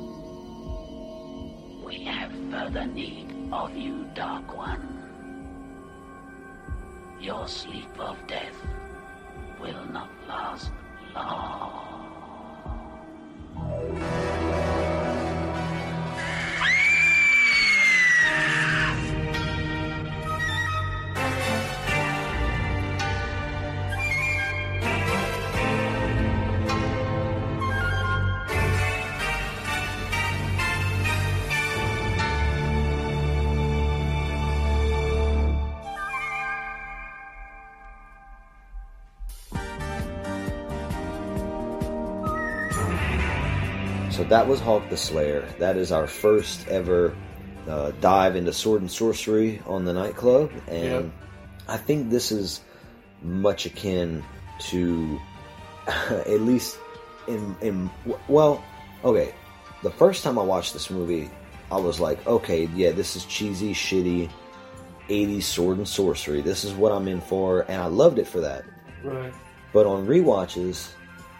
We 1.83 2.05
have 2.05 2.33
further 2.51 2.85
need 2.85 3.35
of 3.51 3.75
you, 3.75 4.05
Dark 4.15 4.55
One. 4.55 4.99
Your 7.19 7.49
sleep 7.49 7.99
of 7.99 8.19
death 8.27 8.55
will 9.61 9.85
not 9.93 10.09
last 10.29 10.71
long. 11.15 11.91
So 44.21 44.27
that 44.27 44.47
was 44.47 44.61
Hawk 44.61 44.91
the 44.91 44.99
Slayer. 44.99 45.49
That 45.61 45.79
is 45.79 45.93
our 45.93 46.07
first 46.07 46.69
ever 46.69 47.17
uh, 47.67 47.93
dive 48.03 48.37
into 48.37 48.53
sword 48.53 48.83
and 48.83 48.91
sorcery 48.91 49.63
on 49.65 49.87
the 49.87 49.95
nightclub, 49.95 50.53
and 50.69 50.85
Yep. 50.85 51.13
I 51.69 51.77
think 51.79 52.11
this 52.11 52.31
is 52.31 52.61
much 53.23 53.65
akin 53.65 54.23
to, 54.69 55.19
at 55.87 56.43
least 56.43 56.79
in 57.29 57.57
in 57.63 57.91
well, 58.29 58.63
okay. 59.05 59.35
The 59.83 59.91
first 59.91 60.23
time 60.23 60.39
I 60.39 60.43
watched 60.43 60.75
this 60.75 60.91
movie, 60.91 61.31
I 61.73 61.79
was 61.79 61.99
like, 61.99 62.27
okay, 62.27 62.69
yeah, 62.75 62.91
this 62.91 63.17
is 63.17 63.25
cheesy, 63.25 63.73
shitty, 63.73 64.29
80s 65.09 65.45
sword 65.45 65.79
and 65.79 65.89
sorcery. 65.89 66.43
This 66.43 66.63
is 66.67 66.75
what 66.75 66.93
I'm 66.93 67.09
in 67.09 67.23
for, 67.23 67.63
and 67.63 67.81
I 67.81 67.87
loved 67.87 68.19
it 68.19 68.29
for 68.29 68.43
that. 68.43 68.67
Right. 69.03 69.33
But 69.73 69.87
on 69.87 70.07
rewatches, 70.07 70.91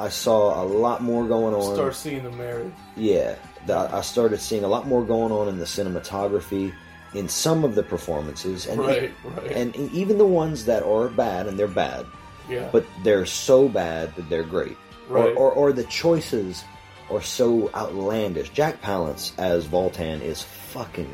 I 0.01 0.09
saw 0.09 0.63
a 0.63 0.65
lot 0.65 1.03
more 1.03 1.27
going 1.27 1.55
on. 1.55 1.75
Start 1.75 1.95
seeing 1.95 2.23
the 2.25 2.31
merit. 2.31 2.73
Yeah, 2.97 3.35
I 3.69 4.01
started 4.01 4.41
seeing 4.41 4.65
a 4.65 4.69
lot 4.69 4.87
more 4.87 5.05
going 5.05 5.31
on 5.31 5.47
in 5.49 5.59
the 5.59 5.67
cinematography, 5.67 6.73
in 7.15 7.29
some 7.29 7.65
of 7.65 7.75
the 7.75 7.83
performances, 7.83 8.67
and 8.67 8.81
Right, 8.81 9.13
right. 9.37 9.51
and 9.53 9.77
even 9.77 10.17
the 10.17 10.25
ones 10.27 10.65
that 10.65 10.83
are 10.85 11.09
bad, 11.09 11.47
and 11.47 11.59
they're 11.59 11.67
bad, 11.69 12.07
Yeah. 12.49 12.69
but 12.73 12.85
they're 13.05 13.27
so 13.27 13.69
bad 13.69 14.15
that 14.17 14.31
they're 14.31 14.43
great, 14.43 14.77
Right. 15.09 15.29
or, 15.37 15.51
or 15.51 15.53
or 15.53 15.73
the 15.73 15.85
choices 15.85 16.65
are 17.11 17.21
so 17.21 17.69
outlandish. 17.75 18.51
Jack 18.51 18.81
Palance 18.81 19.33
as 19.39 19.67
Voltan 19.67 20.23
is 20.23 20.43
fucking 20.43 21.11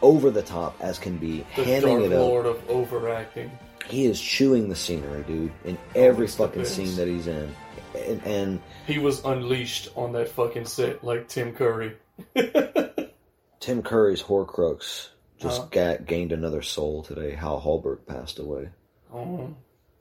over 0.00 0.30
the 0.30 0.42
top 0.42 0.76
as 0.80 0.98
can 0.98 1.16
be, 1.18 1.44
The 1.56 1.64
Dark 1.64 1.84
it 2.02 2.12
up. 2.12 2.18
Lord 2.20 2.46
of 2.46 2.62
overacting. 2.70 3.50
He 3.88 4.06
is 4.06 4.20
chewing 4.20 4.68
the 4.68 4.74
scenery, 4.76 5.22
dude, 5.24 5.52
in 5.64 5.76
every 5.94 6.26
fucking 6.28 6.64
scene 6.64 6.94
that 6.96 7.06
he's 7.08 7.26
in, 7.26 7.54
and, 7.96 8.22
and 8.26 8.60
He 8.86 8.98
was 8.98 9.24
unleashed 9.24 9.88
on 9.96 10.12
that 10.12 10.28
fucking 10.28 10.66
set 10.66 11.02
like 11.04 11.28
Tim 11.28 11.52
Curry. 11.54 11.96
Tim 13.60 13.82
Curry's 13.82 14.22
Horcrux 14.22 15.08
just 15.38 15.60
Huh? 15.62 15.68
ga- 15.70 15.98
gained 15.98 16.32
another 16.32 16.62
soul 16.62 17.02
today. 17.02 17.32
Hal 17.34 17.58
Holbrook 17.58 18.06
passed 18.06 18.38
away. 18.38 18.70
Oh. 19.12 19.54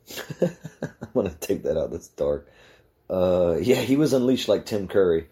I'm 0.41 0.49
gonna 1.13 1.29
take 1.39 1.63
that 1.63 1.77
out. 1.77 1.91
That's 1.91 2.07
dark. 2.09 2.47
Uh, 3.09 3.57
yeah, 3.61 3.75
he 3.75 3.95
was 3.97 4.13
unleashed 4.13 4.47
like 4.47 4.65
Tim 4.65 4.87
Curry. 4.87 5.27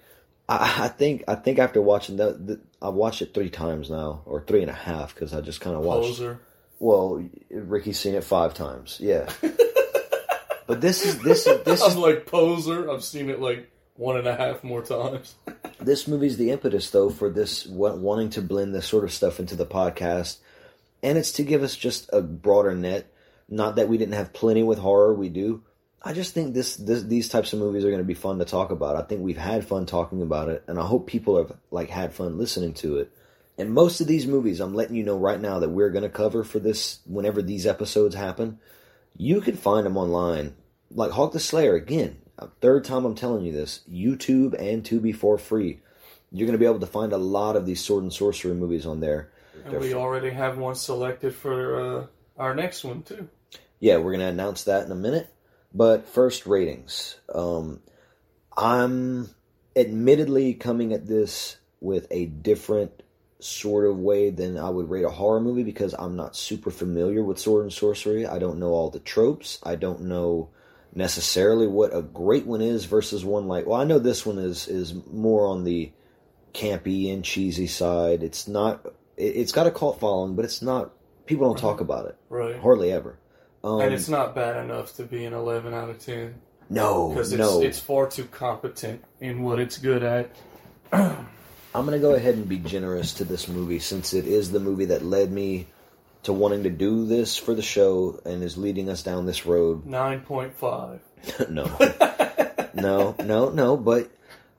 I, 0.50 0.86
I 0.86 0.88
think. 0.90 1.24
I 1.28 1.36
think 1.36 1.60
after 1.60 1.82
watching 1.82 2.18
that, 2.18 2.46
that 2.48 2.60
I've 2.82 2.94
watched 2.94 3.22
it 3.22 3.34
three 3.34 3.50
times 3.50 3.90
now, 3.90 4.22
or 4.26 4.42
three 4.42 4.62
and 4.62 4.70
a 4.72 4.74
half, 4.76 5.14
because 5.14 5.34
I 5.34 5.42
just 5.42 5.62
kind 5.62 5.76
of 5.76 5.84
watched. 5.84 6.08
Poser. 6.08 6.40
Well, 6.80 7.24
Ricky's 7.50 8.00
seen 8.00 8.16
it 8.16 8.24
five 8.24 8.54
times. 8.56 8.98
Yeah. 9.00 9.30
But 10.68 10.82
this 10.82 11.06
is 11.06 11.20
this 11.20 11.46
is 11.48 11.64
this 11.64 11.82
is 11.82 11.96
I'm 11.96 12.02
like 12.02 12.26
poser. 12.26 12.90
I've 12.90 13.04
seen 13.04 13.30
it 13.30 13.40
like 13.40 13.70
one 13.96 14.18
and 14.18 14.28
a 14.28 14.36
half 14.36 14.64
more 14.64 14.82
times. 14.82 15.36
this 15.80 16.08
movie's 16.08 16.38
the 16.38 16.52
impetus 16.52 16.90
though 16.90 17.10
for 17.10 17.30
this 17.30 17.66
wanting 17.66 18.30
to 18.32 18.42
blend 18.42 18.74
this 18.74 18.88
sort 18.88 19.04
of 19.04 19.14
stuff 19.14 19.40
into 19.40 19.56
the 19.56 19.66
podcast. 19.66 20.38
And 21.02 21.18
it's 21.18 21.34
to 21.34 21.44
give 21.44 21.64
us 21.64 21.76
just 21.76 22.10
a 22.14 22.22
broader 22.22 22.76
net. 22.76 23.12
Not 23.50 23.76
that 23.76 23.90
we 23.90 23.98
didn't 23.98 24.14
have 24.14 24.34
plenty 24.34 24.64
with 24.64 24.80
horror 24.80 25.14
we 25.14 25.30
do. 25.30 25.64
I 26.02 26.14
just 26.14 26.34
think 26.34 26.54
this, 26.54 26.76
this 26.76 27.04
these 27.04 27.30
types 27.30 27.54
of 27.54 27.60
movies 27.60 27.86
are 27.86 27.90
going 27.90 28.00
to 28.00 28.06
be 28.06 28.14
fun 28.14 28.40
to 28.40 28.46
talk 28.46 28.72
about. 28.72 28.96
I 28.96 29.04
think 29.04 29.22
we've 29.22 29.38
had 29.38 29.66
fun 29.66 29.86
talking 29.86 30.22
about 30.22 30.50
it 30.50 30.64
and 30.68 30.80
i 30.80 30.86
hope 30.86 31.08
people 31.08 31.38
have 31.38 31.56
like 31.72 31.90
had 31.90 32.14
fun 32.14 32.38
listening 32.38 32.74
to 32.76 32.98
it. 32.98 33.12
And 33.58 33.72
most 33.72 34.02
of 34.02 34.08
these 34.08 34.26
movies 34.26 34.60
i'm 34.60 34.74
letting 34.74 34.96
you 34.96 35.04
know 35.04 35.18
right 35.18 35.40
now 35.40 35.60
that 35.60 35.70
we're 35.70 35.92
going 35.92 36.04
to 36.04 36.10
cover 36.10 36.44
for 36.44 36.60
this 36.60 37.00
whenever 37.06 37.42
these 37.42 37.68
episodes 37.68 38.16
happen 38.16 38.60
you 39.16 39.42
can 39.42 39.56
find 39.56 39.86
them 39.86 39.98
online. 39.98 40.56
Like 40.92 41.12
hawk 41.12 41.34
the 41.34 41.40
slayer 41.40 41.76
again 41.76 42.18
a 42.38 42.48
third 42.62 42.84
time 42.84 43.06
i'm 43.06 43.16
telling 43.16 43.46
you 43.46 43.52
this 43.52 43.82
youtube 43.90 44.60
and 44.60 44.84
tubi 44.84 45.16
for 45.16 45.38
free. 45.38 45.80
You're 46.32 46.48
going 46.48 46.58
to 46.58 46.60
be 46.60 46.66
able 46.66 46.80
to 46.80 46.88
find 46.88 47.14
a 47.14 47.18
lot 47.18 47.56
of 47.56 47.68
these 47.68 47.84
sword 47.84 48.02
and 48.02 48.12
sorcery 48.12 48.56
movies 48.56 48.88
on 48.88 49.02
there. 49.02 49.32
And 49.66 49.80
we 49.80 49.94
already 49.94 50.32
have 50.32 50.58
one 50.58 50.74
selected 50.74 51.36
for 51.36 52.00
uh, 52.00 52.06
our 52.38 52.56
next 52.56 52.84
one 52.84 53.04
too. 53.04 53.30
yeah 53.80 53.98
we're 53.98 54.14
going 54.14 54.20
to 54.20 54.26
announce 54.26 54.64
that 54.64 54.86
in 54.86 54.92
a 54.92 54.96
minute. 54.96 55.30
But 55.76 56.08
first 56.08 56.46
ratings. 56.46 57.18
Um, 57.34 57.82
i'm 58.58 59.30
admittedly 59.76 60.54
coming 60.56 60.94
at 60.94 61.08
this 61.08 61.58
with 61.80 62.08
a 62.12 62.26
different 62.26 63.03
sort 63.44 63.86
of 63.86 63.98
way 63.98 64.30
than 64.30 64.58
i 64.58 64.70
would 64.70 64.90
rate 64.90 65.06
a 65.06 65.10
horror 65.10 65.40
movie 65.40 65.64
because 65.64 65.94
i'm 66.00 66.16
not 66.16 66.36
super 66.36 66.72
familiar 66.72 67.24
with 67.24 67.40
sword 67.40 67.64
and 67.64 67.74
sorcery 67.74 68.26
i 68.26 68.40
don't 68.40 68.60
know 68.60 68.70
all 68.70 68.90
the 68.90 69.00
tropes 69.00 69.60
i 69.64 69.76
don't 69.76 70.02
know 70.02 70.50
necessarily 70.96 71.68
what 71.68 71.96
a 71.96 72.02
great 72.02 72.46
one 72.46 72.62
is 72.62 72.86
versus 72.86 73.26
one 73.26 73.48
like 73.48 73.66
well 73.66 73.80
i 73.80 73.84
know 73.84 74.00
this 74.00 74.26
one 74.26 74.38
is 74.38 74.68
is 74.68 74.94
more 75.12 75.48
on 75.48 75.64
the 75.64 75.92
campy 76.54 77.12
and 77.12 77.24
cheesy 77.26 77.68
side 77.68 78.22
it's 78.24 78.48
not 78.48 78.86
it, 79.18 79.36
it's 79.36 79.52
got 79.52 79.68
a 79.68 79.72
cult 79.72 80.00
following 80.00 80.36
but 80.36 80.46
it's 80.46 80.62
not 80.62 80.92
people 81.26 81.48
don't 81.48 81.60
talk 81.60 81.82
about 81.82 82.06
it 82.06 82.16
Right. 82.30 82.60
hardly 82.60 82.92
ever 82.92 83.18
um, 83.64 83.80
and 83.80 83.94
it's 83.94 84.10
not 84.10 84.36
bad 84.36 84.64
enough 84.64 84.94
to 84.98 85.04
be 85.04 85.24
an 85.26 85.34
11 85.34 85.74
out 85.74 85.90
of 85.90 85.98
10. 86.00 86.36
No, 86.70 87.10
because 87.10 87.32
it's, 87.32 87.40
no. 87.40 87.62
it's 87.62 87.80
far 87.80 88.08
too 88.08 88.26
competent 88.26 89.04
in 89.22 89.42
what 89.42 89.60
it's 89.60 89.78
good 89.78 90.04
at. 90.04 90.30
I'm 91.76 91.86
going 91.86 92.00
to 92.00 92.06
go 92.08 92.14
ahead 92.14 92.36
and 92.36 92.48
be 92.48 92.60
generous 92.60 93.16
to 93.16 93.24
this 93.26 93.48
movie 93.48 93.80
since 93.80 94.14
it 94.14 94.28
is 94.28 94.52
the 94.52 94.60
movie 94.60 94.86
that 94.86 95.04
led 95.04 95.32
me 95.32 95.68
to 96.24 96.32
wanting 96.34 96.64
to 96.64 96.70
do 96.70 97.06
this 97.06 97.36
for 97.38 97.54
the 97.54 97.62
show 97.64 98.20
and 98.26 98.44
is 98.44 98.58
leading 98.58 98.90
us 98.90 99.02
down 99.04 99.26
this 99.26 99.46
road. 99.46 99.86
9.5. 99.86 101.00
no. 101.50 101.66
no, 102.74 103.16
no, 103.26 103.50
no, 103.50 103.78
but 103.78 104.12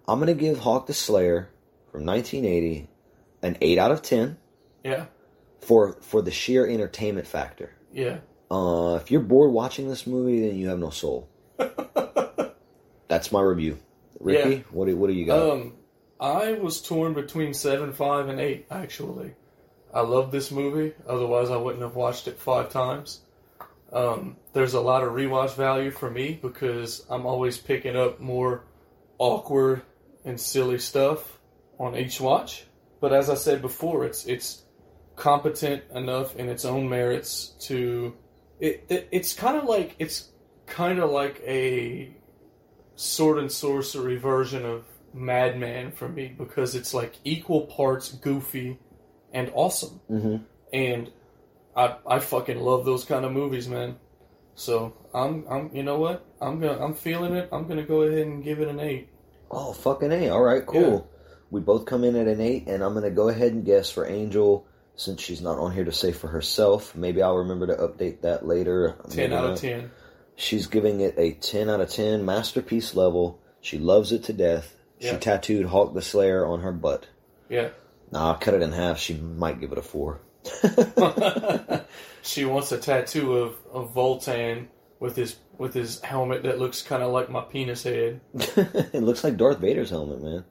I'm 0.09 0.19
going 0.19 0.27
to 0.37 0.41
give 0.41 0.59
Hawk 0.59 0.87
the 0.87 0.95
Slayer 0.95 1.49
from 1.93 2.05
1980 2.05 2.89
an 3.43 3.57
8 3.61 3.79
out 3.79 3.91
of 3.93 4.03
10 4.03 4.37
Yeah, 4.83 5.05
for 5.61 5.93
for 6.01 6.21
the 6.23 6.31
sheer 6.31 6.67
entertainment 6.67 7.27
factor. 7.27 7.75
yeah. 7.93 8.19
Uh, 8.51 8.99
if 9.03 9.11
you're 9.11 9.21
bored 9.23 9.51
watching 9.53 9.89
this 9.89 10.07
movie, 10.07 10.47
then 10.47 10.57
you 10.57 10.69
have 10.69 10.79
no 10.79 10.91
soul. 10.91 11.29
That's 13.09 13.33
my 13.33 13.41
review. 13.41 13.79
Ricky, 14.21 14.57
Yeah. 14.57 14.63
what 14.71 14.87
do, 14.87 14.97
what 14.97 15.09
do 15.09 15.13
you 15.15 15.25
got? 15.27 15.51
Um, 15.51 15.73
I 16.25 16.55
was 16.55 16.81
torn 16.81 17.13
between 17.13 17.53
seven, 17.53 17.93
five, 17.93 18.31
and 18.31 18.41
eight. 18.41 18.67
Actually, 18.71 19.35
I 19.93 20.01
love 20.01 20.33
this 20.33 20.51
movie. 20.51 20.95
Otherwise, 21.07 21.51
I 21.51 21.59
wouldn't 21.59 21.83
have 21.83 21.97
watched 21.97 22.29
it 22.29 22.39
five 22.39 22.71
times. 22.71 23.21
Um, 23.93 24.39
there's 24.55 24.73
a 24.73 24.81
lot 24.81 25.03
of 25.03 25.13
rewatch 25.13 25.55
value 25.55 25.91
for 25.91 26.11
me 26.11 26.39
because 26.41 27.05
I'm 27.11 27.27
always 27.27 27.59
picking 27.59 27.95
up 27.95 28.21
more 28.21 28.65
awkward 29.19 29.83
and 30.25 30.41
silly 30.41 30.79
stuff 30.79 31.39
on 31.79 31.95
each 31.95 32.23
watch. 32.23 32.65
But 33.03 33.13
as 33.13 33.29
I 33.29 33.35
said 33.35 33.61
before, 33.61 34.07
it's 34.07 34.25
it's 34.25 34.63
competent 35.17 35.83
enough 35.95 36.37
in 36.37 36.49
its 36.49 36.65
own 36.65 36.89
merits 36.89 37.49
to 37.67 38.15
it, 38.61 38.87
it 38.89 39.09
it's 39.13 39.35
kind 39.35 39.59
of 39.59 39.65
like 39.65 39.95
it's 39.99 40.31
kind 40.65 41.01
of 41.01 41.11
like 41.11 41.43
a 41.47 42.17
sword 42.97 43.39
and 43.39 43.53
sorcery 43.53 44.17
version 44.17 44.65
of 44.65 44.87
Madman 45.15 45.93
for 45.93 46.09
me 46.09 46.35
because 46.37 46.75
it's 46.75 46.93
like 46.93 47.15
equal 47.25 47.63
parts 47.63 48.13
goofy 48.13 48.79
and 49.33 49.51
awesome. 49.55 50.01
hmm 50.09 50.37
And 50.73 51.11
I 51.77 51.97
I 52.07 52.19
fucking 52.19 52.61
love 52.61 52.85
those 52.85 53.05
kind 53.05 53.25
of 53.25 53.33
movies, 53.33 53.69
man. 53.69 53.97
So 54.57 54.95
I'm 55.15 55.47
I'm 55.49 55.71
you 55.75 55.83
know 55.83 55.99
what 55.99 56.27
I'm 56.41 56.61
gonna 56.61 56.85
I'm 56.85 56.95
feeling 56.95 57.35
it. 57.35 57.49
I'm 57.53 57.67
gonna 57.67 57.85
go 57.85 58.03
ahead 58.03 58.27
and 58.27 58.43
give 58.45 58.61
it 58.61 58.69
an 58.69 58.81
eight. 58.81 59.09
Oh, 59.51 59.73
fucking 59.73 60.11
A. 60.11 60.31
All 60.31 60.43
right, 60.43 60.67
cool. 60.67 61.09
We 61.51 61.61
both 61.61 61.87
come 61.87 62.03
in 62.03 62.17
at 62.17 62.27
an 62.27 62.41
8, 62.41 62.67
and 62.67 62.83
I'm 62.83 63.01
to 63.01 63.11
go 63.11 63.29
ahead 63.29 63.53
and 63.53 63.65
guess 63.65 63.89
for 63.89 64.05
Angel, 64.05 64.67
since 64.97 65.21
she's 65.21 65.41
not 65.41 65.59
on 65.59 65.71
here 65.73 65.85
to 65.85 65.93
say 65.93 66.11
for 66.11 66.27
herself. 66.27 66.97
Maybe 66.97 67.23
I'll 67.23 67.37
remember 67.37 67.69
to 67.69 67.75
update 67.77 68.23
that 68.23 68.45
later. 68.45 68.97
Ten 69.11 69.33
out 69.33 69.51
of 69.51 69.61
ten. 69.61 69.93
She's 70.35 70.67
giving 70.67 71.01
it 71.01 71.15
a 71.17 71.33
10 71.35 71.71
out 71.71 71.81
of 71.81 71.89
10, 71.91 72.25
masterpiece 72.25 72.97
level. 72.97 73.41
She 73.61 73.79
loves 73.79 74.11
it 74.11 74.25
to 74.25 74.33
death. 74.33 74.75
She 75.01 75.07
Yeah. 75.09 75.19
tattooed 75.19 75.67
Hawk 75.67 75.95
the 75.95 76.03
Slayer 76.03 76.47
on 76.47 76.61
her 76.61 76.73
butt. 76.73 77.07
Yeah. 77.49 77.71
Nah, 78.11 78.29
I'll 78.33 78.39
cut 78.39 78.55
it 78.55 78.63
in 78.63 78.73
half. 78.73 78.99
She 78.99 79.15
might 79.15 79.61
give 79.61 79.73
it 79.73 79.79
a 79.79 79.83
4. 79.83 80.21
She 82.23 82.45
wants 82.47 82.73
a 82.73 82.79
tattoo 82.79 83.35
of 83.35 83.55
of 83.71 83.95
Voltan 83.95 84.69
with 84.99 85.15
his 85.17 85.37
with 85.59 85.75
his 85.75 86.01
helmet 86.01 86.43
that 86.45 86.59
looks 86.59 86.81
kind 86.83 87.03
of 87.03 87.13
like 87.13 87.29
my 87.31 87.43
penis 87.43 87.83
head. 87.83 88.21
it 88.35 89.03
looks 89.03 89.23
like 89.23 89.37
Darth 89.37 89.59
Vader's 89.59 89.91
helmet, 89.91 90.23
man. 90.23 90.45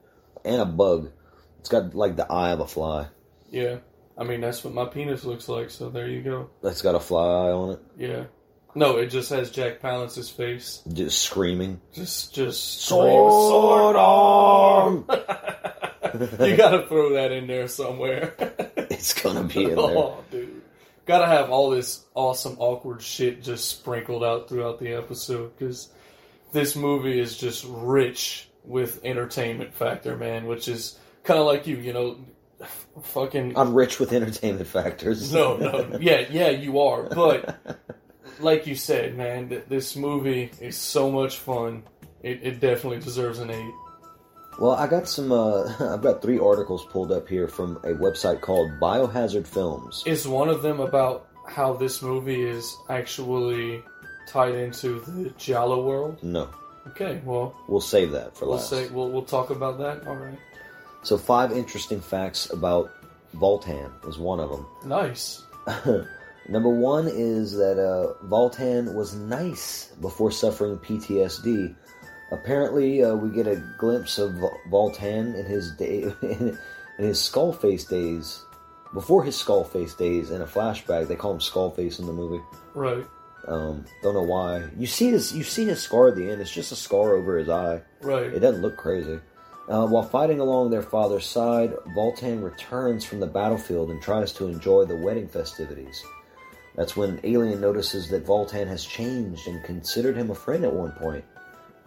And 0.44 0.60
a 0.60 0.64
bug. 0.66 1.10
It's 1.58 1.68
got 1.68 1.94
like 1.94 2.14
the 2.16 2.30
eye 2.30 2.50
of 2.52 2.60
a 2.60 2.66
fly. 2.66 3.08
Yeah. 3.50 3.78
I 4.16 4.22
mean 4.22 4.40
that's 4.40 4.62
what 4.62 4.72
my 4.72 4.84
penis 4.84 5.24
looks 5.24 5.48
like. 5.48 5.70
So 5.70 5.90
there 5.90 6.08
you 6.08 6.22
go. 6.22 6.50
It's 6.62 6.82
got 6.82 6.94
a 6.94 7.00
fly 7.00 7.24
eye 7.26 7.50
on 7.52 7.70
it. 7.72 7.80
Yeah. 7.98 8.24
No, 8.74 8.96
it 8.96 9.06
just 9.06 9.30
has 9.30 9.50
Jack 9.50 9.80
Palance's 9.80 10.30
face. 10.30 10.82
Just 10.92 11.22
screaming. 11.22 11.80
Just, 11.92 12.34
just 12.34 12.80
Sword 12.82 13.96
arm! 13.96 15.06
you 16.40 16.56
gotta 16.56 16.86
throw 16.86 17.14
that 17.14 17.32
in 17.32 17.46
there 17.46 17.66
somewhere. 17.66 18.34
It's 18.76 19.20
gonna 19.20 19.44
be 19.44 19.64
in 19.64 19.68
there. 19.76 19.78
oh, 19.78 20.24
dude. 20.30 20.62
Gotta 21.06 21.26
have 21.26 21.50
all 21.50 21.70
this 21.70 22.04
awesome, 22.14 22.56
awkward 22.58 23.02
shit 23.02 23.42
just 23.42 23.68
sprinkled 23.68 24.22
out 24.24 24.48
throughout 24.48 24.78
the 24.78 24.92
episode 24.92 25.56
because 25.58 25.90
this 26.52 26.76
movie 26.76 27.18
is 27.18 27.36
just 27.36 27.66
rich 27.68 28.48
with 28.64 29.04
entertainment 29.04 29.74
factor, 29.74 30.16
man. 30.16 30.46
Which 30.46 30.68
is 30.68 30.98
kind 31.24 31.40
of 31.40 31.46
like 31.46 31.66
you, 31.66 31.76
you 31.76 31.92
know, 31.92 32.18
fucking. 33.02 33.58
I'm 33.58 33.74
rich 33.74 33.98
with 33.98 34.12
entertainment 34.12 34.66
factors. 34.68 35.32
No, 35.32 35.56
no, 35.56 35.98
yeah, 36.00 36.26
yeah, 36.30 36.50
you 36.50 36.80
are. 36.80 37.02
But 37.04 37.58
like 38.40 38.66
you 38.66 38.74
said, 38.74 39.16
man, 39.16 39.48
th- 39.48 39.64
this 39.68 39.96
movie 39.96 40.50
is 40.60 40.76
so 40.76 41.10
much 41.10 41.38
fun. 41.38 41.82
It, 42.22 42.40
it 42.42 42.60
definitely 42.60 43.00
deserves 43.00 43.38
an 43.38 43.50
eight. 43.50 43.74
Well, 44.58 44.72
I 44.72 44.86
got 44.86 45.08
some. 45.08 45.32
Uh, 45.32 45.64
I've 45.94 46.02
got 46.02 46.22
three 46.22 46.38
articles 46.38 46.84
pulled 46.90 47.10
up 47.12 47.28
here 47.28 47.48
from 47.48 47.76
a 47.78 47.88
website 47.94 48.40
called 48.40 48.70
Biohazard 48.80 49.46
Films. 49.46 50.02
Is 50.06 50.26
one 50.28 50.48
of 50.48 50.62
them 50.62 50.80
about 50.80 51.26
how 51.48 51.74
this 51.74 52.00
movie 52.02 52.42
is 52.42 52.74
actually 52.88 53.82
tied 54.28 54.54
into 54.54 55.00
the 55.00 55.30
Jala 55.36 55.80
world? 55.82 56.22
No, 56.22 56.48
Okay, 56.88 57.20
well, 57.24 57.54
we'll 57.68 57.80
save 57.80 58.12
that 58.12 58.36
for 58.36 58.46
we'll 58.46 58.56
last. 58.56 58.70
say 58.70 58.88
we'll 58.88 59.10
we'll 59.10 59.22
talk 59.24 59.50
about 59.50 59.78
that. 59.78 60.06
All 60.06 60.16
right, 60.16 60.38
So, 61.02 61.18
five 61.18 61.50
interesting 61.52 62.00
facts 62.00 62.48
about 62.50 62.90
Voltan 63.34 63.90
is 64.08 64.18
one 64.18 64.38
of 64.40 64.50
them. 64.50 64.66
nice. 64.84 65.42
Number 66.48 66.68
one 66.68 67.08
is 67.08 67.52
that 67.56 67.78
uh, 67.78 68.22
Voltan 68.26 68.94
was 68.94 69.14
nice 69.14 69.86
before 70.00 70.30
suffering 70.30 70.76
PTSD. 70.78 71.74
Apparently, 72.32 73.02
uh, 73.02 73.14
we 73.14 73.30
get 73.34 73.46
a 73.46 73.62
glimpse 73.78 74.18
of 74.18 74.32
Voltan 74.70 75.34
in 75.38 75.46
his 75.46 75.72
day, 75.72 76.02
in 76.22 76.58
his 76.98 77.18
Skullface 77.18 77.88
days, 77.88 78.44
before 78.92 79.24
his 79.24 79.36
Skullface 79.36 79.96
days, 79.96 80.30
in 80.30 80.42
a 80.42 80.46
flashback. 80.46 81.08
They 81.08 81.16
call 81.16 81.32
him 81.32 81.38
Skullface 81.38 81.98
in 81.98 82.06
the 82.06 82.12
movie. 82.12 82.42
Right, 82.74 83.04
Um, 83.46 83.84
don't 84.02 84.14
know 84.14 84.22
why. 84.22 84.68
You 84.76 84.86
see 84.86 85.10
his, 85.10 85.34
you 85.34 85.44
see 85.44 85.64
his 85.64 85.80
scar 85.80 86.08
at 86.08 86.16
the 86.16 86.30
end. 86.30 86.40
It's 86.40 86.52
just 86.52 86.72
a 86.72 86.76
scar 86.76 87.14
over 87.14 87.38
his 87.38 87.48
eye. 87.48 87.82
right. 88.02 88.26
It 88.32 88.40
doesn't 88.40 88.62
look 88.62 88.76
crazy. 88.76 89.18
Uh, 89.68 89.86
while 89.86 90.02
fighting 90.02 90.40
along 90.40 90.68
their 90.70 90.82
father's 90.82 91.24
side, 91.26 91.72
Voltan 91.96 92.42
returns 92.42 93.02
from 93.04 93.20
the 93.20 93.26
battlefield 93.26 93.90
and 93.90 94.02
tries 94.02 94.30
to 94.34 94.46
enjoy 94.46 94.84
the 94.84 94.96
wedding 94.96 95.26
festivities. 95.28 96.02
That's 96.74 96.96
when 96.96 97.20
Alien 97.22 97.60
notices 97.60 98.08
that 98.10 98.26
Voltan 98.26 98.66
has 98.66 98.84
changed 98.84 99.46
and 99.46 99.62
considered 99.62 100.16
him 100.16 100.30
a 100.30 100.34
friend 100.34 100.64
at 100.64 100.72
one 100.72 100.92
point. 100.92 101.24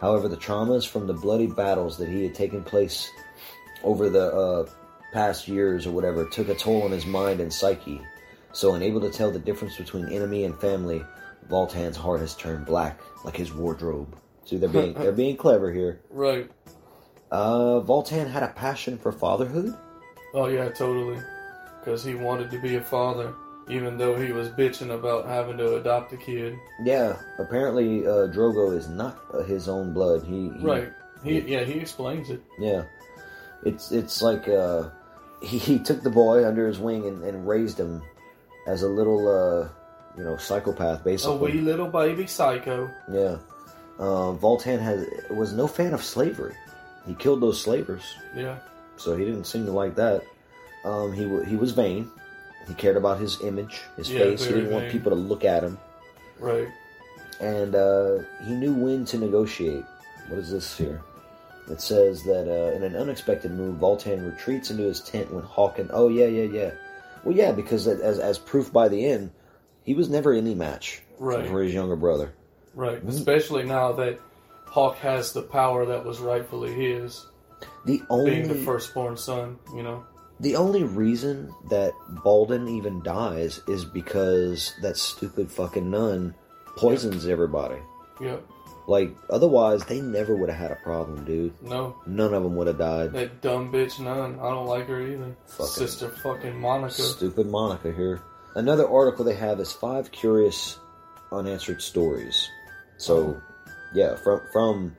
However, 0.00 0.28
the 0.28 0.36
traumas 0.36 0.86
from 0.86 1.06
the 1.06 1.12
bloody 1.12 1.46
battles 1.46 1.98
that 1.98 2.08
he 2.08 2.22
had 2.22 2.34
taken 2.34 2.62
place 2.62 3.10
over 3.82 4.08
the 4.08 4.32
uh, 4.32 4.66
past 5.12 5.48
years 5.48 5.86
or 5.86 5.90
whatever 5.90 6.24
took 6.26 6.48
a 6.48 6.54
toll 6.54 6.82
on 6.82 6.90
his 6.90 7.06
mind 7.06 7.40
and 7.40 7.52
psyche. 7.52 8.00
So, 8.52 8.74
unable 8.74 9.00
to 9.02 9.10
tell 9.10 9.30
the 9.30 9.38
difference 9.38 9.76
between 9.76 10.08
enemy 10.08 10.44
and 10.44 10.58
family, 10.58 11.04
Voltan's 11.48 11.96
heart 11.96 12.20
has 12.20 12.34
turned 12.34 12.64
black, 12.64 13.00
like 13.24 13.36
his 13.36 13.52
wardrobe. 13.52 14.16
See, 14.44 14.56
they're 14.56 14.68
being 14.68 14.94
they're 14.94 15.12
being 15.12 15.36
clever 15.36 15.72
here. 15.72 16.00
Right. 16.10 16.50
Uh, 17.30 17.80
Voltan 17.80 18.30
had 18.30 18.42
a 18.42 18.48
passion 18.48 18.96
for 18.96 19.12
fatherhood. 19.12 19.76
Oh 20.32 20.46
yeah, 20.46 20.70
totally. 20.70 21.20
Because 21.80 22.02
he 22.02 22.14
wanted 22.14 22.50
to 22.50 22.58
be 22.58 22.76
a 22.76 22.80
father, 22.80 23.34
even 23.68 23.98
though 23.98 24.16
he 24.16 24.32
was 24.32 24.48
bitching 24.48 24.90
about 24.94 25.26
having 25.26 25.58
to 25.58 25.76
adopt 25.76 26.12
a 26.12 26.16
kid. 26.16 26.56
Yeah, 26.84 27.16
apparently 27.38 28.06
uh, 28.06 28.28
Drogo 28.28 28.76
is 28.76 28.88
not 28.88 29.18
uh, 29.32 29.42
his 29.42 29.68
own 29.68 29.92
blood. 29.92 30.24
He, 30.24 30.50
he 30.50 30.64
Right. 30.66 30.92
He 31.24 31.40
yeah 31.40 31.64
he 31.64 31.74
explains 31.80 32.30
it. 32.30 32.40
Yeah, 32.58 32.84
it's 33.64 33.90
it's 33.90 34.22
like 34.22 34.46
uh, 34.48 34.88
he, 35.42 35.58
he 35.58 35.78
took 35.80 36.02
the 36.02 36.10
boy 36.10 36.46
under 36.46 36.66
his 36.68 36.78
wing 36.78 37.06
and, 37.06 37.24
and 37.24 37.46
raised 37.48 37.78
him 37.78 38.02
as 38.66 38.82
a 38.82 38.88
little 38.88 39.26
uh, 39.28 39.68
you 40.16 40.22
know 40.24 40.36
psychopath, 40.36 41.02
basically. 41.02 41.34
A 41.34 41.38
wee 41.56 41.60
little 41.60 41.88
baby 41.88 42.26
psycho. 42.28 42.88
Yeah, 43.12 43.38
uh, 43.98 44.32
Voltan 44.38 44.78
has 44.80 45.06
was 45.30 45.52
no 45.52 45.66
fan 45.66 45.92
of 45.92 46.04
slavery. 46.04 46.54
He 47.04 47.14
killed 47.14 47.40
those 47.40 47.60
slavers, 47.60 48.04
Yeah. 48.36 48.58
so 48.96 49.16
he 49.16 49.24
didn't 49.24 49.44
seem 49.44 49.66
to 49.66 49.72
like 49.72 49.96
that. 49.96 50.22
Um, 50.84 51.12
he 51.12 51.22
he 51.50 51.56
was 51.56 51.72
vain. 51.72 52.10
He 52.68 52.74
cared 52.74 52.96
about 52.96 53.18
his 53.18 53.40
image, 53.42 53.80
his 53.96 54.10
Yeah, 54.10 54.20
face. 54.20 54.44
He 54.44 54.52
didn't 54.52 54.70
want 54.72 54.90
people 54.90 55.10
to 55.10 55.16
look 55.16 55.44
at 55.44 55.62
him, 55.64 55.78
Right. 56.38 56.68
and 57.40 57.74
uh, 57.74 58.18
he 58.46 58.52
knew 58.52 58.74
when 58.74 59.04
to 59.06 59.18
negotiate. 59.18 59.84
What 60.28 60.38
is 60.38 60.50
this 60.50 60.76
here? 60.76 61.00
It 61.70 61.80
says 61.80 62.22
that 62.24 62.46
uh, 62.48 62.74
in 62.76 62.82
an 62.82 62.94
unexpected 62.96 63.50
move, 63.52 63.76
Voltan 63.80 64.30
retreats 64.30 64.70
into 64.70 64.82
his 64.84 65.00
tent 65.00 65.32
when 65.32 65.42
Hawken. 65.44 65.88
Oh 65.92 66.08
yeah, 66.08 66.26
yeah, 66.26 66.44
yeah. 66.44 66.70
Well, 67.24 67.34
yeah, 67.34 67.52
because 67.52 67.86
as 67.88 68.18
as 68.18 68.38
proof 68.38 68.72
by 68.72 68.88
the 68.88 69.04
end, 69.06 69.30
he 69.84 69.94
was 69.94 70.08
never 70.10 70.32
any 70.32 70.54
match 70.54 71.02
Right. 71.18 71.46
for 71.48 71.62
his 71.62 71.72
younger 71.74 71.96
brother. 71.96 72.32
Right. 72.74 73.02
Especially 73.04 73.64
now 73.64 73.92
that 73.92 74.20
Hawk 74.66 74.96
has 74.98 75.32
the 75.32 75.42
power 75.42 75.86
that 75.86 76.04
was 76.04 76.20
rightfully 76.20 76.72
his, 76.72 77.26
The 77.86 78.02
only 78.10 78.30
being 78.32 78.48
the 78.48 78.54
firstborn 78.54 79.16
son. 79.16 79.58
You 79.74 79.82
know. 79.82 80.04
The 80.40 80.56
only 80.56 80.84
reason 80.84 81.52
that 81.70 81.92
Baldwin 82.22 82.68
even 82.68 83.02
dies 83.02 83.60
is 83.68 83.84
because 83.84 84.74
that 84.82 84.96
stupid 84.96 85.50
fucking 85.50 85.90
nun 85.90 86.34
poisons 86.76 87.26
everybody. 87.26 87.80
Yep. 88.20 88.44
Like 88.86 89.14
otherwise, 89.28 89.84
they 89.84 90.00
never 90.00 90.34
would 90.34 90.48
have 90.48 90.58
had 90.58 90.70
a 90.70 90.76
problem, 90.76 91.24
dude. 91.24 91.52
No. 91.62 91.96
None 92.06 92.32
of 92.32 92.42
them 92.42 92.56
would 92.56 92.68
have 92.68 92.78
died. 92.78 93.12
That 93.12 93.42
dumb 93.42 93.70
bitch 93.70 94.00
nun. 94.00 94.38
I 94.40 94.50
don't 94.50 94.66
like 94.66 94.86
her 94.86 95.02
either. 95.02 95.36
Fucking- 95.46 95.66
Sister 95.66 96.08
fucking 96.08 96.58
Monica. 96.58 97.02
Stupid 97.02 97.48
Monica 97.48 97.92
here. 97.92 98.22
Another 98.54 98.88
article 98.88 99.24
they 99.24 99.34
have 99.34 99.60
is 99.60 99.72
five 99.72 100.10
curious 100.10 100.78
unanswered 101.32 101.82
stories. 101.82 102.48
So, 102.96 103.16
oh. 103.16 103.72
yeah, 103.94 104.16
from 104.16 104.40
from 104.52 104.96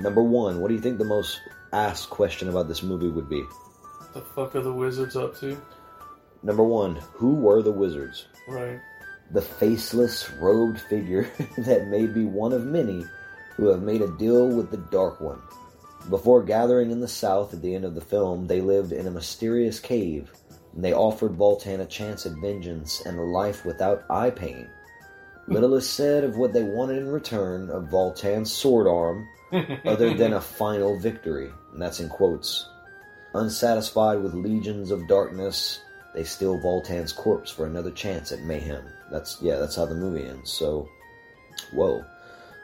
number 0.00 0.22
one, 0.22 0.60
what 0.60 0.68
do 0.68 0.74
you 0.74 0.80
think 0.80 0.98
the 0.98 1.04
most 1.04 1.40
asked 1.72 2.10
question 2.10 2.48
about 2.48 2.68
this 2.68 2.82
movie 2.82 3.08
would 3.08 3.28
be? 3.28 3.44
The 4.12 4.20
fuck 4.20 4.54
are 4.54 4.60
the 4.60 4.72
wizards 4.72 5.16
up 5.16 5.38
to? 5.40 5.60
Number 6.42 6.62
one, 6.62 6.96
who 7.12 7.34
were 7.34 7.62
the 7.62 7.72
wizards? 7.72 8.26
Right. 8.46 8.80
The 9.30 9.40
faceless, 9.40 10.30
robed 10.32 10.80
figure 10.80 11.30
that 11.58 11.88
may 11.88 12.06
be 12.06 12.24
one 12.24 12.52
of 12.52 12.66
many 12.66 13.06
who 13.56 13.68
have 13.68 13.82
made 13.82 14.02
a 14.02 14.16
deal 14.18 14.48
with 14.48 14.70
the 14.70 14.76
Dark 14.76 15.20
One. 15.20 15.40
Before 16.10 16.42
gathering 16.42 16.90
in 16.90 17.00
the 17.00 17.08
south 17.08 17.54
at 17.54 17.62
the 17.62 17.74
end 17.74 17.84
of 17.84 17.94
the 17.94 18.00
film, 18.00 18.46
they 18.46 18.60
lived 18.60 18.92
in 18.92 19.06
a 19.06 19.10
mysterious 19.10 19.78
cave, 19.78 20.32
and 20.74 20.84
they 20.84 20.92
offered 20.92 21.38
Voltan 21.38 21.80
a 21.80 21.86
chance 21.86 22.26
at 22.26 22.32
vengeance 22.32 23.02
and 23.06 23.18
a 23.18 23.22
life 23.22 23.64
without 23.64 24.04
eye 24.10 24.30
pain. 24.30 24.68
Little 25.46 25.74
is 25.74 25.88
said 25.88 26.24
of 26.24 26.36
what 26.36 26.52
they 26.52 26.62
wanted 26.62 26.98
in 26.98 27.08
return 27.08 27.70
of 27.70 27.84
Voltan's 27.84 28.52
sword 28.52 28.86
arm, 28.86 29.28
other 29.86 30.12
than 30.14 30.32
a 30.32 30.40
final 30.40 30.98
victory, 30.98 31.50
and 31.72 31.80
that's 31.80 32.00
in 32.00 32.08
quotes. 32.08 32.68
Unsatisfied 33.34 34.22
with 34.22 34.34
legions 34.34 34.90
of 34.90 35.08
darkness, 35.08 35.80
they 36.14 36.24
steal 36.24 36.58
Voltan's 36.60 37.12
corpse 37.12 37.50
for 37.50 37.66
another 37.66 37.90
chance 37.90 38.30
at 38.32 38.40
mayhem. 38.40 38.84
That's 39.10 39.38
yeah, 39.40 39.56
that's 39.56 39.76
how 39.76 39.86
the 39.86 39.94
movie 39.94 40.24
ends. 40.26 40.50
So, 40.52 40.88
whoa, 41.72 42.04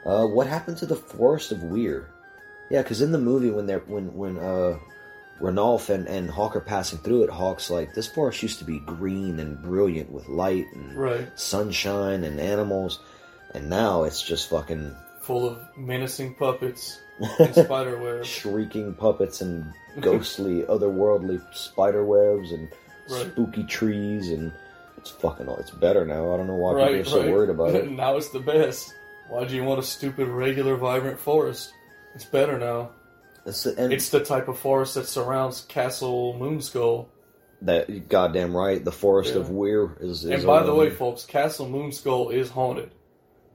uh, 0.05 0.27
what 0.27 0.47
happened 0.47 0.77
to 0.77 0.85
the 0.85 0.95
Forest 0.95 1.51
of 1.51 1.63
Weir? 1.63 2.09
Yeah, 2.69 2.83
because 2.83 3.01
in 3.01 3.11
the 3.11 3.17
movie 3.17 3.49
when 3.49 3.65
they're 3.65 3.79
when 3.79 4.13
when 4.13 4.37
uh, 4.37 4.77
Ranulf 5.41 5.89
and 5.89 6.07
and 6.07 6.29
Hawk 6.29 6.55
are 6.55 6.59
passing 6.61 6.99
through 6.99 7.23
it, 7.23 7.29
Hawk's 7.31 7.71
like, 7.71 7.95
this 7.95 8.07
forest 8.07 8.43
used 8.43 8.59
to 8.59 8.65
be 8.65 8.79
green 8.79 9.39
and 9.39 9.59
brilliant 9.61 10.11
with 10.11 10.27
light 10.27 10.67
and 10.73 10.95
Right. 10.95 11.27
sunshine 11.39 12.23
and 12.23 12.39
animals, 12.39 12.99
and 13.55 13.69
now 13.69 14.03
it's 14.03 14.21
just 14.21 14.49
fucking 14.49 14.95
Full 15.21 15.47
of 15.47 15.59
menacing 15.77 16.33
puppets 16.35 16.99
and 17.39 17.55
spider 17.65 17.97
webs. 17.97 18.27
shrieking 18.27 18.93
puppets 18.93 19.41
and 19.41 19.73
ghostly, 19.99 20.63
otherworldly 20.63 21.41
spider 21.53 22.05
webs 22.05 22.51
and 22.51 22.69
Right. 23.09 23.25
spooky 23.31 23.63
trees, 23.63 24.29
and 24.29 24.51
it's 24.97 25.09
fucking. 25.09 25.47
It's 25.57 25.71
better 25.71 26.05
now. 26.05 26.31
I 26.31 26.37
don't 26.37 26.45
know 26.45 26.53
why 26.55 26.73
right, 26.73 27.03
people 27.03 27.19
are 27.19 27.23
so 27.25 27.31
worried 27.31 27.49
about 27.49 27.73
it. 27.73 27.89
now 27.91 28.17
it's 28.17 28.29
the 28.29 28.39
best. 28.39 28.93
Why 29.29 29.45
do 29.45 29.55
you 29.55 29.63
want 29.63 29.79
a 29.79 29.83
stupid, 29.83 30.27
regular, 30.27 30.75
vibrant 30.75 31.19
forest? 31.19 31.73
It's 32.13 32.25
better 32.25 32.59
now. 32.59 32.91
It's, 33.47 33.65
and 33.65 33.91
It's 33.91 34.09
the 34.09 34.23
type 34.23 34.47
of 34.47 34.59
forest 34.59 34.93
that 34.93 35.07
surrounds 35.07 35.61
Castle 35.61 36.35
Moonskull. 36.39 37.07
that 37.63 38.09
goddamn 38.09 38.55
right. 38.55 38.85
The 38.85 38.91
forest 38.91 39.33
Yeah. 39.33 39.39
of 39.41 39.49
Weir 39.49 39.97
is. 39.99 40.23
is 40.23 40.31
And 40.31 40.45
by 40.45 40.61
the 40.61 40.75
way, 40.75 40.91
folks, 40.91 41.25
Castle 41.25 41.65
Moonskull 41.67 42.31
is 42.31 42.49
haunted. 42.51 42.91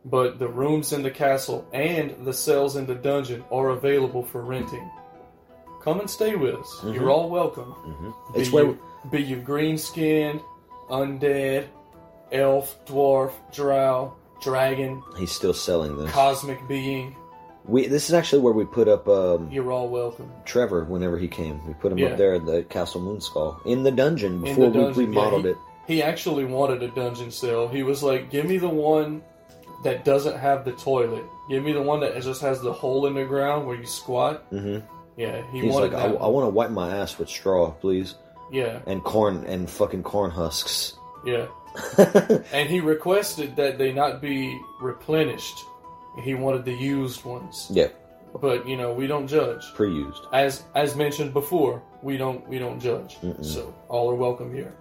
But 0.04 0.38
the 0.38 0.48
rooms 0.48 0.92
in 0.92 1.02
the 1.02 1.10
castle 1.10 1.66
and 1.72 2.14
the 2.26 2.32
cells 2.32 2.76
in 2.76 2.86
the 2.86 2.94
dungeon 2.94 3.42
are 3.50 3.70
available 3.70 4.22
for 4.22 4.42
renting. 4.42 4.88
Come 5.82 6.00
and 6.00 6.08
stay 6.10 6.34
with 6.34 6.54
us. 6.56 6.80
Mhm. 6.82 6.94
You're 6.94 7.10
all 7.10 7.28
welcome. 7.30 7.74
Be, 8.34 8.40
It's 8.40 8.52
where- 8.52 8.64
you, 8.64 8.78
be 9.10 9.22
you 9.22 9.36
green 9.36 9.78
skinned, 9.78 10.40
undead, 10.90 11.64
elf, 12.32 12.78
dwarf, 12.86 13.32
drow, 13.52 14.12
dragon, 14.42 15.02
he's 15.18 15.32
still 15.32 15.54
selling 15.54 15.96
this. 15.96 16.10
cosmic 16.10 16.66
being. 16.68 17.16
We 17.66 17.86
this 17.86 18.08
is 18.10 18.14
actually 18.14 18.42
where 18.42 18.52
we 18.52 18.66
put 18.66 18.88
up 18.88 19.08
um, 19.08 19.48
You're 19.50 19.72
all 19.72 19.88
welcome. 19.88 20.30
Trevor 20.44 20.84
whenever 20.84 21.16
he 21.16 21.28
came. 21.28 21.66
We 21.66 21.72
put 21.74 21.92
him 21.92 21.98
Yeah. 21.98 22.08
up 22.08 22.18
there 22.18 22.34
at 22.34 22.44
the 22.44 22.62
Castle 22.64 23.00
Moonskull 23.00 23.64
in 23.64 23.84
the 23.84 23.90
dungeon 23.90 24.42
before 24.42 24.66
the 24.66 24.80
dungeon, 24.80 24.96
we 24.96 25.02
yeah, 25.04 25.08
remodeled 25.20 25.44
he- 25.44 25.50
it. 25.50 25.56
He 25.86 26.02
actually 26.02 26.44
wanted 26.44 26.82
a 26.82 26.88
dungeon 26.88 27.30
cell. 27.30 27.68
He 27.68 27.82
was 27.82 28.02
like, 28.02 28.30
"Give 28.30 28.44
me 28.46 28.58
the 28.58 28.68
one 28.68 29.22
that 29.84 30.04
doesn't 30.04 30.36
have 30.38 30.64
the 30.64 30.72
toilet. 30.72 31.24
Give 31.48 31.62
me 31.62 31.72
the 31.72 31.82
one 31.82 32.00
that 32.00 32.20
just 32.22 32.40
has 32.42 32.60
the 32.60 32.72
hole 32.72 33.06
in 33.06 33.14
the 33.14 33.24
ground 33.24 33.66
where 33.66 33.76
you 33.76 33.86
squat." 33.86 34.44
hmm 34.50 34.78
Yeah, 35.16 35.42
he 35.52 35.60
He's 35.60 35.72
wanted 35.72 35.92
like, 35.92 36.02
I. 36.02 36.08
I 36.14 36.26
want 36.28 36.46
to 36.46 36.50
wipe 36.50 36.70
my 36.70 36.96
ass 36.96 37.18
with 37.18 37.28
straw, 37.28 37.70
please, 37.70 38.16
yeah, 38.52 38.80
and 38.86 39.02
corn 39.04 39.44
and 39.46 39.68
fucking 39.70 40.02
corn 40.02 40.30
husks. 40.30 40.94
yeah. 41.24 41.46
and 42.52 42.68
he 42.68 42.78
requested 42.80 43.56
that 43.56 43.78
they 43.78 43.92
not 43.92 44.20
be 44.22 44.58
replenished. 44.80 45.58
He 46.22 46.34
wanted 46.34 46.64
the 46.64 46.72
used 46.72 47.24
ones. 47.24 47.66
Yeah, 47.70 47.88
But 48.40 48.68
you 48.68 48.76
know, 48.76 48.92
we 48.92 49.08
don't 49.08 49.26
judge. 49.26 49.64
pre-used. 49.74 50.22
As 50.32 50.62
as 50.76 50.94
mentioned 50.94 51.32
before, 51.32 51.82
we 52.02 52.16
don't 52.16 52.46
we 52.48 52.58
don't 52.60 52.78
judge. 52.78 53.16
Mm-mm. 53.22 53.44
So 53.44 53.74
all 53.88 54.08
are 54.10 54.14
welcome 54.14 54.54
here. 54.54 54.72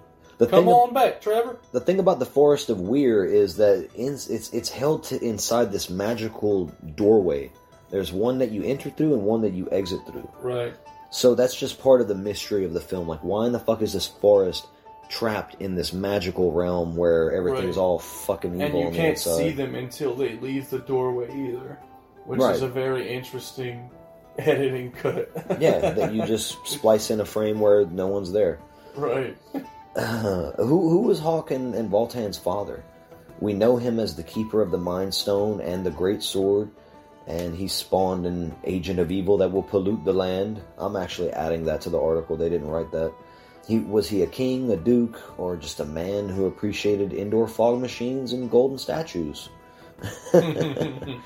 The 0.44 0.50
Come 0.50 0.66
thing, 0.66 0.74
on 0.74 0.94
back, 0.94 1.22
Trevor. 1.22 1.58
the 1.72 1.80
thing 1.80 2.00
about 2.00 2.20
the 2.20 2.26
Forest 2.26 2.70
of 2.70 2.82
Weir 2.82 3.24
is 3.24 3.56
that 3.58 3.90
in, 3.96 4.14
it's 4.14 4.28
it's 4.52 4.70
held 4.70 5.06
to 5.06 5.24
inside 5.24 5.72
this 5.72 5.90
magical 5.90 6.66
doorway. 6.96 7.50
There's 7.92 8.12
one 8.12 8.40
that 8.40 8.52
you 8.52 8.62
enter 8.64 8.90
through 8.90 9.14
and 9.14 9.24
one 9.24 9.42
that 9.44 9.54
you 9.54 9.70
exit 9.72 10.00
through. 10.06 10.28
Right. 10.42 10.74
So 11.12 11.34
that's 11.36 11.56
just 11.56 11.80
part 11.82 12.02
of 12.02 12.08
the 12.10 12.16
mystery 12.16 12.66
of 12.66 12.74
the 12.74 12.82
film. 12.82 13.08
Like, 13.08 13.24
why 13.24 13.46
in 13.46 13.54
the 13.54 13.60
fuck 13.60 13.82
is 13.82 13.94
this 13.94 14.08
forest 14.08 14.66
trapped 15.10 15.62
in 15.62 15.76
this 15.76 15.94
magical 15.94 16.52
realm 16.52 16.96
where 16.98 17.32
everything's 17.32 17.78
Right. 17.78 17.84
all 17.84 18.00
fucking 18.00 18.60
evil 18.60 18.82
and 18.88 18.96
you 18.96 19.02
can't 19.02 19.12
outside? 19.18 19.38
see 19.38 19.52
them 19.52 19.76
until 19.76 20.14
they 20.16 20.38
leave 20.40 20.70
the 20.72 20.80
doorway 20.80 21.28
either, 21.34 21.78
which 22.26 22.40
Right. 22.42 22.56
is 22.56 22.64
a 22.64 22.68
very 22.68 23.08
interesting 23.14 23.90
editing 24.40 24.92
cut. 24.92 25.30
yeah, 25.62 25.92
that 25.92 26.14
you 26.14 26.26
just 26.26 26.58
splice 26.66 27.12
in 27.12 27.20
a 27.22 27.26
frame 27.26 27.60
where 27.62 27.86
no 27.86 28.08
one's 28.08 28.32
there. 28.34 28.60
right. 28.98 29.38
who 30.58 30.90
who 30.90 31.02
was 31.02 31.20
Hawk 31.20 31.52
and, 31.52 31.74
Voltan's 31.92 32.38
father? 32.38 32.84
We 33.40 33.54
know 33.54 33.78
him 33.78 34.00
as 34.00 34.16
the 34.16 34.24
keeper 34.24 34.62
of 34.62 34.72
the 34.72 34.78
Mind 34.78 35.14
Stone 35.14 35.62
and 35.62 35.86
the 35.86 35.92
Great 35.92 36.24
Sword, 36.24 36.70
and 37.28 37.56
he 37.56 37.68
spawned 37.68 38.26
an 38.26 38.56
agent 38.64 39.00
of 39.00 39.12
evil 39.12 39.38
that 39.38 39.52
will 39.52 39.64
pollute 39.64 40.06
the 40.06 40.14
land. 40.14 40.62
I'm 40.78 40.96
actually 40.96 41.32
adding 41.32 41.66
that 41.66 41.82
to 41.82 41.90
the 41.90 42.02
article. 42.02 42.38
They 42.38 42.50
didn't 42.50 42.70
write 42.70 42.92
that. 42.92 43.14
He 43.68 43.80
was 43.80 44.10
he 44.10 44.24
a 44.24 44.28
king, 44.28 44.72
a 44.72 44.78
duke, 44.78 45.22
or 45.38 45.56
just 45.58 45.80
a 45.80 45.86
man 45.86 46.30
who 46.30 46.46
appreciated 46.46 47.14
indoor 47.14 47.48
fog 47.48 47.80
machines 47.80 48.34
and 48.34 48.50
golden 48.50 48.78
statues? 48.78 49.50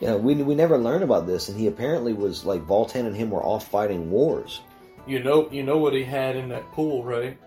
Yeah, 0.00 0.16
we 0.16 0.34
we 0.34 0.54
never 0.54 0.76
learn 0.76 1.02
about 1.02 1.26
this, 1.26 1.48
and 1.48 1.58
he 1.58 1.66
apparently 1.66 2.12
was 2.12 2.44
like 2.44 2.66
Voltan 2.66 3.06
and 3.06 3.16
him 3.16 3.30
were 3.30 3.42
off 3.42 3.68
fighting 3.68 4.10
wars. 4.10 4.60
You 5.06 5.22
know, 5.22 5.48
you 5.50 5.62
know 5.62 5.78
what 5.78 5.94
he 5.94 6.02
had 6.02 6.36
in 6.36 6.48
that 6.48 6.70
pool, 6.72 7.04
right? 7.04 7.38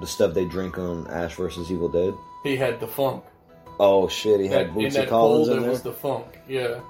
The 0.00 0.06
stuff 0.06 0.34
they 0.34 0.44
drink 0.44 0.76
on 0.78 1.06
Ash 1.08 1.34
versus 1.36 1.70
Evil 1.70 1.88
Dead. 1.88 2.14
He 2.42 2.56
had 2.56 2.80
the 2.80 2.86
funk. 2.88 3.24
Oh 3.78 4.08
shit, 4.08 4.40
he 4.40 4.46
had 4.48 4.68
That- 4.68 4.68
in 4.70 4.74
Bootsy 4.74 4.92
that 4.94 5.08
Collins 5.08 5.10
hole 5.10 5.42
in 5.44 5.50
there 5.50 5.60
there. 5.62 5.70
was 5.70 5.82
the 5.82 5.92
funk, 5.92 6.26
yeah. 6.48 6.80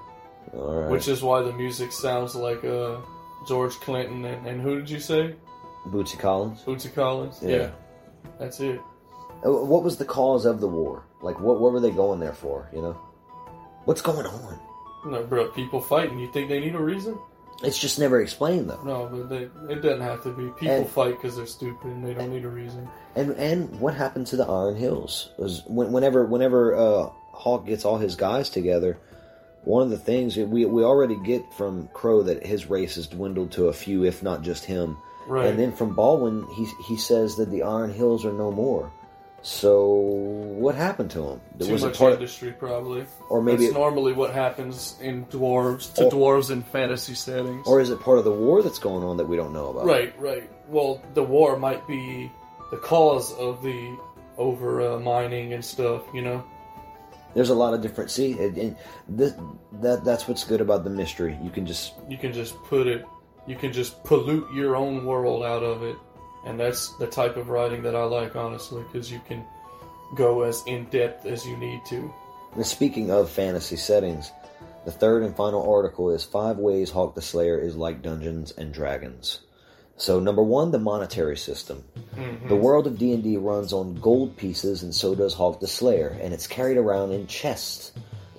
All 0.53 0.73
right. 0.81 0.89
Which 0.91 1.07
is 1.07 1.21
why 1.23 1.41
the 1.41 1.53
music 1.53 1.91
sounds 1.91 2.35
like 2.35 2.63
uh, 2.63 2.97
George 3.47 3.73
Clinton 3.79 4.25
and, 4.25 4.45
and 4.47 4.61
who 4.61 4.77
did 4.79 4.89
you 4.89 4.99
say? 4.99 5.35
Bootsy 5.87 6.17
Collins. 6.19 6.61
Bootsy 6.63 6.93
Collins. 6.93 7.39
Yeah. 7.41 7.55
Yeah. 7.57 7.69
That's 8.39 8.59
it. 8.59 8.79
Uh, 9.45 9.51
What 9.51 9.83
was 9.83 9.97
the 9.97 10.05
cause 10.05 10.45
of 10.45 10.59
the 10.61 10.67
war? 10.67 11.03
Like, 11.21 11.39
what 11.39 11.59
what 11.59 11.71
were 11.73 11.79
they 11.79 11.91
going 11.91 12.19
there 12.19 12.33
for? 12.33 12.69
You 12.73 12.81
know, 12.81 12.93
what's 13.85 14.01
going 14.01 14.25
on? 14.25 14.59
No, 15.05 15.23
bro, 15.23 15.47
people 15.49 15.81
fighting. 15.81 16.17
You 16.19 16.31
think 16.31 16.49
they 16.49 16.59
need 16.59 16.75
a 16.75 16.79
reason? 16.81 17.17
It's 17.63 17.79
just 17.79 17.99
never 17.99 18.21
explained 18.21 18.69
though. 18.69 18.81
No, 18.83 19.07
but 19.11 19.29
they, 19.29 19.43
it 19.73 19.81
doesn't 19.81 20.01
have 20.01 20.23
to 20.23 20.29
be. 20.29 20.49
People 20.59 20.69
And- 20.75 20.89
fight 20.89 21.15
because 21.19 21.37
they're 21.37 21.45
stupid 21.45 21.85
and 21.91 22.05
they 22.05 22.13
don't 22.13 22.29
need 22.31 22.45
a 22.45 22.49
reason. 22.49 22.87
And 23.15 23.31
and 23.31 23.79
what 23.79 23.93
happened 23.93 24.27
to 24.27 24.35
the 24.35 24.45
Iron 24.45 24.75
Hills? 24.75 25.29
Was 25.37 25.63
when, 25.65 25.91
whenever 25.91 26.25
whenever 26.25 26.75
uh, 26.75 27.09
Hawk 27.31 27.65
gets 27.65 27.85
all 27.85 27.97
his 27.97 28.15
guys 28.15 28.49
together, 28.49 28.97
one 29.63 29.83
of 29.83 29.89
the 29.89 29.97
things 29.97 30.35
we 30.35 30.65
we 30.65 30.83
already 30.83 31.15
get 31.23 31.41
from 31.53 31.87
Crow 31.93 32.23
that 32.23 32.45
his 32.45 32.69
race 32.69 32.95
has 32.95 33.07
dwindled 33.07 33.53
to 33.53 33.67
a 33.67 33.73
few, 33.73 34.03
if 34.03 34.21
not 34.21 34.41
just 34.41 34.65
him. 34.65 34.97
Right. 35.27 35.47
And 35.47 35.57
then 35.57 35.71
from 35.71 35.95
Baldwin, 35.95 36.45
he 36.53 36.67
he 36.87 36.97
says 36.97 37.37
that 37.37 37.49
the 37.51 37.63
Iron 37.63 37.91
Hills 37.93 38.25
are 38.25 38.33
no 38.33 38.51
more. 38.51 38.91
So 39.45 39.83
what 40.57 40.73
happened 40.73 41.11
to 41.11 41.21
him? 41.23 41.41
Too 41.59 41.71
was 41.71 41.83
much 41.83 41.93
it 41.93 41.97
part 41.99 42.13
industry, 42.13 42.51
probably. 42.51 43.05
Or 43.29 43.43
maybe 43.43 43.57
That's 43.65 43.69
it- 43.69 43.73
normally 43.77 44.11
what 44.11 44.33
happens 44.33 44.95
in 44.99 45.27
dwarves 45.27 45.93
to 45.93 46.05
Or- 46.05 46.11
dwarves 46.11 46.49
in 46.49 46.63
fantasy 46.63 47.13
settings. 47.13 47.67
or 47.67 47.79
is 47.79 47.91
it 47.91 47.99
part 47.99 48.17
of 48.17 48.23
the 48.25 48.31
war 48.31 48.63
that's 48.63 48.79
going 48.79 49.03
on 49.03 49.17
that 49.17 49.27
we 49.27 49.35
don't 49.37 49.53
know 49.53 49.67
about? 49.69 49.85
Right, 49.85 50.19
right. 50.19 50.49
Well, 50.67 50.99
the 51.13 51.21
war 51.21 51.57
might 51.59 51.85
be 51.87 52.31
the 52.71 52.77
cause 52.77 53.33
of 53.33 53.61
the 53.61 53.95
over 54.39 54.81
uh, 54.81 54.99
mining 54.99 55.53
and 55.53 55.63
stuff. 55.63 56.01
You 56.11 56.23
know. 56.23 56.43
There's 57.35 57.51
a 57.51 57.55
lot 57.55 57.75
of 57.75 57.81
different. 57.81 58.09
See, 58.09 58.31
and, 58.39 58.57
and 58.57 58.75
this, 59.07 59.33
that 59.73 60.03
that's 60.03 60.27
what's 60.27 60.43
good 60.43 60.59
about 60.59 60.83
the 60.83 60.89
mystery. 60.89 61.37
You 61.43 61.51
can 61.51 61.67
just 61.67 61.93
you 62.09 62.17
can 62.17 62.33
just 62.33 62.55
put 62.63 62.87
it 62.87 63.05
you 63.45 63.55
can 63.55 63.71
just 63.71 64.03
pollute 64.03 64.51
your 64.55 64.75
own 64.75 65.05
world 65.05 65.43
out 65.43 65.61
of 65.61 65.83
it 65.83 65.97
and 66.45 66.59
that's 66.59 66.89
the 66.97 67.07
type 67.07 67.37
of 67.37 67.49
writing 67.49 67.81
that 67.83 67.95
i 67.95 68.03
like 68.03 68.35
honestly 68.35 68.83
because 68.83 69.11
you 69.11 69.19
can 69.27 69.43
go 70.15 70.43
as 70.43 70.63
in 70.67 70.85
depth 70.85 71.25
as 71.25 71.45
you 71.45 71.57
need 71.57 71.81
to 71.85 72.13
And 72.55 72.65
speaking 72.65 73.11
of 73.11 73.29
fantasy 73.29 73.75
settings, 73.75 74.31
the 74.85 74.91
third 74.91 75.23
and 75.23 75.35
final 75.35 75.69
article 75.73 76.11
is 76.11 76.23
Five 76.23 76.57
Ways 76.57 76.89
Hawk 76.91 77.15
the 77.15 77.21
Slayer 77.21 77.57
is 77.57 77.75
Like 77.75 78.01
Dungeons 78.01 78.53
and 78.57 78.71
Dragons. 78.73 79.41
So 79.97 80.19
number 80.21 80.43
one, 80.43 80.71
the 80.71 80.79
monetary 80.79 81.35
system. 81.37 81.83
Mhm. 82.15 82.47
The 82.47 82.55
world 82.55 82.85
of 82.87 82.97
D&D 82.97 83.35
runs 83.37 83.73
on 83.73 83.95
gold 83.95 84.37
pieces 84.37 84.83
and 84.83 84.93
so 84.93 85.15
does 85.15 85.33
Hawk 85.33 85.59
the 85.59 85.67
Slayer, 85.67 86.17
and 86.21 86.33
it's 86.33 86.47
carried 86.47 86.77
around 86.77 87.11
in 87.11 87.27
chests. 87.27 87.91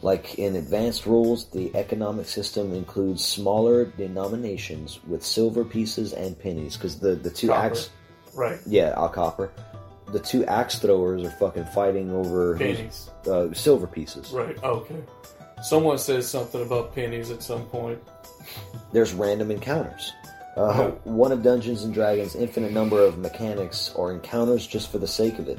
Like 0.03 0.39
in 0.39 0.57
advanced 0.57 1.05
rules, 1.05 1.47
the 1.47 1.75
economic 1.75 2.27
system 2.27 2.73
includes 2.75 3.25
smaller 3.25 3.87
denominations 3.87 5.01
with 5.07 5.25
silver 5.25 5.65
pieces 5.65 6.13
and 6.13 6.39
pennies, 6.39 6.77
because 6.77 7.01
the, 7.01 7.17
the 7.17 7.31
two 7.31 7.49
Copper. 7.49 7.75
Right. 8.37 8.61
Yeah, 8.67 8.93
all 8.93 9.09
copper. 9.09 9.51
The 10.13 10.21
two 10.21 10.45
axe 10.47 10.79
throwers 10.79 11.25
are 11.25 11.31
fucking 11.33 11.65
fighting 11.67 12.13
over 12.13 12.55
who's- 12.57 12.77
Pennies. 12.77 13.11
uh, 13.29 13.53
silver 13.55 13.89
pieces. 13.89 14.31
right 14.33 14.57
okay 14.63 15.03
someone 15.65 15.99
says 15.99 16.29
something 16.29 16.63
about 16.63 16.95
pennies 16.95 17.31
at 17.31 17.43
some 17.43 17.65
point 17.67 17.99
there's 18.93 19.13
random 19.13 19.51
encounters. 19.51 20.13
Uh, 20.57 20.91
one 21.05 21.33
of 21.33 21.43
Dungeons 21.43 21.83
and 21.83 21.93
Dragons' 21.93 22.35
infinite 22.37 22.73
number 22.73 23.03
of 23.03 23.19
mechanics 23.19 23.93
are 23.97 24.13
encounters 24.13 24.67
just 24.67 24.91
for 24.93 24.99
the 24.99 25.07
sake 25.07 25.39
of 25.41 25.49
it. 25.49 25.59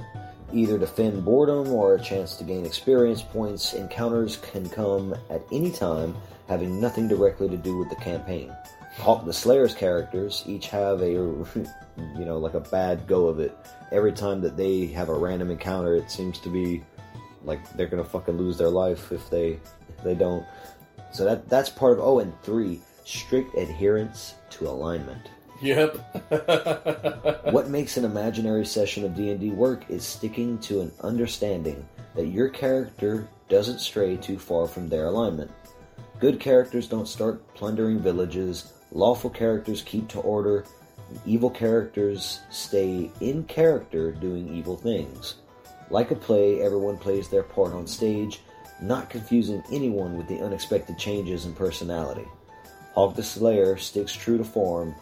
Either 0.54 0.74
to 0.74 0.80
defend 0.80 1.24
boredom 1.26 1.68
or 1.74 1.96
a 1.96 2.02
chance 2.02 2.36
to 2.38 2.44
gain 2.46 2.66
experience 2.66 3.22
points, 3.22 3.74
encounters 3.74 4.38
can 4.38 4.68
come 4.70 5.14
at 5.30 5.42
any 5.52 5.70
time, 5.72 6.16
having 6.48 6.80
nothing 6.82 7.08
directly 7.08 7.50
to 7.50 7.58
do 7.58 7.78
with 7.78 7.90
the 7.90 7.96
campaign. 7.98 8.52
Hawk 8.98 9.26
the 9.26 9.34
Slayer's 9.34 9.74
characters 9.74 10.44
each 10.48 10.68
have 10.68 11.02
a, 11.02 11.12
you 11.12 11.46
know, 12.26 12.38
like 12.38 12.56
a 12.56 12.60
bad 12.60 13.08
go 13.08 13.28
of 13.28 13.40
it. 13.40 13.56
Every 13.92 14.12
time 14.12 14.42
that 14.42 14.58
they 14.58 14.88
have 14.88 15.10
a 15.10 15.14
random 15.14 15.52
encounter, 15.52 15.96
it 15.96 16.12
seems 16.12 16.40
to 16.40 16.50
be 16.50 16.84
like 17.44 17.60
they're 17.74 17.88
gonna 17.88 18.04
fucking 18.04 18.38
lose 18.38 18.58
their 18.58 18.70
life 18.70 19.12
if 19.12 19.30
they 19.30 19.60
if 19.90 20.04
they 20.04 20.16
don't. 20.16 20.46
So 21.12 21.24
that 21.26 21.48
that's 21.48 21.70
part 21.70 21.94
of 21.94 22.00
oh 22.06 22.20
and 22.20 22.34
three 22.42 22.82
strict 23.06 23.56
adherence 23.56 24.36
to 24.52 24.68
alignment. 24.68 25.30
yep 25.62 25.96
what 27.52 27.70
makes 27.70 27.98
an 27.98 28.06
imaginary 28.06 28.66
session 28.66 29.04
of 29.04 29.16
D&D 29.16 29.50
work 29.52 29.90
is 29.90 30.04
sticking 30.04 30.60
to 30.60 30.82
an 30.82 30.92
understanding 31.02 31.84
that 32.14 32.28
your 32.28 32.50
character 32.50 33.28
doesn't 33.50 33.80
stray 33.80 34.18
too 34.18 34.38
far 34.38 34.68
from 34.68 34.90
their 34.90 35.06
alignment. 35.06 35.50
Good 36.20 36.40
characters 36.40 36.88
don't 36.88 37.08
start 37.08 37.48
plundering 37.54 38.00
villages, 38.00 38.74
lawful 38.92 39.30
characters 39.30 39.82
keep 39.82 40.08
to 40.10 40.20
order, 40.20 40.66
and 41.10 41.20
evil 41.26 41.50
characters 41.50 42.42
stay 42.50 43.12
in 43.22 43.44
character 43.46 44.12
doing 44.12 44.54
evil 44.54 44.76
things. 44.76 45.36
Like 45.90 46.12
a 46.12 46.16
play, 46.16 46.62
everyone 46.62 46.98
plays 46.98 47.30
their 47.30 47.44
part 47.44 47.74
on 47.74 47.88
stage, 47.88 48.42
not 48.82 49.10
confusing 49.10 49.64
anyone 49.72 50.18
with 50.18 50.28
the 50.28 50.40
unexpected 50.40 50.98
changes 50.98 51.46
in 51.46 51.54
personality. 51.54 52.26
Hawk 52.94 53.16
the 53.16 53.24
Slayer 53.24 53.78
sticks 53.78 54.14
true 54.14 54.38
to 54.38 54.44
form 54.44 54.96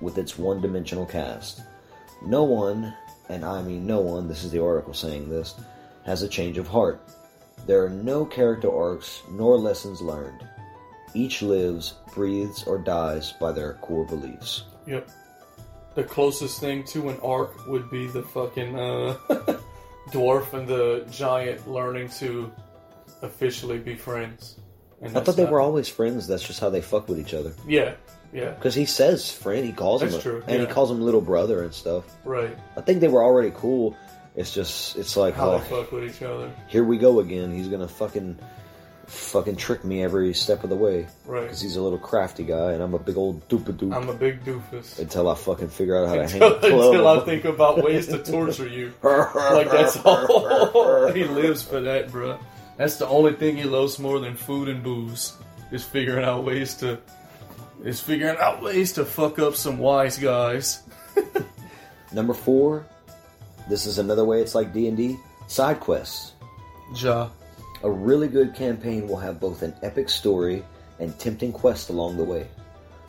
with 0.00 0.18
its 0.18 0.38
one 0.38 0.60
dimensional 0.60 1.06
cast. 1.06 1.62
No 2.24 2.44
one, 2.44 2.94
and 3.28 3.44
I 3.44 3.62
mean 3.62 3.86
no 3.86 4.00
one, 4.00 4.28
this 4.28 4.44
is 4.44 4.50
the 4.50 4.62
article 4.62 4.94
saying 4.94 5.28
this, 5.28 5.54
has 6.04 6.22
a 6.22 6.28
change 6.28 6.58
of 6.58 6.68
heart. 6.68 7.00
There 7.66 7.84
are 7.84 7.90
no 7.90 8.24
character 8.24 8.74
arcs 8.74 9.22
nor 9.30 9.56
lessons 9.56 10.00
learned. 10.00 10.46
Each 11.14 11.42
lives, 11.42 11.94
breathes, 12.14 12.64
or 12.64 12.78
dies 12.78 13.32
by 13.32 13.52
their 13.52 13.74
core 13.74 14.04
beliefs. 14.06 14.64
Yep. 14.86 15.08
The 15.94 16.04
closest 16.04 16.60
thing 16.60 16.84
to 16.84 17.08
an 17.08 17.18
arc 17.22 17.66
would 17.66 17.90
be 17.90 18.06
the 18.06 18.22
fucking 18.22 18.78
uh, 18.78 19.16
dwarf 20.10 20.52
and 20.54 20.66
the 20.66 21.06
giant 21.10 21.68
learning 21.68 22.08
to 22.20 22.50
officially 23.22 23.78
be 23.78 23.96
friends. 23.96 24.56
And 25.02 25.16
I 25.16 25.20
thought 25.20 25.36
they 25.36 25.44
not- 25.44 25.52
were 25.52 25.60
always 25.60 25.88
friends, 25.88 26.26
that's 26.26 26.46
just 26.46 26.60
how 26.60 26.70
they 26.70 26.80
fuck 26.80 27.08
with 27.08 27.18
each 27.18 27.34
other. 27.34 27.52
Yeah, 27.66 27.94
yeah. 28.32 28.50
Because 28.50 28.74
he 28.74 28.84
says 28.84 29.30
friend, 29.32 29.64
he 29.64 29.72
calls 29.72 30.02
him, 30.02 30.10
That's 30.10 30.24
a- 30.24 30.28
true, 30.28 30.44
and 30.46 30.60
he 30.60 30.66
calls 30.66 30.90
him 30.90 31.00
little 31.00 31.20
brother 31.20 31.62
and 31.64 31.74
stuff. 31.74 32.04
Right. 32.24 32.56
I 32.76 32.80
think 32.82 33.00
they 33.00 33.08
were 33.08 33.24
already 33.24 33.50
cool. 33.54 33.96
It's 34.36 34.54
just, 34.54 34.96
it's 34.96 35.16
like, 35.16 35.34
How 35.34 35.54
oh, 35.54 35.58
they 35.58 35.64
fuck 35.64 35.90
with 35.92 36.04
each 36.04 36.22
other. 36.22 36.52
here 36.68 36.84
we 36.84 36.98
go 36.98 37.18
again. 37.20 37.52
He's 37.52 37.66
gonna 37.68 37.88
fucking, 37.88 38.38
fucking 39.10 39.56
trick 39.56 39.84
me 39.84 40.02
every 40.02 40.32
step 40.32 40.62
of 40.62 40.70
the 40.70 40.76
way. 40.76 41.06
Right. 41.26 41.42
Because 41.42 41.60
he's 41.60 41.76
a 41.76 41.82
little 41.82 41.98
crafty 41.98 42.44
guy, 42.44 42.72
and 42.72 42.82
I'm 42.82 42.94
a 42.94 42.98
big 42.98 43.16
old 43.16 43.46
doopa 43.48 43.72
doop. 43.72 43.94
I'm 43.94 44.08
a 44.08 44.14
big 44.14 44.44
doofus. 44.44 44.98
Until 44.98 45.28
I 45.28 45.34
fucking 45.34 45.68
figure 45.68 45.96
out 45.96 46.08
how 46.08 46.14
to 46.14 46.28
hang 46.28 46.42
a 46.42 46.54
until 46.54 47.08
I 47.08 47.20
think 47.20 47.44
about 47.44 47.82
ways 47.82 48.06
to 48.08 48.22
torture 48.22 48.68
you. 48.68 48.92
like 49.02 49.70
that's 49.70 49.96
all 50.04 51.12
he 51.12 51.24
lives 51.24 51.62
for 51.62 51.80
that, 51.80 52.08
bruh. 52.08 52.38
That's 52.76 52.96
the 52.96 53.08
only 53.08 53.34
thing 53.34 53.56
he 53.56 53.64
loves 53.64 53.98
more 53.98 54.20
than 54.20 54.36
food 54.36 54.68
and 54.68 54.82
booze. 54.82 55.34
Is 55.72 55.84
figuring 55.84 56.24
out 56.24 56.44
ways 56.44 56.74
to 56.76 56.98
is 57.84 58.00
figuring 58.00 58.36
out 58.38 58.62
ways 58.62 58.92
to 58.94 59.04
fuck 59.04 59.38
up 59.38 59.54
some 59.54 59.78
wise 59.78 60.18
guys. 60.18 60.82
Number 62.12 62.34
four, 62.34 62.86
this 63.68 63.86
is 63.86 63.98
another 63.98 64.24
way 64.24 64.40
it's 64.40 64.54
like 64.54 64.72
D 64.72 64.88
and 64.88 64.96
D. 64.96 65.16
Side 65.46 65.78
quests. 65.78 66.32
Ja. 66.94 67.28
A 67.82 67.90
really 67.90 68.28
good 68.28 68.54
campaign 68.54 69.08
will 69.08 69.16
have 69.16 69.40
both 69.40 69.62
an 69.62 69.74
epic 69.82 70.08
story 70.08 70.62
and 70.98 71.18
tempting 71.18 71.52
quests 71.52 71.88
along 71.88 72.16
the 72.16 72.24
way. 72.24 72.46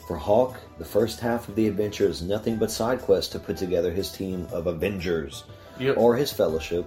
For 0.08 0.16
Hawk, 0.18 0.58
the 0.78 0.86
first 0.86 1.20
half 1.20 1.48
of 1.50 1.56
the 1.56 1.68
adventure 1.68 2.08
is 2.08 2.22
nothing 2.22 2.58
but 2.58 2.72
side 2.72 3.02
quests 3.02 3.32
to 3.34 3.40
put 3.40 3.58
together 3.58 3.92
his 3.92 4.12
team 4.12 4.48
of 4.52 4.68
Avengers 4.68 5.44
Yep. 5.80 5.98
or 5.98 6.16
his 6.16 6.32
fellowship. 6.32 6.86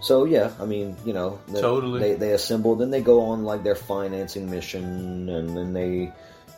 So 0.00 0.24
yeah, 0.24 0.50
I 0.58 0.64
mean, 0.64 0.96
you 1.04 1.12
know, 1.12 1.38
the- 1.48 1.60
Totally. 1.60 2.00
They 2.00 2.14
they 2.14 2.32
assemble, 2.32 2.74
then 2.74 2.90
they 2.90 3.02
go 3.02 3.20
on 3.20 3.44
like 3.44 3.62
their 3.62 3.74
financing 3.74 4.50
mission, 4.50 5.28
and 5.28 5.54
then 5.56 5.72
they 5.74 6.10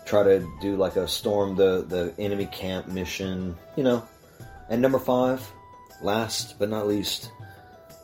try 0.04 0.22
to 0.22 0.46
do 0.60 0.76
like 0.76 0.94
a 0.96 1.08
storm 1.08 1.56
the 1.56 1.84
the 1.88 2.14
enemy 2.18 2.46
camp 2.46 2.86
mission, 2.88 3.56
you 3.76 3.82
know. 3.82 4.02
And 4.68 4.80
number 4.80 4.98
five, 5.00 5.42
last 6.02 6.56
but 6.58 6.68
not 6.68 6.86
least, 6.86 7.30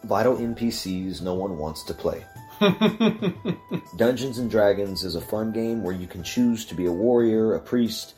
vital 0.05 0.37
NPCs 0.37 1.23
no 1.23 1.35
one 1.35 1.57
wants 1.57 1.85
to 1.85 1.95
play. 1.95 2.25
Dungeons 3.97 4.39
and 4.39 4.51
Dragons 4.51 5.05
is 5.05 5.15
a 5.15 5.21
fun 5.21 5.53
game 5.53 5.83
where 5.83 5.95
you 5.95 6.07
can 6.07 6.23
choose 6.23 6.65
to 6.67 6.75
be 6.75 6.87
a 6.87 6.93
warrior, 6.93 7.55
a 7.55 7.61
priest, 7.61 8.15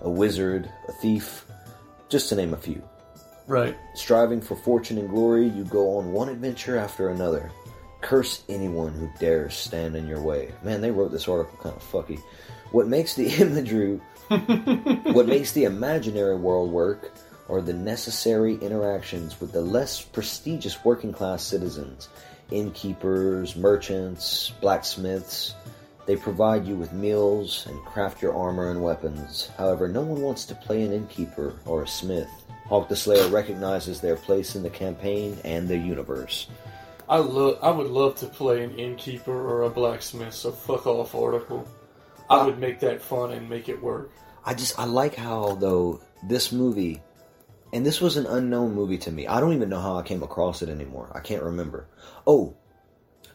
a 0.00 0.10
wizard, 0.10 0.70
a 0.88 0.92
thief, 0.92 1.44
just 2.08 2.28
to 2.28 2.36
name 2.36 2.54
a 2.54 2.56
few. 2.56 2.82
Right. 3.46 3.76
Striving 3.94 4.42
for 4.42 4.56
fortune 4.56 4.98
and 4.98 5.08
glory, 5.08 5.48
you 5.48 5.64
go 5.64 5.96
on 5.98 6.12
one 6.12 6.28
adventure 6.28 6.76
after 6.76 7.08
another. 7.08 7.50
Curse 8.00 8.44
anyone 8.48 8.92
who 8.92 9.10
dares 9.18 9.54
stand 9.54 9.96
in 9.96 10.06
your 10.06 10.20
way. 10.20 10.52
Man, 10.62 10.80
they 10.80 10.90
wrote 10.90 11.10
this 11.10 11.26
article 11.26 11.58
kind 11.62 11.74
of 11.74 11.82
fucky. 11.82 12.20
What 12.70 12.86
makes 12.86 13.14
the 13.14 13.26
imagery, 13.40 14.00
what 15.12 15.26
makes 15.26 15.52
the 15.52 15.64
imaginary 15.64 16.36
world 16.36 16.70
work 16.70 17.12
are 17.48 17.62
the 17.62 17.72
necessary 17.72 18.56
interactions 18.56 19.40
with 19.40 19.52
the 19.52 19.62
less 19.62 20.02
prestigious 20.02 20.84
working 20.84 21.12
class 21.12 21.42
citizens. 21.42 22.08
Innkeepers, 22.50 23.56
merchants, 23.56 24.52
blacksmiths. 24.60 25.54
They 26.06 26.16
provide 26.16 26.66
you 26.66 26.76
with 26.76 26.92
meals 26.92 27.66
and 27.66 27.78
craft 27.84 28.22
your 28.22 28.34
armor 28.34 28.70
and 28.70 28.82
weapons. 28.82 29.50
However, 29.58 29.88
no 29.88 30.02
one 30.02 30.22
wants 30.22 30.46
to 30.46 30.54
play 30.54 30.82
an 30.82 30.92
innkeeper 30.92 31.54
or 31.66 31.82
a 31.82 31.88
smith. 31.88 32.30
Hawk 32.66 32.88
the 32.88 32.96
Slayer 32.96 33.28
recognizes 33.28 34.00
their 34.00 34.16
place 34.16 34.56
in 34.56 34.62
the 34.62 34.70
campaign 34.70 35.38
and 35.44 35.68
the 35.68 35.76
universe. 35.76 36.48
I 37.08 37.18
love. 37.18 37.58
I 37.62 37.70
would 37.70 37.86
love 37.86 38.16
to 38.16 38.26
play 38.26 38.62
an 38.62 38.78
innkeeper 38.78 39.32
or 39.32 39.62
a 39.62 39.70
blacksmith. 39.70 40.34
So 40.34 40.52
fuck 40.52 40.86
off, 40.86 41.14
article. 41.14 41.66
I 42.28 42.44
would 42.44 42.58
make 42.58 42.80
that 42.80 43.00
fun 43.00 43.32
and 43.32 43.48
make 43.48 43.70
it 43.70 43.82
work. 43.82 44.10
I 44.44 44.54
just 44.54 44.78
I 44.78 44.84
like 44.84 45.14
how 45.14 45.54
though 45.54 46.00
this 46.22 46.52
movie 46.52 47.00
and 47.72 47.84
this 47.84 48.00
was 48.00 48.16
an 48.16 48.26
unknown 48.26 48.74
movie 48.74 48.98
to 48.98 49.12
me. 49.12 49.26
I 49.26 49.40
don't 49.40 49.54
even 49.54 49.68
know 49.68 49.80
how 49.80 49.96
I 49.96 50.02
came 50.02 50.22
across 50.22 50.62
it 50.62 50.68
anymore. 50.68 51.12
I 51.14 51.20
can't 51.20 51.42
remember. 51.42 51.88
Oh, 52.26 52.56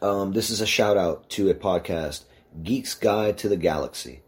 um, 0.02 0.32
this 0.32 0.50
is 0.50 0.60
a 0.60 0.66
shout 0.66 0.96
out 0.96 1.30
to 1.30 1.48
a 1.48 1.54
podcast, 1.54 2.24
Geek's 2.62 2.94
Guide 2.94 3.38
to 3.38 3.48
the 3.48 3.56
Galaxy. 3.56 4.22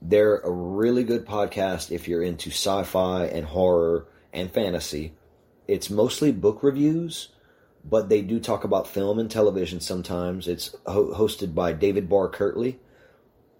They're 0.00 0.38
a 0.38 0.50
really 0.50 1.04
good 1.04 1.24
podcast 1.24 1.90
if 1.90 2.08
you're 2.08 2.22
into 2.22 2.50
sci-fi 2.50 3.26
and 3.26 3.46
horror 3.46 4.08
and 4.32 4.50
fantasy. 4.50 5.14
It's 5.66 5.88
mostly 5.88 6.32
book 6.32 6.62
reviews, 6.62 7.28
but 7.84 8.08
they 8.08 8.22
do 8.22 8.40
talk 8.40 8.64
about 8.64 8.88
film 8.88 9.18
and 9.18 9.30
television 9.30 9.80
sometimes. 9.80 10.48
It's 10.48 10.74
ho- 10.86 11.14
hosted 11.14 11.54
by 11.54 11.72
David 11.72 12.08
Barr 12.08 12.28
Kirtley. 12.28 12.78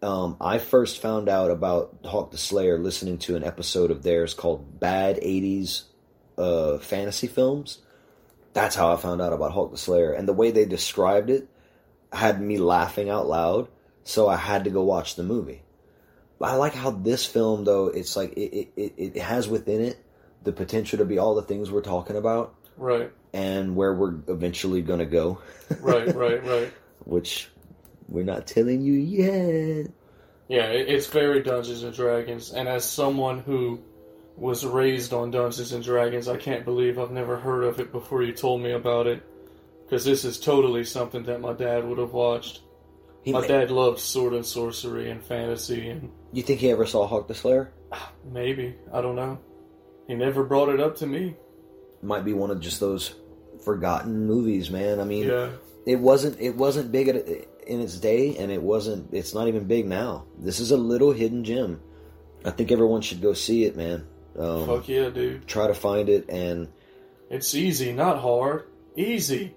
Um, 0.05 0.37
I 0.41 0.59
first 0.59 1.01
found 1.01 1.29
out 1.29 1.51
about 1.51 1.97
Hawk 2.05 2.31
the 2.31 2.37
Slayer 2.39 2.79
listening 2.79 3.19
to 3.21 3.37
an 3.37 3.45
episode 3.45 3.91
of 3.91 4.03
theirs 4.03 4.35
called 4.35 4.79
Bad 4.79 5.17
80s 5.17 5.85
uh, 6.37 6.79
Fantasy 6.79 7.27
Films. 7.27 7.79
That's 8.53 8.77
how 8.77 8.93
I 8.93 8.97
found 8.97 9.23
out 9.23 9.33
about 9.33 9.53
Hawk 9.53 9.71
the 9.71 9.79
Slayer. 9.79 10.13
And 10.13 10.29
the 10.29 10.33
way 10.35 10.51
they 10.51 10.67
described 10.67 11.31
it 11.31 11.49
had 12.13 12.41
me 12.41 12.59
laughing 12.59 13.09
out 13.09 13.27
loud, 13.27 13.69
so 14.05 14.29
I 14.29 14.37
had 14.37 14.65
to 14.65 14.71
go 14.71 14.83
watch 14.83 15.17
the 15.17 15.23
movie. 15.23 15.63
But 16.39 16.51
I 16.51 16.57
like 16.57 16.75
how 16.75 16.91
this 16.91 17.25
film, 17.25 17.65
though, 17.65 17.87
it's 17.87 18.15
like 18.17 18.35
it, 18.35 18.69
it, 18.77 18.95
it 18.99 19.17
has 19.23 19.49
within 19.49 19.81
it 19.81 20.05
the 20.43 20.53
potential 20.53 20.99
to 20.99 21.05
be 21.07 21.19
all 21.19 21.35
the 21.35 21.43
things 21.43 21.71
we're 21.71 21.81
talking 21.81 22.17
about 22.17 22.55
Right. 22.77 23.11
and 23.33 23.75
where 23.75 23.95
we're 23.95 24.17
eventually 24.29 24.83
going 24.83 24.99
to 24.99 25.07
go. 25.07 25.41
Right. 25.81 26.07
Right. 26.15 26.45
Right. 26.45 26.73
Which 27.05 27.49
we're 28.09 28.25
not 28.25 28.47
telling 28.47 28.81
you 28.83 28.95
yet. 28.95 29.91
Yeah, 30.49 30.67
it's 30.67 31.07
very 31.07 31.43
Dungeons 31.43 31.83
and 31.83 31.95
Dragons, 31.95 32.53
and 32.53 32.69
as 32.69 32.85
someone 32.85 33.39
who 33.41 33.81
was 34.37 34.65
raised 34.67 35.13
on 35.13 35.31
Dungeons 35.31 35.73
and 35.73 35.83
Dragons, 35.83 36.29
I 36.29 36.37
can't 36.37 36.65
believe 36.65 36.99
I've 36.99 37.11
never 37.13 37.39
heard 37.39 37.65
of 37.65 37.81
it 37.81 37.93
before 37.93 38.23
you 38.23 38.33
told 38.33 38.61
me 38.61 38.73
about 38.73 39.07
it. 39.07 39.23
Because 39.85 40.05
this 40.05 40.25
is 40.25 40.41
totally 40.41 40.85
something 40.85 41.25
that 41.25 41.41
my 41.41 41.53
dad 41.53 41.85
would 41.85 41.99
have 41.99 42.13
watched. 42.13 42.63
He 43.23 43.33
my 43.33 43.43
may- 43.43 43.49
dad 43.49 43.71
loved 43.71 43.99
sword 44.01 44.33
and 44.35 44.45
sorcery 44.45 45.11
and 45.11 45.23
fantasy, 45.23 45.89
and 45.89 46.11
You 46.33 46.43
think 46.43 46.61
he 46.61 46.71
ever 46.71 46.85
saw 46.87 47.07
Hawk 47.07 47.29
the 47.29 47.35
Slayer? 47.35 47.71
maybe 48.25 48.75
I 48.93 49.01
don't 49.01 49.15
know. 49.17 49.39
He 50.09 50.15
never 50.15 50.43
brought 50.43 50.69
it 50.69 50.81
up 50.81 50.97
to 50.97 51.07
me. 51.07 51.37
Might 52.03 52.25
be 52.25 52.33
one 52.33 52.51
of 52.51 52.61
just 52.61 52.81
those 52.81 53.15
forgotten 53.65 54.27
movies, 54.27 54.71
man. 54.71 55.01
I 55.01 55.05
mean, 55.05 55.29
Yeah. 55.29 55.51
it 55.87 55.97
wasn't 56.01 56.39
it 56.41 56.57
wasn't 56.57 56.91
big 56.93 57.09
at, 57.09 57.17
in 57.67 57.81
its 57.81 57.99
day, 57.99 58.37
and 58.37 58.51
it 58.51 58.63
wasn't. 58.63 59.13
It's 59.13 59.35
not 59.35 59.49
even 59.49 59.65
big 59.65 59.87
now. 59.87 60.25
This 60.39 60.61
is 60.61 60.71
a 60.71 60.77
little 60.77 61.13
hidden 61.13 61.45
gem. 61.45 61.81
I 62.45 62.51
think 62.51 62.71
everyone 62.71 63.01
should 63.01 63.23
go 63.23 63.33
see 63.33 63.65
it, 63.65 63.77
man. 63.77 64.07
Um, 64.39 64.67
Fuck 64.67 64.89
yeah, 64.89 65.11
dude. 65.11 65.47
Try 65.47 65.67
to 65.67 65.75
find 65.75 66.09
it, 66.09 66.29
and 66.29 66.69
It's 67.31 67.55
easy, 67.55 67.93
not 67.93 68.21
hard. 68.21 68.65
Easy. 68.97 69.55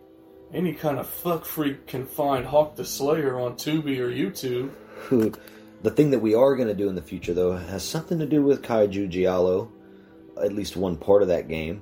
Any 0.53 0.73
kind 0.73 0.97
of 0.97 1.07
fuck 1.09 1.43
freak 1.43 1.87
can 1.87 2.05
find 2.05 2.45
Hawk 2.45 2.75
the 2.75 2.85
Slayer 2.85 3.37
on 3.37 3.55
Tubi 3.55 3.99
or 3.99 4.09
YouTube. 4.09 4.71
the 5.83 5.91
thing 5.91 6.11
that 6.11 6.19
we 6.19 6.35
are 6.35 6.55
going 6.55 6.69
to 6.69 6.73
do 6.73 6.87
in 6.87 6.95
the 6.95 7.01
future, 7.01 7.33
though, 7.33 7.57
has 7.57 7.83
something 7.83 8.19
to 8.19 8.25
do 8.25 8.41
with 8.41 8.61
Kaiju 8.61 9.09
Giallo. 9.09 9.71
At 10.41 10.53
least 10.53 10.77
one 10.77 10.95
part 10.95 11.21
of 11.21 11.27
that 11.27 11.47
game. 11.49 11.81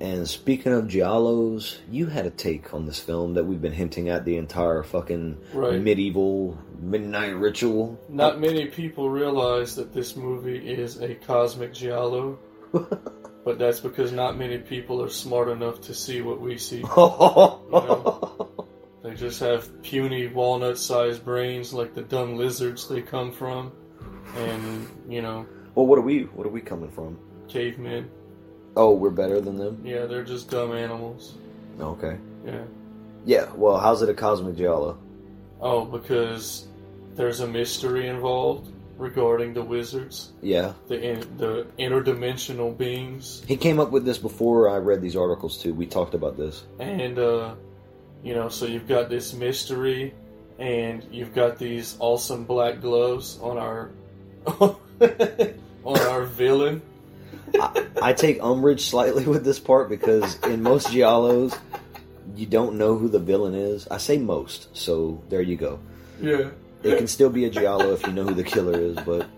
And 0.00 0.26
speaking 0.26 0.72
of 0.72 0.86
Giallos, 0.86 1.76
you 1.90 2.06
had 2.06 2.24
a 2.24 2.30
take 2.30 2.72
on 2.72 2.86
this 2.86 2.98
film 2.98 3.34
that 3.34 3.44
we've 3.44 3.60
been 3.60 3.72
hinting 3.72 4.08
at 4.08 4.24
the 4.24 4.38
entire 4.38 4.82
fucking 4.82 5.36
Right. 5.52 5.80
medieval 5.80 6.56
midnight 6.80 7.36
ritual. 7.36 8.00
Not 8.08 8.40
many 8.40 8.66
people 8.66 9.10
realize 9.10 9.76
that 9.76 9.92
this 9.92 10.16
movie 10.16 10.56
is 10.72 11.02
a 11.02 11.14
cosmic 11.14 11.74
giallo, 11.74 12.38
but 12.72 13.58
that's 13.58 13.80
because 13.80 14.10
not 14.10 14.38
many 14.38 14.56
people 14.56 15.02
are 15.02 15.10
smart 15.10 15.48
enough 15.50 15.82
to 15.82 15.92
see 15.94 16.22
what 16.22 16.40
we 16.40 16.56
see. 16.56 16.78
You 17.70 17.70
know? 17.70 18.48
They 19.02 19.14
just 19.14 19.40
have 19.40 19.82
puny 19.82 20.26
walnut-sized 20.28 21.24
brains 21.24 21.72
like 21.74 21.94
the 21.94 22.02
dumb 22.02 22.36
lizards 22.36 22.86
they 22.88 23.00
come 23.02 23.32
from, 23.32 23.72
and 24.36 24.86
you 25.08 25.20
know, 25.22 25.46
Well, 25.74 25.86
what 25.86 25.98
are 25.98 26.02
we? 26.02 26.22
What 26.24 26.46
are 26.46 26.50
we 26.50 26.60
coming 26.62 26.90
from? 26.90 27.18
cavemen. 27.48 28.08
Oh, 28.76 28.92
we're 28.94 29.10
better 29.10 29.40
than 29.40 29.56
them. 29.56 29.80
Yeah, 29.84 30.06
they're 30.06 30.24
just 30.24 30.50
dumb 30.50 30.72
animals. 30.72 31.34
Okay. 31.80 32.16
Yeah. 32.46 32.62
Yeah. 33.24 33.46
Well, 33.54 33.78
how's 33.78 34.02
it 34.02 34.08
a 34.08 34.14
cosmic 34.14 34.56
giallo? 34.56 34.98
Oh, 35.60 35.84
because 35.84 36.66
there's 37.16 37.40
a 37.40 37.46
mystery 37.46 38.06
involved 38.08 38.72
regarding 38.96 39.54
the 39.54 39.62
wizards, 39.62 40.32
Yeah. 40.42 40.74
the 40.88 41.00
in, 41.00 41.20
the 41.38 41.66
interdimensional 41.78 42.76
beings. 42.76 43.42
He 43.46 43.56
came 43.56 43.80
up 43.80 43.90
with 43.90 44.04
this 44.04 44.18
before 44.18 44.68
I 44.68 44.76
read 44.76 45.00
these 45.00 45.16
articles 45.16 45.56
too. 45.62 45.72
We 45.74 45.86
talked 45.86 46.14
about 46.14 46.36
this. 46.36 46.64
And, 46.78 47.18
uh, 47.18 47.54
you 48.22 48.34
know, 48.34 48.48
so 48.50 48.66
you've 48.66 48.86
got 48.88 49.08
this 49.08 49.32
mystery, 49.32 50.12
and 50.58 51.02
you've 51.10 51.34
got 51.34 51.58
these 51.58 51.96
awesome 51.98 52.44
black 52.44 52.82
gloves 52.82 53.38
on 53.42 53.56
our 53.56 53.90
on 54.60 54.76
our 55.84 56.24
villain. 56.24 56.82
I 58.02 58.12
take 58.12 58.42
umbrage 58.42 58.82
slightly 58.82 59.24
with 59.26 59.44
this 59.44 59.58
part 59.58 59.88
because 59.88 60.38
in 60.44 60.62
most 60.62 60.88
giallos, 60.88 61.56
you 62.36 62.46
don't 62.46 62.76
know 62.76 62.96
who 62.96 63.08
the 63.08 63.18
villain 63.18 63.54
is. 63.54 63.88
I 63.88 63.98
say 63.98 64.18
most, 64.18 64.76
so 64.76 65.22
there 65.28 65.42
you 65.42 65.56
go. 65.56 65.80
Yeah. 66.20 66.50
It 66.82 66.96
can 66.96 67.08
still 67.08 67.28
be 67.28 67.44
a 67.44 67.50
giallo 67.50 67.92
if 67.92 68.06
you 68.06 68.12
know 68.12 68.24
who 68.24 68.34
the 68.34 68.44
killer 68.44 68.78
is, 68.78 68.96
but 68.96 69.28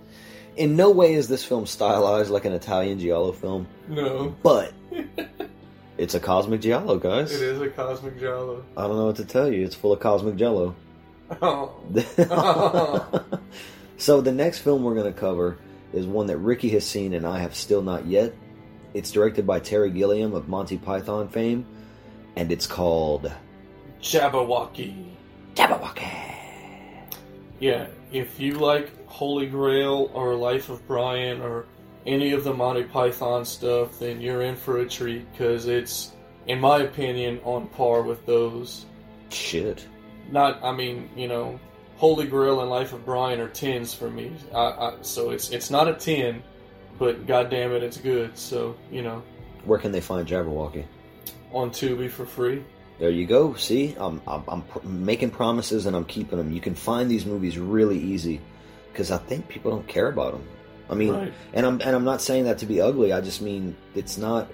in 0.57 0.77
no 0.77 0.91
way 0.91 1.15
is 1.15 1.29
this 1.29 1.45
film 1.45 1.67
stylized 1.67 2.31
like 2.31 2.45
an 2.45 2.53
Italian 2.53 3.01
giallo 3.01 3.33
film. 3.33 3.67
No. 3.89 4.37
But 4.43 4.73
it's 5.99 6.15
a 6.15 6.21
cosmic 6.21 6.61
giallo, 6.61 6.99
guys. 6.99 7.33
It 7.33 7.43
is 7.43 7.61
a 7.61 7.69
cosmic 7.69 8.21
giallo. 8.21 8.65
I 8.77 8.83
don't 8.87 8.97
know 8.97 9.07
what 9.07 9.17
to 9.17 9.25
tell 9.25 9.53
you. 9.53 9.65
It's 9.65 9.75
full 9.75 9.93
of 9.93 10.01
cosmic 10.01 10.37
jello. 10.37 10.77
Oh. 11.41 11.75
oh. 12.19 13.25
so 13.97 14.21
the 14.21 14.33
next 14.33 14.59
film 14.59 14.85
we're 14.85 14.95
going 14.95 15.13
to 15.13 15.19
cover 15.19 15.59
is 15.93 16.06
one 16.06 16.27
that 16.27 16.39
Ricky 16.39 16.69
has 16.70 16.86
seen 16.86 17.14
and 17.14 17.27
I 17.27 17.39
have 17.39 17.55
still 17.55 17.82
not 17.82 18.06
yet. 18.06 18.35
It's 18.94 19.10
directed 19.10 19.47
by 19.47 19.60
Terry 19.60 19.90
Gilliam 19.90 20.35
of 20.35 20.48
Monty 20.48 20.77
Python 20.77 21.28
fame, 21.28 21.66
and 22.36 22.52
it's 22.52 22.66
called 22.66 23.32
Jabberwocky. 24.01 25.14
Jabberwocky. 25.55 26.10
Yeah, 27.59 27.86
if 28.12 28.40
you 28.40 28.55
like 28.55 29.06
Holy 29.06 29.47
Grail 29.47 30.10
or 30.12 30.35
Life 30.35 30.69
of 30.69 30.86
Brian 30.86 31.40
or 31.40 31.66
any 32.06 32.32
of 32.32 32.44
the 32.44 32.52
Monty 32.52 32.82
Python 32.82 33.44
stuff, 33.44 33.98
then 33.98 34.20
you're 34.20 34.43
in 34.43 34.56
for 34.56 34.78
a 34.81 34.89
treat 34.89 35.31
because 35.32 35.66
it's, 35.66 36.12
in 36.47 36.60
my 36.60 36.78
opinion, 36.78 37.40
on 37.44 37.69
par 37.69 38.02
with 38.02 38.27
those. 38.27 38.86
Shit. 39.31 39.86
Not, 40.31 40.62
I 40.62 40.73
mean, 40.73 41.09
you 41.16 41.28
know, 41.28 41.60
Holy 42.03 42.27
Grail 42.27 42.61
and 42.62 42.69
Life 42.69 42.93
of 42.93 43.05
Brian 43.05 43.39
are 43.39 43.47
tens 43.49 43.95
for 43.95 44.11
me. 44.11 44.33
I, 44.53 44.59
I, 44.59 44.95
so 45.03 45.31
it's 45.31 45.51
it's 45.51 45.70
not 45.70 45.87
a 45.87 45.95
ten, 45.95 46.43
but 46.99 47.29
goddamn 47.29 47.70
it, 47.70 47.85
it's 47.85 47.97
good. 47.97 48.37
So 48.37 48.74
you 48.91 49.03
know, 49.03 49.23
Where 49.65 49.79
can 49.79 49.93
they 49.93 50.01
find 50.01 50.27
Jabberwocky? 50.27 50.85
on 51.53 51.70
Tubi 51.70 52.11
for 52.11 52.27
free. 52.27 52.65
There 52.99 53.11
you 53.11 53.24
go. 53.24 53.55
See, 53.55 53.95
I'm, 54.01 54.20
I'm, 54.27 54.43
I'm 54.49 54.62
pr- 54.62 54.85
making 54.85 55.31
promises 55.31 55.87
and 55.87 55.95
I'm 55.95 56.05
keeping 56.05 56.39
them. 56.39 56.51
You 56.53 56.61
can 56.61 56.74
find 56.74 57.09
these 57.09 57.24
movies 57.24 57.57
really 57.57 57.99
easy 58.01 58.41
because 58.91 59.12
I 59.12 59.19
think 59.19 59.47
people 59.49 59.70
don't 59.70 59.87
care 59.87 60.09
about 60.09 60.33
them. 60.33 60.45
I 60.91 60.95
mean, 60.95 61.12
Right. 61.15 61.33
and 61.55 61.65
I'm 61.65 61.81
and 61.83 61.95
I'm 61.95 62.05
not 62.05 62.20
saying 62.20 62.45
that 62.47 62.59
to 62.59 62.66
be 62.66 62.81
ugly. 62.81 63.12
I 63.12 63.20
just 63.20 63.41
mean 63.43 63.77
it's 63.95 64.19
not 64.19 64.51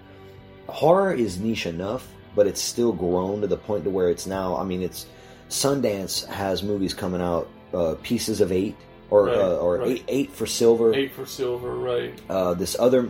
horror 0.68 1.14
is 1.14 1.38
niche 1.40 1.64
enough, 1.64 2.06
but 2.36 2.46
it's 2.46 2.60
still 2.60 2.92
grown 2.92 3.40
to 3.40 3.46
the 3.46 3.56
point 3.56 3.84
to 3.84 3.90
where 3.90 4.10
it's 4.10 4.26
now. 4.26 4.54
I 4.54 4.64
mean, 4.64 4.82
it's 4.82 5.06
Sundance 5.48 6.26
has 6.26 6.62
movies 6.62 6.94
coming 6.94 7.20
out, 7.20 7.48
uh, 7.72 7.94
Pieces 8.02 8.40
of 8.40 8.52
Eight, 8.52 8.76
or 9.10 9.24
right, 9.24 9.36
uh, 9.36 9.56
or 9.56 9.78
right. 9.78 9.88
Eight, 9.88 10.04
eight, 10.08 10.32
for 10.32 10.46
Silver. 10.46 10.94
Eight 10.94 11.12
for 11.12 11.26
Silver, 11.26 11.74
right? 11.74 12.18
Uh, 12.28 12.54
this 12.54 12.76
other 12.78 13.08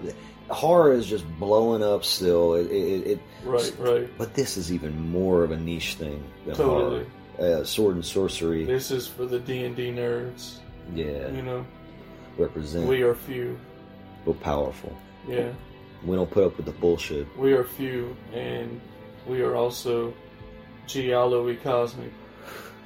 horror 0.49 0.93
is 0.93 1.07
just 1.07 1.29
blowing 1.39 1.83
up 1.83 2.05
still. 2.05 2.55
It, 2.55 2.71
it, 2.71 3.07
it 3.07 3.21
right, 3.45 3.75
right. 3.79 4.19
But 4.19 4.35
this 4.35 4.57
is 4.57 4.73
even 4.73 5.11
more 5.11 5.45
of 5.45 5.51
a 5.51 5.57
niche 5.57 5.95
thing 5.95 6.23
than 6.47 6.55
totally. 6.55 7.07
horror. 7.39 7.65
sword 7.65 7.97
and 7.97 8.05
sorcery. 8.05 8.65
This 8.65 8.91
is 8.91 9.07
for 9.07 9.27
the 9.27 9.41
D 9.41 9.65
and 9.65 9.77
D 9.77 9.91
nerds. 9.91 10.59
Yeah, 10.95 11.31
you 11.31 11.43
know, 11.43 11.67
represent. 12.39 12.87
We 12.87 13.03
are 13.03 13.15
few, 13.15 13.59
but 14.25 14.41
powerful. 14.41 14.97
Yeah, 15.27 15.53
we 16.05 16.17
don't 16.17 16.31
put 16.31 16.45
up 16.45 16.57
with 16.57 16.67
the 16.67 16.73
bullshit. 16.73 17.27
We 17.37 17.53
are 17.53 17.65
few, 17.65 18.17
and 18.33 18.81
we 19.27 19.43
are 19.43 19.57
also 19.57 20.15
Giallo 20.87 21.55
Cosmic. 21.57 22.13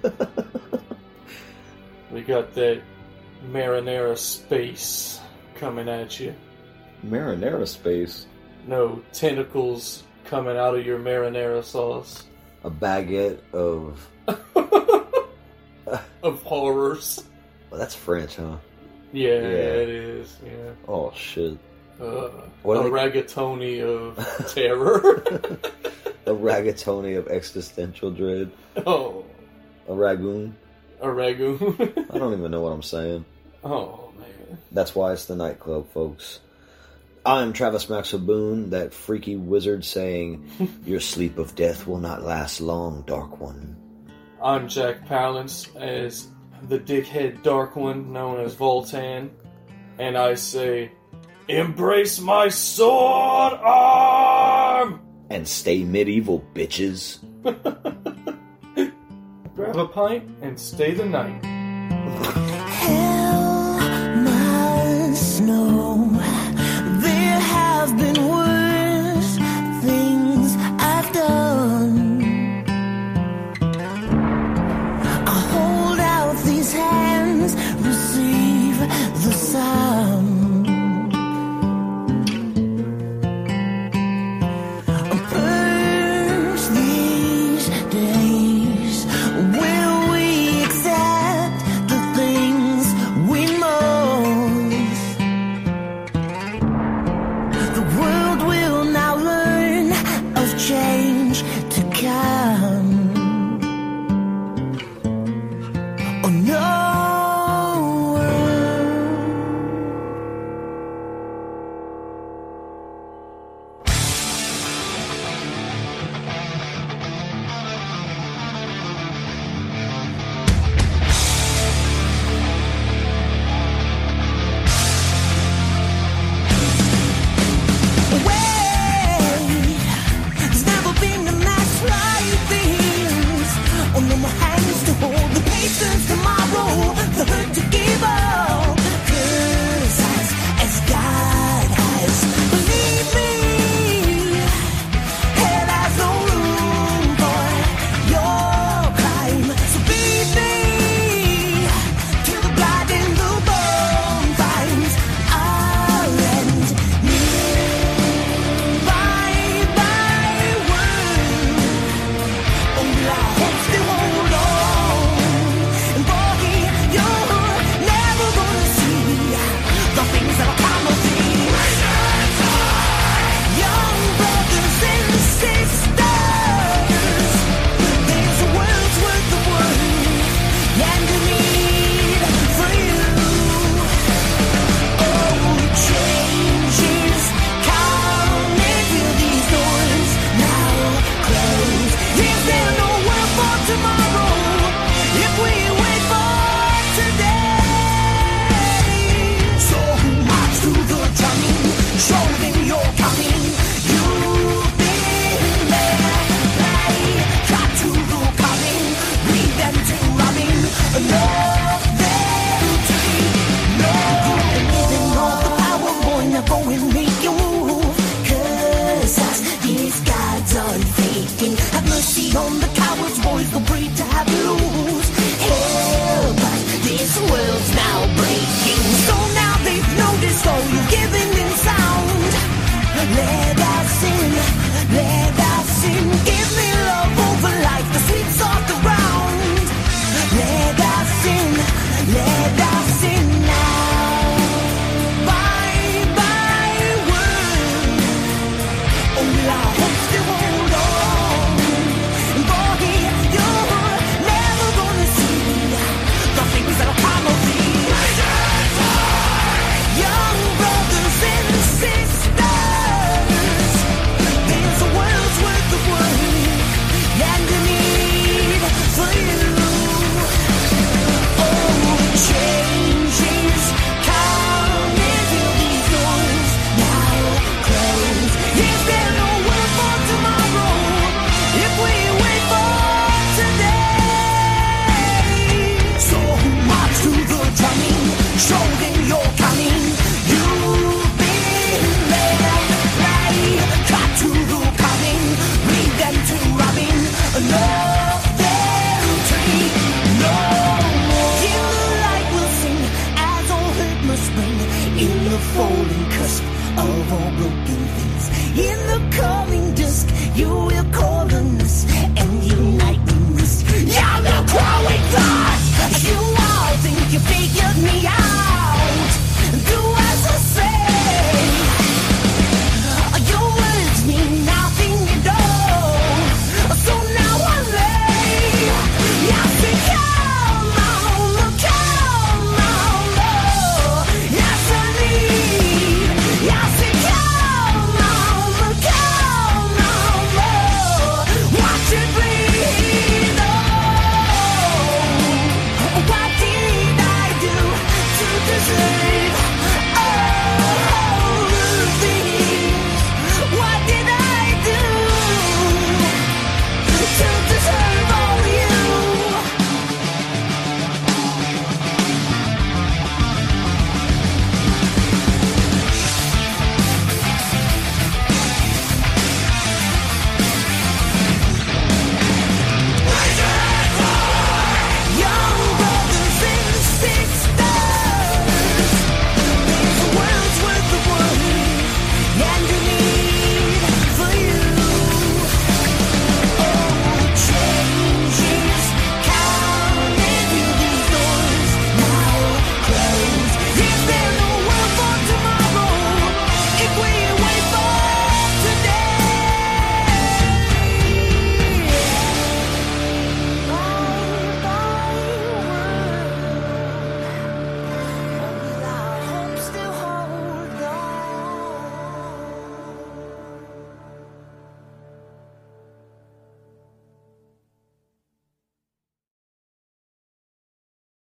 we 2.11 2.23
got 2.23 2.55
that 2.55 2.83
marinara 3.51 4.17
space 4.17 5.21
coming 5.55 5.89
at 5.89 6.19
you. 6.21 6.35
Marinara 7.07 7.67
space? 7.67 8.27
No, 8.67 9.03
tentacles 9.13 10.05
coming 10.25 10.57
out 10.57 10.77
of 10.77 10.87
your 10.87 10.99
marinara 10.99 11.63
sauce. 11.65 12.25
A 12.65 12.71
baguette 12.71 13.41
of. 13.53 14.09
of 16.23 16.43
horrors. 16.43 17.25
Well, 17.71 17.81
that's 17.81 17.95
French, 17.95 18.37
huh? 18.37 18.57
Yeah, 19.13 19.29
yeah, 19.29 19.39
it 19.39 19.89
is. 19.89 20.39
Yeah. 20.45 20.73
Oh, 20.89 21.13
shit. 21.15 21.59
Uh, 22.01 22.29
what 22.63 22.79
a 22.79 22.83
they... 22.85 22.91
ragatoni 22.91 23.83
of 23.83 24.17
terror. 24.55 25.23
a 26.27 26.31
ragatoni 26.31 27.19
of 27.19 27.29
existential 27.29 28.11
dread. 28.11 28.51
Oh. 28.87 29.25
A 29.89 29.93
ragoon. 29.93 30.53
A 31.01 31.07
ragoon. 31.07 32.07
I 32.15 32.19
don't 32.19 32.39
even 32.39 32.51
know 32.51 32.63
what 32.63 32.73
I'm 32.73 32.83
saying. 32.83 33.25
Oh 33.65 34.13
man. 34.19 34.59
That's 34.71 34.95
why 34.95 35.13
it's 35.13 35.27
the 35.27 35.37
nightclub, 35.37 35.93
folks. 35.93 36.41
I'm 37.25 37.53
Travis 37.53 37.89
Maxwell 37.89 38.23
Boone, 38.23 38.71
that 38.71 38.93
freaky 38.93 39.37
wizard 39.37 39.85
saying, 39.85 40.49
"Your 40.85 41.01
sleep 41.01 41.39
of 41.39 41.55
death 41.55 41.87
will 41.87 41.99
not 41.99 42.23
last 42.23 42.61
long, 42.61 43.03
dark 43.07 43.41
one." 43.41 43.77
I'm 44.43 44.69
Jack 44.69 45.07
Palance 45.07 45.75
as 45.77 46.29
the 46.69 46.79
dickhead 46.79 47.43
dark 47.43 47.77
one 47.77 48.13
known 48.13 48.41
as 48.41 48.55
Voltan, 48.55 49.31
and 49.99 50.17
I 50.17 50.35
say, 50.35 50.91
"Embrace 51.49 52.21
my 52.21 52.49
sword 52.49 53.55
arm." 53.63 55.01
and 55.33 55.49
stay 55.49 55.83
medieval, 55.83 56.45
bitches. 56.55 57.19
Have 59.73 59.81
a 59.81 59.89
pint 59.89 60.29
and 60.43 60.61
stay 60.61 60.93
the 60.93 61.07
night. 61.07 61.62